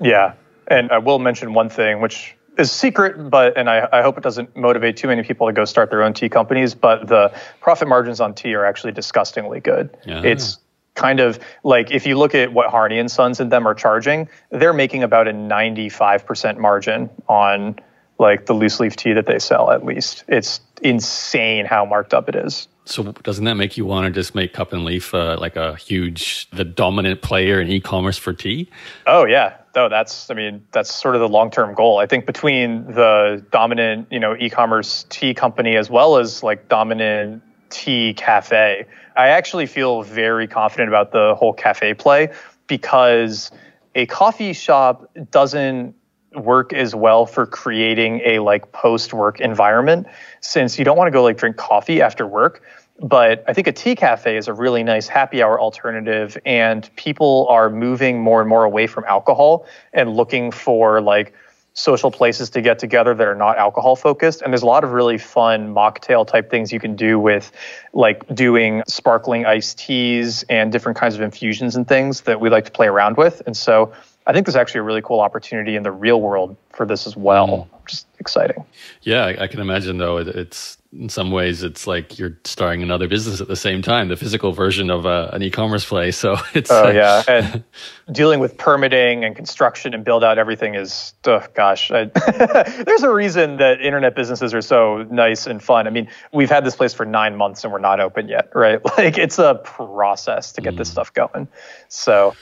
Yeah. 0.00 0.34
And 0.68 0.90
I 0.90 0.98
will 0.98 1.18
mention 1.18 1.54
one 1.54 1.68
thing, 1.68 2.00
which 2.00 2.36
is 2.58 2.70
secret, 2.70 3.30
but 3.30 3.56
and 3.56 3.68
I, 3.68 3.88
I, 3.92 4.02
hope 4.02 4.16
it 4.16 4.22
doesn't 4.22 4.56
motivate 4.56 4.96
too 4.96 5.08
many 5.08 5.22
people 5.22 5.46
to 5.46 5.52
go 5.52 5.64
start 5.64 5.90
their 5.90 6.02
own 6.02 6.14
tea 6.14 6.28
companies. 6.28 6.74
But 6.74 7.08
the 7.08 7.32
profit 7.60 7.88
margins 7.88 8.20
on 8.20 8.34
tea 8.34 8.54
are 8.54 8.64
actually 8.64 8.92
disgustingly 8.92 9.60
good. 9.60 9.96
Yeah. 10.04 10.22
It's 10.22 10.58
kind 10.94 11.20
of 11.20 11.38
like 11.64 11.90
if 11.90 12.06
you 12.06 12.16
look 12.16 12.34
at 12.34 12.52
what 12.52 12.70
Harney 12.70 12.98
and 12.98 13.10
Sons 13.10 13.40
and 13.40 13.50
them 13.50 13.66
are 13.66 13.74
charging, 13.74 14.28
they're 14.50 14.72
making 14.72 15.02
about 15.02 15.28
a 15.28 15.32
95% 15.32 16.58
margin 16.58 17.10
on 17.28 17.76
like 18.18 18.46
the 18.46 18.52
loose 18.52 18.78
leaf 18.78 18.96
tea 18.96 19.12
that 19.12 19.26
they 19.26 19.38
sell. 19.38 19.70
At 19.70 19.84
least 19.84 20.24
it's 20.28 20.60
insane 20.82 21.66
how 21.66 21.84
marked 21.84 22.14
up 22.14 22.28
it 22.28 22.36
is. 22.36 22.68
So 22.86 23.02
doesn't 23.02 23.44
that 23.44 23.54
make 23.54 23.76
you 23.76 23.86
want 23.86 24.06
to 24.06 24.10
just 24.10 24.34
make 24.34 24.52
Cup 24.52 24.72
and 24.72 24.84
Leaf 24.84 25.14
uh, 25.14 25.38
like 25.38 25.56
a 25.56 25.74
huge, 25.76 26.50
the 26.50 26.64
dominant 26.64 27.22
player 27.22 27.60
in 27.60 27.68
e-commerce 27.68 28.18
for 28.18 28.34
tea? 28.34 28.68
Oh 29.06 29.24
yeah, 29.24 29.56
no, 29.74 29.88
that's 29.88 30.30
I 30.30 30.34
mean 30.34 30.66
that's 30.72 30.94
sort 30.94 31.14
of 31.14 31.22
the 31.22 31.28
long-term 31.28 31.74
goal. 31.74 31.98
I 31.98 32.06
think 32.06 32.26
between 32.26 32.84
the 32.86 33.44
dominant, 33.50 34.08
you 34.10 34.20
know, 34.20 34.36
e-commerce 34.38 35.06
tea 35.08 35.32
company 35.32 35.76
as 35.76 35.88
well 35.88 36.18
as 36.18 36.42
like 36.42 36.68
dominant 36.68 37.42
tea 37.70 38.12
cafe, 38.12 38.86
I 39.16 39.28
actually 39.28 39.66
feel 39.66 40.02
very 40.02 40.46
confident 40.46 40.88
about 40.88 41.12
the 41.12 41.34
whole 41.36 41.54
cafe 41.54 41.94
play 41.94 42.32
because 42.66 43.50
a 43.94 44.04
coffee 44.06 44.52
shop 44.52 45.10
doesn't 45.30 45.94
work 46.34 46.72
as 46.72 46.94
well 46.94 47.26
for 47.26 47.46
creating 47.46 48.20
a 48.24 48.38
like 48.40 48.72
post 48.72 49.12
work 49.12 49.40
environment 49.40 50.06
since 50.40 50.78
you 50.78 50.84
don't 50.84 50.96
want 50.96 51.08
to 51.08 51.12
go 51.12 51.22
like 51.22 51.36
drink 51.36 51.56
coffee 51.56 52.02
after 52.02 52.26
work 52.26 52.62
but 53.00 53.44
I 53.48 53.52
think 53.52 53.66
a 53.66 53.72
tea 53.72 53.96
cafe 53.96 54.36
is 54.36 54.48
a 54.48 54.52
really 54.52 54.84
nice 54.84 55.08
happy 55.08 55.42
hour 55.42 55.60
alternative, 55.60 56.38
and 56.46 56.88
people 56.96 57.46
are 57.48 57.68
moving 57.68 58.20
more 58.20 58.40
and 58.40 58.48
more 58.48 58.64
away 58.64 58.86
from 58.86 59.04
alcohol 59.04 59.66
and 59.92 60.14
looking 60.14 60.52
for 60.52 61.00
like 61.00 61.34
social 61.76 62.12
places 62.12 62.50
to 62.50 62.60
get 62.60 62.78
together 62.78 63.12
that 63.12 63.26
are 63.26 63.34
not 63.34 63.58
alcohol 63.58 63.96
focused. 63.96 64.42
And 64.42 64.52
there's 64.52 64.62
a 64.62 64.66
lot 64.66 64.84
of 64.84 64.92
really 64.92 65.18
fun 65.18 65.74
mocktail 65.74 66.24
type 66.24 66.48
things 66.48 66.72
you 66.72 66.78
can 66.78 66.94
do 66.94 67.18
with 67.18 67.50
like 67.92 68.24
doing 68.32 68.84
sparkling 68.86 69.44
iced 69.44 69.76
teas 69.78 70.44
and 70.48 70.70
different 70.70 70.96
kinds 70.96 71.16
of 71.16 71.20
infusions 71.20 71.74
and 71.74 71.86
things 71.88 72.20
that 72.22 72.40
we 72.40 72.48
like 72.48 72.66
to 72.66 72.70
play 72.70 72.86
around 72.86 73.16
with. 73.16 73.42
And 73.44 73.56
so 73.56 73.92
I 74.26 74.32
think 74.32 74.46
there's 74.46 74.56
actually 74.56 74.80
a 74.80 74.84
really 74.84 75.02
cool 75.02 75.20
opportunity 75.20 75.76
in 75.76 75.82
the 75.82 75.92
real 75.92 76.20
world 76.20 76.56
for 76.72 76.86
this 76.86 77.06
as 77.06 77.16
well. 77.16 77.48
Mm. 77.48 77.86
Just 77.86 78.06
exciting. 78.18 78.64
Yeah, 79.02 79.26
I, 79.26 79.44
I 79.44 79.46
can 79.46 79.60
imagine 79.60 79.98
though. 79.98 80.16
It's 80.16 80.78
in 80.98 81.10
some 81.10 81.30
ways 81.30 81.62
it's 81.62 81.86
like 81.86 82.18
you're 82.18 82.38
starting 82.44 82.82
another 82.82 83.08
business 83.08 83.42
at 83.42 83.48
the 83.48 83.56
same 83.56 83.82
time, 83.82 84.08
the 84.08 84.16
physical 84.16 84.52
version 84.52 84.90
of 84.90 85.04
uh, 85.04 85.28
an 85.32 85.42
e-commerce 85.42 85.84
play. 85.84 86.10
So 86.24 86.36
it's 86.54 86.70
oh 86.70 86.86
uh, 86.86 86.90
yeah, 86.90 87.22
and 87.28 87.64
dealing 88.12 88.40
with 88.40 88.56
permitting 88.56 89.24
and 89.24 89.36
construction 89.36 89.92
and 89.92 90.04
build 90.04 90.24
out 90.24 90.38
everything 90.38 90.74
is 90.74 91.12
oh, 91.26 91.44
gosh. 91.54 91.90
I, 91.90 92.04
there's 92.86 93.02
a 93.02 93.12
reason 93.12 93.58
that 93.58 93.82
internet 93.82 94.14
businesses 94.14 94.54
are 94.54 94.62
so 94.62 95.02
nice 95.10 95.46
and 95.46 95.62
fun. 95.62 95.86
I 95.86 95.90
mean, 95.90 96.08
we've 96.32 96.48
had 96.48 96.64
this 96.64 96.76
place 96.76 96.94
for 96.94 97.04
nine 97.04 97.36
months 97.36 97.64
and 97.64 97.72
we're 97.72 97.80
not 97.80 98.00
open 98.00 98.28
yet, 98.28 98.50
right? 98.54 98.80
Like 98.96 99.18
it's 99.18 99.38
a 99.38 99.56
process 99.64 100.52
to 100.52 100.60
get 100.60 100.74
mm. 100.74 100.78
this 100.78 100.90
stuff 100.90 101.12
going. 101.12 101.48
So 101.88 102.34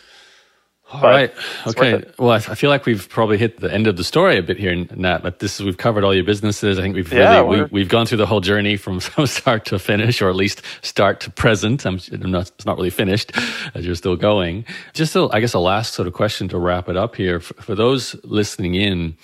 all 0.92 1.02
right. 1.02 1.32
Okay. 1.66 2.04
Well, 2.18 2.30
I 2.30 2.38
feel 2.38 2.68
like 2.68 2.84
we've 2.84 3.08
probably 3.08 3.38
hit 3.38 3.60
the 3.60 3.72
end 3.72 3.86
of 3.86 3.96
the 3.96 4.04
story 4.04 4.36
a 4.36 4.42
bit 4.42 4.58
here, 4.58 4.74
Nat. 4.74 5.22
But 5.22 5.38
this 5.38 5.58
is, 5.58 5.64
we've 5.64 5.76
covered 5.76 6.04
all 6.04 6.14
your 6.14 6.24
businesses. 6.24 6.78
I 6.78 6.82
think 6.82 6.94
we've 6.94 7.10
yeah, 7.10 7.40
really 7.40 7.64
we, 7.64 7.80
have 7.80 7.88
gone 7.88 8.06
through 8.06 8.18
the 8.18 8.26
whole 8.26 8.40
journey 8.40 8.76
from, 8.76 9.00
from 9.00 9.26
start 9.26 9.64
to 9.66 9.78
finish, 9.78 10.20
or 10.20 10.28
at 10.28 10.36
least 10.36 10.62
start 10.82 11.20
to 11.20 11.30
present. 11.30 11.86
I'm, 11.86 11.98
I'm 12.12 12.30
not, 12.30 12.50
it's 12.50 12.66
not 12.66 12.76
really 12.76 12.90
finished 12.90 13.32
as 13.74 13.86
you're 13.86 13.94
still 13.94 14.16
going. 14.16 14.66
Just, 14.92 15.16
a, 15.16 15.28
I 15.32 15.40
guess, 15.40 15.54
a 15.54 15.58
last 15.58 15.94
sort 15.94 16.06
of 16.08 16.14
question 16.14 16.48
to 16.48 16.58
wrap 16.58 16.88
it 16.88 16.96
up 16.96 17.16
here 17.16 17.40
for, 17.40 17.54
for 17.54 17.74
those 17.74 18.14
listening 18.24 18.74
in. 18.74 19.16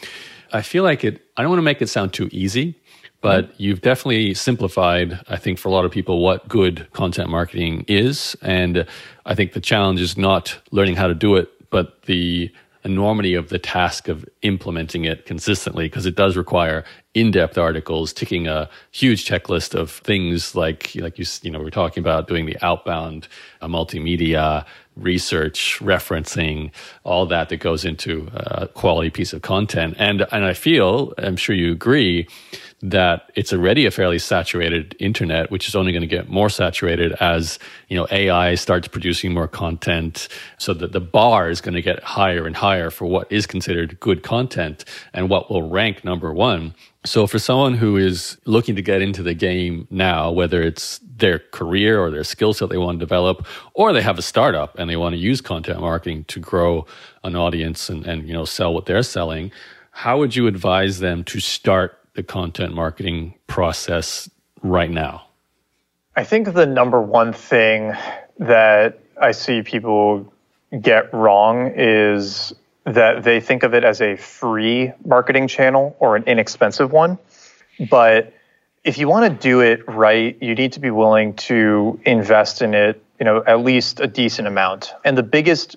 I 0.53 0.63
feel 0.63 0.85
like 0.85 1.05
it. 1.05 1.21
I 1.37 1.43
don't 1.43 1.51
want 1.51 1.59
to 1.59 1.65
make 1.65 1.83
it 1.83 1.89
sound 1.89 2.15
too 2.15 2.31
easy, 2.33 2.81
but 3.21 3.45
mm-hmm. 3.45 3.55
you've 3.59 3.81
definitely 3.83 4.33
simplified, 4.33 5.21
I 5.29 5.37
think, 5.37 5.59
for 5.59 5.69
a 5.69 5.73
lot 5.73 5.85
of 5.85 5.91
people, 5.91 6.23
what 6.23 6.49
good 6.49 6.91
content 6.93 7.29
marketing 7.29 7.85
is. 7.89 8.35
And 8.41 8.87
I 9.27 9.35
think 9.35 9.53
the 9.53 9.61
challenge 9.61 10.01
is 10.01 10.17
not 10.17 10.59
learning 10.71 10.97
how 10.97 11.07
to 11.07 11.15
do 11.15 11.37
it 11.37 11.53
but 11.71 12.03
the 12.03 12.51
enormity 12.85 13.35
of 13.35 13.49
the 13.49 13.59
task 13.59 14.09
of 14.09 14.25
implementing 14.43 15.05
it 15.05 15.27
consistently 15.27 15.87
because 15.87 16.07
it 16.07 16.15
does 16.15 16.37
require 16.37 16.85
in-depth 17.15 17.59
articles 17.59 18.13
ticking 18.13 18.47
a 18.47 18.69
huge 18.93 19.27
checklist 19.27 19.75
of 19.75 19.91
things 19.91 20.55
like 20.55 20.95
like 20.95 21.19
you 21.19 21.25
you 21.43 21.51
know 21.51 21.59
we're 21.59 21.71
talking 21.71 22.01
about 22.01 22.29
doing 22.29 22.47
the 22.47 22.57
outbound 22.63 23.27
uh, 23.61 23.67
multimedia 23.67 24.65
research 24.99 25.79
referencing 25.81 26.71
all 27.05 27.27
that 27.27 27.49
that 27.49 27.59
goes 27.59 27.85
into 27.85 28.29
a 28.35 28.69
quality 28.69 29.11
piece 29.11 29.33
of 29.33 29.43
content. 29.43 29.95
And 29.99 30.27
and 30.33 30.45
I 30.45 30.55
feel 30.55 31.15
I'm 31.19 31.37
sure 31.37 31.55
you 31.55 31.73
agree 31.73 32.29
that 32.83 33.33
it's 33.35 33.53
already 33.53 33.87
a 33.87 33.91
fairly 33.91 34.19
saturated 34.19 34.95
internet, 35.01 35.51
which 35.51 35.67
is 35.67 35.75
only 35.75 35.91
going 35.91 36.03
to 36.03 36.07
get 36.07 36.29
more 36.29 36.49
saturated 36.49 37.13
as 37.21 37.59
you 37.89 37.97
know 37.97 38.07
AI 38.11 38.55
starts 38.55 38.87
producing 38.89 39.35
more 39.35 39.49
content, 39.49 40.29
so 40.59 40.73
that 40.75 40.93
the 40.93 41.01
bar 41.01 41.51
is 41.51 41.61
going 41.61 41.75
to 41.75 41.83
get 41.83 42.03
higher 42.03 42.47
and 42.47 42.57
higher 42.57 42.91
for 42.91 43.07
what 43.07 43.31
is 43.33 43.47
considered 43.47 43.99
good 44.01 44.23
content 44.23 44.85
and 45.13 45.29
what 45.29 45.51
will 45.51 45.69
rank 45.69 46.05
number 46.05 46.33
one. 46.33 46.75
So 47.05 47.27
for 47.27 47.39
someone 47.39 47.75
who 47.75 47.97
is 47.97 48.39
looking 48.45 48.77
to 48.77 48.83
get 48.83 49.03
into 49.03 49.23
the 49.23 49.35
game 49.35 49.89
now, 49.91 50.31
whether 50.31 50.63
it's 50.63 51.01
their 51.17 51.39
career 51.39 52.01
or 52.01 52.11
their 52.11 52.25
skill 52.25 52.53
set 52.53 52.69
they 52.69 52.77
want 52.77 53.01
to 53.01 53.05
develop, 53.05 53.47
or 53.75 53.93
they 53.93 54.03
have 54.03 54.19
a 54.19 54.23
startup 54.23 54.79
and 54.79 54.89
they 54.89 54.97
want 54.97 55.15
to 55.15 55.19
use 55.19 55.41
content 55.41 55.81
marketing 55.81 56.25
to 56.25 56.39
grow 56.39 56.87
an 57.25 57.35
audience 57.35 57.89
and, 57.89 58.07
and 58.07 58.29
you 58.29 58.33
know 58.33 58.45
sell 58.45 58.73
what 58.73 58.87
they're 58.87 59.03
selling, 59.03 59.51
how 59.91 60.19
would 60.19 60.37
you 60.37 60.47
advise 60.47 61.01
them 61.01 61.25
to 61.25 61.41
start 61.41 61.98
the 62.19 62.23
content 62.25 62.75
marketing 62.75 63.33
process 63.47 64.29
right 64.65 64.91
now? 64.91 65.29
I 66.17 66.25
think 66.25 66.53
the 66.53 66.67
number 66.67 67.01
one 67.01 67.33
thing 67.33 67.93
that 68.41 68.99
I 69.23 69.31
see 69.31 69.63
people 69.63 70.33
get 70.81 71.15
wrong 71.15 71.73
is 71.77 72.53
that 72.83 73.23
they 73.23 73.39
think 73.39 73.63
of 73.63 73.73
it 73.73 73.85
as 73.85 74.01
a 74.01 74.17
free 74.17 74.91
marketing 75.05 75.47
channel 75.47 75.95
or 76.01 76.17
an 76.17 76.25
inexpensive 76.25 76.91
one. 76.91 77.19
But 77.89 78.35
if 78.83 78.99
you 78.99 79.07
want 79.07 79.33
to 79.33 79.39
do 79.39 79.61
it 79.61 79.87
right, 79.87 80.37
you 80.43 80.57
need 80.57 80.73
to 80.73 80.81
be 80.81 80.91
willing 80.91 81.35
to 81.35 82.01
invest 82.05 82.63
in 82.63 82.75
it, 82.75 83.01
you 83.21 83.27
know, 83.27 83.45
at 83.47 83.61
least 83.61 84.01
a 84.01 84.09
decent 84.09 84.49
amount. 84.49 84.93
And 85.05 85.17
the 85.17 85.23
biggest 85.23 85.77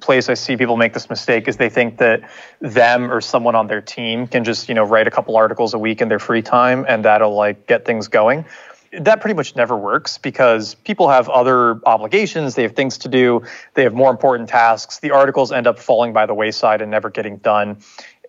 place 0.00 0.28
I 0.28 0.34
see 0.34 0.56
people 0.56 0.76
make 0.76 0.92
this 0.92 1.08
mistake 1.08 1.48
is 1.48 1.56
they 1.56 1.68
think 1.68 1.98
that 1.98 2.28
them 2.60 3.10
or 3.10 3.20
someone 3.20 3.54
on 3.54 3.66
their 3.66 3.80
team 3.80 4.26
can 4.26 4.44
just, 4.44 4.68
you 4.68 4.74
know, 4.74 4.84
write 4.84 5.06
a 5.06 5.10
couple 5.10 5.36
articles 5.36 5.74
a 5.74 5.78
week 5.78 6.00
in 6.00 6.08
their 6.08 6.18
free 6.18 6.42
time 6.42 6.84
and 6.88 7.04
that'll 7.04 7.34
like 7.34 7.66
get 7.66 7.84
things 7.84 8.08
going. 8.08 8.44
That 8.92 9.20
pretty 9.20 9.34
much 9.34 9.54
never 9.54 9.76
works 9.76 10.18
because 10.18 10.74
people 10.74 11.08
have 11.08 11.28
other 11.28 11.80
obligations, 11.86 12.56
they 12.56 12.62
have 12.62 12.74
things 12.74 12.98
to 12.98 13.08
do, 13.08 13.44
they 13.74 13.84
have 13.84 13.94
more 13.94 14.10
important 14.10 14.48
tasks. 14.48 14.98
The 14.98 15.12
articles 15.12 15.52
end 15.52 15.68
up 15.68 15.78
falling 15.78 16.12
by 16.12 16.26
the 16.26 16.34
wayside 16.34 16.82
and 16.82 16.90
never 16.90 17.08
getting 17.08 17.36
done 17.36 17.78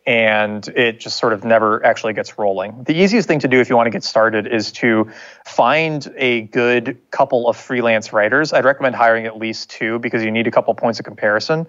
and 0.06 0.68
it 0.70 0.99
just 0.99 1.18
sort 1.18 1.34
of 1.34 1.43
never 1.43 1.86
actually 1.86 2.14
gets 2.14 2.38
rolling. 2.38 2.84
The 2.84 2.95
easiest 2.95 3.28
thing 3.28 3.39
to 3.39 3.47
do 3.47 3.60
if 3.60 3.70
you 3.70 3.76
want 3.76 3.88
to 3.88 3.91
get 3.91 4.04
started 4.04 4.47
is 4.47 4.72
to 4.74 5.10
find 5.45 6.12
a 6.18 6.41
good 6.43 6.97
couple 7.12 7.47
of 7.47 7.56
freelance 7.56 8.12
writers. 8.12 8.52
I'd 8.54 8.66
recommend 8.66 8.95
hiring 8.95 9.26
at 9.26 9.38
least 9.38 9.70
two 9.70 9.99
because 9.99 10.24
you 10.24 10.32
need 10.32 10.47
a 10.47 10.52
couple 10.52 10.74
points 10.74 10.99
of 10.99 11.06
comparison 11.06 11.68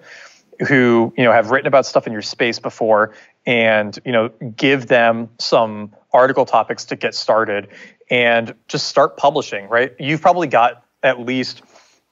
who, 0.67 1.13
you 1.17 1.23
know, 1.23 1.31
have 1.31 1.51
written 1.51 1.67
about 1.67 1.85
stuff 1.85 2.07
in 2.07 2.13
your 2.13 2.21
space 2.21 2.59
before 2.59 3.13
and, 3.45 3.99
you 4.05 4.11
know, 4.11 4.29
give 4.55 4.87
them 4.87 5.29
some 5.39 5.91
article 6.11 6.45
topics 6.45 6.85
to 6.85 6.95
get 6.95 7.13
started 7.15 7.67
and 8.09 8.53
just 8.67 8.87
start 8.87 9.17
publishing, 9.17 9.67
right? 9.67 9.93
You've 9.99 10.21
probably 10.21 10.47
got 10.47 10.83
at 11.01 11.19
least 11.19 11.63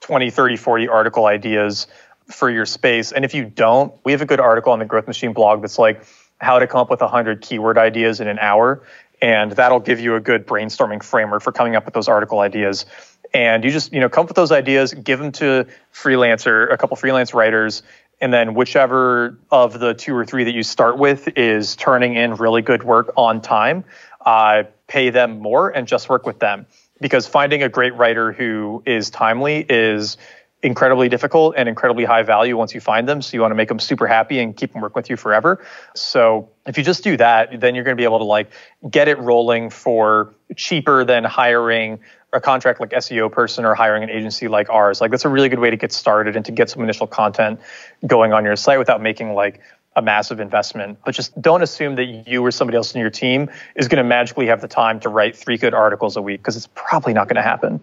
20, 0.02 0.32
30, 0.32 0.58
40 0.58 0.88
article 0.88 1.26
ideas 1.26 1.88
for 2.34 2.50
your 2.50 2.66
space. 2.66 3.12
And 3.12 3.26
if 3.26 3.34
you 3.34 3.46
don't, 3.46 3.94
we 4.04 4.12
have 4.12 4.22
a 4.22 4.26
good 4.26 4.40
article 4.40 4.74
on 4.74 4.80
the 4.80 4.86
Growth 4.86 5.08
Machine 5.08 5.34
blog 5.34 5.62
that's 5.62 5.80
like 5.80 6.04
how 6.40 6.60
to 6.60 6.68
come 6.68 6.82
up 6.82 6.90
with 6.90 7.02
100 7.02 7.42
keyword 7.42 7.78
ideas 7.78 8.20
in 8.20 8.28
an 8.28 8.40
hour. 8.40 8.84
And 9.22 9.52
that'll 9.52 9.80
give 9.80 10.00
you 10.00 10.16
a 10.16 10.20
good 10.20 10.48
brainstorming 10.48 11.04
framework 11.04 11.44
for 11.44 11.52
coming 11.52 11.76
up 11.76 11.86
with 11.86 11.94
those 11.94 12.08
article 12.08 12.40
ideas. 12.40 12.86
And 13.34 13.64
you 13.64 13.72
just, 13.72 13.94
you 13.94 14.00
know, 14.00 14.10
come 14.10 14.24
up 14.24 14.30
with 14.30 14.36
those 14.36 14.52
ideas, 14.52 14.94
give 14.94 15.20
them 15.20 15.32
to 15.34 15.68
freelancer, 15.94 16.72
a 16.72 16.78
couple 16.78 16.98
freelance 16.98 17.34
writers, 17.34 17.84
and 18.22 18.32
then 18.32 18.54
whichever 18.54 19.40
of 19.50 19.80
the 19.80 19.94
two 19.94 20.16
or 20.16 20.26
three 20.26 20.44
that 20.44 20.54
you 20.54 20.64
start 20.64 20.98
with 20.98 21.28
is 21.38 21.76
turning 21.76 22.16
in 22.16 22.36
really 22.36 22.62
good 22.62 22.84
work 22.84 23.14
on 23.18 23.42
time, 23.42 23.84
uh, 24.26 24.64
pay 24.88 25.10
them 25.10 25.40
more 25.40 25.70
and 25.70 25.88
just 25.88 26.08
work 26.08 26.26
with 26.26 26.40
them. 26.40 26.68
Because 27.00 27.26
finding 27.28 27.64
a 27.64 27.70
great 27.70 27.96
writer 27.96 28.32
who 28.32 28.84
is 28.86 29.10
timely 29.10 29.66
is 29.68 30.18
incredibly 30.64 31.10
difficult 31.10 31.56
and 31.58 31.68
incredibly 31.68 32.06
high 32.06 32.22
value 32.22 32.56
once 32.56 32.74
you 32.74 32.82
find 32.82 33.10
them. 33.10 33.22
So 33.22 33.36
you 33.36 33.42
want 33.42 33.52
to 33.52 33.56
make 33.56 33.68
them 33.68 33.80
super 33.80 34.06
happy 34.06 34.40
and 34.40 34.56
keep 34.56 34.74
them 34.74 34.82
working 34.82 35.00
with 35.00 35.10
you 35.10 35.18
forever. 35.18 35.64
So 35.96 36.50
if 36.68 36.78
you 36.78 36.84
just 36.84 37.04
do 37.04 37.18
that, 37.18 37.60
then 37.60 37.74
you're 37.74 37.84
going 37.84 37.96
to 37.96 38.00
be 38.00 38.04
able 38.04 38.20
to 38.20 38.26
like 38.26 38.52
get 38.90 39.08
it 39.08 39.18
rolling 39.18 39.70
for 39.70 40.34
cheaper 40.56 41.04
than 41.04 41.24
hiring 41.24 42.00
a 42.34 42.40
contract 42.40 42.80
like 42.80 42.92
SEO 42.92 43.32
person 43.32 43.66
or 43.66 43.76
hiring 43.76 44.04
an 44.04 44.10
agency 44.10 44.48
like 44.48 44.70
ours. 44.70 45.02
Like 45.02 45.12
that's 45.12 45.26
a 45.26 45.30
really 45.30 45.50
good 45.50 45.60
way 45.60 45.70
to 45.70 45.78
get 45.78 45.92
started 45.92 46.36
and 46.36 46.46
to 46.46 46.52
get 46.52 46.70
some 46.70 46.84
initial 46.84 47.08
content 47.08 47.60
going 48.06 48.32
on 48.32 48.46
your 48.46 48.56
site 48.56 48.80
without 48.80 49.02
making 49.02 49.34
like 49.34 49.60
a 49.96 50.02
massive 50.02 50.40
investment. 50.40 51.00
But 51.04 51.16
just 51.16 51.40
don't 51.42 51.62
assume 51.62 51.96
that 51.96 52.06
you 52.06 52.46
or 52.46 52.52
somebody 52.52 52.78
else 52.78 52.94
in 52.94 53.02
your 53.02 53.10
team 53.10 53.50
is 53.76 53.88
going 53.88 53.98
to 53.98 54.08
magically 54.08 54.48
have 54.48 54.62
the 54.62 54.68
time 54.68 55.00
to 55.02 55.10
write 55.10 55.36
three 55.36 55.58
good 55.58 55.74
articles 55.74 56.16
a 56.16 56.22
week 56.22 56.40
because 56.40 56.56
it's 56.56 56.70
probably 56.76 57.14
not 57.14 57.28
going 57.28 57.36
to 57.36 57.42
happen. 57.42 57.82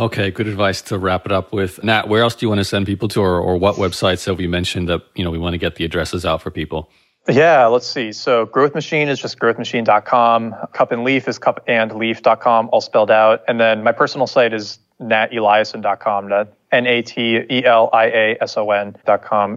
Okay, 0.00 0.30
good 0.30 0.48
advice 0.48 0.80
to 0.80 0.98
wrap 0.98 1.26
it 1.26 1.32
up 1.32 1.52
with. 1.52 1.84
Nat, 1.84 2.08
where 2.08 2.22
else 2.22 2.34
do 2.34 2.46
you 2.46 2.48
want 2.48 2.60
to 2.60 2.64
send 2.64 2.86
people 2.86 3.06
to, 3.08 3.20
or, 3.20 3.38
or 3.38 3.58
what 3.58 3.76
websites 3.76 4.24
have 4.24 4.38
we 4.38 4.46
mentioned 4.46 4.88
that 4.88 5.02
you 5.14 5.22
know 5.22 5.30
we 5.30 5.36
want 5.36 5.52
to 5.52 5.58
get 5.58 5.74
the 5.74 5.84
addresses 5.84 6.24
out 6.24 6.40
for 6.40 6.50
people? 6.50 6.90
Yeah, 7.28 7.66
let's 7.66 7.86
see. 7.86 8.10
So 8.12 8.46
Growth 8.46 8.74
Machine 8.74 9.10
is 9.10 9.20
just 9.20 9.38
growthmachine.com. 9.38 10.54
Cup 10.72 10.90
and 10.90 11.04
Leaf 11.04 11.28
is 11.28 11.38
cupandleaf.com, 11.38 12.70
all 12.72 12.80
spelled 12.80 13.10
out. 13.10 13.42
And 13.46 13.60
then 13.60 13.82
my 13.82 13.92
personal 13.92 14.26
site 14.26 14.54
is 14.54 14.78
nateliason.com, 15.02 16.46
N-A-T-E-L-I-A-S-O-N.com. 16.72 17.16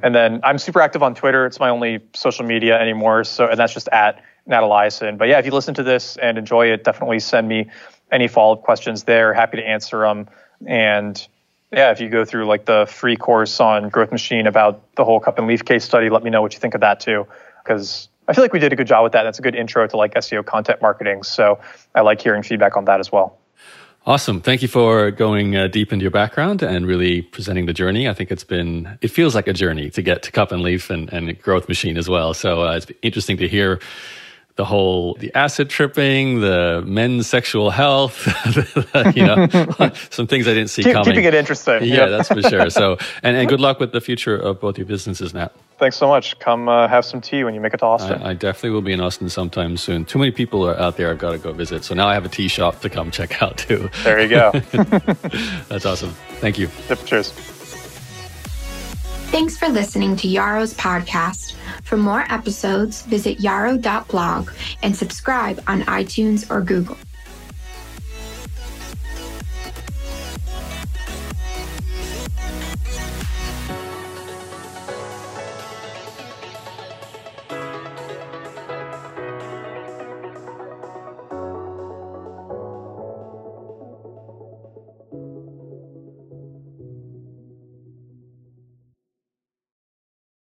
And 0.03 0.15
then 0.15 0.41
I'm 0.43 0.57
super 0.57 0.81
active 0.81 1.03
on 1.03 1.15
Twitter. 1.15 1.45
It's 1.45 1.61
my 1.61 1.69
only 1.69 2.01
social 2.13 2.45
media 2.45 2.77
anymore. 2.77 3.23
So, 3.23 3.47
and 3.47 3.57
that's 3.57 3.73
just 3.73 3.87
at 3.89 4.21
Nat 4.45 4.61
Eliason. 4.61 5.17
But 5.17 5.29
yeah, 5.29 5.39
if 5.39 5.45
you 5.45 5.51
listen 5.51 5.73
to 5.75 5.83
this 5.83 6.17
and 6.17 6.37
enjoy 6.37 6.67
it, 6.67 6.83
definitely 6.83 7.19
send 7.19 7.47
me 7.47 7.69
any 8.13 8.27
follow 8.27 8.53
up 8.53 8.61
questions 8.61 9.03
there. 9.03 9.33
Happy 9.33 9.57
to 9.57 9.67
answer 9.67 10.01
them. 10.01 10.27
And 10.65 11.27
yeah, 11.71 11.91
if 11.91 11.99
you 11.99 12.09
go 12.09 12.23
through 12.23 12.45
like 12.45 12.65
the 12.65 12.85
free 12.85 13.17
course 13.17 13.59
on 13.59 13.89
Growth 13.89 14.11
Machine 14.11 14.47
about 14.47 14.95
the 14.95 15.03
whole 15.03 15.19
cup 15.19 15.39
and 15.39 15.47
leaf 15.47 15.65
case 15.65 15.83
study, 15.83 16.09
let 16.09 16.23
me 16.23 16.29
know 16.29 16.41
what 16.41 16.53
you 16.53 16.59
think 16.59 16.75
of 16.75 16.81
that 16.81 16.99
too. 16.99 17.27
Because 17.63 18.07
I 18.27 18.33
feel 18.33 18.43
like 18.43 18.53
we 18.53 18.59
did 18.59 18.71
a 18.71 18.75
good 18.75 18.87
job 18.87 19.03
with 19.03 19.13
that. 19.13 19.23
That's 19.23 19.39
a 19.39 19.41
good 19.41 19.55
intro 19.55 19.85
to 19.87 19.97
like 19.97 20.13
SEO 20.13 20.45
content 20.45 20.81
marketing. 20.81 21.23
So 21.23 21.59
I 21.95 22.01
like 22.01 22.21
hearing 22.21 22.43
feedback 22.43 22.77
on 22.77 22.85
that 22.85 22.99
as 22.99 23.11
well. 23.11 23.39
Awesome. 24.05 24.41
Thank 24.41 24.61
you 24.61 24.67
for 24.67 25.11
going 25.11 25.55
uh, 25.55 25.67
deep 25.67 25.93
into 25.93 26.03
your 26.03 26.11
background 26.11 26.61
and 26.61 26.85
really 26.85 27.21
presenting 27.21 27.67
the 27.67 27.73
journey. 27.73 28.09
I 28.09 28.13
think 28.13 28.31
it's 28.31 28.43
been, 28.43 28.97
it 29.01 29.07
feels 29.07 29.33
like 29.33 29.47
a 29.47 29.53
journey 29.53 29.89
to 29.91 30.01
get 30.01 30.23
to 30.23 30.31
Cup 30.31 30.51
and 30.51 30.61
Leaf 30.61 30.89
and, 30.89 31.11
and 31.13 31.41
Growth 31.41 31.69
Machine 31.69 31.97
as 31.97 32.09
well. 32.09 32.33
So 32.33 32.63
uh, 32.63 32.75
it's 32.75 32.87
interesting 33.01 33.37
to 33.37 33.47
hear 33.47 33.79
the 34.55 34.65
whole 34.65 35.15
the 35.15 35.33
acid 35.33 35.69
tripping, 35.69 36.41
the 36.41 36.83
men's 36.85 37.27
sexual 37.27 37.71
health, 37.71 38.27
you 39.15 39.25
know, 39.25 39.47
some 40.11 40.27
things 40.27 40.47
I 40.47 40.53
didn't 40.53 40.69
see 40.69 40.83
Keep, 40.83 40.93
coming. 40.93 41.05
Keeping 41.05 41.25
it 41.25 41.33
interesting. 41.33 41.83
Yeah, 41.83 42.05
that's 42.05 42.27
for 42.27 42.41
sure. 42.41 42.69
So, 42.69 42.97
and, 43.23 43.35
and 43.35 43.49
good 43.49 43.59
luck 43.59 43.79
with 43.79 43.93
the 43.93 44.01
future 44.01 44.35
of 44.35 44.59
both 44.59 44.77
your 44.77 44.85
businesses, 44.85 45.33
Nat. 45.33 45.53
Thanks 45.79 45.97
so 45.97 46.07
much. 46.07 46.37
Come 46.37 46.69
uh, 46.69 46.87
have 46.87 47.03
some 47.03 47.19
tea 47.19 47.43
when 47.43 47.55
you 47.55 47.61
make 47.61 47.73
it 47.73 47.77
to 47.77 47.85
Austin. 47.85 48.21
I, 48.21 48.29
I, 48.29 48.33
definitely 48.35 48.69
will 48.69 48.81
be 48.81 48.93
in 48.93 49.01
Austin 49.01 49.27
sometime 49.27 49.75
soon. 49.75 50.05
Too 50.05 50.19
many 50.19 50.31
people 50.31 50.67
are 50.67 50.79
out 50.79 50.97
there. 50.97 51.09
I've 51.09 51.17
got 51.17 51.31
to 51.31 51.39
go 51.39 51.51
visit. 51.51 51.83
So 51.83 51.95
now 51.95 52.07
I 52.07 52.13
have 52.13 52.25
a 52.25 52.29
tea 52.29 52.47
shop 52.47 52.79
to 52.81 52.89
come 52.89 53.09
check 53.09 53.41
out 53.41 53.57
too. 53.57 53.89
There 54.03 54.21
you 54.21 54.29
go. 54.29 54.51
that's 55.67 55.85
awesome. 55.85 56.11
Thank 56.39 56.59
you. 56.59 56.69
Yep, 56.89 57.05
cheers. 57.05 57.52
Thanks 59.33 59.57
for 59.57 59.67
listening 59.67 60.15
to 60.17 60.27
Yaro's 60.27 60.75
podcast. 60.75 61.55
For 61.81 61.97
more 61.97 62.23
episodes, 62.29 63.01
visit 63.01 63.39
yaro.blog 63.39 64.51
and 64.83 64.95
subscribe 64.95 65.59
on 65.65 65.81
iTunes 65.81 66.47
or 66.51 66.61
Google. 66.61 66.97